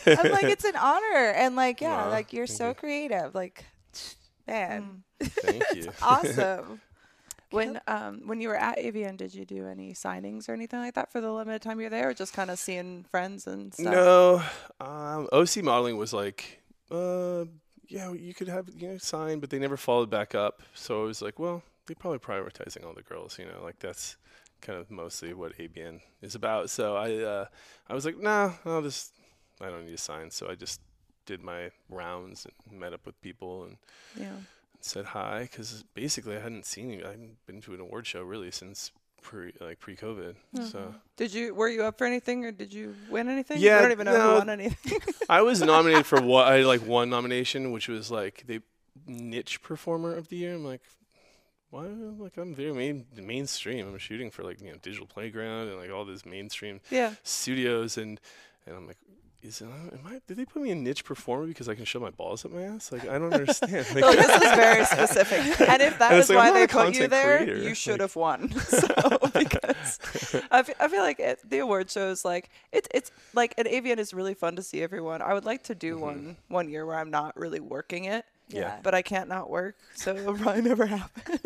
I'm 0.05 0.31
like, 0.31 0.45
it's 0.45 0.63
an 0.63 0.77
honor, 0.77 1.33
and 1.35 1.57
like, 1.57 1.81
yeah, 1.81 2.05
Aw, 2.05 2.09
like 2.09 2.31
you're 2.31 2.47
thank 2.47 2.57
so 2.57 2.67
you. 2.69 2.73
creative. 2.75 3.35
Like, 3.35 3.65
man, 4.47 5.03
mm. 5.21 5.27
Thank 5.41 5.63
you. 5.75 5.91
awesome. 6.01 6.79
When 7.53 7.79
um 7.87 8.21
when 8.25 8.41
you 8.41 8.49
were 8.49 8.55
at 8.55 8.77
AVN, 8.77 9.17
did 9.17 9.33
you 9.33 9.45
do 9.45 9.67
any 9.67 9.93
signings 9.93 10.49
or 10.49 10.53
anything 10.53 10.79
like 10.79 10.95
that 10.95 11.11
for 11.11 11.21
the 11.21 11.31
limited 11.31 11.61
time 11.61 11.79
you 11.79 11.85
were 11.85 11.89
there, 11.89 12.09
or 12.09 12.13
just 12.13 12.33
kind 12.33 12.49
of 12.49 12.59
seeing 12.59 13.05
friends 13.11 13.47
and 13.47 13.73
stuff? 13.73 13.85
No, 13.85 14.43
um, 14.79 15.27
OC 15.31 15.57
modeling 15.63 15.97
was 15.97 16.13
like, 16.13 16.61
uh, 16.91 17.45
yeah, 17.87 18.11
you 18.11 18.33
could 18.33 18.47
have 18.47 18.69
you 18.75 18.89
know 18.89 18.97
sign, 18.97 19.39
but 19.39 19.49
they 19.49 19.59
never 19.59 19.77
followed 19.77 20.09
back 20.09 20.35
up. 20.35 20.61
So 20.73 21.03
I 21.03 21.05
was 21.05 21.21
like, 21.21 21.39
well, 21.39 21.63
they're 21.85 21.95
probably 21.95 22.19
prioritizing 22.19 22.85
all 22.85 22.93
the 22.93 23.03
girls, 23.03 23.37
you 23.37 23.45
know, 23.45 23.61
like 23.63 23.79
that's 23.79 24.17
kind 24.61 24.79
of 24.79 24.89
mostly 24.89 25.33
what 25.33 25.57
AVN 25.57 25.99
is 26.21 26.35
about. 26.35 26.69
So 26.69 26.95
I, 26.95 27.17
uh, 27.17 27.45
I 27.89 27.93
was 27.93 28.05
like, 28.05 28.17
nah, 28.17 28.53
I'll 28.65 28.81
just, 28.81 29.11
I 29.61 29.69
don't 29.69 29.85
need 29.85 29.93
a 29.93 29.97
sign. 29.97 30.31
So 30.31 30.49
I 30.49 30.55
just 30.55 30.79
did 31.25 31.41
my 31.41 31.71
rounds 31.89 32.47
and 32.69 32.79
met 32.79 32.93
up 32.93 33.05
with 33.05 33.21
people 33.21 33.63
and 33.65 33.77
Yeah. 34.15 34.35
Said 34.83 35.05
hi 35.05 35.47
because 35.49 35.83
basically 35.93 36.35
I 36.35 36.39
hadn't 36.39 36.65
seen 36.65 36.89
you. 36.89 37.03
I 37.05 37.11
hadn't 37.11 37.37
been 37.45 37.61
to 37.61 37.73
an 37.73 37.79
award 37.79 38.05
show 38.05 38.21
really 38.21 38.51
since 38.51 38.91
pre 39.21 39.53
like 39.59 39.79
pre-COVID. 39.79 40.35
So 40.55 40.61
mm-hmm. 40.61 40.97
Did 41.17 41.33
you 41.33 41.55
were 41.55 41.69
you 41.69 41.83
up 41.83 41.97
for 41.97 42.05
anything 42.05 42.45
or 42.45 42.51
did 42.51 42.73
you 42.73 42.95
win 43.09 43.29
anything? 43.29 43.57
Yeah, 43.59 43.77
I 43.77 43.81
don't 43.81 43.91
even 43.91 44.05
know 44.05 44.17
no. 44.17 44.31
who 44.31 44.37
won 44.39 44.49
anything. 44.49 44.99
I 45.29 45.41
was 45.41 45.61
nominated 45.61 46.05
for 46.05 46.21
what 46.21 46.47
I 46.47 46.63
like 46.63 46.85
one 46.85 47.09
nomination, 47.09 47.71
which 47.71 47.87
was 47.87 48.11
like 48.11 48.43
the 48.45 48.61
niche 49.07 49.61
performer 49.61 50.15
of 50.15 50.27
the 50.27 50.35
year. 50.35 50.55
I'm 50.55 50.65
like, 50.65 50.81
why? 51.69 51.85
Like 51.85 52.37
I'm 52.37 52.53
very 52.53 52.73
main 52.73 53.05
mainstream. 53.15 53.87
I'm 53.87 53.97
shooting 53.97 54.29
for 54.29 54.43
like 54.43 54.61
you 54.61 54.71
know 54.71 54.77
Digital 54.81 55.07
Playground 55.07 55.69
and 55.69 55.77
like 55.77 55.91
all 55.91 56.05
these 56.05 56.25
mainstream 56.25 56.81
yeah. 56.91 57.13
studios, 57.23 57.97
and 57.97 58.19
and 58.67 58.75
I'm 58.75 58.85
like, 58.85 58.97
is 59.43 59.61
it, 59.61 59.65
am 59.65 59.99
I? 60.05 60.21
Did 60.27 60.37
they 60.37 60.45
put 60.45 60.61
me 60.61 60.71
in 60.71 60.83
niche 60.83 61.03
performer 61.03 61.45
because 61.45 61.67
I 61.69 61.75
can 61.75 61.85
show 61.85 61.99
my 61.99 62.09
balls 62.11 62.45
up 62.45 62.51
my 62.51 62.61
ass? 62.63 62.91
Like 62.91 63.07
I 63.07 63.19
don't 63.19 63.33
understand. 63.41 63.85
Like, 63.93 64.03
So 64.03 64.13
this 64.13 64.29
is 64.41 64.51
very 64.55 64.85
specific, 64.85 65.61
and 65.69 65.81
if 65.81 65.99
that 65.99 66.11
And 66.11 66.19
is 66.21 66.29
like, 66.29 66.37
why 66.37 66.51
they 66.51 66.63
a 66.63 66.67
put 66.67 66.95
you 66.95 67.07
there, 67.07 67.37
creator. 67.39 67.57
you 67.61 67.75
should 67.75 67.93
Like- 67.93 68.01
have 68.01 68.15
won. 68.15 68.49
So 68.63 69.19
because 69.33 69.99
I 70.51 70.63
fe- 70.63 70.73
I 70.79 70.87
feel 70.87 71.01
like 71.01 71.19
it, 71.19 71.39
the 71.47 71.59
award 71.59 71.91
shows 71.91 72.23
like 72.25 72.49
it's 72.71 72.87
it's 72.93 73.11
like 73.33 73.53
an 73.57 73.65
AVN 73.65 73.97
is 73.99 74.13
really 74.13 74.33
fun 74.33 74.55
to 74.55 74.63
see 74.63 74.81
everyone. 74.81 75.21
I 75.21 75.33
would 75.33 75.45
like 75.45 75.63
to 75.63 75.75
do 75.75 75.97
one 75.97 76.37
one 76.47 76.69
year 76.69 76.85
where 76.85 76.97
I'm 76.97 77.11
not 77.11 77.35
really 77.37 77.59
working 77.59 78.05
it. 78.05 78.25
Yeah. 78.49 78.77
But 78.83 78.93
I 78.93 79.01
can't 79.01 79.29
not 79.29 79.49
work, 79.49 79.75
so 79.95 80.15
it'll 80.15 80.35
probably 80.35 80.61
never 80.61 80.85
happen. 80.85 81.39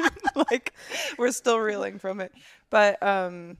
like 0.49 0.73
we're 1.17 1.31
still 1.31 1.59
reeling 1.59 1.99
from 1.99 2.19
it. 2.19 2.31
But 2.69 3.01
um, 3.01 3.57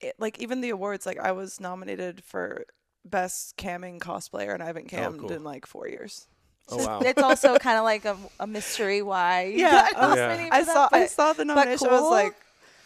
it, 0.00 0.14
like 0.18 0.38
even 0.38 0.60
the 0.60 0.70
awards, 0.70 1.06
like 1.06 1.18
I 1.18 1.32
was 1.32 1.60
nominated 1.60 2.22
for 2.22 2.64
best 3.04 3.56
camming 3.56 3.98
cosplayer, 3.98 4.52
and 4.54 4.62
I 4.62 4.66
haven't 4.66 4.88
cammed 4.88 5.20
cool. 5.20 5.32
in 5.32 5.42
like 5.44 5.66
four 5.66 5.88
years. 5.88 6.26
oh 6.68 6.84
wow. 6.86 7.00
It's 7.04 7.22
also 7.22 7.56
kind 7.58 7.78
of 7.78 7.84
like 7.84 8.04
a, 8.04 8.16
a 8.38 8.46
mystery 8.46 9.02
why. 9.02 9.44
you 9.52 9.60
Yeah, 9.60 9.88
got 9.92 9.96
uh, 9.96 10.14
nominated 10.14 10.52
I 10.52 10.60
for 10.60 10.66
that, 10.66 10.74
saw 10.74 10.88
I 10.92 11.06
saw 11.06 11.32
the 11.32 11.44
nomination. 11.44 11.88
I 11.88 11.92
was 11.92 12.10
like, 12.10 12.36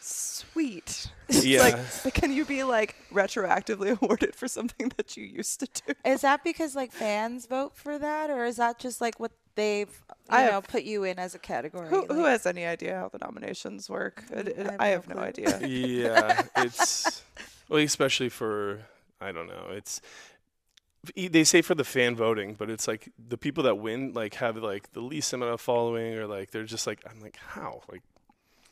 sweet. 0.01 1.11
Yeah. 1.31 1.63
like, 1.63 1.77
but 2.05 2.13
can 2.13 2.33
you 2.33 2.45
be 2.45 2.65
like 2.65 2.95
retroactively 3.11 3.99
awarded 4.01 4.35
for 4.37 4.47
something 4.47 4.93
that 4.99 5.17
you 5.17 5.25
used 5.25 5.61
to 5.61 5.67
do? 5.87 5.95
Is 6.05 6.21
that 6.21 6.45
because 6.45 6.77
like 6.77 6.93
fans 6.93 7.47
vote 7.47 7.75
for 7.75 7.99
that, 7.99 8.29
or 8.29 8.45
is 8.45 8.57
that 8.57 8.79
just 8.79 9.01
like 9.01 9.19
what 9.19 9.33
they've 9.55 9.89
you 9.89 10.15
I 10.29 10.45
know 10.45 10.53
have- 10.53 10.69
put 10.69 10.83
you 10.85 11.05
in 11.05 11.19
as 11.19 11.35
a 11.35 11.39
category? 11.39 11.89
Who, 11.89 12.05
who 12.07 12.25
has 12.25 12.45
any 12.45 12.67
idea 12.67 12.99
how 12.99 13.09
the 13.09 13.19
nominations 13.19 13.89
work? 13.89 14.23
It- 14.31 14.49
it- 14.49 14.67
I 14.79 14.89
have 14.89 15.09
I 15.09 15.15
no 15.15 15.21
have 15.23 15.39
no 15.39 15.43
clue. 15.43 15.47
idea. 15.55 15.67
yeah, 15.67 16.43
it's 16.59 17.23
well, 17.71 17.81
especially 17.81 18.29
for 18.29 18.81
I 19.25 19.33
don't 19.33 19.47
know. 19.49 19.69
It's 19.71 20.01
they 21.17 21.45
say 21.45 21.61
for 21.63 21.75
the 21.75 21.85
fan 21.85 22.17
voting, 22.17 22.55
but 22.55 22.71
it's 22.71 22.89
like 22.89 23.13
the 23.19 23.37
people 23.37 23.65
that 23.65 23.77
win 23.77 24.13
like 24.15 24.35
have 24.37 24.57
like 24.57 24.93
the 24.93 25.01
least 25.01 25.33
amount 25.33 25.53
of 25.53 25.61
following, 25.61 26.15
or 26.15 26.27
like 26.27 26.51
they're 26.51 26.65
just 26.65 26.87
like 26.87 27.01
I'm 27.09 27.21
like 27.21 27.37
how 27.37 27.83
like 27.91 28.03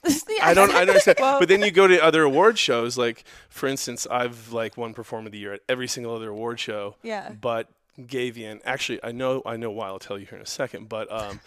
I 0.43 0.55
don't 0.55 0.71
I 0.71 0.81
don't 0.81 0.89
understand. 0.89 1.19
Well- 1.21 1.39
but 1.41 1.49
then 1.49 1.61
you 1.63 1.71
go 1.71 1.87
to 1.87 2.03
other 2.03 2.23
award 2.23 2.59
shows, 2.59 2.97
like 2.97 3.25
for 3.49 3.67
instance, 3.69 4.07
I've 4.11 4.53
like 4.53 4.77
won 4.77 4.95
Performer 4.95 5.27
of 5.27 5.33
the 5.33 5.39
Year 5.39 5.53
at 5.55 5.61
every 5.69 5.89
single 5.89 6.15
other 6.15 6.31
award 6.31 6.59
show. 6.59 6.97
Yeah. 7.03 7.33
But 7.39 7.69
Gavian, 8.01 8.61
actually, 8.65 8.99
I 9.05 9.13
know 9.13 9.43
I 9.45 9.57
know 9.59 9.71
why. 9.71 9.89
I'll 9.89 9.99
tell 9.99 10.19
you 10.19 10.25
here 10.27 10.39
in 10.39 10.43
a 10.43 10.47
second. 10.47 10.89
But 10.89 11.13
um, 11.13 11.41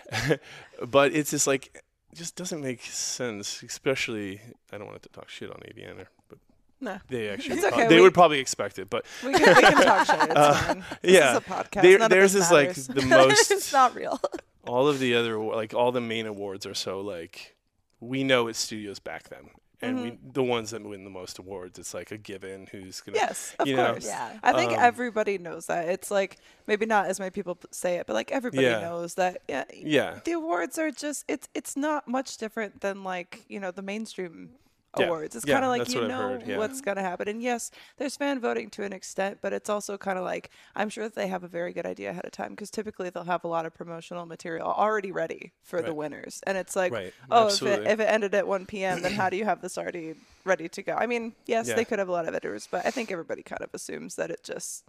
but 0.86 1.12
it's 1.12 1.30
just 1.30 1.46
like 1.46 1.70
it 1.74 1.82
just 2.14 2.36
doesn't 2.36 2.62
make 2.62 2.82
sense. 2.82 3.62
Especially, 3.62 4.40
I 4.72 4.78
don't 4.78 4.86
want 4.86 5.02
to 5.02 5.08
talk 5.10 5.28
shit 5.28 5.50
on 5.50 5.56
AVN, 5.60 6.00
or, 6.00 6.08
but 6.30 6.38
No. 6.80 6.98
they 7.08 7.28
actually 7.28 7.54
It's 7.56 7.62
prob- 7.62 7.74
okay, 7.74 7.88
they 7.88 7.96
we- 7.96 8.02
would 8.02 8.14
probably 8.14 8.38
expect 8.38 8.78
it. 8.78 8.88
But 8.88 9.04
We 9.24 9.32
can, 9.32 9.54
we 9.56 9.62
can 9.62 9.72
talk 9.84 10.06
shit. 10.06 10.22
It's 10.30 10.32
Uh, 10.36 10.54
fine. 10.54 10.84
This 11.02 11.12
yeah, 11.14 11.32
is 11.32 11.38
a 11.38 11.40
podcast. 11.42 11.82
there- 11.82 11.98
None 11.98 12.02
of 12.06 12.10
theirs 12.10 12.32
this 12.34 12.44
is 12.46 12.50
like 12.52 12.74
the 12.74 13.02
most. 13.06 13.50
it's 13.56 13.72
not 13.72 13.94
real. 13.94 14.20
all 14.66 14.86
of 14.86 14.98
the 14.98 15.14
other 15.14 15.38
like 15.38 15.72
all 15.74 15.92
the 15.92 16.00
main 16.00 16.26
awards 16.26 16.66
are 16.66 16.74
so 16.74 17.00
like 17.00 17.56
we 18.00 18.22
know 18.22 18.48
it's 18.48 18.58
studios 18.58 18.98
back 18.98 19.28
them 19.30 19.48
and 19.80 20.02
we 20.02 20.10
Mm-hmm. 20.10 20.30
the 20.32 20.42
ones 20.42 20.70
that 20.72 20.82
win 20.84 21.04
the 21.04 21.10
most 21.10 21.38
awards 21.38 21.78
it's 21.78 21.94
like 21.94 22.10
a 22.10 22.18
given 22.18 22.66
who's 22.70 23.00
gonna 23.00 23.16
Yes, 23.16 23.54
of 23.58 23.66
you 23.66 23.76
know, 23.76 23.92
course. 23.92 24.04
Yeah. 24.06 24.38
I 24.42 24.52
think 24.52 24.72
Um, 24.72 24.78
everybody 24.80 25.38
knows 25.38 25.66
that. 25.66 25.88
It's 25.88 26.10
like 26.10 26.36
maybe 26.66 26.84
not 26.84 27.06
as 27.06 27.18
many 27.18 27.30
people 27.30 27.58
say 27.70 27.96
it, 27.96 28.06
but 28.06 28.12
like 28.14 28.30
everybody 28.30 28.64
Yeah. 28.66 28.80
knows 28.80 29.14
that. 29.14 29.40
Yeah, 29.48 29.64
yeah 29.74 30.20
the 30.24 30.32
awards 30.32 30.78
are 30.78 30.90
just 30.90 31.24
it's 31.28 31.48
it's 31.54 31.76
not 31.76 32.06
much 32.06 32.36
different 32.36 32.80
than 32.82 33.02
like 33.04 33.44
you 33.48 33.58
know 33.60 33.70
the 33.70 33.82
mainstream 33.82 34.50
Yeah. 34.96 35.06
awards. 35.06 35.36
It's 35.36 35.44
Yeah, 35.44 35.54
kind 35.54 35.64
of 35.64 35.68
like 35.70 35.88
you 35.88 36.00
what 36.00 36.08
know 36.08 36.30
heard, 36.30 36.42
yeah. 36.46 36.56
what's 36.58 36.80
gonna 36.80 37.02
happen, 37.02 37.28
and 37.28 37.42
yes, 37.42 37.70
there's 37.98 38.16
fan 38.16 38.40
voting 38.40 38.70
to 38.70 38.82
an 38.84 38.92
extent, 38.92 39.38
but 39.42 39.52
it's 39.52 39.68
also 39.70 39.96
kind 39.98 40.18
of 40.18 40.24
like 40.24 40.50
I'm 40.74 40.88
sure 40.88 41.04
that 41.04 41.14
they 41.14 41.28
have 41.28 41.44
a 41.44 41.48
very 41.48 41.72
good 41.72 41.86
idea 41.86 42.10
ahead 42.10 42.24
of 42.24 42.32
time 42.32 42.50
because 42.50 42.70
typically 42.70 43.10
they'll 43.10 43.24
have 43.24 43.44
a 43.44 43.48
lot 43.48 43.66
of 43.66 43.74
promotional 43.74 44.26
material 44.26 44.66
already 44.68 45.12
ready 45.12 45.52
for 45.62 45.82
the 45.82 45.94
winners, 45.94 46.40
and 46.46 46.56
it's 46.58 46.74
like 46.76 46.94
Right, 46.94 47.14
oh 47.30 47.54
if 47.54 47.66
it, 47.66 47.82
if 47.86 48.00
it 48.00 48.04
ended 48.04 48.34
at 48.34 48.46
1 48.48 48.82
p.m. 48.84 49.02
then 49.02 49.12
how 49.14 49.30
do 49.30 49.36
you 49.36 49.44
have 49.44 49.60
this 49.60 49.78
already 49.78 50.14
ready 50.44 50.68
to 50.70 50.82
go? 50.82 50.94
I 50.94 51.06
mean 51.06 51.34
yes 51.46 51.72
they 51.72 51.84
could 51.84 51.98
have 51.98 52.08
a 52.08 52.12
lot 52.12 52.26
of 52.28 52.34
editors, 52.34 52.66
but 52.70 52.86
I 52.86 52.90
think 52.90 53.10
everybody 53.12 53.42
kind 53.42 53.62
of 53.62 53.70
assumes 53.74 54.16
that 54.16 54.30
it 54.30 54.40
just 54.44 54.84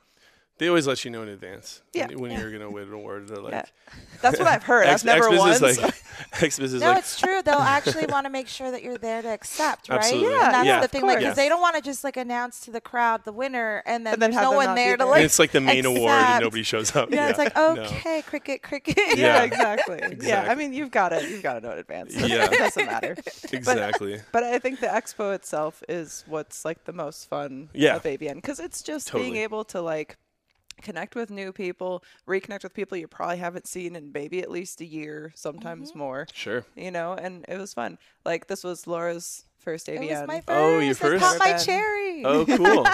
they 0.60 0.68
always 0.68 0.86
let 0.86 1.03
you 1.03 1.10
know 1.12 1.24
in 1.24 1.30
advance 1.30 1.82
Yeah. 1.93 2.07
when, 2.07 2.20
when 2.20 2.32
you're 2.39 2.51
gonna 2.51 2.70
win 2.70 2.84
an 2.88 2.93
award 2.93 3.28
they're 3.28 3.38
like 3.41 3.53
yeah. 3.53 3.64
That's 4.22 4.38
what 4.38 4.47
I've 4.47 4.64
heard. 4.64 4.86
X, 4.88 5.01
I've 5.01 5.05
never 5.05 5.24
Xmas 5.30 5.39
won. 5.39 5.49
is 5.51 5.62
like 5.62 5.76
so- 5.76 5.89
Xmas 6.49 6.74
is 6.74 6.82
No, 6.82 6.89
like 6.89 6.97
it's 6.99 7.18
true. 7.20 7.41
They'll 7.41 7.55
actually 7.55 8.05
want 8.05 8.26
to 8.26 8.30
make 8.30 8.47
sure 8.49 8.70
that 8.70 8.84
you're 8.84 8.97
there 8.97 9.22
to 9.22 9.30
accept, 9.30 9.88
right? 9.89 9.97
Absolutely. 9.99 10.30
Yeah, 10.32 10.43
and 10.45 10.53
that's 10.53 10.66
yeah, 10.68 10.80
the 10.80 10.86
of 10.86 10.91
thing, 10.91 11.01
like, 11.03 11.12
course. 11.14 11.24
because 11.24 11.36
they 11.38 11.47
don't 11.49 11.62
want 11.62 11.76
to 11.78 11.82
just 11.82 12.03
like 12.03 12.18
announce 12.18 12.60
to 12.62 12.72
the 12.72 12.82
crowd 12.82 13.24
the 13.24 13.32
winner, 13.32 13.82
and 13.86 14.05
then 14.05 14.14
And 14.14 14.22
then 14.22 14.32
there's 14.32 14.43
no 14.43 14.51
one 14.51 14.76
there 14.76 14.97
to 14.97 15.05
like. 15.05 15.16
and 15.18 15.26
it's 15.26 15.39
like 15.39 15.51
the 15.51 15.62
main 15.62 15.86
award 15.86 16.12
and 16.12 16.43
nobody 16.43 16.64
shows 16.64 16.93
up 16.95 17.10
Yeah, 17.14 17.30
it's 17.30 17.38
like 17.39 17.55
no. 17.55 17.78
okay, 17.78 18.22
cricket, 18.24 18.62
cricket. 18.62 18.97
yeah, 18.97 19.16
Yeah. 19.16 19.43
exactly. 19.43 20.18
Yeah, 20.22 20.45
I 20.49 20.55
mean, 20.55 20.74
you've 20.74 20.91
got 20.91 21.14
it. 21.14 21.30
You've 21.30 21.41
got 21.43 21.53
to 21.53 21.62
know 21.62 21.72
in 21.72 21.80
advance. 21.80 22.14
Yeah. 22.16 22.49
it 22.51 22.57
doesn't 22.57 22.86
matter. 22.86 23.16
exactly 23.53 24.20
But 24.34 24.43
I 24.43 24.60
think 24.60 24.82
the 24.82 24.88
expo 24.88 25.34
itself 25.34 25.82
is 25.88 26.24
what's 26.28 26.66
like 26.66 26.84
the 26.84 26.93
most 26.93 27.30
fun 27.30 27.70
Yeah. 27.74 27.95
of 27.95 28.03
AVN 28.03 28.36
because 28.36 28.60
it's 28.60 28.82
just 28.84 29.14
being 29.14 29.38
able 29.38 29.64
to 29.66 29.82
like 29.82 30.18
connect 30.82 31.16
with 31.16 31.30
new 31.30 31.52
people, 31.52 32.04
reconnect 32.28 32.64
with 32.64 32.74
people 32.74 32.98
you 32.98 33.08
probably 33.08 33.38
haven't 33.38 33.68
seen 33.68 33.96
in 33.96 34.12
maybe 34.12 34.42
at 34.42 34.52
least 34.52 34.82
a 34.82 34.86
year, 34.86 35.32
sometimes 35.36 35.92
Mm-hmm. 35.92 36.00
more. 36.00 36.30
sure 36.34 36.66
You 36.76 36.92
know, 36.92 37.14
and 37.14 37.46
it 37.48 37.58
was 37.58 37.74
fun. 37.74 37.98
Like 38.26 38.48
this 38.48 38.64
was 38.64 38.88
Laura's 38.88 39.46
first 39.60 39.88
AVN. 39.88 40.03
It 40.03 40.10
was 40.12 40.28
my 40.28 40.41
first. 40.41 40.45
Oh, 40.49 40.80
your 40.80 40.91
I 40.91 40.93
first? 40.93 41.24
popped 41.24 41.39
my 41.39 41.53
cherry. 41.57 42.26
oh 42.26 42.45
cool 42.45 42.86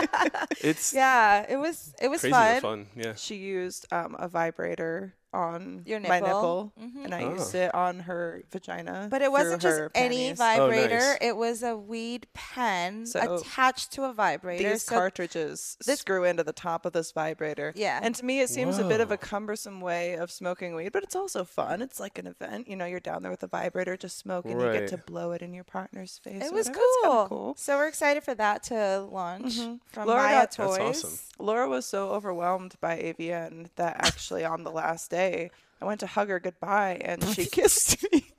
it's 0.61 0.93
Yeah, 0.93 1.45
it 1.47 1.57
was. 1.57 1.93
It 2.01 2.09
was 2.09 2.21
crazy 2.21 2.33
fun. 2.33 2.55
but 2.55 2.61
fun 2.61 2.87
yeah 2.95 3.13
She 3.15 3.35
used 3.35 3.85
um, 3.91 4.15
a 4.19 4.27
vibrator 4.27 5.15
on 5.33 5.81
Your 5.85 5.99
my 5.99 6.21
nipple. 6.21 6.71
nipple, 6.77 7.03
and 7.03 7.13
I 7.13 7.23
Oh. 7.25 7.33
used 7.33 7.53
it 7.55 7.75
on 7.75 7.99
her 8.01 8.43
vagina. 8.53 9.09
But 9.11 9.21
it 9.21 9.29
wasn't 9.29 9.61
just 9.61 9.77
her 9.79 9.91
any 9.93 10.33
panties. 10.33 10.37
vibrator. 10.37 10.95
nice. 10.97 11.17
It 11.19 11.35
was 11.35 11.61
a 11.61 11.75
weed 11.75 12.27
pen 12.33 13.05
So 13.05 13.19
attached 13.39 13.91
to 13.93 14.03
a 14.05 14.13
vibrator. 14.13 14.69
these 14.69 14.83
so 14.83 14.95
cartridges 14.95 15.75
this- 15.85 15.99
screw 15.99 16.23
into 16.23 16.45
the 16.45 16.53
top 16.53 16.85
of 16.85 16.93
this 16.93 17.11
vibrator. 17.11 17.73
Yeah. 17.75 17.99
And 18.01 18.15
to 18.15 18.23
me, 18.23 18.39
it 18.39 18.49
seems 18.49 18.77
a 18.79 18.85
bit 18.85 19.01
of 19.01 19.11
a 19.11 19.17
cumbersome 19.17 19.81
way 19.81 20.13
of 20.13 20.31
smoking 20.31 20.73
weed, 20.73 20.93
but 20.93 21.03
it's 21.03 21.17
also 21.17 21.43
fun. 21.43 21.81
It's 21.81 21.99
like 21.99 22.17
an 22.17 22.27
event. 22.27 22.69
You 22.69 22.77
know, 22.77 22.85
you're 22.85 23.01
down 23.01 23.21
there 23.21 23.31
with 23.31 23.43
a 23.43 23.47
vibrator, 23.47 23.97
just 23.97 24.17
smoking. 24.17 24.53
And 24.53 24.61
you 24.61 24.71
get 24.79 24.87
to 24.91 24.97
blow 24.99 25.33
it 25.33 25.41
in 25.41 25.53
your 25.53 25.65
partner's 25.65 26.17
face. 26.17 26.43
it 26.45 26.53
or 26.53 26.54
was 26.55 26.67
whatever. 26.67 26.83
It's 26.85 26.97
cool. 27.03 27.27
cool. 27.27 27.55
So 27.57 27.77
we're 27.77 27.87
excited 27.87 28.23
for 28.23 28.33
that 28.35 28.63
to 28.63 29.01
launch 29.11 29.57
Mhm. 29.59 29.79
from 29.91 30.07
Laura 30.07 30.21
Maya 30.23 30.31
got- 30.33 30.41
That's 30.41 30.55
Toys. 30.55 31.03
awesome. 31.05 31.19
Laura 31.45 31.67
was 31.69 31.85
so 31.85 32.09
overwhelmed 32.09 32.75
by 32.81 32.97
AVN 32.97 33.69
that 33.75 33.95
actually 33.99 34.43
on 34.45 34.63
the 34.63 34.71
last 34.71 35.09
day, 35.11 35.51
I 35.81 35.85
went 35.85 35.99
to 35.99 36.07
hug 36.07 36.29
her 36.29 36.39
goodbye 36.39 36.99
and 37.03 37.23
she 37.35 37.45
kissed 37.57 38.01
me. 38.11 38.31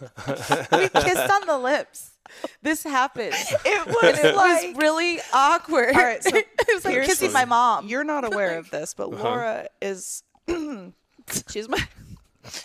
we 0.00 0.88
kissed 0.88 1.30
on 1.30 1.46
the 1.46 1.58
lips. 1.62 2.10
This 2.62 2.82
happened. 2.82 3.34
It 3.64 3.86
was 3.86 4.18
it 4.18 4.34
like 4.34 4.68
was 4.74 4.76
really 4.82 5.20
awkward. 5.32 5.94
All 5.94 6.02
right, 6.02 6.22
so 6.24 6.30
it 6.34 6.46
was 6.74 6.84
like 6.84 7.04
kissing 7.04 7.32
my 7.32 7.44
mom. 7.44 7.86
You're 7.86 8.02
not 8.04 8.24
aware 8.24 8.58
of 8.58 8.70
this, 8.70 8.94
but 8.94 9.12
Uh-huh. 9.12 9.22
Laura 9.22 9.68
is 9.80 10.22
she's 11.50 11.68
my 11.68 11.86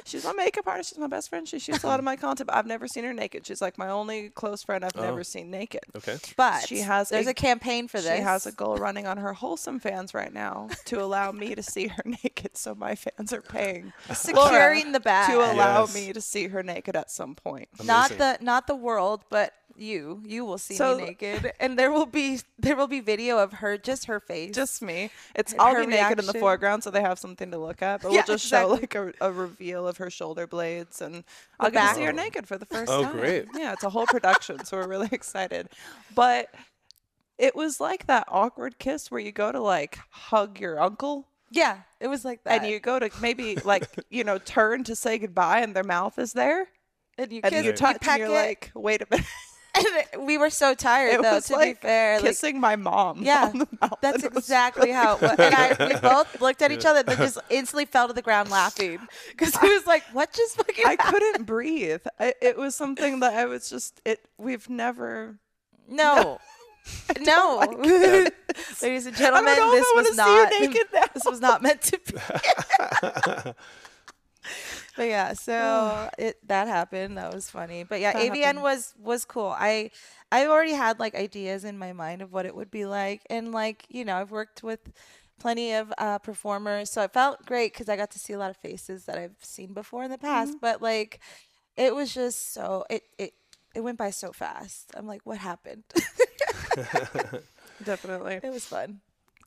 she's 0.05 0.23
my 0.23 0.34
makeup 0.34 0.67
artist. 0.67 0.89
She's 0.89 0.97
my 0.99 1.07
best 1.07 1.30
friend. 1.30 1.47
She 1.47 1.59
shoots 1.59 1.84
a 1.84 1.88
lot 1.88 1.99
of 1.99 2.05
my 2.05 2.15
content. 2.15 2.47
But 2.47 2.55
I've 2.55 2.65
never 2.67 2.88
seen 2.88 3.03
her 3.03 3.13
naked. 3.13 3.45
She's 3.47 3.61
like 3.61 3.77
my 3.77 3.89
only 3.89 4.30
close 4.30 4.63
friend 4.63 4.84
I've 4.86 4.91
Oh. 4.95 5.01
never 5.01 5.23
seen 5.23 5.49
naked. 5.51 5.82
okay 5.95 6.17
but 6.38 6.67
she 6.67 6.80
has 6.80 7.09
there's 7.09 7.27
a- 7.27 7.32
a, 7.32 7.34
campaign 7.34 7.88
for 7.88 8.01
this. 8.01 8.15
She 8.17 8.21
has 8.21 8.45
a 8.45 8.51
goal 8.51 8.75
running 8.88 9.07
on 9.07 9.17
her 9.17 9.34
wholesome 9.34 9.80
fans 9.80 10.13
right 10.13 10.34
now 10.34 10.69
to 10.86 11.01
allow 11.01 11.32
me 11.32 11.55
to 11.55 11.63
see 11.63 11.88
her 11.88 12.03
naked. 12.23 12.57
So 12.57 12.75
my 12.75 12.95
fans 12.95 13.32
are 13.34 13.41
paying 13.41 13.93
securing 14.13 14.91
the 14.91 14.99
bag. 14.99 15.30
to 15.32 15.38
allow 15.38 15.82
Yes. 15.82 15.93
me 15.93 16.13
to 16.13 16.21
see 16.21 16.47
her 16.47 16.63
naked 16.63 16.95
at 16.95 17.09
some 17.11 17.36
point. 17.36 17.69
not 17.84 18.09
the 18.09 18.38
not 18.41 18.67
the 18.67 18.75
world, 18.75 19.23
but 19.30 19.53
you. 19.82 20.21
You 20.25 20.45
will 20.45 20.57
see 20.57 20.75
So- 20.75 20.97
me 20.97 21.05
naked, 21.05 21.53
and 21.59 21.77
there 21.80 21.91
will 21.91 22.05
be 22.05 22.39
there 22.57 22.75
will 22.75 22.88
be 22.88 22.99
video 22.99 23.38
of 23.39 23.53
her, 23.53 23.77
just 23.77 24.05
her 24.05 24.19
face. 24.19 24.53
Just 24.55 24.82
me. 24.82 25.09
It's 25.36 25.53
And 25.53 25.61
I'll 25.61 25.80
be 25.80 25.86
naked 25.86 26.19
in 26.19 26.25
the 26.25 26.34
foreground 26.34 26.84
so 26.84 26.91
they 26.91 27.01
have 27.01 27.17
something 27.19 27.51
to 27.51 27.57
look 27.57 27.82
at. 27.82 28.01
But 28.01 28.11
Yeah, 28.11 28.23
we'll 28.27 28.38
just 28.38 28.45
show 28.47 28.67
like 28.67 28.93
a, 28.95 29.13
a 29.21 29.32
reveal 29.32 29.88
of 29.88 29.97
her 29.97 30.09
shoulder 30.09 30.45
blades 30.47 31.01
and 31.01 31.23
I'll 31.59 31.69
get 31.69 31.75
back. 31.75 31.89
to 31.91 31.95
see 31.99 32.03
her 32.05 32.11
Oh. 32.11 32.15
naked 32.15 32.47
for 32.47 32.57
the 32.57 32.65
first 32.67 32.91
Oh, 32.91 33.03
time. 33.03 33.17
great. 33.17 33.45
Yeah, 33.55 33.73
it's 33.73 33.84
a 33.84 33.89
whole 33.89 34.05
production, 34.07 34.63
so 34.65 34.77
we're 34.77 34.88
really 34.88 35.09
excited. 35.13 35.69
But 36.13 36.53
it 37.38 37.55
was 37.55 37.80
like 37.80 38.07
that 38.07 38.25
awkward 38.30 38.80
kiss 38.80 39.09
where 39.09 39.21
you 39.21 39.32
go 39.32 39.51
to 39.51 39.61
like 39.61 39.97
hug 40.09 40.59
your 40.59 40.80
uncle 40.82 41.25
yeah, 41.51 41.80
it 41.99 42.07
was 42.07 42.23
like 42.23 42.43
that. 42.43 42.61
and 42.61 42.71
you 42.71 42.80
go 42.80 42.99
to 42.99 43.09
maybe 43.21 43.55
like, 43.55 43.88
you 44.11 44.23
know, 44.23 44.38
turn 44.38 44.84
to 44.84 44.95
say 44.95 45.17
goodbye 45.17 45.61
and 45.61 45.75
their 45.75 45.84
mouth 45.84 46.19
is 46.19 46.34
there. 46.34 46.67
and 47.17 47.32
you 47.32 47.41
And 47.43 47.51
kiss, 47.51 47.65
you 47.65 47.71
touch 47.73 47.93
and 47.95 48.01
peck 48.01 48.19
you're 48.19 48.27
it. 48.27 48.32
like, 48.32 48.71
wait 48.75 49.01
a 49.01 49.07
minute. 49.09 49.25
And 50.13 50.25
we 50.25 50.38
were 50.38 50.49
so 50.49 50.73
tired 50.73 51.15
It 51.15 51.21
though. 51.21 51.36
was 51.36 51.45
To 51.47 51.53
like 51.53 51.82
be 51.82 51.88
fair, 51.88 52.15
like, 52.17 52.25
kissing 52.25 52.59
my 52.59 52.75
mom. 52.75 53.23
Yeah, 53.30 53.49
on 53.53 53.59
the 53.59 53.67
mouth. 53.82 53.99
That's 54.01 54.23
exactly 54.23 54.91
how 54.91 55.15
it 55.15 55.21
was. 55.21 55.32
And 55.39 55.55
I, 55.55 55.88
we 55.93 55.99
both 56.01 56.41
looked 56.41 56.61
at 56.61 56.71
each 56.71 56.86
other 56.86 56.99
and 56.99 57.07
then 57.07 57.17
just 57.17 57.38
instantly 57.49 57.86
fell 57.86 58.07
to 58.07 58.13
the 58.13 58.21
ground 58.21 58.49
laughing 58.49 58.99
because 59.30 59.55
he 59.57 59.67
was 59.69 59.86
like, 59.86 60.03
"What 60.13 60.34
just 60.34 60.57
fucking?" 60.57 60.86
I 60.86 60.91
happened?" 60.91 61.13
couldn't 61.13 61.43
breathe. 61.43 62.01
I, 62.19 62.34
it 62.41 62.57
was 62.57 62.75
something 62.75 63.19
that 63.21 63.34
I 63.34 63.45
was 63.45 63.69
just 63.69 64.01
it. 64.05 64.19
We've 64.38 64.69
never. 64.69 65.38
No, 65.88 66.39
no. 67.19 67.57
like 67.57 67.77
Ladies 68.82 69.05
and 69.05 69.15
gentlemen, 69.15 69.55
don't 69.55 69.71
know 69.71 69.73
if 69.75 69.84
this 69.84 70.07
was 70.09 70.17
not 70.17 70.51
this 71.13 71.25
was 71.25 71.41
not 71.41 71.61
meant 71.61 71.82
to 71.82 71.99
be. 72.05 73.51
But 74.99 75.07
yeah, 75.07 75.31
so 75.31 76.09
it 76.17 76.45
that 76.49 76.67
happened. 76.67 77.17
That 77.17 77.33
was 77.33 77.49
funny. 77.49 77.85
But 77.85 78.01
yeah, 78.01 78.11
That 78.11 78.21
AVN 78.21 78.35
happened. 78.41 78.63
was 78.63 78.93
was 79.01 79.23
cool. 79.23 79.55
I 79.57 79.91
I 80.29 80.45
already 80.47 80.73
had 80.73 80.99
like 80.99 81.15
ideas 81.15 81.63
in 81.63 81.77
my 81.79 81.93
mind 81.93 82.21
of 82.21 82.33
what 82.33 82.45
it 82.45 82.53
would 82.53 82.69
be 82.69 82.85
like, 82.85 83.21
and 83.29 83.53
like 83.53 83.85
you 83.87 84.03
know, 84.03 84.17
I've 84.17 84.29
worked 84.31 84.61
with 84.61 84.91
plenty 85.39 85.71
of 85.71 85.93
uh, 85.97 86.19
performers, 86.19 86.91
so 86.91 87.01
it 87.03 87.13
felt 87.13 87.45
great 87.45 87.71
because 87.71 87.87
I 87.87 87.95
got 87.95 88.11
to 88.11 88.19
see 88.19 88.33
a 88.33 88.37
lot 88.37 88.49
of 88.49 88.57
faces 88.57 89.05
that 89.05 89.17
I've 89.17 89.37
seen 89.41 89.73
before 89.73 90.03
in 90.03 90.11
the 90.11 90.17
past. 90.17 90.49
Mm-hmm. 90.51 90.59
But 90.59 90.81
like, 90.81 91.21
it 91.77 91.95
was 91.95 92.13
just 92.13 92.53
so 92.53 92.83
it 92.89 93.03
it 93.17 93.31
it 93.73 93.79
went 93.79 93.97
by 93.97 94.09
so 94.09 94.33
fast. 94.33 94.91
I'm 94.97 95.07
like, 95.07 95.21
what 95.23 95.37
happened? 95.37 95.83
Definitely. 97.85 98.41
it 98.43 98.51
was 98.51 98.65
fun. 98.65 98.99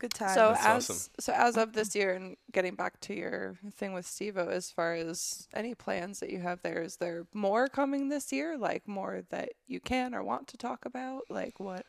Good 0.02 0.12
time. 0.14 0.34
So 0.34 0.48
That's 0.50 0.66
as 0.66 0.90
awesome. 0.90 1.12
so 1.20 1.32
as 1.32 1.56
of 1.56 1.72
this 1.72 1.94
year, 1.94 2.12
and 2.12 2.36
getting 2.52 2.74
back 2.74 3.00
to 3.02 3.14
your 3.14 3.56
thing 3.72 3.94
with 3.94 4.04
Steve-O, 4.04 4.48
as 4.48 4.70
far 4.70 4.94
as 4.94 5.46
any 5.54 5.74
plans 5.74 6.18
that 6.20 6.28
you 6.30 6.40
have 6.40 6.60
there, 6.62 6.82
is 6.82 6.96
there 6.96 7.24
more 7.32 7.68
coming 7.68 8.08
this 8.10 8.32
year? 8.32 8.58
Like 8.58 8.86
more 8.88 9.22
that 9.30 9.50
you 9.68 9.78
can 9.80 10.12
or 10.14 10.22
want 10.24 10.48
to 10.48 10.56
talk 10.58 10.84
about? 10.84 11.22
Like 11.30 11.58
what? 11.60 11.86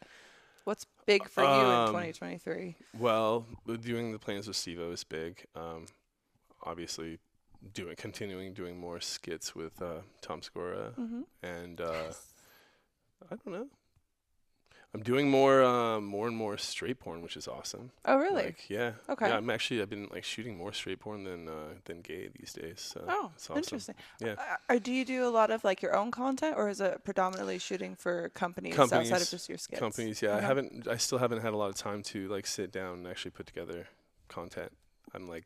What's 0.64 0.86
big 1.06 1.28
for 1.28 1.44
you 1.44 1.50
in 1.50 1.66
Um, 1.66 1.88
2023? 1.88 2.78
Well, 2.98 3.46
doing 3.82 4.14
the 4.14 4.20
plans 4.20 4.48
with 4.48 4.56
Steve-O 4.56 4.92
is 4.92 5.04
big. 5.04 5.46
Um, 5.56 5.88
obviously, 6.64 7.18
doing 7.74 7.96
continuing 7.98 8.54
doing 8.54 8.80
more 8.80 9.02
skits 9.02 9.56
with 9.56 9.82
uh, 9.82 10.02
Tom 10.22 10.42
Segura 10.42 10.92
Mm-hmm. 11.00 11.22
and 11.42 11.82
uh, 11.82 12.12
I 13.32 13.36
don't 13.44 13.48
know. 13.48 13.68
I'm 14.96 15.02
doing 15.02 15.28
more, 15.28 15.64
uh, 15.64 16.00
more 16.00 16.28
and 16.28 16.38
more 16.38 16.56
straight 16.58 17.00
porn, 17.00 17.24
which 17.24 17.36
is 17.36 17.48
awesome. 17.48 17.90
Oh, 18.06 18.16
really? 18.18 18.44
Like, 18.44 18.70
yeah. 18.70 18.92
Okay. 19.10 19.28
Yeah, 19.28 19.38
I'm 19.38 19.50
actually 19.50 19.82
I've 19.82 19.90
been 19.90 20.08
like 20.12 20.24
shooting 20.24 20.56
more 20.56 20.72
straight 20.72 21.00
porn 21.00 21.24
than 21.24 21.48
uh, 21.48 21.74
than 21.86 22.02
gay 22.02 22.30
these 22.38 22.54
days. 22.54 22.80
So 22.80 23.04
oh, 23.08 23.32
it's 23.34 23.50
awesome. 23.50 23.58
interesting. 23.58 23.96
Yeah. 24.20 24.36
Uh, 24.70 24.78
do 24.78 24.92
you 24.92 25.04
do 25.04 25.28
a 25.28 25.32
lot 25.32 25.50
of 25.50 25.64
like 25.64 25.82
your 25.82 25.96
own 25.96 26.12
content, 26.12 26.56
or 26.58 26.70
is 26.70 26.80
it 26.80 27.04
predominantly 27.04 27.58
shooting 27.58 27.96
for 27.96 28.30
companies, 28.30 28.78
outside 28.78 29.22
of 29.22 29.30
just 29.30 29.50
your 29.50 29.58
skits? 29.58 29.80
Companies, 29.80 30.22
yeah. 30.22 30.38
I 30.38 30.42
haven't. 30.42 30.88
I 30.88 30.98
still 30.98 31.18
haven't 31.18 31.42
had 31.42 31.54
a 31.54 31.58
lot 31.58 31.70
of 31.70 31.76
time 31.76 32.04
to 32.04 32.28
like 32.28 32.46
sit 32.46 32.72
down 32.72 33.00
and 33.00 33.08
actually 33.08 33.32
put 33.32 33.48
together 33.48 33.88
content. 34.28 34.72
I'm 35.16 35.28
like 35.28 35.46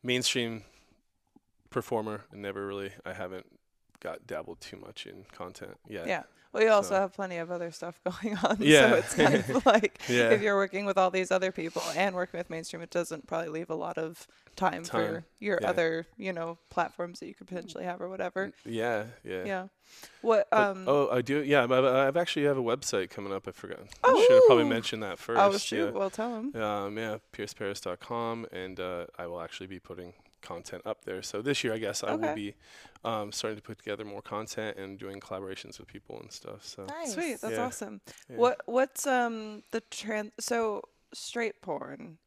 mainstream 0.00 0.62
performer, 1.70 2.22
and 2.30 2.40
never 2.40 2.64
really. 2.64 2.92
I 3.04 3.14
haven't 3.14 3.46
got 4.00 4.26
dabbled 4.26 4.60
too 4.60 4.76
much 4.76 5.06
in 5.06 5.24
content 5.32 5.76
yet. 5.88 6.06
Yeah. 6.06 6.22
Well, 6.52 6.64
you 6.64 6.70
also 6.70 6.88
So- 6.90 6.94
have 7.02 7.12
plenty 7.14 7.36
of 7.36 7.50
other 7.52 7.70
stuff 7.70 8.00
going 8.22 8.36
on. 8.38 8.56
Yeah. 8.58 8.88
So 8.90 8.94
it's 8.96 9.14
kind 9.14 9.34
of 9.36 9.66
like 9.66 10.00
Yeah. 10.08 10.30
if 10.30 10.42
you're 10.42 10.56
working 10.56 10.84
with 10.84 10.98
all 10.98 11.10
these 11.10 11.30
other 11.30 11.52
people 11.52 11.82
and 11.96 12.12
working 12.14 12.38
with 12.38 12.50
mainstream, 12.50 12.82
it 12.82 12.90
doesn't 12.90 13.28
probably 13.28 13.50
leave 13.50 13.70
a 13.70 13.74
lot 13.76 13.98
of 13.98 14.26
time, 14.56 14.82
for 14.82 15.24
your 15.38 15.58
Yeah. 15.62 15.68
other, 15.70 16.06
you 16.16 16.32
know, 16.32 16.58
platforms 16.70 17.20
that 17.20 17.26
you 17.28 17.34
could 17.34 17.46
potentially 17.46 17.84
have 17.84 18.00
or 18.00 18.08
whatever. 18.08 18.52
Yeah. 18.64 19.04
Yeah. 19.22 19.44
Yeah. 19.44 19.66
What? 20.22 20.48
But- 20.50 20.58
um. 20.60 20.84
oh, 20.88 21.08
I 21.10 21.22
do. 21.22 21.40
Yeah, 21.44 21.68
but 21.68 21.84
I- 21.84 22.08
I've 22.08 22.16
actually 22.16 22.46
have 22.46 22.58
a 22.58 22.62
website 22.62 23.10
coming 23.10 23.32
up. 23.32 23.46
I 23.46 23.52
forgot. 23.52 23.78
Oh. 24.02 24.16
I 24.18 24.20
should 24.22 24.32
have 24.34 24.46
probably 24.46 24.64
mentioned 24.64 25.04
that 25.04 25.20
first. 25.20 25.38
oh 25.40 25.56
shoot. 25.56 25.84
Yeah. 25.86 25.90
Well, 25.92 26.10
tell 26.10 26.32
them. 26.32 26.60
Um, 26.60 26.98
yeah, 26.98 27.18
pierceparis.com, 27.32 28.46
and 28.52 28.80
uh, 28.80 29.06
I 29.18 29.26
will 29.28 29.40
actually 29.40 29.68
be 29.68 29.78
putting 29.78 30.14
content 30.42 30.82
up 30.86 31.04
there. 31.04 31.22
So 31.22 31.42
this 31.42 31.62
year, 31.64 31.72
I 31.74 31.78
guess 31.78 32.02
I 32.04 32.12
Okay. 32.12 32.26
will 32.28 32.34
be 32.34 32.54
um, 33.04 33.32
starting 33.32 33.56
to 33.56 33.62
put 33.62 33.78
together 33.78 34.04
more 34.04 34.22
content 34.22 34.76
and 34.78 34.98
doing 34.98 35.20
collaborations 35.20 35.78
with 35.78 35.88
people 35.88 36.18
and 36.20 36.30
stuff. 36.32 36.64
So 36.64 36.86
nice. 36.86 37.12
Sweet. 37.14 37.40
That's 37.40 37.54
Yeah. 37.54 37.66
awesome. 37.66 38.00
yeah. 38.28 38.36
What? 38.36 38.60
What's 38.66 39.06
um 39.06 39.62
the 39.70 39.80
trans? 39.90 40.32
So 40.40 40.82
straight 41.14 41.60
porn. 41.62 42.18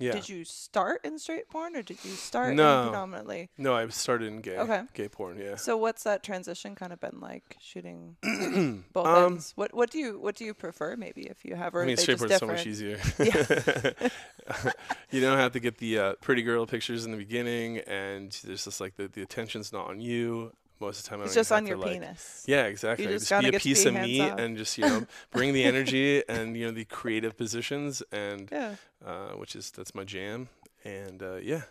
Yeah. 0.00 0.12
Did 0.12 0.28
you 0.28 0.44
start 0.44 1.00
in 1.04 1.18
straight 1.18 1.48
porn 1.50 1.74
or 1.74 1.82
did 1.82 1.98
you 2.04 2.12
start 2.12 2.54
No. 2.54 2.82
in 2.82 2.88
predominantly? 2.88 3.50
no, 3.58 3.74
I 3.74 3.88
started 3.88 4.26
in 4.28 4.40
gay. 4.40 4.56
Okay. 4.58 4.82
Gay 4.94 5.08
porn. 5.08 5.38
Yeah. 5.38 5.56
So 5.56 5.76
what's 5.76 6.04
that 6.04 6.22
transition 6.22 6.74
kind 6.76 6.92
of 6.92 7.00
been 7.00 7.18
like 7.20 7.56
shooting 7.60 8.16
both 8.92 9.06
Um, 9.06 9.32
ends? 9.32 9.52
What 9.56 9.74
what 9.74 9.90
do 9.90 9.98
you 9.98 10.18
what 10.20 10.36
do 10.36 10.44
you 10.44 10.54
prefer 10.54 10.94
maybe 10.96 11.22
if 11.22 11.44
you 11.44 11.56
have 11.56 11.74
or 11.74 11.82
I 11.82 11.86
mean, 11.86 11.96
straight 11.96 12.18
just 12.18 12.28
porn's 12.28 12.38
so 12.38 12.46
much 12.46 12.66
easier. 12.66 12.98
you 15.10 15.20
don't 15.20 15.38
have 15.38 15.52
to 15.52 15.60
get 15.60 15.78
the 15.78 15.98
uh, 15.98 16.12
pretty 16.20 16.42
girl 16.42 16.66
pictures 16.66 17.04
in 17.04 17.10
the 17.10 17.16
beginning, 17.18 17.78
and 17.78 18.30
there's 18.44 18.64
just 18.64 18.80
like 18.80 18.96
the, 18.96 19.08
the 19.08 19.22
attention's 19.22 19.72
not 19.72 19.88
on 19.88 20.00
you. 20.00 20.52
Most 20.80 20.98
of 20.98 21.04
the 21.04 21.10
time, 21.10 21.20
I 21.20 21.24
It's 21.24 21.34
just 21.34 21.50
on 21.52 21.66
your 21.66 21.76
like, 21.76 21.92
penis. 21.92 22.44
Yeah, 22.46 22.64
exactly. 22.66 23.06
just 23.06 23.28
just 23.28 23.42
be 23.42 23.48
a 23.56 23.58
piece 23.60 23.84
of 23.84 23.94
meat 23.94 24.20
and 24.20 24.56
just 24.56 24.78
you 24.78 24.84
know 24.86 25.06
bring 25.32 25.52
the 25.52 25.64
energy 25.72 26.22
and 26.28 26.56
you 26.56 26.66
know 26.66 26.70
the 26.72 26.84
creative 26.84 27.36
positions 27.36 28.02
and 28.12 28.48
Yeah. 28.52 28.74
uh, 29.04 29.30
which 29.32 29.56
is 29.56 29.70
that's 29.70 29.94
my 29.94 30.04
jam 30.04 30.48
and 30.84 31.22
uh, 31.22 31.36
yeah. 31.42 31.62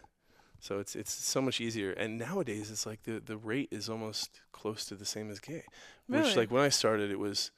So 0.59 0.79
it's 0.79 0.95
it's 0.95 1.13
so 1.13 1.39
much 1.41 1.61
easier 1.61 1.91
and 1.91 2.17
nowadays 2.17 2.71
it's 2.71 2.85
like 2.85 3.03
the 3.03 3.19
the 3.19 3.37
rate 3.37 3.69
is 3.71 3.87
almost 3.89 4.41
close 4.51 4.85
to 4.87 4.95
the 4.95 5.05
same 5.05 5.29
as 5.31 5.39
gay, 5.39 5.63
which 6.07 6.35
like 6.35 6.51
when 6.51 6.63
I 6.63 6.69
started 6.69 7.11
it 7.11 7.19
was 7.19 7.51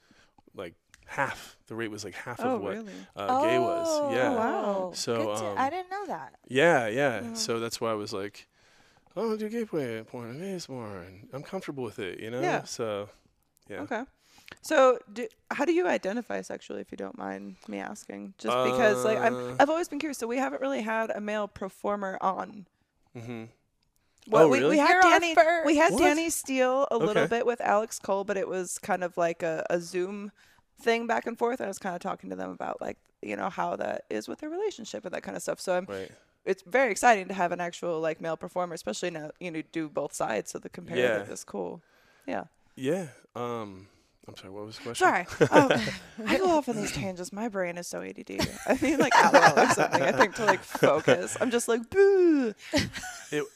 like 0.54 0.74
half 1.06 1.56
the 1.66 1.74
rate 1.74 1.90
was 1.90 2.04
like 2.04 2.14
half 2.14 2.38
Oh 2.40 2.56
of 2.56 2.62
what 2.62 2.74
really? 2.74 2.92
uh, 3.16 3.40
gay 3.42 3.58
was. 3.58 4.12
Yeah. 4.12 4.30
Oh, 4.30 4.36
wow. 4.36 4.90
So, 4.94 5.16
Good 5.16 5.38
to- 5.38 5.44
um, 5.46 5.58
I 5.58 5.70
didn't 5.70 5.90
know 5.90 6.06
that. 6.06 6.36
Yeah, 6.46 6.86
yeah. 6.86 7.22
Yeah. 7.22 7.34
So 7.34 7.58
that's 7.58 7.80
why 7.80 7.90
I 7.90 7.94
was 7.94 8.12
like, 8.12 8.46
oh, 9.16 9.30
I'll 9.30 9.36
do 9.36 9.48
gay 9.48 9.64
play 9.64 10.02
porn 10.02 10.30
and 10.30 10.40
gays 10.40 10.66
porn. 10.66 11.28
I'm 11.32 11.42
comfortable 11.42 11.84
with 11.84 11.98
it, 11.98 12.20
you 12.20 12.30
know. 12.30 12.40
Yeah. 12.40 12.64
So 12.64 13.08
yeah. 13.68 13.80
Okay. 13.82 14.02
So 14.62 14.98
do, 15.12 15.26
how 15.50 15.64
do 15.64 15.72
you 15.72 15.86
identify 15.86 16.40
sexually 16.42 16.80
if 16.80 16.90
you 16.90 16.96
don't 16.96 17.16
mind 17.16 17.56
me 17.68 17.78
asking? 17.78 18.34
Just 18.38 18.56
because 18.64 19.04
like 19.04 19.20
I'm 19.20 19.34
Uh, 19.34 19.54
I've 19.60 19.70
always 19.70 19.88
been 19.88 19.98
curious. 19.98 20.18
So 20.18 20.26
we 20.26 20.38
haven't 20.38 20.60
really 20.60 20.82
had 20.82 21.10
a 21.10 21.20
male 21.20 21.46
performer 21.48 22.18
on. 22.20 22.66
Mm-hmm. 23.16 23.44
Well, 24.28 24.44
Oh, 24.44 24.48
we, 24.48 24.58
really? 24.58 24.70
we 24.70 24.78
had 24.78 24.90
You're 24.90 25.02
Danny. 25.02 25.36
We 25.64 25.76
had 25.76 25.92
What? 25.92 26.00
Danny 26.02 26.30
Steele 26.30 26.86
a 26.90 26.98
little 26.98 27.22
Okay. 27.24 27.28
bit 27.38 27.46
with 27.46 27.60
Alex 27.60 27.98
Cole, 27.98 28.24
but 28.24 28.36
it 28.36 28.46
was 28.48 28.78
kind 28.78 29.02
of 29.02 29.16
like 29.16 29.42
a, 29.42 29.64
a 29.70 29.80
Zoom 29.80 30.30
thing 30.80 31.06
back 31.06 31.26
and 31.26 31.38
forth. 31.38 31.60
I 31.60 31.66
was 31.66 31.78
kind 31.78 31.94
of 31.94 32.00
talking 32.02 32.30
to 32.30 32.36
them 32.36 32.50
about 32.50 32.80
like 32.80 32.98
you 33.22 33.36
know 33.36 33.50
how 33.50 33.76
that 33.76 34.04
is 34.10 34.28
with 34.28 34.38
their 34.40 34.48
relationship 34.50 35.04
and 35.04 35.12
that 35.14 35.22
kind 35.22 35.36
of 35.36 35.42
stuff. 35.42 35.60
So 35.60 35.76
I'm 35.76 35.86
Right. 35.86 36.10
It's 36.44 36.62
very 36.62 36.90
exciting 36.90 37.28
to 37.28 37.34
have 37.34 37.52
an 37.52 37.60
actual 37.60 38.00
like 38.00 38.20
male 38.20 38.36
performer, 38.36 38.74
especially 38.74 39.10
now 39.10 39.30
you 39.40 39.50
know 39.50 39.62
do 39.72 39.88
both 39.88 40.12
sides. 40.12 40.50
So 40.50 40.58
the 40.58 40.68
comparative 40.68 41.28
Yeah. 41.28 41.32
is 41.32 41.44
cool. 41.44 41.82
Yeah. 42.26 42.44
Yeah. 42.76 43.08
Um. 43.36 43.88
I'm 44.28 44.36
sorry. 44.36 44.50
What 44.52 44.66
was 44.66 44.76
the 44.76 44.82
question? 44.82 45.06
Sorry. 45.06 45.26
Oh, 45.50 45.86
I 46.26 46.38
go 46.38 46.50
off 46.50 46.68
on 46.68 46.76
these 46.76 46.92
tangents. 46.92 47.32
My 47.32 47.48
brain 47.48 47.76
is 47.78 47.88
so 47.88 48.00
ADD. 48.02 48.46
I 48.66 48.78
need 48.80 48.98
like 48.98 49.12
Adderall 49.14 49.56
or 49.70 49.74
something. 49.74 50.02
I 50.02 50.12
think 50.12 50.34
to 50.36 50.44
like 50.44 50.60
focus. 50.62 51.36
I'm 51.40 51.50
just 51.50 51.66
like 51.68 51.88
boo. 51.90 52.54
It- 53.32 53.44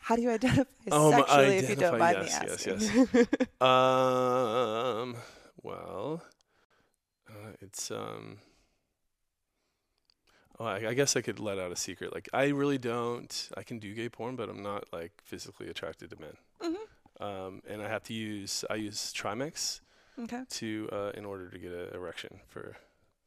How 0.00 0.14
do 0.14 0.22
you 0.22 0.30
identify 0.30 0.64
Um, 0.92 1.10
sexually 1.12 1.56
if 1.58 1.68
you 1.70 1.74
don't 1.76 1.98
mind 1.98 2.16
identify, 2.18 2.44
me 2.44 2.48
yes, 2.52 2.66
asking? 2.68 3.08
yes, 3.12 3.26
Um. 3.60 5.16
Well, 5.62 6.22
uh, 7.28 7.52
it's 7.60 7.90
um. 7.90 8.38
Oh, 10.58 10.64
I, 10.64 10.88
I 10.88 10.94
guess 10.94 11.16
I 11.16 11.20
could 11.20 11.38
let 11.38 11.58
out 11.58 11.70
a 11.72 11.76
secret. 11.76 12.14
Like, 12.14 12.28
I 12.32 12.46
really 12.48 12.78
don't. 12.78 13.48
I 13.56 13.62
can 13.62 13.78
do 13.78 13.94
gay 13.94 14.08
porn, 14.08 14.36
but 14.36 14.48
I'm 14.48 14.62
not 14.62 14.84
like 14.92 15.12
physically 15.22 15.68
attracted 15.68 16.10
to 16.10 16.16
men. 16.20 16.36
Mhm. 16.62 17.22
Um, 17.24 17.62
and 17.68 17.82
I 17.82 17.88
have 17.88 18.02
to 18.04 18.14
use. 18.14 18.64
I 18.70 18.74
use 18.76 19.12
Trimix 19.12 19.80
Okay. 20.18 20.44
to 20.48 20.88
uh, 20.92 21.10
in 21.14 21.24
order 21.26 21.50
to 21.50 21.58
get 21.58 21.72
an 21.72 21.94
erection 21.94 22.40
for 22.48 22.76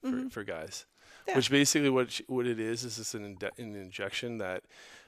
for, 0.02 0.08
Mhm. 0.12 0.32
for 0.32 0.44
guys. 0.44 0.86
Yeah. 1.28 1.36
Which 1.36 1.52
basically 1.52 1.90
what 1.90 2.12
sh- 2.12 2.22
what 2.28 2.48
it 2.48 2.60
is 2.60 2.84
is 2.84 2.98
it's 2.98 3.14
an, 3.14 3.26
inde- 3.26 3.52
an 3.58 3.76
injection 3.76 4.38
that 4.40 4.64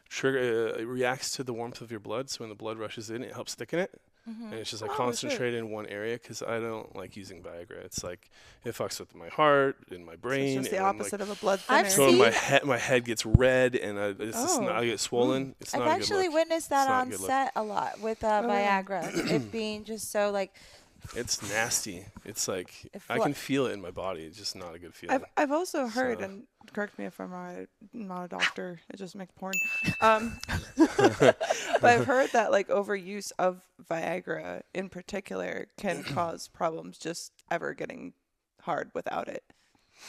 trigger 0.09 0.73
uh, 0.75 0.79
it 0.81 0.85
reacts 0.85 1.31
to 1.37 1.43
the 1.43 1.53
warmth 1.53 1.81
of 1.81 1.89
your 1.89 1.99
blood. 2.01 2.29
So 2.29 2.39
when 2.41 2.49
the 2.49 2.55
blood 2.55 2.77
rushes 2.77 3.09
in, 3.09 3.23
it 3.23 3.33
helps 3.33 3.55
thicken 3.55 3.79
it, 3.79 3.99
and 4.25 4.53
it's 4.53 4.69
just 4.69 4.81
like 4.81 4.91
Oh, 4.91 4.95
concentrated 4.95 5.59
in 5.59 5.71
one 5.71 5.85
area. 5.87 6.13
Because 6.15 6.41
I 6.43 6.59
don't 6.59 6.95
like 6.95 7.17
using 7.17 7.41
Viagra. 7.41 7.83
It's 7.83 8.03
like 8.03 8.29
it 8.63 8.75
fucks 8.75 8.99
with 8.99 9.15
my 9.15 9.27
heart 9.29 9.77
and 9.89 10.05
my 10.05 10.13
So 10.13 10.17
brain. 10.19 10.59
it's 10.59 10.69
just 10.69 10.71
the 10.71 10.77
and 10.77 10.85
I'm, 10.85 10.97
like, 10.97 11.01
opposite 11.07 11.21
of 11.21 11.29
a 11.31 11.35
blood 11.35 11.59
thinner. 11.59 11.79
I've 11.79 11.85
thinner. 11.87 11.95
so 12.05 12.09
seen- 12.11 12.19
my 12.19 12.29
head 12.29 12.63
my 12.65 12.77
head 12.77 13.05
gets 13.05 13.25
red 13.25 13.75
and 13.75 13.99
I, 13.99 14.05
it's 14.09 14.37
just 14.37 14.59
Oh. 14.59 14.63
not, 14.65 14.75
I 14.75 14.85
get 14.85 14.99
swollen. 14.99 15.55
It's 15.59 15.73
I've 15.73 15.79
not 15.81 15.87
a 15.87 15.91
actually 15.91 16.23
good 16.27 16.33
look. 16.33 16.33
witnessed 16.35 16.69
that 16.69 16.83
It's 16.83 17.19
not 17.19 17.19
a 17.19 17.23
on 17.23 17.27
set 17.27 17.51
a 17.55 17.63
lot 17.63 17.99
with 17.99 18.23
uh, 18.23 18.41
Oh, 18.45 18.47
yeah. 18.47 18.81
Viagra. 18.83 19.31
it 19.31 19.51
being 19.51 19.83
just 19.83 20.11
so 20.11 20.29
like 20.31 20.53
It's 21.15 21.41
nasty. 21.49 22.05
It's 22.25 22.47
like 22.47 22.89
If 22.93 23.09
I 23.09 23.17
what- 23.17 23.25
can 23.25 23.33
feel 23.33 23.65
it 23.67 23.73
in 23.73 23.81
my 23.81 23.91
body. 23.91 24.23
It's 24.23 24.37
just 24.37 24.55
not 24.55 24.75
a 24.75 24.79
good 24.79 24.93
feeling. 24.93 25.15
I've 25.15 25.25
I've 25.37 25.51
also 25.51 25.87
heard, 25.87 26.19
So- 26.19 26.25
and 26.25 26.43
correct 26.73 26.97
me 26.99 27.05
if 27.05 27.19
I'm 27.19 27.31
wrong. 27.31 27.67
I'm 27.93 28.07
not 28.07 28.25
a 28.25 28.27
doctor. 28.27 28.79
I 28.93 28.97
just 28.97 29.15
make 29.15 29.33
porn. 29.35 29.53
Um, 30.01 30.39
but 30.77 31.83
I've 31.83 32.05
heard 32.05 32.31
that 32.31 32.51
like 32.51 32.69
overuse 32.69 33.31
of 33.37 33.61
Viagra 33.89 34.61
in 34.73 34.89
particular 34.89 35.67
can 35.77 36.03
cause 36.15 36.47
problems 36.47 36.97
just 36.97 37.31
ever 37.51 37.73
getting 37.73 38.13
hard 38.61 38.91
without 38.93 39.27
it. 39.27 39.43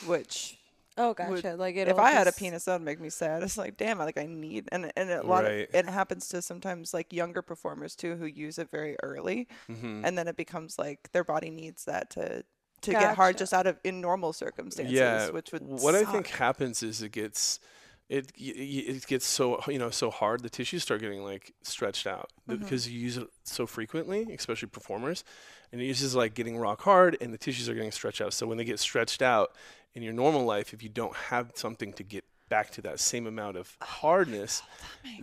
Which 0.07 0.59
oh 0.99 1.09
would- 1.09 1.17
gotcha, 1.17 1.57
like 1.57 1.77
if 1.77 1.99
I 1.99 2.11
had 2.13 2.27
a 2.29 2.33
penis, 2.33 2.65
that 2.65 2.75
would 2.75 2.83
make 2.85 3.01
me 3.01 3.11
sad. 3.11 3.43
It's 3.43 3.57
like 3.59 3.77
damn, 3.77 3.99
like 3.99 4.19
I 4.19 4.27
need, 4.27 4.69
and 4.73 4.93
and 4.97 5.11
a 5.11 5.27
lot 5.27 5.45
Right. 5.45 5.69
of 5.69 5.75
it 5.75 5.87
happens 5.89 6.29
to 6.29 6.43
sometimes 6.43 6.93
like 6.95 7.13
younger 7.13 7.43
performers 7.43 7.95
too 7.97 8.17
who 8.17 8.27
use 8.27 8.59
it 8.59 8.71
very 8.71 8.97
early, 9.03 9.49
hmm 9.67 10.03
and 10.05 10.17
then 10.19 10.29
it 10.29 10.37
becomes 10.37 10.79
like 10.79 11.11
their 11.13 11.25
body 11.25 11.51
needs 11.51 11.85
that 11.87 12.11
to 12.11 12.45
to 12.83 12.91
get 12.91 13.15
hard 13.17 13.39
just 13.39 13.53
out 13.55 13.67
of 13.67 13.79
in 13.85 14.01
normal 14.01 14.33
circumstances, 14.33 14.93
yeah. 14.93 15.31
which 15.31 15.53
would 15.53 15.63
what 15.63 15.95
I 15.95 16.05
think 16.05 16.27
happens 16.29 16.83
is 16.83 17.01
it 17.03 17.13
gets 17.13 17.61
it 18.09 18.33
y- 18.39 18.53
y- 18.57 18.85
it 18.89 19.07
gets 19.07 19.25
so 19.25 19.61
you 19.69 19.79
know 19.79 19.91
so 19.91 20.11
hard 20.11 20.43
the 20.43 20.51
tissues 20.51 20.83
start 20.83 21.01
getting 21.01 21.23
like 21.25 21.53
stretched 21.63 22.07
out 22.07 22.31
Mm-hmm. 22.51 22.61
because 22.65 22.91
you 22.91 22.99
use 22.99 23.17
it 23.17 23.29
so 23.45 23.69
frequently, 23.69 24.27
especially 24.35 24.67
performers, 24.69 25.23
and 25.71 25.81
it 25.81 25.85
uses 25.85 26.17
like 26.17 26.35
getting 26.35 26.59
rock 26.59 26.83
hard 26.83 27.17
and 27.21 27.33
the 27.33 27.39
tissues 27.39 27.69
are 27.69 27.75
getting 27.75 27.93
stretched 27.93 28.21
out. 28.21 28.33
So 28.35 28.49
when 28.49 28.59
they 28.59 28.65
get 28.65 28.81
stretched 28.81 29.23
out 29.23 29.53
in 29.95 30.03
your 30.03 30.13
normal 30.13 30.45
life, 30.45 30.73
if 30.73 30.83
you 30.83 30.89
don't 30.89 31.15
have 31.15 31.53
something 31.55 31.93
to 31.95 32.03
get 32.03 32.25
back 32.49 32.71
to 32.71 32.83
that 32.83 33.01
same 33.01 33.27
amount 33.27 33.57
of 33.57 33.75
Oh, 33.81 33.87
hardness, 33.87 34.63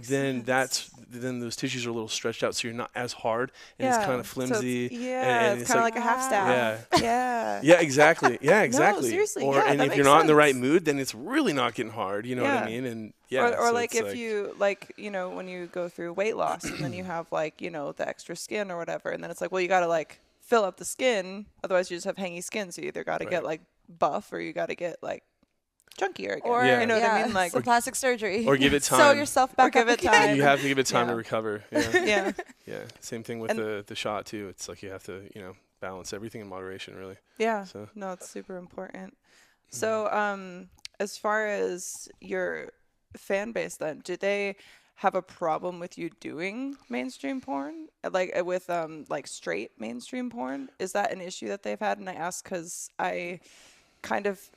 then 0.07 0.41
that's 0.43 0.89
then 1.11 1.39
those 1.39 1.55
tissues 1.55 1.85
are 1.85 1.89
a 1.89 1.93
little 1.93 2.07
stretched 2.07 2.43
out, 2.43 2.55
so 2.55 2.67
you're 2.67 2.75
not 2.75 2.89
as 2.95 3.13
hard 3.13 3.51
and 3.77 3.87
it's 3.87 3.97
kind 3.97 4.19
of 4.19 4.25
so 4.27 4.41
it's- 4.41 4.49
flimsy. 4.51 4.87
and- 4.87 4.95
yeah, 5.03 5.39
and 5.51 5.61
it's, 5.61 5.69
kind 5.69 5.79
of 5.79 5.83
like, 5.83 5.95
a 5.95 6.01
half 6.01 6.23
staff. 6.23 6.87
Yeah. 6.93 6.99
Yeah. 7.03 7.61
Yeah, 7.63 7.81
exactly. 7.81 8.37
Yeah, 8.41 8.61
exactly. 8.63 9.03
no, 9.03 9.09
seriously, 9.09 9.43
Or 9.43 9.55
yeah, 9.55 9.71
and 9.71 9.81
if 9.81 9.95
you're 9.95 10.05
not 10.05 10.21
in 10.21 10.27
the 10.27 10.35
right 10.35 10.55
mood, 10.55 10.85
then 10.85 10.97
it's 10.99 11.13
really 11.13 11.53
not 11.53 11.73
getting 11.75 11.91
hard. 11.91 12.25
You 12.25 12.35
know 12.35 12.43
what 12.43 12.63
I 12.63 12.65
mean? 12.65 12.85
And 12.85 13.13
yeah, 13.29 13.43
or, 13.49 13.57
or 13.57 13.67
so 13.67 13.73
like 13.73 13.93
it's 13.93 14.07
if 14.09 14.15
you 14.17 14.55
like 14.57 14.91
you 14.97 15.11
know 15.11 15.29
when 15.29 15.47
you 15.47 15.67
go 15.67 15.87
through 15.87 16.13
weight 16.13 16.35
loss 16.35 16.63
and 16.63 16.79
then 16.79 16.93
you 16.93 17.03
have 17.15 17.31
like 17.31 17.61
you 17.61 17.69
know 17.69 17.91
the 17.91 18.07
extra 18.07 18.35
skin 18.35 18.71
or 18.71 18.77
whatever 18.77 19.09
and 19.11 19.23
then 19.23 19.29
it's 19.29 19.39
like 19.41 19.51
well 19.51 19.61
you 19.61 19.67
got 19.67 19.81
to 19.81 19.87
like 19.87 20.19
fill 20.41 20.63
up 20.63 20.77
the 20.77 20.85
skin 20.85 21.45
otherwise 21.63 21.91
you 21.91 21.97
just 21.97 22.05
have 22.07 22.15
hangy 22.15 22.43
skin 22.43 22.71
so 22.71 22.81
you 22.81 22.87
either 22.87 23.03
got 23.03 23.19
to 23.19 23.25
get 23.25 23.43
like 23.43 23.61
buff 23.89 24.31
or 24.31 24.39
you 24.39 24.53
got 24.53 24.67
to 24.67 24.75
get 24.75 24.97
like 25.01 25.23
chunkier 25.99 26.37
again 26.37 26.41
Or 26.45 26.63
Yeah. 26.63 26.79
you 26.81 26.85
know 26.85 26.99
what 26.99 27.09
I 27.09 27.23
mean 27.23 27.33
like 27.33 27.51
some 27.51 27.63
plastic 27.63 27.95
surgery. 27.95 28.45
or 28.45 28.55
give 28.57 28.73
it 28.73 28.83
time. 28.83 28.99
Sew 28.99 29.03
time. 29.09 29.17
yourself 29.17 29.51
or 29.53 29.55
back 29.55 29.73
give 29.73 29.87
up 29.87 29.93
it 29.93 29.99
again. 30.01 30.13
time. 30.27 30.35
you 30.35 30.43
have 30.43 30.61
to 30.61 30.67
give 30.67 30.79
it 30.79 30.85
time 30.85 31.07
Yeah. 31.07 31.11
to 31.11 31.17
recover. 31.17 31.63
Yeah, 31.71 31.89
yeah 32.05 32.31
yeah. 32.65 32.79
Same 32.99 33.23
thing 33.23 33.39
with 33.39 33.51
And- 33.51 33.59
the 33.59 33.83
the 33.85 33.95
shot 33.95 34.25
too. 34.25 34.47
It's 34.49 34.69
like 34.69 34.81
you 34.83 34.91
have 34.91 35.03
to 35.05 35.29
you 35.35 35.41
know 35.41 35.53
balance 35.81 36.13
everything 36.13 36.41
in 36.41 36.47
moderation. 36.47 36.95
Really. 36.95 37.17
yeah 37.37 37.63
So 37.65 37.89
no 37.95 38.11
it's 38.11 38.29
super 38.29 38.57
important 38.57 39.17
so 39.71 40.09
um 40.11 40.69
as 40.99 41.17
far 41.17 41.47
as 41.47 42.09
your 42.19 42.69
fan 43.15 43.51
base 43.51 43.77
then 43.77 43.99
do 44.03 44.17
they 44.17 44.55
have 44.95 45.15
a 45.15 45.21
problem 45.21 45.79
with 45.79 45.97
you 45.97 46.09
doing 46.19 46.75
mainstream 46.89 47.39
porn 47.39 47.87
like 48.11 48.35
uh, 48.37 48.43
with 48.43 48.69
um 48.69 49.05
like 49.09 49.25
straight 49.27 49.71
mainstream 49.79 50.29
porn 50.29 50.69
is 50.79 50.91
that 50.93 51.11
an 51.13 51.21
issue 51.21 51.47
that 51.47 51.61
they've 51.63 51.79
had 51.79 51.97
and 51.99 52.09
i 52.09 52.13
ask 52.13 52.43
because 52.43 52.89
i 52.99 53.39
kind 54.01 54.27
of 54.27 54.49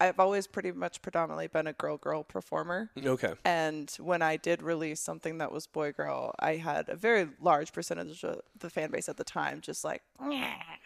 i've 0.00 0.20
always 0.20 0.46
pretty 0.46 0.70
much 0.70 1.02
predominantly 1.02 1.48
been 1.48 1.66
a 1.66 1.72
girl 1.72 1.96
girl 1.96 2.22
performer 2.22 2.90
okay. 3.04 3.32
and 3.44 3.90
when 3.98 4.22
I 4.22 4.36
did 4.36 4.62
release 4.62 5.00
something 5.00 5.38
that 5.38 5.50
was 5.50 5.66
boy 5.66 5.90
girl, 5.92 6.32
I 6.38 6.56
had 6.56 6.88
a 6.88 6.94
very 6.94 7.28
large 7.40 7.72
percentage 7.72 8.22
of 8.22 8.40
the 8.58 8.70
fan 8.70 8.90
base 8.92 9.08
at 9.08 9.16
the 9.16 9.24
time 9.24 9.60
just 9.60 9.84
like, 9.84 10.02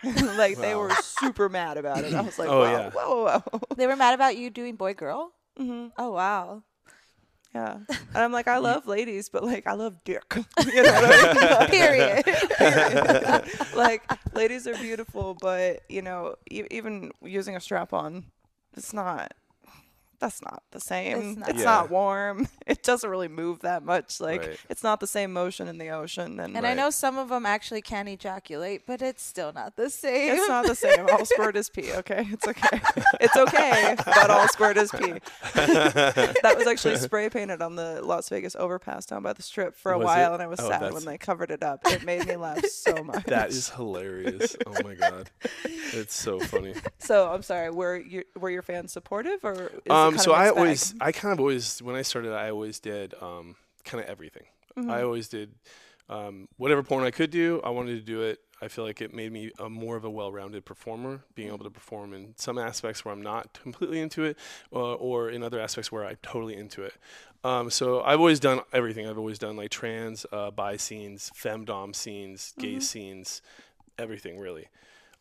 like 0.37 0.59
they 0.59 0.75
were 0.75 0.95
super 0.95 1.49
mad 1.51 1.77
about 1.77 2.05
it. 2.05 2.15
I 2.15 2.23
was 2.23 2.39
like, 2.39 2.49
Oh, 2.49 2.61
whoa, 2.61 2.71
yeah. 2.73 2.91
whoa, 2.91 3.25
whoa, 3.25 3.39
whoa. 3.53 3.61
They 3.77 3.87
were 3.87 3.97
mad 3.97 4.15
about 4.15 4.37
you 4.39 4.49
doing 4.49 4.77
boy 4.77 4.95
girl. 4.95 5.33
hmm 5.57 5.89
Oh 5.99 6.13
wow. 6.13 6.63
Yeah. 7.55 7.79
And 7.89 8.17
I'm 8.17 8.33
like, 8.33 8.47
I 8.49 8.59
love 8.71 8.87
ladies, 8.87 9.29
but 9.29 9.43
like, 9.45 9.67
I 9.67 9.73
love 9.73 10.03
dick. 10.05 10.23
you 10.35 10.83
know 10.83 10.93
what 10.93 11.05
I 11.05 11.61
mean? 11.61 11.71
Period. 13.45 13.77
like, 13.77 14.03
ladies 14.35 14.67
are 14.67 14.75
beautiful, 14.77 15.37
but, 15.41 15.81
you 15.89 16.03
know, 16.03 16.35
e- 16.51 16.67
even 16.71 17.11
using 17.23 17.57
a 17.57 17.61
strap 17.61 17.93
on, 17.93 18.27
it's 18.77 18.93
not. 18.93 19.33
That's 20.21 20.43
not 20.43 20.63
the 20.73 20.81
same. 20.81 21.37
It's 21.39 21.49
It's 21.51 21.65
not. 21.65 21.83
not, 21.83 21.91
warm. 21.91 22.49
It 22.67 22.83
doesn't 22.83 23.09
really 23.09 23.29
move 23.29 23.61
that 23.61 23.83
much. 23.85 24.21
Like 24.21 24.41
Right. 24.43 24.59
it's 24.69 24.83
not 24.83 25.01
the 25.01 25.07
same 25.07 25.33
motion 25.33 25.69
in 25.69 25.79
the 25.79 25.89
ocean. 25.91 26.39
And, 26.41 26.57
And 26.57 26.67
I 26.67 26.75
know 26.75 26.91
some 26.91 27.17
of 27.17 27.29
them 27.31 27.47
actually 27.47 27.81
can 27.83 28.07
ejaculate, 28.09 28.83
but 28.87 29.01
it's 29.01 29.23
still 29.23 29.53
not 29.55 29.77
the 29.77 29.89
same. 29.89 30.35
It's 30.37 30.49
not 30.49 30.67
the 30.67 30.75
same. 30.87 31.07
All 31.11 31.25
squirt 31.25 31.57
is 31.57 31.71
pee. 31.71 31.93
Okay, 31.93 32.27
it's 32.31 32.47
okay. 32.47 32.81
It's 33.21 33.37
okay, 33.37 33.95
but 34.05 34.31
all 34.31 34.47
squirt 34.49 34.77
is 34.77 34.91
pee. 34.91 35.15
that 35.55 36.55
was 36.57 36.67
actually 36.67 36.97
spray 36.97 37.29
painted 37.31 37.63
on 37.63 37.77
the 37.77 38.01
Las 38.03 38.29
Vegas 38.29 38.55
overpass 38.57 39.07
down 39.07 39.23
by 39.23 39.33
the 39.33 39.43
strip 39.43 39.75
for 39.77 39.93
a 39.93 39.99
Was 39.99 40.05
while, 40.07 40.31
it? 40.33 40.35
and 40.35 40.43
I 40.43 40.47
was 40.47 40.61
Oh, 40.61 40.69
sad 40.69 40.83
that's- 40.83 40.93
when 40.95 41.05
they 41.05 41.19
covered 41.19 41.51
it 41.51 41.63
up. 41.63 41.81
It 41.87 42.05
made 42.05 42.27
me 42.27 42.37
laugh 42.37 42.65
so 42.67 43.03
much. 43.05 43.25
That 43.25 43.51
is 43.51 43.71
hilarious. 43.71 44.57
Oh 44.67 44.75
my 44.85 44.95
god, 44.95 45.31
it's 45.65 46.15
so 46.15 46.39
funny. 46.39 46.75
So 46.99 47.31
I'm 47.33 47.43
sorry. 47.43 47.71
Were 47.71 47.97
you 47.97 48.25
were 48.37 48.51
your 48.51 48.63
fans 48.63 48.93
supportive, 48.93 49.41
or 49.45 49.55
is 49.55 49.71
it 49.85 49.91
um, 50.15 50.19
so 50.19 50.33
I 50.33 50.51
always, 50.51 50.95
I 51.01 51.13
kind 51.13 51.33
of 51.33 51.41
always, 51.41 51.83
when 51.83 51.97
I 51.97 52.03
started, 52.03 52.33
I 52.33 52.51
always 52.51 52.81
did 52.81 53.15
um, 53.21 53.57
kind 53.85 54.03
of 54.03 54.11
everything. 54.11 54.45
Mm-hmm. 54.77 54.91
I 54.91 55.03
always 55.03 55.29
did 55.29 55.55
um, 56.09 56.49
whatever 56.57 56.83
porn 56.83 57.05
I 57.05 57.11
could 57.11 57.31
do. 57.31 57.61
I 57.65 57.71
wanted 57.71 57.97
to 57.97 58.05
do 58.05 58.23
it. 58.23 58.41
I 58.61 58.67
feel 58.67 58.85
like 58.85 59.01
it 59.01 59.15
made 59.15 59.31
me 59.31 59.53
a 59.61 59.69
more 59.69 59.97
of 59.97 60.05
a 60.05 60.11
well-rounded 60.11 60.65
performer, 60.65 61.23
being 61.37 61.49
able 61.49 61.65
to 61.65 61.71
perform 61.71 62.13
in 62.13 62.35
some 62.37 62.59
aspects 62.59 63.05
where 63.05 63.15
I'm 63.15 63.23
not 63.23 63.53
completely 63.63 64.01
into 64.01 64.25
it, 64.25 64.37
uh, 64.73 64.95
or 64.95 65.31
in 65.31 65.45
other 65.45 65.61
aspects 65.61 65.93
where 65.93 66.05
I'm 66.05 66.17
totally 66.23 66.57
into 66.57 66.83
it. 66.83 66.95
Um, 67.45 67.71
so 67.71 68.03
I've 68.03 68.19
always 68.19 68.41
done 68.41 68.63
everything. 68.73 69.07
I've 69.07 69.19
always 69.19 69.39
done 69.39 69.57
like 69.57 69.71
trans, 69.71 70.27
uh, 70.33 70.51
bi 70.51 70.77
scenes, 70.77 71.31
femdom 71.37 71.95
scenes, 71.95 72.53
gay 72.59 72.73
Mm-hmm. 72.73 72.81
scenes, 72.81 73.43
everything 73.97 74.41
really. 74.41 74.67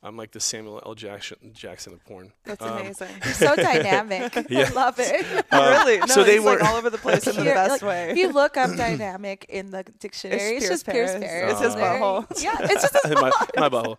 I'm 0.03 0.15
like 0.15 0.31
the 0.31 0.39
Samuel 0.39 0.81
L. 0.85 0.93
Jackson, 0.93 1.37
Jackson 1.53 1.91
of 1.93 2.05
porn. 2.05 2.31
That's 2.45 2.61
Um, 2.61 2.77
amazing. 2.77 3.09
You're 3.25 3.33
so 3.33 3.55
dynamic. 3.55 4.35
Yeah. 4.49 4.69
I 4.69 4.73
love 4.73 4.95
it. 4.99 5.25
really? 5.51 5.97
No, 5.97 6.05
so 6.05 6.23
they 6.23 6.35
he's 6.35 6.43
like 6.45 6.59
weren't- 6.59 6.69
all 6.69 6.75
over 6.77 6.89
the 6.91 6.99
place 6.99 7.25
in 7.27 7.35
the 7.35 7.43
best 7.45 7.81
like, 7.81 7.89
way. 7.89 8.11
If 8.11 8.17
you 8.17 8.31
look 8.31 8.57
up 8.57 8.75
dynamic 8.77 9.45
in 9.49 9.71
the 9.71 9.83
dictionary, 9.99 10.39
it's, 10.57 10.65
Pierce 10.67 10.69
just 10.69 10.85
Pierce 10.85 11.11
Paris. 11.11 11.25
Paris. 11.25 11.51
It's 11.53 11.61
his 11.61 11.75
There- 11.75 11.99
butthole. 11.99 12.43
Yeah, 12.43 12.55
it's 12.61 12.81
just 12.83 13.05
his 13.05 13.15
my, 13.15 13.31
my 13.57 13.69
butthole. 13.69 13.97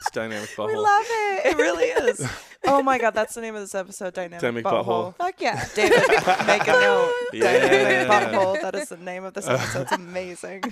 It's 0.00 0.10
dynamic 0.12 0.48
butthole. 0.50 0.66
We 0.68 0.76
love 0.76 1.04
it. 1.04 1.46
it 1.46 1.56
really 1.56 1.84
is. 1.84 2.26
Oh 2.64 2.80
my 2.82 2.96
god, 2.98 3.10
that's 3.10 3.34
the 3.34 3.40
name 3.40 3.56
of 3.56 3.60
this 3.60 3.74
episode. 3.74 4.14
Dynamic, 4.14 4.40
Dynamic 4.40 4.64
butthole. 4.64 5.14
butthole. 5.14 5.16
Fuck 5.16 5.40
yeah. 5.40 5.64
David, 5.74 5.98
make 6.46 6.62
a 6.68 6.72
note. 6.72 7.12
Yeah. 7.32 7.58
Dynamic 7.58 8.08
butthole. 8.08 8.62
That 8.62 8.74
is 8.76 8.88
the 8.88 8.96
name 8.98 9.24
of 9.24 9.34
this 9.34 9.48
episode. 9.48 9.82
It's 9.82 9.92
amazing. 9.92 10.62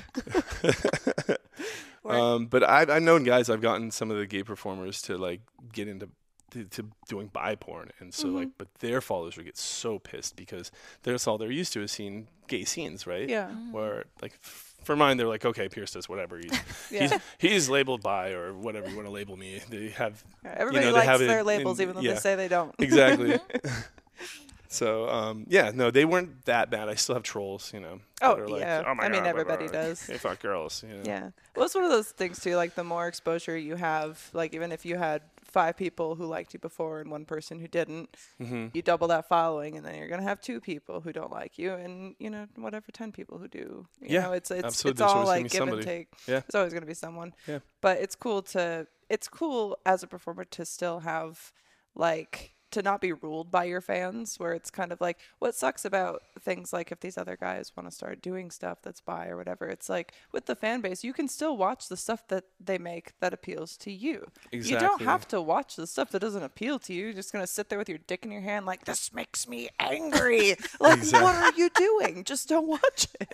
Um, 2.05 2.47
but 2.47 2.63
I've, 2.69 2.89
I've 2.91 3.03
known 3.03 3.25
guys. 3.25 3.51
I've 3.51 3.61
gotten 3.61 3.91
some 3.91 4.11
of 4.11 4.17
the 4.17 4.27
gay 4.27 4.43
performers 4.43 5.03
to 5.03 5.19
like 5.19 5.41
get 5.73 5.87
into 5.89 6.09
to, 6.53 6.65
to 6.65 6.91
doing 7.09 7.29
bi 7.29 7.55
porn, 7.55 7.91
and 8.01 8.13
so 8.13 8.27
Mm-hmm. 8.27 8.37
like, 8.37 8.49
but 8.59 8.69
their 8.81 9.01
followers 9.01 9.37
would 9.37 9.47
get 9.47 9.57
so 9.57 9.99
pissed 10.01 10.35
because 10.35 10.73
that's 11.05 11.27
all 11.29 11.39
they're 11.39 11.51
used 11.51 11.73
to 11.75 11.83
is 11.83 11.93
seeing 11.93 12.27
gay 12.49 12.65
scenes, 12.65 13.07
right? 13.07 13.29
Yeah. 13.29 13.51
Where 13.71 14.07
like 14.21 14.33
f- 14.43 14.75
for 14.83 14.97
mine, 14.97 15.17
they're 15.19 15.29
like, 15.29 15.45
okay, 15.45 15.69
Pierce 15.69 15.93
does 15.93 16.09
whatever. 16.09 16.39
He's 16.39 16.51
Yeah. 16.91 17.01
he's, 17.09 17.13
he's 17.39 17.69
labeled 17.69 18.03
bi 18.03 18.31
or 18.31 18.53
whatever 18.55 18.89
you 18.89 18.97
want 18.97 19.07
to 19.07 19.13
label 19.13 19.37
me. 19.37 19.61
They 19.69 19.91
have 19.91 20.25
Everybody 20.45 20.87
know, 20.87 20.93
they 20.93 21.07
likes 21.07 21.19
their 21.21 21.41
in- 21.41 21.47
labels, 21.47 21.81
even 21.81 21.95
though 21.95 22.01
yeah. 22.03 22.15
they 22.15 22.19
say 22.21 22.35
they 22.35 22.49
don't. 22.49 22.75
exactly. 22.81 23.39
so 24.73 25.09
um, 25.11 25.45
yeah, 25.49 25.73
no, 25.75 25.91
they 25.91 26.05
weren't 26.05 26.45
that 26.47 26.71
bad. 26.71 26.89
I 26.89 26.95
still 26.95 27.17
have 27.17 27.25
trolls, 27.25 27.73
you 27.75 27.81
know. 27.81 28.01
Oh, 28.23 28.37
are 28.37 28.47
like, 28.49 28.61
yeah. 28.61 28.85
oh 28.87 28.95
my 28.95 29.05
I 29.05 29.09
mean, 29.09 29.17
God, 29.17 29.21
blah, 29.23 29.31
everybody 29.31 29.67
blah, 29.69 29.81
does. 29.83 30.07
They 30.07 30.17
fuck 30.27 30.41
girls. 30.41 30.85
You 30.87 30.95
know? 30.97 31.03
Yeah. 31.05 31.31
Well, 31.57 31.67
it's 31.67 31.75
one 31.75 31.83
of 31.85 31.91
those 31.91 32.11
things 32.13 32.39
too. 32.39 32.55
Like 32.55 32.75
the 32.77 32.85
more 32.85 33.09
exposure 33.09 33.57
you 33.59 33.75
have, 33.75 34.31
like 34.33 34.55
even 34.55 34.71
if 34.73 34.87
you 34.87 34.97
had 34.97 35.23
five 35.45 35.77
people 35.77 36.15
who 36.15 36.25
liked 36.27 36.55
you 36.55 36.61
before 36.61 37.01
and 37.01 37.11
one 37.11 37.25
person 37.25 37.59
who 37.59 37.67
didn't, 37.67 38.17
Mm-hmm. 38.41 38.69
you 38.73 38.83
double 38.83 39.09
that 39.09 39.29
following, 39.29 39.77
and 39.77 39.85
then 39.85 39.97
you're 39.97 40.09
gonna 40.09 40.23
have 40.23 40.41
two 40.41 40.61
people 40.61 41.01
who 41.01 41.13
don't 41.13 41.33
like 41.33 41.59
you, 41.59 41.73
and 41.73 42.15
you 42.21 42.31
know 42.31 42.47
whatever 42.57 42.87
ten 42.93 43.11
people 43.11 43.39
who 43.39 43.49
do. 43.49 43.87
You 44.01 44.15
Yeah, 44.15 44.23
know, 44.23 44.33
it's 44.33 44.51
it's 44.53 44.65
absolutely. 44.65 45.03
it's 45.05 45.13
all 45.13 45.25
like 45.27 45.51
give 45.51 45.67
and 45.67 45.83
take. 45.83 46.09
Yeah. 46.29 46.39
It's 46.47 46.55
always 46.55 46.73
gonna 46.73 46.87
be 46.87 46.95
someone. 46.95 47.35
Yeah. 47.49 47.59
But 47.81 47.99
it's 48.01 48.15
cool 48.15 48.43
to 48.55 48.87
it's 49.09 49.27
cool 49.27 49.77
as 49.85 50.05
a 50.05 50.07
performer 50.07 50.45
to 50.45 50.65
still 50.65 51.01
have 51.01 51.53
like 51.97 52.55
to 52.71 52.83
not 52.83 53.01
be 53.01 53.13
ruled 53.13 53.51
by 53.51 53.65
your 53.65 53.81
fans 53.81 54.39
where 54.39 54.53
it's 54.53 54.71
kind 54.71 54.93
of 54.93 55.01
like 55.01 55.19
what 55.39 55.55
sucks 55.55 55.85
about 55.85 56.23
things 56.41 56.73
like 56.73 56.91
if 56.93 57.01
these 57.01 57.19
other 57.19 57.37
guys 57.37 57.73
want 57.77 57.89
to 57.89 57.95
start 57.95 58.23
doing 58.23 58.51
stuff 58.51 58.79
that's 58.83 59.01
bi 59.01 59.27
or 59.29 59.37
whatever 59.37 59.67
it's 59.67 59.89
like 59.89 60.13
with 60.33 60.47
the 60.47 60.55
fan 60.55 60.81
base 60.81 61.03
you 61.05 61.13
can 61.13 61.29
still 61.29 61.57
watch 61.57 61.89
the 61.89 61.97
stuff 61.97 62.27
that 62.29 62.45
they 62.59 62.79
make 62.79 63.13
that 63.21 63.33
appeals 63.35 63.77
to 63.77 63.91
you 63.93 64.27
you 64.53 64.79
don't 64.79 65.03
have 65.03 65.27
to 65.29 65.41
watch 65.41 65.77
the 65.77 65.87
stuff 65.87 66.11
that 66.11 66.21
doesn't 66.21 66.43
appeal 66.43 66.79
to 66.79 66.93
you 66.93 67.05
you're 67.05 67.13
just 67.13 67.33
gonna 67.33 67.47
sit 67.47 67.69
there 67.69 67.79
with 67.79 67.89
your 67.89 67.99
dick 68.07 68.25
in 68.25 68.31
your 68.33 68.41
hand 68.43 68.67
like 68.67 68.85
this 68.85 69.13
makes 69.13 69.49
me 69.49 69.69
angry 69.79 70.55
like 70.81 70.99
Exactly. 70.99 71.23
what 71.23 71.35
are 71.37 71.59
you 71.59 71.69
doing 71.71 72.25
just 72.25 72.49
don't 72.49 72.67
watch 72.67 73.07
it 73.21 73.29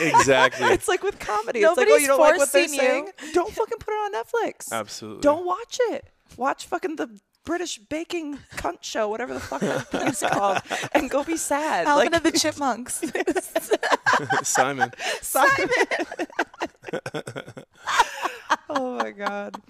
exactly. 0.00 0.66
it's 0.68 0.88
like 0.88 1.02
with 1.02 1.18
comedy 1.18 1.60
it's 1.60 1.76
like 1.76 1.86
oh 1.86 1.90
Nobody's 1.90 2.02
you 2.02 2.08
don't 2.08 2.20
like 2.20 2.36
what 2.38 2.52
they're 2.52 2.62
forcing 2.68 2.74
you. 2.74 2.80
saying 2.80 3.08
don't 3.32 3.52
fucking 3.52 3.78
put 3.78 3.92
it 3.92 3.96
on 3.96 4.12
netflix 4.24 4.70
Absolutely. 4.72 5.20
don't 5.22 5.44
watch 5.46 5.78
it. 5.90 6.06
Watch 6.36 6.66
fucking 6.66 6.96
the 6.96 7.20
British 7.44 7.78
baking 7.78 8.38
cunt 8.56 8.82
show, 8.82 9.08
whatever 9.08 9.34
the 9.34 9.40
fuck 9.40 9.60
that 9.60 9.88
thing's 9.88 10.20
called, 10.20 10.62
and 10.92 11.10
go 11.10 11.24
be 11.24 11.36
sad. 11.36 11.86
Alvin 11.86 12.12
like 12.12 12.24
and 12.24 12.32
the 12.32 12.38
Chipmunks. 12.38 13.02
Simon. 14.48 14.92
Simon. 15.20 15.68
oh 18.70 18.96
my 18.96 19.10
god. 19.10 19.60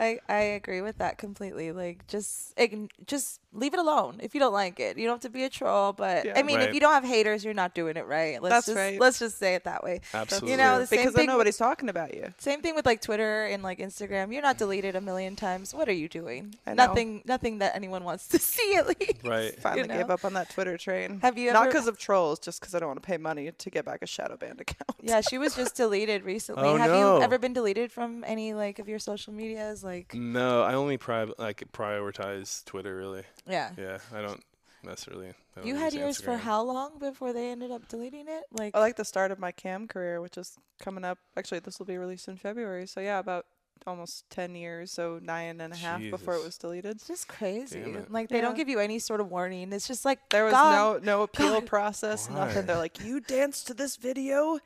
I, 0.00 0.18
I 0.28 0.40
agree 0.40 0.80
with 0.80 0.96
that 0.98 1.18
completely. 1.18 1.72
Like 1.72 2.06
just 2.06 2.56
ign- 2.56 2.88
just 3.06 3.38
leave 3.52 3.74
it 3.74 3.80
alone 3.80 4.18
if 4.22 4.32
you 4.34 4.40
don't 4.40 4.52
like 4.52 4.80
it. 4.80 4.96
You 4.96 5.04
don't 5.06 5.16
have 5.16 5.20
to 5.22 5.28
be 5.28 5.44
a 5.44 5.50
troll, 5.50 5.92
but 5.92 6.24
Yeah. 6.24 6.32
I 6.38 6.42
mean, 6.42 6.56
Right. 6.58 6.68
if 6.68 6.74
you 6.74 6.80
don't 6.80 6.92
have 6.94 7.04
haters, 7.04 7.44
you're 7.44 7.52
not 7.52 7.74
doing 7.74 7.96
it 7.96 8.06
right. 8.06 8.40
Let's 8.42 8.54
That's 8.54 8.66
just, 8.66 8.76
right. 8.78 8.98
Let's 9.00 9.18
just 9.18 9.38
say 9.38 9.54
it 9.56 9.64
that 9.64 9.84
way. 9.84 10.00
Absolutely. 10.14 10.52
You 10.52 10.56
know, 10.56 10.78
the 10.78 10.86
same 10.86 11.00
because 11.00 11.14
thing 11.14 11.26
then 11.26 11.34
nobody's 11.34 11.58
talking 11.58 11.88
about 11.90 12.14
you. 12.14 12.32
Same 12.38 12.62
thing 12.62 12.74
with 12.74 12.86
like 12.86 13.02
Twitter 13.02 13.44
and 13.46 13.62
like 13.62 13.78
Instagram. 13.78 14.32
You're 14.32 14.40
not 14.42 14.56
deleted 14.56 14.96
a 14.96 15.00
million 15.02 15.36
times. 15.36 15.74
What 15.74 15.88
are 15.88 15.92
you 15.92 16.08
doing? 16.08 16.54
I 16.66 16.70
know. 16.74 16.86
Nothing. 16.86 17.22
Nothing 17.26 17.58
that 17.58 17.74
anyone 17.76 18.02
wants 18.04 18.26
to 18.28 18.38
see 18.52 18.76
at 18.76 18.86
least. 18.88 19.22
Right. 19.24 19.54
Finally 19.60 19.88
know? 19.88 19.96
gave 19.98 20.10
up 20.10 20.24
on 20.24 20.32
that 20.34 20.48
Twitter 20.50 20.78
train. 20.78 21.20
Have 21.20 21.36
you 21.36 21.52
Not 21.52 21.62
ever- 21.64 21.72
because 21.72 21.88
of 21.88 21.98
trolls, 21.98 22.38
just 22.38 22.60
because 22.60 22.74
I 22.74 22.78
don't 22.78 22.88
want 22.88 23.02
to 23.02 23.06
pay 23.06 23.18
money 23.18 23.50
to 23.50 23.70
get 23.70 23.84
back 23.84 24.00
a 24.00 24.06
shadow 24.06 24.36
band 24.38 24.60
account. 24.62 24.96
Yeah, 25.02 25.20
she 25.20 25.36
was 25.38 25.54
just 25.56 25.74
deleted 25.76 26.24
recently. 26.24 26.62
Oh, 26.68 26.76
Have 26.76 26.90
no. 26.90 27.16
you 27.18 27.22
ever 27.22 27.36
been 27.38 27.52
deleted 27.52 27.90
from 27.92 28.22
any 28.26 28.54
like 28.54 28.78
of 28.78 28.88
your 28.88 28.98
social 29.00 29.32
medias? 29.32 29.82
Like, 29.82 29.89
No, 30.14 30.62
I 30.62 30.74
only 30.74 30.96
pri- 30.98 31.32
like 31.38 31.62
prioritize 31.72 32.64
Twitter 32.64 32.96
really. 32.96 33.22
yeah. 33.46 33.70
Yeah, 33.76 33.98
I 34.14 34.22
don't 34.22 34.42
necessarily. 34.82 35.28
I 35.28 35.32
don't 35.56 35.66
You 35.66 35.74
had 35.76 35.92
yours 35.92 36.20
for 36.20 36.36
how 36.36 36.62
long 36.62 36.98
before 36.98 37.32
they 37.32 37.50
ended 37.50 37.70
up 37.70 37.88
deleting 37.88 38.26
it? 38.28 38.44
Like, 38.52 38.74
I 38.76 38.80
like 38.80 38.96
the 38.96 39.04
start 39.04 39.30
of 39.30 39.38
my 39.38 39.52
cam 39.52 39.86
career, 39.88 40.20
which 40.20 40.36
is 40.38 40.56
coming 40.80 41.04
up. 41.04 41.18
Actually, 41.36 41.60
this 41.60 41.78
will 41.78 41.86
be 41.86 41.98
released 41.98 42.28
in 42.28 42.36
February. 42.36 42.86
So 42.86 43.00
yeah, 43.00 43.18
about 43.18 43.46
almost 43.86 44.28
ten 44.30 44.54
years, 44.54 44.92
so 44.92 45.18
nine 45.22 45.60
and 45.60 45.72
a 45.72 45.76
half 45.76 46.00
before 46.10 46.34
it 46.34 46.44
was 46.44 46.58
deleted. 46.58 46.90
it's 46.96 47.08
just 47.08 47.28
crazy. 47.28 47.78
It. 47.80 48.10
Like 48.10 48.28
they 48.28 48.40
don't 48.42 48.56
give 48.56 48.68
you 48.68 48.78
any 48.78 48.98
sort 48.98 49.20
of 49.20 49.30
warning. 49.30 49.72
It's 49.72 49.88
just 49.88 50.04
like 50.04 50.18
There 50.30 50.44
was 50.44 50.52
gone. 50.52 50.74
no 50.74 50.98
no 51.02 51.22
appeal 51.22 51.60
God. 51.60 51.66
process, 51.66 52.28
Why? 52.28 52.36
nothing. 52.46 52.66
They're 52.66 52.76
like, 52.76 53.02
you 53.02 53.20
danced 53.20 53.66
to 53.68 53.74
this 53.74 53.96
video 53.96 54.58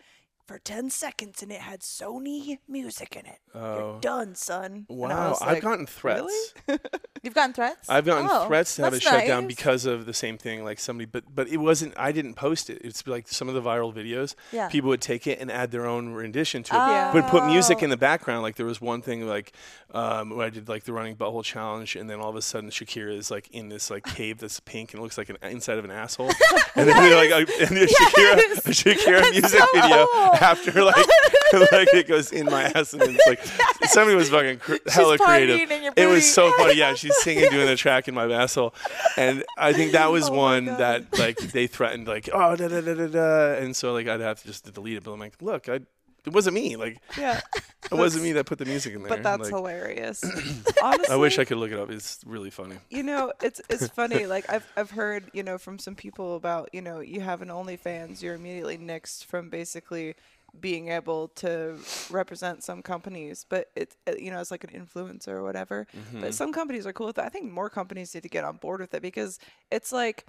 for 0.46 0.58
ten 0.58 0.90
seconds 0.90 1.42
and 1.42 1.50
it 1.52 1.60
had 1.60 1.80
Sony 1.80 2.58
music 2.68 3.16
in 3.16 3.26
it. 3.26 3.38
You're 3.54 3.62
Oh. 3.64 3.98
done, 4.00 4.34
son. 4.34 4.86
Wow, 4.88 5.30
was 5.30 5.42
I've 5.42 5.48
like, 5.54 5.62
gotten 5.62 5.86
threats. 5.86 6.20
Really? 6.68 6.78
You've 7.22 7.34
gotten 7.34 7.54
threats. 7.54 7.88
I've 7.88 8.04
gotten 8.04 8.28
Oh, 8.30 8.46
threats 8.46 8.76
to 8.76 8.82
have 8.82 8.92
it 8.92 8.96
that's 9.02 9.04
shut 9.04 9.26
down 9.26 9.46
because 9.46 9.86
of 9.86 10.04
the 10.06 10.12
same 10.12 10.36
thing, 10.36 10.64
like 10.64 10.78
somebody. 10.78 11.06
But 11.06 11.24
but 11.34 11.48
it 11.48 11.56
wasn't. 11.58 11.94
I 11.96 12.12
didn't 12.12 12.34
post 12.34 12.68
it. 12.68 12.82
It's 12.84 13.06
like 13.06 13.28
some 13.28 13.48
of 13.48 13.54
the 13.54 13.62
viral 13.62 13.94
videos. 13.94 14.34
Yeah. 14.52 14.68
People 14.68 14.88
would 14.90 15.00
take 15.00 15.26
it 15.26 15.38
and 15.40 15.50
add 15.50 15.70
their 15.70 15.86
own 15.86 16.12
rendition 16.12 16.62
to 16.64 16.74
it. 16.74 16.78
Yeah. 16.78 17.12
Would 17.14 17.24
put 17.26 17.46
music 17.46 17.78
Oh. 17.80 17.84
in 17.84 17.90
the 17.90 17.96
background. 17.96 18.42
Like 18.42 18.56
there 18.56 18.66
was 18.66 18.80
one 18.80 19.00
thing 19.02 19.26
like 19.26 19.52
um, 19.92 20.30
where 20.36 20.46
I 20.46 20.50
did 20.50 20.68
like 20.68 20.84
the 20.84 20.92
running 20.92 21.16
butthole 21.16 21.44
challenge, 21.44 21.96
and 21.96 22.10
then 22.10 22.20
all 22.20 22.28
of 22.30 22.36
a 22.36 22.42
sudden 22.42 22.68
Shakira 22.70 23.16
is 23.16 23.30
like 23.30 23.48
in 23.52 23.68
this 23.70 23.90
like 23.90 24.04
cave 24.04 24.38
that's 24.38 24.60
pink 24.60 24.92
and 24.92 25.00
it 25.00 25.02
looks 25.02 25.16
like 25.16 25.30
an 25.30 25.38
inside 25.42 25.78
of 25.78 25.84
an 25.84 25.90
asshole. 25.90 26.30
and 26.74 26.88
then 26.88 27.02
we 27.02 27.14
like 27.14 27.30
I- 27.32 27.38
and 27.64 27.76
the 27.76 27.86
Shakira 27.86 28.36
Yes. 28.36 28.66
a 28.66 28.70
Shakira 28.70 29.30
music 29.30 29.50
so 29.60 29.66
video 29.72 30.06
cool. 30.12 30.33
after 30.40 30.84
like 30.84 30.96
like 31.52 31.94
it 31.94 32.08
goes 32.08 32.32
in 32.32 32.46
my 32.46 32.64
ass 32.64 32.92
and 32.92 33.02
it's 33.02 33.26
like 33.26 33.44
somebody 33.88 34.16
was 34.16 34.30
fucking 34.30 34.58
cr- 34.58 34.76
hella 34.88 35.18
creative. 35.18 35.70
It 35.96 36.06
was 36.06 36.30
so 36.30 36.52
funny. 36.56 36.76
Yeah, 36.76 36.94
she's 36.94 37.16
singing, 37.18 37.48
doing 37.50 37.66
the 37.66 37.76
track 37.76 38.08
in 38.08 38.14
my 38.14 38.30
asshole, 38.30 38.74
and 39.16 39.44
I 39.56 39.72
think 39.72 39.92
that 39.92 40.10
was 40.10 40.28
Oh 40.30 40.34
one 40.34 40.64
that 40.66 41.18
like 41.18 41.36
they 41.38 41.66
threatened, 41.66 42.06
like 42.06 42.28
oh 42.32 42.56
da 42.56 42.68
da 42.68 42.80
da 42.80 42.94
da 42.94 43.06
da, 43.06 43.54
and 43.54 43.76
so 43.76 43.92
like 43.92 44.08
I'd 44.08 44.20
have 44.20 44.40
to 44.40 44.46
just 44.46 44.72
delete 44.72 44.96
it. 44.96 45.04
But 45.04 45.12
I'm 45.12 45.20
like, 45.20 45.40
look, 45.40 45.68
I 45.68 45.80
it 46.26 46.32
wasn't 46.32 46.54
me. 46.54 46.76
Like 46.76 46.98
Yeah, 47.18 47.40
it 47.92 47.94
wasn't 47.94 48.24
me 48.24 48.32
that 48.32 48.46
put 48.46 48.58
the 48.58 48.64
music 48.64 48.94
in 48.94 49.02
there. 49.02 49.08
but 49.10 49.22
that's 49.22 49.42
like, 49.42 49.50
hilarious. 49.50 50.22
Honestly, 50.82 51.12
I 51.14 51.16
wish 51.16 51.38
I 51.38 51.44
could 51.44 51.58
look 51.58 51.70
it 51.72 51.78
up. 51.78 51.90
It's 51.90 52.20
really 52.26 52.50
funny. 52.50 52.76
you 52.90 53.02
know 53.02 53.32
it's 53.42 53.60
it's 53.68 53.88
funny 53.88 54.26
like 54.34 54.48
i've 54.50 54.66
i've 54.76 54.90
heard 54.90 55.24
you 55.32 55.42
know 55.42 55.58
from 55.58 55.78
some 55.78 55.94
people 55.94 56.36
about 56.36 56.68
you 56.72 56.80
know 56.82 57.00
you 57.00 57.20
have 57.20 57.42
an 57.42 57.48
onlyfans 57.48 58.22
you're 58.22 58.34
immediately 58.34 58.78
nixed 58.78 59.24
from 59.26 59.48
basically 59.50 60.14
being 60.60 60.88
able 60.88 61.28
to 61.28 61.76
represent 62.10 62.62
some 62.62 62.80
companies 62.80 63.44
but 63.48 63.70
it 63.74 63.96
uh, 64.06 64.12
you 64.18 64.30
know 64.30 64.38
as 64.38 64.50
like 64.50 64.62
an 64.64 64.70
influencer 64.70 65.28
or 65.28 65.42
whatever 65.42 65.86
Mm-hmm. 65.96 66.20
but 66.22 66.34
some 66.34 66.52
companies 66.52 66.86
are 66.86 66.92
cool 66.92 67.08
with 67.08 67.18
it 67.18 67.24
i 67.24 67.28
think 67.28 67.50
more 67.50 67.68
companies 67.68 68.14
need 68.14 68.22
to 68.22 68.28
get 68.28 68.44
on 68.44 68.56
board 68.58 68.80
with 68.80 68.94
it 68.94 69.02
because 69.02 69.38
it's 69.70 69.90
like 69.92 70.24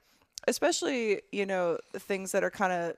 especially 0.48 1.22
you 1.32 1.46
know 1.46 1.78
things 1.94 2.32
that 2.32 2.44
are 2.44 2.50
kind 2.52 2.74
of 2.74 2.96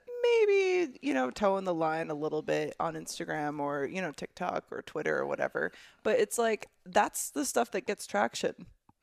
maybe 0.47 0.99
you 1.01 1.13
know 1.13 1.29
toeing 1.29 1.63
the 1.65 1.73
line 1.73 2.09
a 2.09 2.13
little 2.13 2.41
bit 2.41 2.75
on 2.79 2.95
instagram 2.95 3.59
or 3.59 3.85
you 3.85 4.01
know 4.01 4.11
tiktok 4.11 4.65
or 4.71 4.81
twitter 4.81 5.17
or 5.17 5.25
whatever 5.25 5.71
but 6.03 6.19
it's 6.19 6.37
like 6.37 6.67
that's 6.85 7.31
the 7.31 7.45
stuff 7.45 7.71
that 7.71 7.85
gets 7.85 8.05
traction 8.07 8.53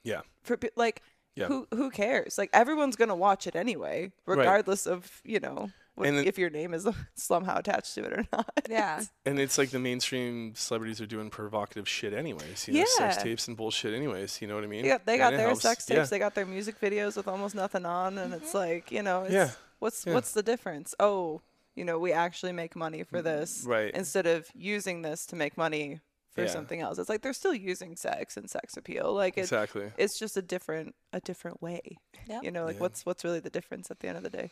Yeah. 0.02 0.22
for 0.42 0.56
pe- 0.56 0.68
like 0.76 1.02
Yeah. 1.34 1.46
who 1.46 1.66
who 1.72 1.90
cares 1.90 2.38
like 2.38 2.50
everyone's 2.52 2.96
gonna 2.96 3.16
watch 3.16 3.46
it 3.46 3.56
anyway 3.56 4.12
regardless 4.26 4.86
of 4.86 5.20
you 5.24 5.40
know 5.40 5.70
what, 5.96 6.08
And 6.08 6.18
it- 6.18 6.26
if 6.26 6.38
your 6.38 6.50
name 6.50 6.74
is 6.74 6.88
somehow 7.14 7.58
attached 7.58 7.94
to 7.94 8.04
it 8.04 8.12
or 8.12 8.26
not 8.32 8.50
Yeah. 8.68 9.02
And 9.24 9.38
it's 9.38 9.56
like 9.58 9.70
the 9.70 9.78
mainstream 9.78 10.52
celebrities 10.56 11.00
are 11.00 11.06
doing 11.06 11.30
provocative 11.30 11.88
shit 11.88 12.12
anyways. 12.12 12.66
You 12.66 12.80
know, 12.80 12.84
sex 12.96 13.18
tapes 13.22 13.46
and 13.46 13.56
bullshit 13.56 13.94
anyways. 13.94 14.42
You 14.42 14.48
know 14.48 14.56
what 14.56 14.64
I 14.64 14.66
mean? 14.66 14.82
they 14.82 14.88
got, 14.88 15.06
they 15.06 15.12
And 15.12 15.20
got 15.20 15.30
their 15.36 15.54
sex 15.54 15.86
tapes 15.86 15.96
Yeah. 15.96 16.04
they 16.06 16.18
got 16.18 16.34
their 16.34 16.46
music 16.46 16.80
videos 16.80 17.16
with 17.16 17.28
almost 17.28 17.54
nothing 17.54 17.86
on 17.86 18.18
and 18.18 18.34
it's 18.34 18.48
mm-hmm. 18.48 18.58
like 18.58 18.90
you 18.90 19.02
know 19.04 19.22
it's, 19.22 19.32
Yeah. 19.34 19.50
What's 19.84 20.04
Yeah. 20.06 20.14
what's 20.14 20.32
the 20.32 20.42
difference 20.42 20.94
oh 20.98 21.42
you 21.74 21.84
know 21.84 21.98
we 21.98 22.12
actually 22.12 22.52
make 22.52 22.74
money 22.74 23.02
for 23.04 23.20
this 23.22 23.64
Right. 23.66 23.92
instead 23.94 24.26
of 24.26 24.46
using 24.54 25.02
this 25.02 25.26
to 25.26 25.36
make 25.36 25.56
money 25.58 26.00
for 26.34 26.42
Yeah. 26.42 26.48
something 26.56 26.80
else 26.80 26.98
it's 26.98 27.08
like 27.08 27.22
they're 27.22 27.32
still 27.42 27.54
using 27.54 27.94
sex 27.96 28.36
and 28.38 28.48
sex 28.50 28.76
appeal 28.76 29.12
like 29.12 29.36
it's 29.38 29.52
Exactly. 29.52 29.92
it's 29.98 30.18
just 30.18 30.36
a 30.36 30.42
different 30.42 30.94
a 31.12 31.20
different 31.20 31.60
way 31.62 31.82
Yep. 32.26 32.42
you 32.44 32.50
know 32.50 32.64
like 32.64 32.76
Yeah. 32.76 32.80
what's 32.84 33.04
what's 33.06 33.22
really 33.24 33.40
the 33.40 33.50
difference 33.50 33.90
at 33.90 34.00
the 34.00 34.08
end 34.08 34.16
of 34.16 34.22
the 34.24 34.30
day 34.30 34.50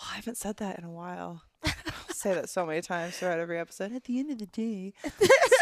oh, 0.00 0.08
i 0.12 0.16
haven't 0.16 0.36
said 0.36 0.56
that 0.58 0.78
in 0.78 0.84
a 0.84 0.90
while 0.90 1.42
I 1.64 2.12
say 2.12 2.34
that 2.34 2.48
so 2.50 2.66
many 2.66 2.82
times 2.82 3.16
throughout 3.16 3.38
every 3.38 3.58
episode 3.58 3.92
at 3.92 4.04
the 4.04 4.18
end 4.18 4.30
of 4.30 4.38
the 4.38 4.46
day 4.46 4.92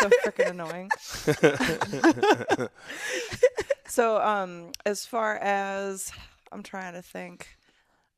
so 0.01 0.09
freaking 0.25 0.51
annoying 0.51 0.91
so 3.87 4.21
um 4.21 4.73
as 4.85 5.05
far 5.07 5.37
as 5.37 6.11
i'm 6.53 6.63
trying 6.63 6.95
to 6.95 7.03
think 7.03 7.58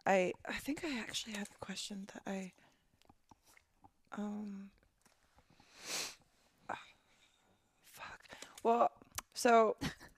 i 0.06 0.32
i 0.48 0.54
think 0.54 0.84
i 0.84 0.98
actually 0.98 1.32
had 1.32 1.48
a 1.48 1.64
question 1.64 2.06
that 2.12 2.22
i 2.30 2.52
um 4.16 4.70
ah, 6.68 6.78
fuck. 7.92 8.20
Well 8.62 8.90
so 9.34 9.76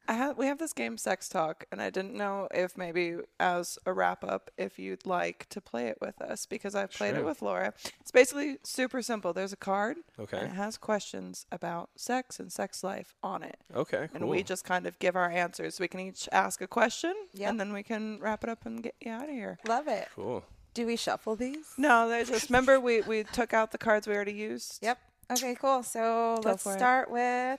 I 0.08 0.14
have, 0.14 0.36
we 0.36 0.46
have 0.46 0.58
this 0.58 0.72
game 0.72 0.98
sex 0.98 1.28
talk 1.28 1.64
and 1.70 1.80
i 1.80 1.88
didn't 1.90 2.14
know 2.14 2.48
if 2.52 2.76
maybe 2.76 3.16
as 3.38 3.78
a 3.86 3.92
wrap 3.92 4.24
up 4.24 4.50
if 4.58 4.78
you'd 4.78 5.06
like 5.06 5.46
to 5.50 5.60
play 5.60 5.86
it 5.88 5.98
with 6.00 6.20
us 6.20 6.44
because 6.46 6.74
i've 6.74 6.90
played 6.90 7.14
it 7.14 7.24
with 7.24 7.40
laura 7.42 7.72
it's 8.00 8.10
basically 8.10 8.58
super 8.64 9.00
simple 9.02 9.32
there's 9.32 9.52
a 9.52 9.56
card 9.56 9.96
okay, 10.18 10.38
and 10.38 10.48
it 10.48 10.54
has 10.54 10.76
questions 10.76 11.46
about 11.52 11.90
sex 11.96 12.40
and 12.40 12.52
sex 12.52 12.82
life 12.82 13.14
on 13.22 13.42
it 13.42 13.56
Okay. 13.74 14.08
Cool. 14.08 14.16
and 14.22 14.28
we 14.28 14.42
just 14.42 14.64
kind 14.64 14.86
of 14.86 14.98
give 14.98 15.14
our 15.16 15.30
answers 15.30 15.78
we 15.78 15.88
can 15.88 16.00
each 16.00 16.28
ask 16.32 16.60
a 16.60 16.66
question 16.66 17.14
Yep. 17.34 17.50
and 17.50 17.60
then 17.60 17.72
we 17.72 17.82
can 17.82 18.18
wrap 18.20 18.42
it 18.44 18.50
up 18.50 18.66
and 18.66 18.82
get 18.82 18.94
you 19.00 19.10
out 19.12 19.24
of 19.28 19.34
here 19.34 19.58
Love 19.66 19.88
it. 19.88 20.08
cool. 20.14 20.44
Do 20.74 20.86
we 20.86 20.96
shuffle 20.96 21.36
these? 21.36 21.74
no 21.78 22.08
they 22.08 22.24
just 22.24 22.48
remember 22.50 22.80
we, 22.80 23.02
we 23.02 23.24
took 23.24 23.52
out 23.54 23.70
the 23.72 23.78
cards 23.78 24.06
we 24.08 24.14
already 24.14 24.32
used 24.32 24.78
Yep. 24.82 24.98
Okay, 25.30 25.54
cool. 25.54 25.82
So 25.82 26.38
Go 26.42 26.50
let's 26.50 26.62
for 26.62 26.74
it. 26.74 26.78
start 26.78 27.10
with 27.10 27.58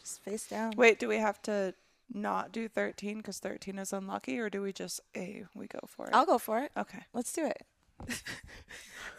just 0.00 0.22
face 0.22 0.46
down. 0.46 0.72
wait 0.76 0.98
do 0.98 1.06
we 1.08 1.16
have 1.18 1.40
to 1.42 1.74
not 2.12 2.50
do 2.52 2.68
13 2.68 3.18
because 3.18 3.38
13 3.38 3.78
is 3.78 3.92
unlucky 3.92 4.38
or 4.38 4.50
do 4.50 4.62
we 4.62 4.72
just 4.72 5.00
a 5.16 5.44
we 5.54 5.66
go 5.68 5.78
for 5.86 6.06
it 6.06 6.14
I'll 6.14 6.26
go 6.26 6.38
for 6.38 6.58
it. 6.60 6.72
okay 6.76 7.04
Let's 7.12 7.32
do 7.32 7.46
it. 7.46 7.62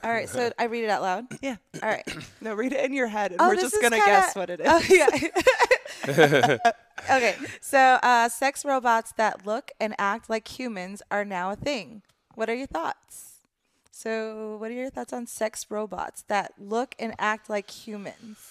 All 0.04 0.10
right, 0.12 0.28
so 0.28 0.52
I 0.60 0.64
read 0.66 0.84
it 0.84 0.90
out 0.90 1.02
loud. 1.04 1.26
yeah 1.42 1.56
All 1.82 1.90
right. 1.90 2.04
no 2.42 2.54
read 2.56 2.74
it 2.74 2.84
in 2.84 2.94
your 2.94 3.08
head 3.08 3.32
and 3.32 3.40
Oh, 3.42 3.48
we're 3.48 3.56
just 3.56 3.76
gonna 3.82 3.96
kinda- 3.98 4.06
guess 4.06 4.36
what 4.36 4.50
it 4.50 4.60
is 4.60 4.68
Oh, 4.70 4.82
yeah. 4.90 6.58
okay, 7.10 7.36
so 7.62 7.78
uh, 8.02 8.28
sex 8.30 8.66
robots 8.66 9.14
that 9.18 9.46
look 9.46 9.72
and 9.80 9.94
act 10.00 10.30
like 10.30 10.48
humans 10.60 11.02
are 11.12 11.24
now 11.24 11.52
a 11.52 11.56
thing. 11.56 12.02
What 12.36 12.50
are 12.50 12.56
your 12.56 12.68
thoughts? 12.68 13.36
So, 13.92 14.58
what 14.58 14.72
are 14.72 14.74
your 14.74 14.90
thoughts 14.90 15.14
on 15.14 15.28
sex 15.28 15.68
robots 15.70 16.24
that 16.28 16.54
look 16.58 16.96
and 16.98 17.14
act 17.20 17.50
like 17.50 17.70
humans? 17.70 18.51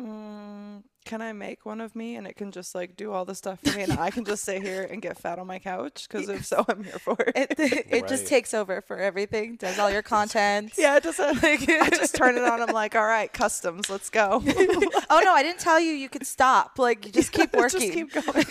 Mm, 0.00 0.82
can 1.04 1.22
I 1.22 1.32
make 1.32 1.64
one 1.64 1.80
of 1.80 1.94
me 1.94 2.16
and 2.16 2.26
it 2.26 2.34
can 2.34 2.50
just 2.50 2.74
like 2.74 2.96
do 2.96 3.12
all 3.12 3.24
the 3.24 3.34
stuff 3.36 3.60
for 3.62 3.76
me 3.76 3.84
and 3.84 3.92
I 3.92 4.10
can 4.10 4.24
just 4.24 4.42
sit 4.42 4.60
here 4.60 4.82
and 4.82 5.00
get 5.00 5.16
fat 5.18 5.38
on 5.38 5.46
my 5.46 5.60
couch? 5.60 6.08
Because 6.08 6.28
if 6.28 6.44
so, 6.46 6.64
I'm 6.68 6.82
here 6.82 6.98
for 6.98 7.14
it. 7.20 7.54
It, 7.58 7.86
it 7.90 8.08
just 8.08 8.24
Right. 8.24 8.26
takes 8.28 8.54
over 8.54 8.80
for 8.80 8.98
everything, 8.98 9.54
does 9.54 9.78
all 9.78 9.88
your 9.92 10.02
content. 10.02 10.72
yeah, 10.76 10.96
it 10.96 11.04
doesn't. 11.04 11.38
I 11.44 11.90
just 11.90 12.16
turn 12.16 12.36
it 12.36 12.42
on. 12.42 12.60
I'm 12.60 12.74
like, 12.74 12.96
all 12.96 13.06
right, 13.06 13.32
customs, 13.32 13.88
let's 13.88 14.10
go. 14.10 14.42
oh 14.46 15.20
no, 15.24 15.32
I 15.32 15.42
didn't 15.44 15.60
tell 15.60 15.78
you 15.78 15.92
you 15.92 16.08
could 16.08 16.26
stop. 16.26 16.76
Like, 16.78 17.06
you 17.06 17.12
just 17.12 17.30
keep 17.30 17.54
working. 17.54 17.80
just 17.80 17.92
keep 17.92 18.12
going. 18.12 18.44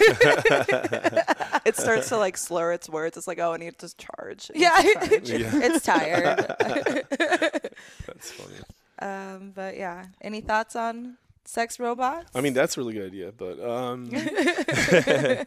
it 1.66 1.76
starts 1.76 2.08
to 2.10 2.18
like 2.18 2.38
slur 2.38 2.72
its 2.72 2.88
words. 2.88 3.18
It's 3.18 3.28
like, 3.28 3.40
oh, 3.40 3.52
I 3.54 3.58
need 3.58 3.78
to 3.80 3.94
charge. 3.98 4.50
It 4.52 4.58
Yeah. 4.62 4.70
to 4.82 4.94
charge. 5.10 5.30
Yeah. 5.30 5.52
it's 5.56 5.86
tired. 5.86 6.56
That's 8.08 8.32
funny. 8.32 8.56
um, 9.00 9.52
but 9.54 9.76
yeah, 9.76 10.06
any 10.22 10.40
thoughts 10.42 10.76
on 10.76 11.18
sex 11.46 11.80
robots? 11.80 12.30
I 12.36 12.42
mean, 12.42 12.54
that's 12.54 12.78
a 12.78 12.82
really 12.82 12.94
good 12.94 13.08
idea, 13.08 13.32
but 13.32 13.60
um, 13.60 14.06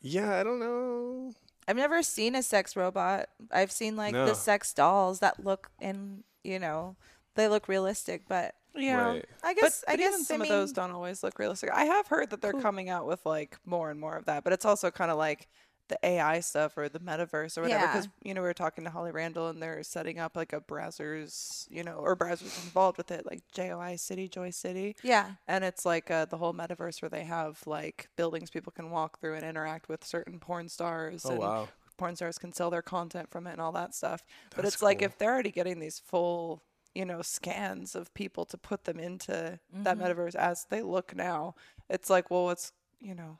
yeah, 0.00 0.38
I 0.38 0.42
don't 0.42 0.60
know. 0.60 1.32
I've 1.66 1.76
never 1.76 2.02
seen 2.02 2.34
a 2.34 2.42
sex 2.42 2.76
robot. 2.76 3.28
I've 3.50 3.72
seen 3.72 3.96
like 3.96 4.14
No. 4.14 4.26
the 4.26 4.34
sex 4.34 4.72
dolls 4.72 5.20
that 5.20 5.44
look 5.44 5.70
and 5.80 6.22
you 6.44 6.58
know 6.58 6.96
they 7.34 7.48
look 7.48 7.68
realistic, 7.68 8.22
but 8.28 8.54
Yeah. 8.74 9.04
Right. 9.12 9.24
I 9.42 9.54
But, 9.54 9.60
guess. 9.60 9.84
I 9.86 9.92
but 9.92 9.98
guess 9.98 10.12
even 10.14 10.24
some 10.24 10.42
I 10.42 10.44
of 10.44 10.48
those 10.48 10.72
don't 10.72 10.92
always 10.92 11.22
look 11.22 11.38
realistic. 11.38 11.70
I 11.72 11.84
have 11.84 12.06
heard 12.08 12.30
that 12.30 12.40
they're 12.40 12.52
Cool. 12.52 12.62
coming 12.62 12.88
out 12.88 13.06
with 13.06 13.24
like 13.26 13.58
more 13.66 13.90
and 13.90 14.00
more 14.00 14.16
of 14.16 14.24
that, 14.26 14.44
but 14.44 14.52
it's 14.52 14.64
also 14.64 14.90
kind 14.90 15.10
of 15.10 15.18
like 15.18 15.48
the 15.88 15.98
AI 16.04 16.40
stuff 16.40 16.76
or 16.76 16.88
the 16.88 16.98
metaverse 17.00 17.56
or 17.58 17.62
whatever. 17.62 17.84
Yeah. 17.84 17.92
Because 17.92 18.08
you 18.22 18.34
know 18.34 18.42
we 18.42 18.48
were 18.48 18.54
talking 18.54 18.84
to 18.84 18.90
Holly 18.90 19.10
Randall 19.10 19.48
and 19.48 19.60
they're 19.62 19.82
setting 19.82 20.18
up 20.18 20.36
like 20.36 20.52
a 20.52 20.60
browsers, 20.60 21.66
you 21.70 21.82
know, 21.84 21.94
or 21.94 22.16
browsers 22.16 22.62
involved 22.64 22.98
with 22.98 23.10
it, 23.10 23.24
like 23.26 23.40
JOI 23.52 23.96
City, 23.96 24.28
Joy 24.28 24.50
City, 24.50 24.96
Yeah. 25.02 25.32
and 25.46 25.64
it's 25.64 25.84
like 25.86 26.10
uh, 26.10 26.24
the 26.26 26.36
whole 26.36 26.52
metaverse 26.54 27.00
where 27.02 27.08
they 27.08 27.24
have 27.24 27.60
like 27.66 28.08
buildings 28.16 28.50
people 28.50 28.72
can 28.72 28.90
walk 28.90 29.20
through 29.20 29.34
and 29.34 29.44
interact 29.44 29.88
with 29.88 30.04
certain 30.04 30.38
porn 30.38 30.68
stars. 30.68 31.24
Oh 31.24 31.30
and 31.30 31.38
wow. 31.38 31.68
porn 31.96 32.16
stars 32.16 32.38
can 32.38 32.52
sell 32.52 32.70
their 32.70 32.82
content 32.82 33.30
from 33.30 33.46
it 33.46 33.52
and 33.52 33.60
all 33.60 33.72
that 33.72 33.94
stuff. 33.94 34.22
but 34.50 34.62
That's 34.62 34.74
it's 34.76 34.82
like 34.82 35.02
if 35.02 35.18
they're 35.18 35.32
already 35.32 35.50
getting 35.50 35.80
these 35.80 35.98
full, 35.98 36.62
you 36.94 37.04
know, 37.04 37.22
scans 37.22 37.94
of 37.94 38.12
people 38.14 38.44
to 38.46 38.58
put 38.58 38.84
them 38.84 38.98
into 39.00 39.58
that 39.72 39.98
Mhm. 39.98 40.02
metaverse 40.02 40.34
as 40.34 40.66
they 40.70 40.82
look 40.82 41.14
now, 41.16 41.54
it's 41.88 42.10
like, 42.10 42.30
well, 42.30 42.50
it's 42.50 42.72
you 43.00 43.14
know, 43.14 43.38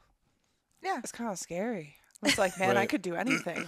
Yeah. 0.82 0.98
it's 0.98 1.10
kind 1.12 1.30
of 1.30 1.38
scary. 1.38 1.96
It's 2.24 2.38
like, 2.38 2.58
man, 2.58 2.76
I 2.76 2.86
could 2.86 3.02
do 3.02 3.14
anything. 3.14 3.66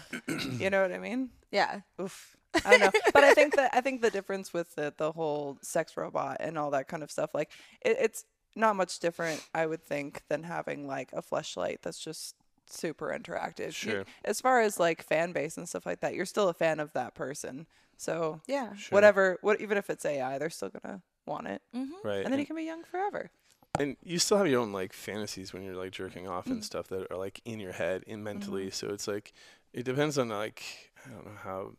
you 0.58 0.70
know 0.70 0.82
what 0.82 0.92
I 0.92 0.98
mean? 0.98 1.30
Yeah. 1.50 1.80
Oof. 2.00 2.36
I 2.64 2.70
don't 2.76 2.80
know, 2.80 3.00
but 3.14 3.22
I 3.22 3.32
think 3.32 3.54
that 3.56 3.70
I 3.72 3.80
think 3.80 4.02
the 4.02 4.10
difference 4.10 4.52
with 4.52 4.74
the 4.74 4.92
the 4.96 5.12
whole 5.12 5.58
sex 5.62 5.96
robot 5.96 6.38
and 6.40 6.58
all 6.58 6.70
that 6.72 6.88
kind 6.88 7.02
of 7.04 7.10
stuff, 7.10 7.32
like 7.32 7.50
it, 7.80 7.96
it's 8.00 8.24
not 8.56 8.74
much 8.74 8.98
different, 8.98 9.46
I 9.54 9.66
would 9.66 9.84
think, 9.84 10.22
than 10.28 10.42
having 10.42 10.88
like 10.88 11.10
a 11.12 11.22
fleshlight 11.22 11.76
that's 11.82 12.00
just 12.00 12.34
super 12.68 13.16
interactive. 13.16 13.66
You- 13.84 13.90
Sure. 13.92 14.04
as 14.24 14.40
far 14.40 14.60
as 14.62 14.80
like 14.80 15.02
fan 15.04 15.30
base 15.32 15.56
and 15.56 15.68
stuff 15.68 15.86
like 15.86 16.00
that, 16.00 16.14
you're 16.14 16.26
still 16.26 16.48
a 16.48 16.54
fan 16.54 16.80
of 16.80 16.92
that 16.94 17.14
person. 17.14 17.66
So 17.96 18.40
Yeah. 18.48 18.74
Sure. 18.74 18.96
whatever, 18.96 19.38
what 19.42 19.60
even 19.60 19.78
if 19.78 19.88
it's 19.88 20.04
AI, 20.04 20.38
they're 20.38 20.50
still 20.50 20.70
gonna 20.70 21.02
want 21.26 21.46
it, 21.46 21.62
Mm-hmm. 21.72 21.92
Right. 22.08 22.24
and 22.24 22.32
then 22.32 22.40
you 22.40 22.46
can 22.46 22.56
be 22.56 22.64
young 22.64 22.82
forever. 22.82 23.30
And 23.78 23.96
you 24.02 24.18
still 24.18 24.38
have 24.38 24.48
your 24.48 24.60
own 24.60 24.72
like 24.72 24.92
fantasies 24.92 25.52
when 25.52 25.62
you're 25.62 25.74
like 25.76 25.92
jerking 25.92 26.26
off 26.28 26.46
Mm. 26.46 26.52
and 26.52 26.64
stuff 26.64 26.88
that 26.88 27.10
are 27.10 27.16
like 27.16 27.40
in 27.44 27.60
your 27.60 27.72
head 27.72 28.02
in 28.06 28.22
mentally 28.22 28.66
Mm-hmm. 28.66 28.86
so 28.86 28.88
it's 28.92 29.06
like 29.08 29.32
it 29.72 29.84
depends 29.84 30.18
on 30.18 30.28
like 30.28 30.62
i 31.06 31.10
don't 31.10 31.24
know 31.24 31.38
how 31.42 31.72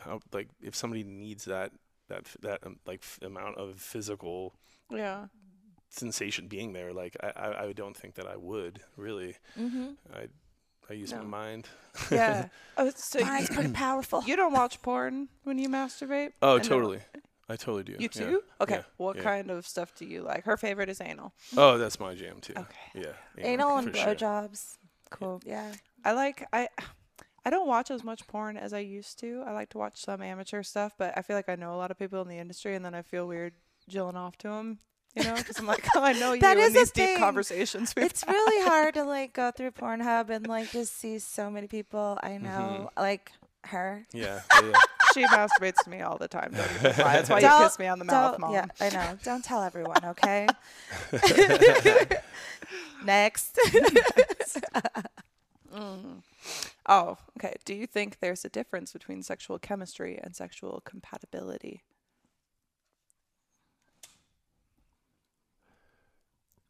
how 0.00 0.20
like 0.32 0.48
if 0.62 0.74
somebody 0.74 1.04
needs 1.04 1.44
that 1.44 1.72
that 2.08 2.24
that 2.40 2.66
um, 2.66 2.78
like 2.86 3.00
f- 3.02 3.18
amount 3.22 3.56
of 3.58 3.76
physical 3.80 4.54
Yeah. 4.90 5.26
sensation 5.88 6.48
being 6.48 6.72
there 6.72 6.92
like 6.92 7.16
i 7.22 7.28
i, 7.36 7.64
I 7.66 7.72
don't 7.72 7.96
think 7.96 8.14
that 8.16 8.26
i 8.26 8.36
would 8.36 8.80
really 8.96 9.36
Mm-hmm. 9.58 9.90
i 10.14 10.26
i 10.90 10.92
use 10.94 11.12
my 11.14 11.22
mind 11.22 11.68
Yeah. 12.10 12.48
oh, 12.76 12.90
so 12.96 13.20
Mine's 13.20 13.48
you, 13.50 13.54
pretty 13.54 13.72
powerful. 13.72 14.22
you 14.26 14.36
don't 14.36 14.52
watch 14.52 14.80
porn 14.82 15.28
when 15.44 15.58
you 15.58 15.68
masturbate? 15.68 16.32
oh 16.42 16.54
I 16.54 16.56
know- 16.58 16.62
totally 16.64 17.00
i 17.50 17.56
totally 17.56 17.82
do 17.82 17.92
You 17.92 17.98
yeah, 18.02 18.08
too? 18.08 18.42
Okay. 18.60 18.74
yeah, 18.76 18.82
what 18.96 19.16
yeah. 19.16 19.22
kind 19.22 19.50
of 19.50 19.66
stuff 19.66 19.94
do 19.94 20.04
you 20.06 20.22
like? 20.22 20.44
Her 20.44 20.56
favorite 20.56 20.88
is 20.88 21.00
anal. 21.00 21.32
oh 21.56 21.76
that's 21.78 21.98
my 21.98 22.14
jam 22.14 22.36
too 22.40 22.54
Okay. 22.56 22.86
yeah, 22.94 23.12
yeah 23.36 23.46
Anal 23.46 23.76
and 23.78 23.90
for 23.90 23.96
sure. 23.96 24.14
blowjobs. 24.14 24.76
Cool. 25.10 25.40
Yeah. 25.44 25.72
I 26.04 26.12
like 26.12 26.46
I 26.52 26.68
I 27.44 27.50
don't 27.50 27.66
watch 27.66 27.90
as 27.90 28.04
much 28.04 28.26
porn 28.26 28.56
as 28.58 28.72
I 28.74 28.80
used 28.80 29.18
to. 29.20 29.42
I 29.46 29.52
like 29.52 29.70
to 29.70 29.78
watch 29.78 29.96
some 30.04 30.20
amateur 30.22 30.62
stuff, 30.62 30.92
but 30.98 31.14
I 31.16 31.22
feel 31.22 31.36
like 31.36 31.48
I 31.48 31.56
know 31.56 31.74
a 31.74 31.78
lot 31.82 31.90
of 31.90 31.98
people 31.98 32.20
in 32.20 32.28
the 32.28 32.36
industry, 32.38 32.74
and 32.76 32.84
then 32.84 32.94
I 32.94 33.00
feel 33.00 33.26
weird 33.26 33.54
jilling 33.88 34.14
off 34.16 34.36
to 34.38 34.48
them. 34.48 34.78
You 35.16 35.24
know, 35.24 35.34
because 35.34 35.58
I'm 35.58 35.66
like, 35.66 35.84
oh, 35.96 36.02
I 36.04 36.12
know 36.12 36.34
you 36.34 36.40
That 36.42 36.58
in 36.58 36.64
is 36.64 36.70
a 36.74 36.78
these 36.80 36.90
deep 36.92 37.04
thing. 37.06 37.18
conversations. 37.18 37.94
We've 37.96 38.04
It's 38.04 38.24
really 38.28 38.68
hard 38.68 38.92
to 38.94 39.04
like 39.04 39.32
go 39.32 39.50
through 39.50 39.70
Pornhub 39.82 40.28
and 40.28 40.46
like 40.46 40.70
just 40.70 40.94
see 40.98 41.18
so 41.18 41.50
many 41.50 41.66
people 41.66 42.18
I 42.22 42.36
know, 42.36 42.48
mm-hmm. 42.92 43.00
like 43.00 43.32
her. 43.64 44.04
yeah, 44.12 44.42
yeah, 44.62 44.66
yeah. 44.68 44.72
She 45.14 45.24
masturbates 45.26 45.76
to 45.84 45.90
me 45.90 46.00
all 46.02 46.16
the 46.18 46.28
time. 46.28 46.52
Don't 46.52 46.70
even 46.76 46.84
lie. 47.04 47.12
That's 47.16 47.30
why 47.30 47.36
you 47.36 47.42
Don't- 47.48 47.62
kiss 47.62 47.78
me 47.78 47.86
on 47.86 47.98
the 47.98 48.04
mouth, 48.04 48.38
mom. 48.38 48.52
Yeah, 48.52 48.66
I 48.80 48.88
know. 48.90 49.18
Don't 49.22 49.44
tell 49.44 49.62
everyone, 49.62 50.04
okay? 50.04 50.46
Next. 53.04 53.58
Mm. 55.72 56.22
Oh, 56.86 57.16
okay. 57.38 57.54
Do 57.64 57.74
you 57.74 57.86
think 57.86 58.18
there's 58.18 58.44
a 58.44 58.48
difference 58.48 58.92
between 58.92 59.22
sexual 59.22 59.56
chemistry 59.60 60.18
and 60.20 60.34
sexual 60.34 60.82
compatibility? 60.84 61.84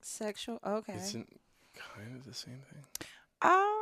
Sexual. 0.02 0.58
Okay. 0.66 0.94
isn't 0.94 1.40
kind 1.74 2.16
of 2.16 2.24
the 2.26 2.34
same 2.34 2.60
thing 2.70 2.82
Um, 3.42 3.79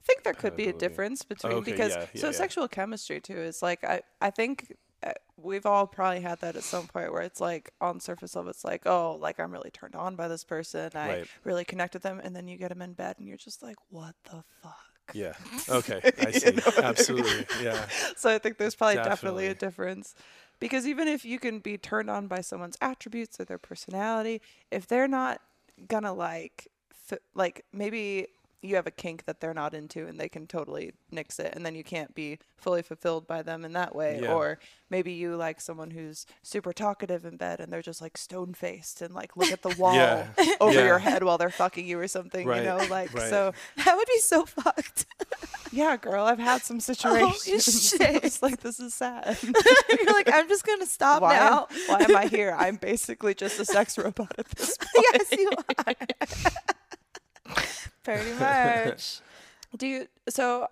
I 0.00 0.04
think 0.06 0.22
there 0.22 0.34
could 0.34 0.56
be 0.56 0.68
a 0.68 0.72
difference 0.72 1.22
between 1.22 1.58
Okay, 1.58 1.72
because 1.72 1.90
yeah, 1.90 2.06
yeah, 2.14 2.20
so 2.20 2.26
yeah. 2.28 2.32
sexual 2.32 2.68
chemistry 2.68 3.20
too 3.20 3.36
is 3.38 3.62
like 3.62 3.84
I 3.84 4.02
I 4.20 4.30
think 4.30 4.74
uh, 5.02 5.12
we've 5.36 5.66
all 5.66 5.86
probably 5.86 6.20
had 6.20 6.40
that 6.40 6.56
at 6.56 6.62
some 6.64 6.86
point 6.86 7.12
where 7.12 7.22
it's 7.22 7.40
like 7.40 7.72
on 7.80 8.00
surface 8.00 8.34
level 8.36 8.50
it's 8.50 8.64
like 8.64 8.86
oh 8.86 9.16
like 9.20 9.38
I'm 9.38 9.50
really 9.52 9.70
turned 9.70 9.94
on 9.94 10.16
by 10.16 10.28
this 10.28 10.44
person 10.44 10.90
I 10.94 11.08
Right. 11.08 11.26
really 11.44 11.64
connect 11.64 11.94
with 11.94 12.02
them 12.02 12.20
and 12.22 12.34
then 12.34 12.48
you 12.48 12.56
get 12.56 12.68
them 12.70 12.82
in 12.82 12.92
bed 12.94 13.16
and 13.18 13.28
you're 13.28 13.36
just 13.36 13.62
like 13.62 13.76
what 13.90 14.14
the 14.24 14.42
fuck. 14.62 14.76
yeah 15.14 15.32
okay 15.68 16.00
i 16.20 16.30
see 16.30 16.52
you 16.54 16.60
absolutely 16.82 17.46
yeah 17.64 17.86
So 18.16 18.30
I 18.30 18.38
think 18.38 18.58
there's 18.58 18.74
probably 18.74 18.96
definitely, 18.96 19.46
a 19.48 19.54
difference. 19.54 20.14
Because 20.60 20.86
even 20.86 21.08
if 21.08 21.24
you 21.24 21.38
can 21.38 21.58
be 21.60 21.78
turned 21.78 22.10
on 22.10 22.26
by 22.26 22.42
someone's 22.42 22.76
attributes 22.82 23.40
or 23.40 23.44
their 23.46 23.58
personality, 23.58 24.42
if 24.70 24.86
they're 24.86 25.08
not 25.08 25.40
gonna 25.88 26.12
like, 26.12 26.68
f- 27.10 27.18
like 27.34 27.64
maybe 27.72 28.28
you 28.62 28.76
have 28.76 28.86
a 28.86 28.90
kink 28.90 29.24
that 29.24 29.40
they're 29.40 29.54
not 29.54 29.72
into 29.74 30.06
and 30.06 30.20
they 30.20 30.28
can 30.28 30.46
totally 30.46 30.92
nix 31.10 31.38
it, 31.38 31.54
and 31.54 31.64
then 31.64 31.74
you 31.74 31.82
can't 31.84 32.14
be 32.14 32.38
fully 32.56 32.82
fulfilled 32.82 33.26
by 33.26 33.42
them 33.42 33.64
in 33.64 33.72
that 33.72 33.94
way. 33.94 34.20
Yeah. 34.22 34.34
Or 34.34 34.58
maybe 34.90 35.12
you 35.12 35.34
like 35.36 35.60
someone 35.60 35.90
who's 35.92 36.26
super 36.42 36.72
talkative 36.72 37.24
in 37.24 37.36
bed 37.38 37.60
and 37.60 37.72
they're 37.72 37.80
just 37.80 38.02
like 38.02 38.18
stone 38.18 38.52
faced 38.52 39.00
and 39.00 39.14
like 39.14 39.36
look 39.36 39.50
at 39.50 39.62
the 39.62 39.70
wall 39.78 39.94
Yeah. 39.94 40.28
over 40.60 40.78
Yeah. 40.78 40.84
your 40.86 40.98
head 40.98 41.22
while 41.22 41.38
they're 41.38 41.48
fucking 41.50 41.86
you 41.86 41.98
or 41.98 42.08
something. 42.08 42.46
Right, 42.46 42.58
You 42.58 42.64
know, 42.68 42.76
like 42.90 43.14
right. 43.14 43.30
so. 43.30 43.52
that 43.84 43.96
would 43.96 44.08
be 44.08 44.18
so 44.20 44.44
fucked. 44.46 45.06
Yeah, 45.72 45.96
girl, 45.96 46.24
I've 46.24 46.40
had 46.40 46.62
some 46.62 46.78
oh, 46.78 46.80
situations. 46.80 47.90
shit. 47.90 48.24
it's 48.24 48.42
like 48.42 48.58
this 48.60 48.80
is 48.80 48.92
sad. 48.92 49.38
You're 49.40 50.12
like, 50.12 50.28
I'm 50.32 50.48
just 50.48 50.66
gonna 50.66 50.84
stop 50.84 51.22
why, 51.22 51.36
now. 51.36 51.68
why 51.86 52.00
am 52.00 52.16
I 52.16 52.26
here? 52.26 52.56
I'm 52.58 52.74
basically 52.74 53.34
just 53.34 53.60
a 53.60 53.64
sex 53.64 53.96
robot 53.96 54.32
at 54.36 54.48
this 54.48 54.76
point. 54.76 55.06
yes, 55.12 55.30
you 55.30 55.52
are. 55.86 55.94
Pretty 58.02 58.32
much. 58.38 59.20
Do 59.76 59.86
you 59.86 60.06
so 60.28 60.66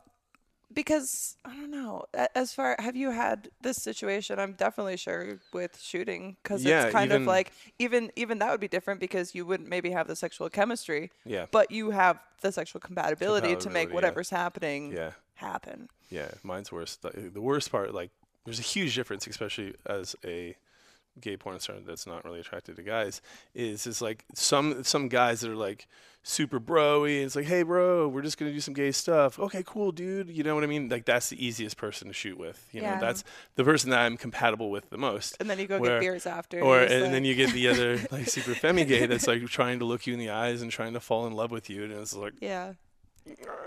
because 0.73 1.37
I 1.45 1.55
don't 1.55 1.71
know. 1.71 2.05
As 2.35 2.53
far 2.53 2.77
have 2.79 2.97
you 2.97 3.11
had 3.11 3.49
this 3.63 3.81
situation? 3.83 4.39
I'm 4.39 4.53
definitely 4.53 4.97
sure 4.97 5.39
with 5.53 5.79
shooting 5.81 6.37
because 6.43 6.65
Yeah, 6.65 6.85
it's 6.85 6.93
kind 6.93 7.13
of 7.13 7.23
like 7.23 7.53
even 7.79 8.11
even 8.17 8.39
that 8.41 8.51
would 8.51 8.61
be 8.61 8.69
different 8.69 9.01
because 9.01 9.35
you 9.35 9.47
wouldn't 9.47 9.69
maybe 9.69 9.91
have 9.91 10.07
the 10.09 10.17
sexual 10.17 10.49
chemistry, 10.51 11.11
yeah 11.25 11.47
but 11.51 11.71
you 11.71 11.91
have 11.91 12.19
the 12.43 12.53
sexual 12.53 12.81
compatibility, 12.81 13.49
to 13.49 13.55
Compatibility, 13.55 13.75
make 13.75 13.89
yeah. 13.89 13.95
whatever's 13.95 14.31
happening 14.31 14.93
yeah 14.93 15.13
happen. 15.35 15.89
Yeah, 16.11 16.31
mine's 16.43 16.73
worse. 16.73 16.97
The, 16.97 17.11
the 17.11 17.41
worst 17.41 17.71
part, 17.71 17.95
like, 17.95 18.11
there's 18.45 18.59
a 18.59 18.63
huge 18.63 18.95
difference, 18.95 19.27
especially 19.27 19.75
as 19.87 20.17
a 20.25 20.57
gay 21.21 21.37
porn 21.37 21.61
star 21.61 21.77
that's 21.85 22.07
not 22.07 22.25
really 22.25 22.41
attracted 22.41 22.77
to 22.77 22.83
guys. 22.83 23.21
Is 23.55 23.87
is 23.87 24.01
like 24.03 24.25
some 24.35 24.83
some 24.85 25.09
guys 25.09 25.41
that 25.41 25.51
are 25.51 25.57
like 25.57 25.87
super 26.25 26.61
broy. 26.61 27.17
And 27.19 27.27
it's 27.27 27.37
like, 27.37 27.47
hey, 27.47 27.63
bro, 27.63 28.07
we're 28.09 28.21
just 28.23 28.37
gonna 28.39 28.53
do 28.53 28.61
some 28.61 28.75
gay 28.75 28.91
stuff. 28.93 29.39
Okay, 29.39 29.63
cool, 29.67 29.93
dude. 29.93 30.29
You 30.29 30.43
know 30.43 30.55
what 30.55 30.65
I 30.65 30.67
mean? 30.67 30.89
Like 30.89 31.05
that's 31.07 31.29
the 31.31 31.43
easiest 31.45 31.77
person 31.77 32.09
to 32.09 32.13
shoot 32.15 32.37
with. 32.37 32.69
You 32.73 32.83
Yeah. 32.83 32.95
know, 32.97 33.01
that's 33.01 33.25
the 33.55 33.65
person 33.65 33.91
that 33.91 34.01
I'm 34.01 34.17
compatible 34.17 34.71
with 34.71 34.91
the 34.91 34.99
most. 34.99 35.37
And 35.41 35.49
then 35.49 35.59
you 35.59 35.67
go 35.67 35.79
Where- 35.79 35.93
get 35.99 36.01
beers 36.01 36.27
after. 36.27 36.61
Or 36.61 36.81
and, 36.81 36.89
just 36.91 37.11
then 37.13 37.25
you 37.25 37.35
get 37.35 37.53
the 37.53 37.69
other 37.69 37.99
like 38.11 38.29
super 38.29 38.53
femi 38.53 38.87
gay 38.87 39.07
that's 39.07 39.27
like 39.29 39.45
trying 39.47 39.79
to 39.79 39.85
look 39.85 40.07
you 40.07 40.13
in 40.13 40.19
the 40.19 40.31
eyes 40.31 40.61
and 40.61 40.71
trying 40.71 40.93
to 40.95 41.01
fall 41.01 41.27
in 41.27 41.33
love 41.33 41.51
with 41.51 41.71
you, 41.71 41.85
and 41.85 41.93
it's 41.93 42.15
like, 42.15 42.35
yeah. 42.41 42.75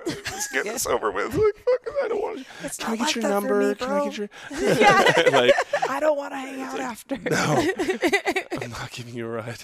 Let's 0.05 0.47
get 0.51 0.65
Yeah. 0.65 0.73
this 0.73 0.85
over 0.87 1.11
with. 1.11 1.33
Like, 1.33 1.55
fuck, 1.55 1.95
I 2.03 2.07
don't 2.07 2.21
want. 2.21 2.39
to 2.39 2.45
It's 2.63 2.77
Can 2.77 2.93
I 2.93 2.95
get 2.97 3.05
like 3.07 3.15
your 3.15 3.29
number? 3.29 3.59
me, 3.69 3.75
Can 3.75 3.91
I 3.91 4.05
get 4.05 4.17
your 4.17 4.29
Yeah. 4.51 5.29
like? 5.31 5.53
I 5.89 5.99
don't 5.99 6.17
want 6.17 6.33
to 6.33 6.37
hang 6.37 6.61
out 6.61 6.79
after. 6.79 7.17
No, 7.17 7.67
I'm 8.61 8.71
not 8.71 8.91
giving 8.91 9.13
you 9.15 9.27
a 9.27 9.29
ride. 9.29 9.63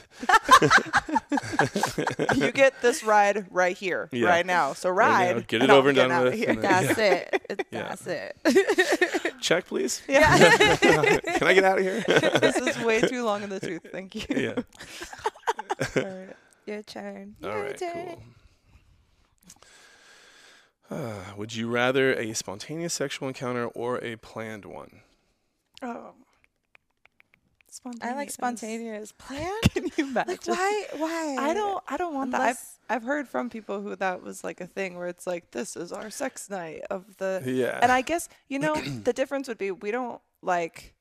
you 2.36 2.52
get 2.52 2.82
this 2.82 3.04
ride 3.04 3.46
right 3.52 3.78
here, 3.78 4.10
Yeah. 4.12 4.28
right 4.30 4.46
now. 4.46 4.74
So 4.74 4.90
Right 4.90 5.30
now, 5.30 5.34
ride. 5.36 5.48
get 5.48 5.62
it 5.64 5.70
I'll 5.70 5.78
over 5.78 5.90
and 5.90 5.96
done 5.96 6.24
with, 6.24 6.34
here. 6.34 6.50
and 6.50 6.62
then- 6.64 6.86
That's 6.88 7.00
it. 7.00 7.66
Yeah. 7.72 7.96
That's 7.96 8.08
it. 8.08 9.36
Check, 9.42 9.68
please. 9.68 10.02
Yeah. 10.08 10.38
Can 10.78 11.48
I 11.48 11.54
get 11.54 11.64
out 11.64 11.78
of 11.80 11.84
here? 11.84 12.02
this 12.08 12.58
is 12.58 12.78
way 12.84 13.02
too 13.02 13.24
long 13.24 13.44
in 13.44 13.50
the 13.50 13.60
tooth. 13.60 13.86
Thank 13.92 14.16
you. 14.16 14.26
yeah. 14.36 14.54
All 15.96 16.04
right. 16.10 16.36
Your 16.66 16.84
turn. 16.84 17.36
All 17.44 17.50
Your 17.52 17.64
right. 17.64 17.78
turn. 17.78 17.94
Cool. 18.06 18.24
Uh, 20.90 21.34
would 21.36 21.56
you 21.56 21.70
rather 21.70 22.14
a 22.14 22.34
spontaneous 22.34 22.94
sexual 22.94 23.28
encounter 23.28 23.66
or 23.68 24.04
a 24.04 24.16
planned 24.18 24.66
one? 24.66 25.02
Oh. 25.82 26.14
Spontaneous. 27.70 28.14
I 28.14 28.18
like 28.18 28.32
spontaneous. 28.32 29.12
Plan? 29.18 29.52
Can 29.70 29.86
you 29.86 30.08
imagine? 30.08 30.32
Like 30.32 30.48
why? 30.48 30.86
Why? 30.96 31.36
I 31.40 31.54
don't. 31.54 31.84
I 31.88 31.98
don't 31.98 32.16
want 32.16 32.32
that. 32.32 32.42
I've 32.42 32.64
I've 32.90 33.04
heard 33.04 33.28
from 33.28 33.50
people 33.50 33.82
who 33.82 33.96
that 33.98 34.24
was 34.24 34.44
like 34.44 34.62
a 34.62 34.66
thing 34.66 34.98
where 34.98 35.08
it's 35.08 35.28
like 35.28 35.52
this 35.52 35.76
is 35.76 35.92
our 35.92 36.10
sex 36.10 36.50
night 36.50 36.82
of 36.90 37.18
the. 37.18 37.44
Yeah. 37.46 37.78
And 37.82 37.92
I 37.92 38.02
guess 38.02 38.30
you 38.48 38.58
know 38.58 38.76
the 39.04 39.14
difference 39.14 39.48
would 39.48 39.60
be 39.60 39.72
we 39.72 39.92
don't 39.92 40.22
like. 40.42 40.96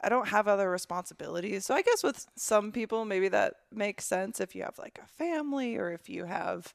I 0.00 0.10
don't 0.10 0.28
have 0.28 0.46
other 0.46 0.70
responsibilities. 0.70 1.64
So 1.64 1.74
I 1.74 1.80
guess 1.80 2.04
with 2.04 2.26
some 2.36 2.70
people, 2.70 3.06
maybe 3.06 3.28
that 3.28 3.54
makes 3.72 4.04
sense 4.04 4.40
if 4.40 4.54
you 4.54 4.62
have 4.62 4.78
like 4.78 5.00
a 5.02 5.06
family 5.08 5.76
or 5.76 5.90
if 5.90 6.10
you 6.10 6.26
have 6.26 6.72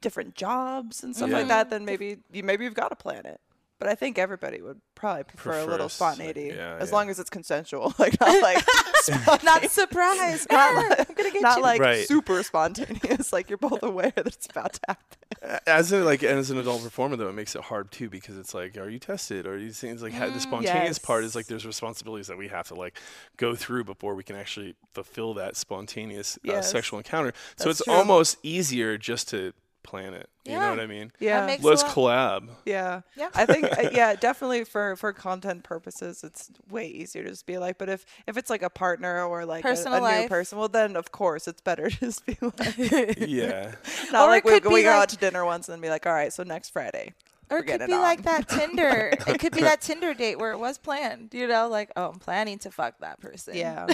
different 0.00 0.34
jobs 0.34 1.02
and 1.04 1.14
stuff 1.14 1.30
like 1.30 1.48
that. 1.48 1.70
Then 1.70 1.84
maybe 1.84 2.18
you 2.32 2.42
maybe 2.42 2.64
you've 2.64 2.74
got 2.74 2.88
to 2.88 2.96
plan 2.96 3.26
it. 3.26 3.40
But 3.78 3.88
I 3.90 3.96
think 3.96 4.16
everybody 4.16 4.62
would 4.62 4.80
probably 4.94 5.24
prefer, 5.24 5.54
a 5.54 5.64
little 5.66 5.66
Prefers, 5.66 5.80
like, 5.80 5.90
spontaneity, 5.90 6.54
yeah, 6.54 6.76
as 6.78 6.90
yeah. 6.90 6.94
long 6.94 7.10
as 7.10 7.18
it's 7.18 7.28
consensual, 7.30 7.92
like 7.98 8.20
not 8.20 8.40
like 8.40 8.64
Not 9.42 9.68
surprised. 9.72 10.46
not 10.52 10.88
like, 10.90 11.08
I'm 11.08 11.14
gonna 11.16 11.30
get 11.32 11.42
not 11.42 11.56
you. 11.56 11.62
like 11.64 11.80
Right. 11.80 12.06
super 12.06 12.40
spontaneous. 12.44 13.32
Like 13.32 13.48
you're 13.50 13.58
both 13.58 13.82
aware 13.82 14.12
that 14.14 14.26
it's 14.28 14.46
about 14.46 14.74
to 14.74 14.80
happen. 14.86 15.58
As 15.66 15.90
a, 15.90 16.04
like 16.04 16.22
as 16.22 16.52
an 16.52 16.58
adult 16.58 16.84
performer, 16.84 17.16
though, 17.16 17.28
it 17.28 17.32
makes 17.34 17.56
it 17.56 17.62
hard 17.62 17.90
too 17.90 18.08
because 18.08 18.38
it's 18.38 18.54
like, 18.54 18.76
are 18.76 18.88
you 18.88 19.00
tested? 19.00 19.48
Are 19.48 19.58
you 19.58 19.72
things 19.72 20.00
like 20.00 20.12
ha- 20.12 20.28
the 20.28 20.38
spontaneous 20.38 21.00
part 21.00 21.24
is 21.24 21.34
like 21.34 21.46
there's 21.46 21.66
responsibilities 21.66 22.28
that 22.28 22.38
we 22.38 22.46
have 22.48 22.68
to 22.68 22.74
like 22.76 22.96
go 23.36 23.56
through 23.56 23.82
before 23.82 24.14
we 24.14 24.22
can 24.22 24.36
actually 24.36 24.76
fulfill 24.92 25.34
that 25.34 25.56
spontaneous 25.56 26.38
uh, 26.48 26.60
sexual 26.62 26.98
encounter. 27.00 27.32
so 27.56 27.68
it's 27.68 27.82
true. 27.84 27.92
almost 27.92 28.36
easier 28.44 28.96
just 28.96 29.28
to 29.30 29.52
plan 29.82 30.14
it. 30.14 30.28
You 30.44 30.58
know 30.58 30.70
what 30.70 30.80
I 30.80 30.86
mean? 30.86 31.12
Yeah. 31.20 31.46
makes- 31.46 31.62
Let's 31.62 31.82
a 31.82 31.86
lot- 31.86 31.94
collab. 31.94 32.48
Yeah. 32.64 33.02
Yeah. 33.16 33.28
I 33.34 33.46
think 33.46 33.64
uh, 33.64 33.90
yeah, 33.92 34.14
definitely 34.16 34.64
for 34.64 34.96
for 34.96 35.12
content 35.12 35.62
purposes, 35.64 36.24
it's 36.24 36.50
way 36.68 36.86
easier 36.88 37.22
to 37.22 37.30
just 37.30 37.46
be 37.46 37.58
like. 37.58 37.78
But 37.78 37.88
if 37.88 38.04
if 38.26 38.36
it's 38.36 38.50
like 38.50 38.62
a 38.62 38.70
partner 38.70 39.24
or 39.24 39.44
like 39.44 39.64
a, 39.64 39.68
Personal 39.68 39.94
a 39.94 39.98
new 39.98 40.04
life. 40.04 40.28
person, 40.28 40.58
well 40.58 40.68
then 40.68 40.96
of 40.96 41.12
course 41.12 41.46
it's 41.46 41.60
better 41.60 41.88
to 41.90 41.96
just 42.00 42.26
be 42.26 42.36
like 42.40 43.16
yeah. 43.18 43.74
not 44.10 44.24
Or 44.26 44.30
like 44.30 44.44
it 44.44 44.52
we 44.52 44.60
could 44.60 44.72
we 44.72 44.80
be 44.80 44.82
go 44.84 44.90
like- 44.90 45.02
out 45.02 45.08
to 45.10 45.16
dinner 45.16 45.44
once 45.44 45.68
and 45.68 45.80
be 45.80 45.88
like, 45.90 46.06
all 46.06 46.12
right, 46.12 46.32
so 46.32 46.42
next 46.42 46.70
Friday. 46.70 47.14
Or 47.50 47.58
it 47.58 47.66
could 47.66 47.86
be 47.86 47.92
it 47.92 47.98
like 47.98 48.22
that 48.22 48.48
Tinder. 48.56 49.12
it 49.26 49.38
could 49.38 49.52
be 49.52 49.60
that 49.60 49.82
Tinder 49.82 50.14
date 50.14 50.38
where 50.38 50.52
it 50.52 50.58
was 50.58 50.78
planned. 50.78 51.34
You 51.34 51.46
know, 51.46 51.68
like 51.68 51.90
oh, 51.96 52.08
I'm 52.10 52.18
planning 52.18 52.58
to 52.60 52.70
fuck 52.70 52.98
that 53.00 53.20
person. 53.20 53.54
Yeah. 53.56 53.86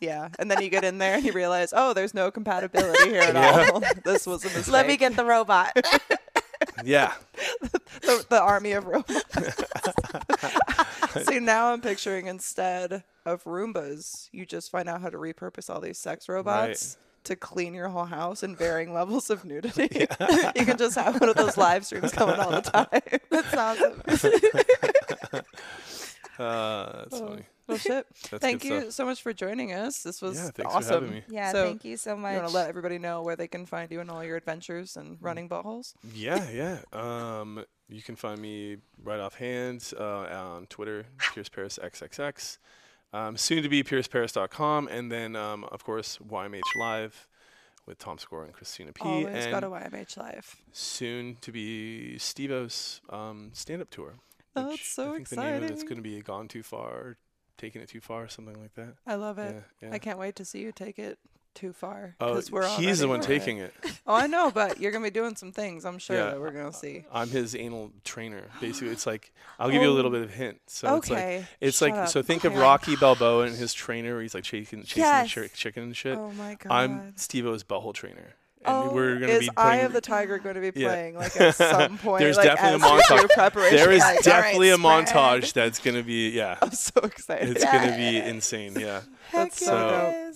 Yeah, 0.00 0.28
and 0.38 0.50
then 0.50 0.60
you 0.62 0.68
get 0.70 0.84
in 0.84 0.98
there 0.98 1.14
and 1.16 1.24
you 1.24 1.32
realize, 1.32 1.72
oh, 1.74 1.94
there's 1.94 2.12
no 2.14 2.30
compatibility 2.30 3.08
here 3.10 3.20
at 3.22 3.34
Yeah. 3.34 3.70
all. 3.72 3.80
this 4.04 4.26
was 4.26 4.44
a 4.44 4.48
mistake. 4.48 4.72
Let 4.72 4.86
me 4.86 4.96
get 4.96 5.16
the 5.16 5.24
robot. 5.24 5.72
Yeah. 6.82 7.12
the, 8.02 8.24
the 8.30 8.40
army 8.40 8.72
of 8.72 8.86
robots. 8.86 9.22
See, 11.26 11.38
now 11.38 11.72
I'm 11.72 11.80
picturing 11.80 12.26
instead 12.26 13.04
of 13.26 13.44
Roombas, 13.44 14.28
you 14.32 14.44
just 14.46 14.70
find 14.70 14.88
out 14.88 15.00
how 15.02 15.10
to 15.10 15.18
repurpose 15.18 15.68
all 15.70 15.80
these 15.80 15.98
sex 15.98 16.28
robots 16.28 16.96
to 17.24 17.36
clean 17.36 17.74
your 17.74 17.88
whole 17.88 18.06
house 18.06 18.42
in 18.42 18.56
varying 18.56 18.92
levels 18.94 19.30
of 19.30 19.44
nudity. 19.44 19.88
you 20.56 20.64
can 20.64 20.76
just 20.78 20.96
have 20.96 21.20
one 21.20 21.28
of 21.28 21.36
those 21.36 21.56
live 21.56 21.84
streams 21.86 22.12
coming 22.12 22.36
all 22.40 22.50
the 22.50 22.60
time. 22.62 23.20
That's 23.30 23.54
awesome. 23.54 24.02
Uh, 26.38 26.92
that's 27.10 27.20
funny. 27.20 27.42
Well, 27.66 27.78
shit. 27.78 28.06
That's 28.30 28.42
Thank 28.42 28.62
you 28.62 28.80
stuff. 28.82 28.92
so 28.92 29.06
much 29.06 29.22
for 29.22 29.32
joining 29.32 29.72
us. 29.72 30.02
This 30.02 30.20
was 30.20 30.36
Yeah, 30.36 30.50
thanks 30.50 30.74
awesome. 30.74 30.86
for 30.88 30.94
having 31.06 31.10
me. 31.10 31.22
Yeah, 31.30 31.50
So, 31.50 31.64
thank 31.64 31.84
you 31.86 31.96
so 31.96 32.14
much. 32.14 32.32
You 32.32 32.38
want 32.40 32.48
to 32.50 32.54
let 32.54 32.68
everybody 32.68 32.98
know 32.98 33.22
where 33.22 33.36
they 33.36 33.48
can 33.48 33.64
find 33.64 33.90
you 33.90 34.00
and 34.00 34.10
all 34.10 34.22
your 34.22 34.36
adventures 34.36 34.98
and 34.98 35.16
running 35.22 35.48
buttholes? 35.48 35.94
Yeah, 36.12 36.46
yeah. 36.50 36.80
Um, 36.92 37.64
you 37.88 38.02
can 38.02 38.16
find 38.16 38.38
me 38.38 38.76
right 39.02 39.18
offhand 39.18 39.94
uh, 39.98 40.04
on 40.04 40.66
Twitter, 40.66 41.06
Pierce 41.34 41.48
Paris 41.48 41.78
XXX. 41.82 42.58
Um, 43.14 43.36
soon 43.38 43.62
to 43.62 43.70
be 43.70 43.82
pierceparis.com, 43.82 44.88
and 44.88 45.10
then 45.10 45.34
um, 45.34 45.64
of 45.72 45.84
course 45.84 46.18
YMH 46.18 46.60
Live 46.76 47.26
with 47.86 47.96
Tom 47.98 48.18
Segura 48.18 48.44
and 48.44 48.52
Christina 48.52 48.92
P. 48.92 49.00
Always 49.04 49.26
and 49.44 49.50
got 49.50 49.64
a 49.64 49.68
YMH 49.68 50.16
live. 50.18 50.56
soon 50.72 51.36
to 51.40 51.50
be 51.52 52.18
Steve-O's 52.18 53.00
um, 53.08 53.50
stand-up 53.54 53.88
tour. 53.90 54.14
Oh, 54.56 54.70
it's 54.72 54.86
so 54.86 55.10
I 55.10 55.14
think 55.16 55.28
the 55.28 55.36
name 55.36 55.62
of 55.62 55.70
it's 55.70 55.82
going 55.82 55.96
to 55.96 56.02
be 56.02 56.20
Gone 56.22 56.48
Too 56.48 56.62
Far, 56.62 57.16
Taking 57.58 57.82
It 57.82 57.88
Too 57.88 58.00
Far, 58.00 58.28
something 58.28 58.60
like 58.60 58.74
that. 58.74 58.94
I 59.06 59.14
love 59.16 59.38
it. 59.38 59.54
Yeah, 59.80 59.88
yeah. 59.88 59.94
I 59.94 59.98
can't 59.98 60.18
wait 60.18 60.36
to 60.36 60.44
see 60.44 60.60
you 60.60 60.72
take 60.72 60.98
it 60.98 61.18
too 61.54 61.72
far. 61.72 62.16
Oh, 62.20 62.40
we're 62.50 62.64
all 62.64 62.76
he's 62.76 62.98
the 62.98 63.08
one 63.08 63.20
taking 63.20 63.58
it. 63.58 63.72
Oh, 64.06 64.14
I 64.14 64.26
know, 64.26 64.50
but 64.50 64.78
you're 64.78 64.92
gonna 64.92 65.04
be 65.04 65.10
doing 65.10 65.34
some 65.34 65.50
things. 65.50 65.86
I'm 65.86 65.96
sure 65.96 66.16
Yeah. 66.16 66.24
that 66.26 66.38
we're 66.38 66.50
gonna 66.50 66.74
see. 66.74 67.06
I'm 67.10 67.30
his 67.30 67.56
anal 67.56 67.90
trainer. 68.04 68.48
Basically, 68.60 68.90
it's 68.90 69.06
like 69.06 69.32
I'll 69.58 69.70
give 69.70 69.80
you 69.80 69.88
a 69.88 69.92
oh. 69.92 69.94
little 69.94 70.10
bit 70.10 70.20
of 70.20 70.34
hint. 70.34 70.60
So 70.66 70.96
it's 70.96 71.08
like 71.08 71.18
okay. 71.18 71.46
It's 71.58 71.78
shut 71.78 71.90
like 71.90 72.00
up. 72.00 72.08
so. 72.10 72.20
Think 72.20 72.44
of 72.44 72.54
Rocky 72.54 72.96
Balboa 72.96 73.44
and 73.46 73.56
his 73.56 73.72
trainer, 73.72 74.12
where 74.12 74.20
he's 74.20 74.34
like 74.34 74.44
chasing, 74.44 74.82
chasing 74.82 75.04
Yes. 75.04 75.32
chi- 75.32 75.46
chicken 75.54 75.84
and 75.84 75.96
shit. 75.96 76.18
Oh 76.18 76.32
my 76.32 76.56
god. 76.56 76.70
I'm 76.70 77.16
Steve-O's 77.16 77.64
butthole 77.64 77.94
trainer, 77.94 78.34
oh, 78.66 78.92
we're 78.92 79.14
gonna 79.18 79.32
is 79.32 79.40
be 79.40 79.50
Eye 79.56 79.76
of 79.78 79.92
the 79.92 80.00
Tiger 80.00 80.38
going 80.38 80.54
to 80.54 80.60
be 80.60 80.72
Yeah. 80.80 80.88
playing 80.88 81.14
like 81.16 81.38
at 81.40 81.54
some 81.54 81.98
point? 81.98 82.20
There's 82.20 82.36
like, 82.36 82.46
definitely 82.46 82.88
a 82.88 82.92
as 82.92 83.10
we 83.10 83.16
do 83.18 83.26
montage. 83.28 83.70
There 83.70 83.92
is 83.92 84.00
Like, 84.00 84.08
all 84.08 84.14
right, 84.14 84.22
definitely 84.24 84.70
a 84.70 84.76
spread. 84.76 85.06
montage 85.06 85.52
that's 85.52 85.78
gonna 85.78 86.02
be 86.02 86.30
yeah. 86.30 86.58
I'm 86.62 86.70
so 86.72 87.00
excited. 87.02 87.50
It's 87.50 87.64
gonna 87.64 87.96
be 87.96 88.16
insane. 88.18 88.74
Yeah. 88.78 89.00
Heck 89.30 89.50
That's 89.50 89.64
so 89.64 89.72
dope. 89.90 90.34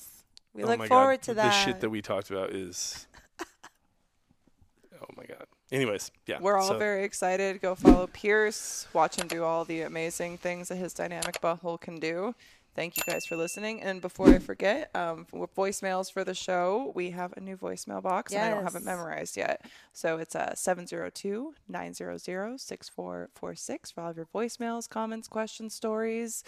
We 0.54 0.64
oh 0.64 0.66
look 0.66 0.86
forward 0.88 1.16
god. 1.18 1.22
to 1.22 1.34
that. 1.34 1.44
The 1.44 1.50
shit 1.52 1.80
that 1.80 1.90
we 1.90 2.02
talked 2.02 2.30
about 2.30 2.50
is. 2.50 3.06
oh 3.40 5.06
my 5.16 5.24
god. 5.24 5.46
Anyways, 5.70 6.10
yeah. 6.26 6.38
We're 6.40 6.56
all 6.56 6.68
so- 6.68 6.78
very 6.78 7.04
excited. 7.04 7.60
Go 7.60 7.74
follow 7.74 8.06
Pierce. 8.06 8.88
Watch 8.92 9.16
him 9.16 9.28
do 9.28 9.44
all 9.44 9.64
the 9.64 9.82
amazing 9.82 10.38
things 10.38 10.68
that 10.68 10.76
his 10.76 10.94
dynamic 10.94 11.40
butthole 11.40 11.80
can 11.80 11.98
do. 12.00 12.34
Thank 12.78 12.96
you 12.96 13.02
guys 13.02 13.26
for 13.26 13.34
listening. 13.34 13.82
And 13.82 14.00
before 14.00 14.28
I 14.28 14.38
forget, 14.38 14.94
um, 14.94 15.26
voicemails 15.32 16.12
for 16.12 16.22
the 16.22 16.32
show, 16.32 16.92
we 16.94 17.10
have 17.10 17.32
a 17.36 17.40
new 17.40 17.56
voicemail 17.56 18.00
box, 18.00 18.32
and 18.32 18.40
I 18.40 18.50
don't 18.50 18.62
have 18.62 18.76
it 18.76 18.84
memorized 18.84 19.36
yet. 19.36 19.66
So 19.92 20.18
it's 20.18 20.36
uh, 20.36 20.54
702 20.54 21.54
900 21.68 22.20
6446 22.60 23.90
for 23.90 24.00
all 24.00 24.10
of 24.10 24.16
your 24.16 24.26
voicemails, 24.26 24.88
comments, 24.88 25.26
questions, 25.26 25.74
stories, 25.74 26.44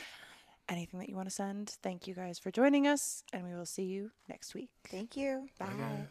anything 0.68 1.00
that 1.00 1.08
you 1.08 1.16
want 1.16 1.26
to 1.26 1.34
send. 1.34 1.70
Thank 1.82 2.06
you 2.06 2.14
guys 2.14 2.38
for 2.38 2.52
joining 2.52 2.86
us, 2.86 3.24
and 3.32 3.44
we 3.44 3.52
will 3.52 3.66
see 3.66 3.86
you 3.86 4.12
next 4.28 4.54
week. 4.54 4.70
Thank 4.86 5.16
you. 5.16 5.48
Bye, 5.58 5.66
Bye. 5.66 6.06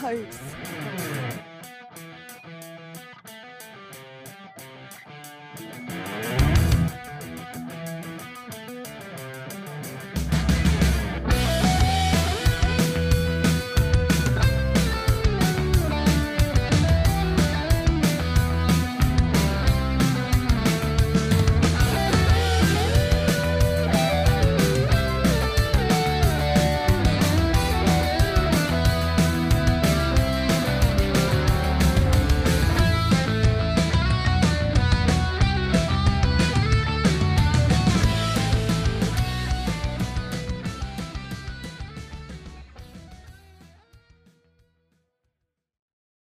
guys. 0.00 0.26
Nice. 2.00 2.28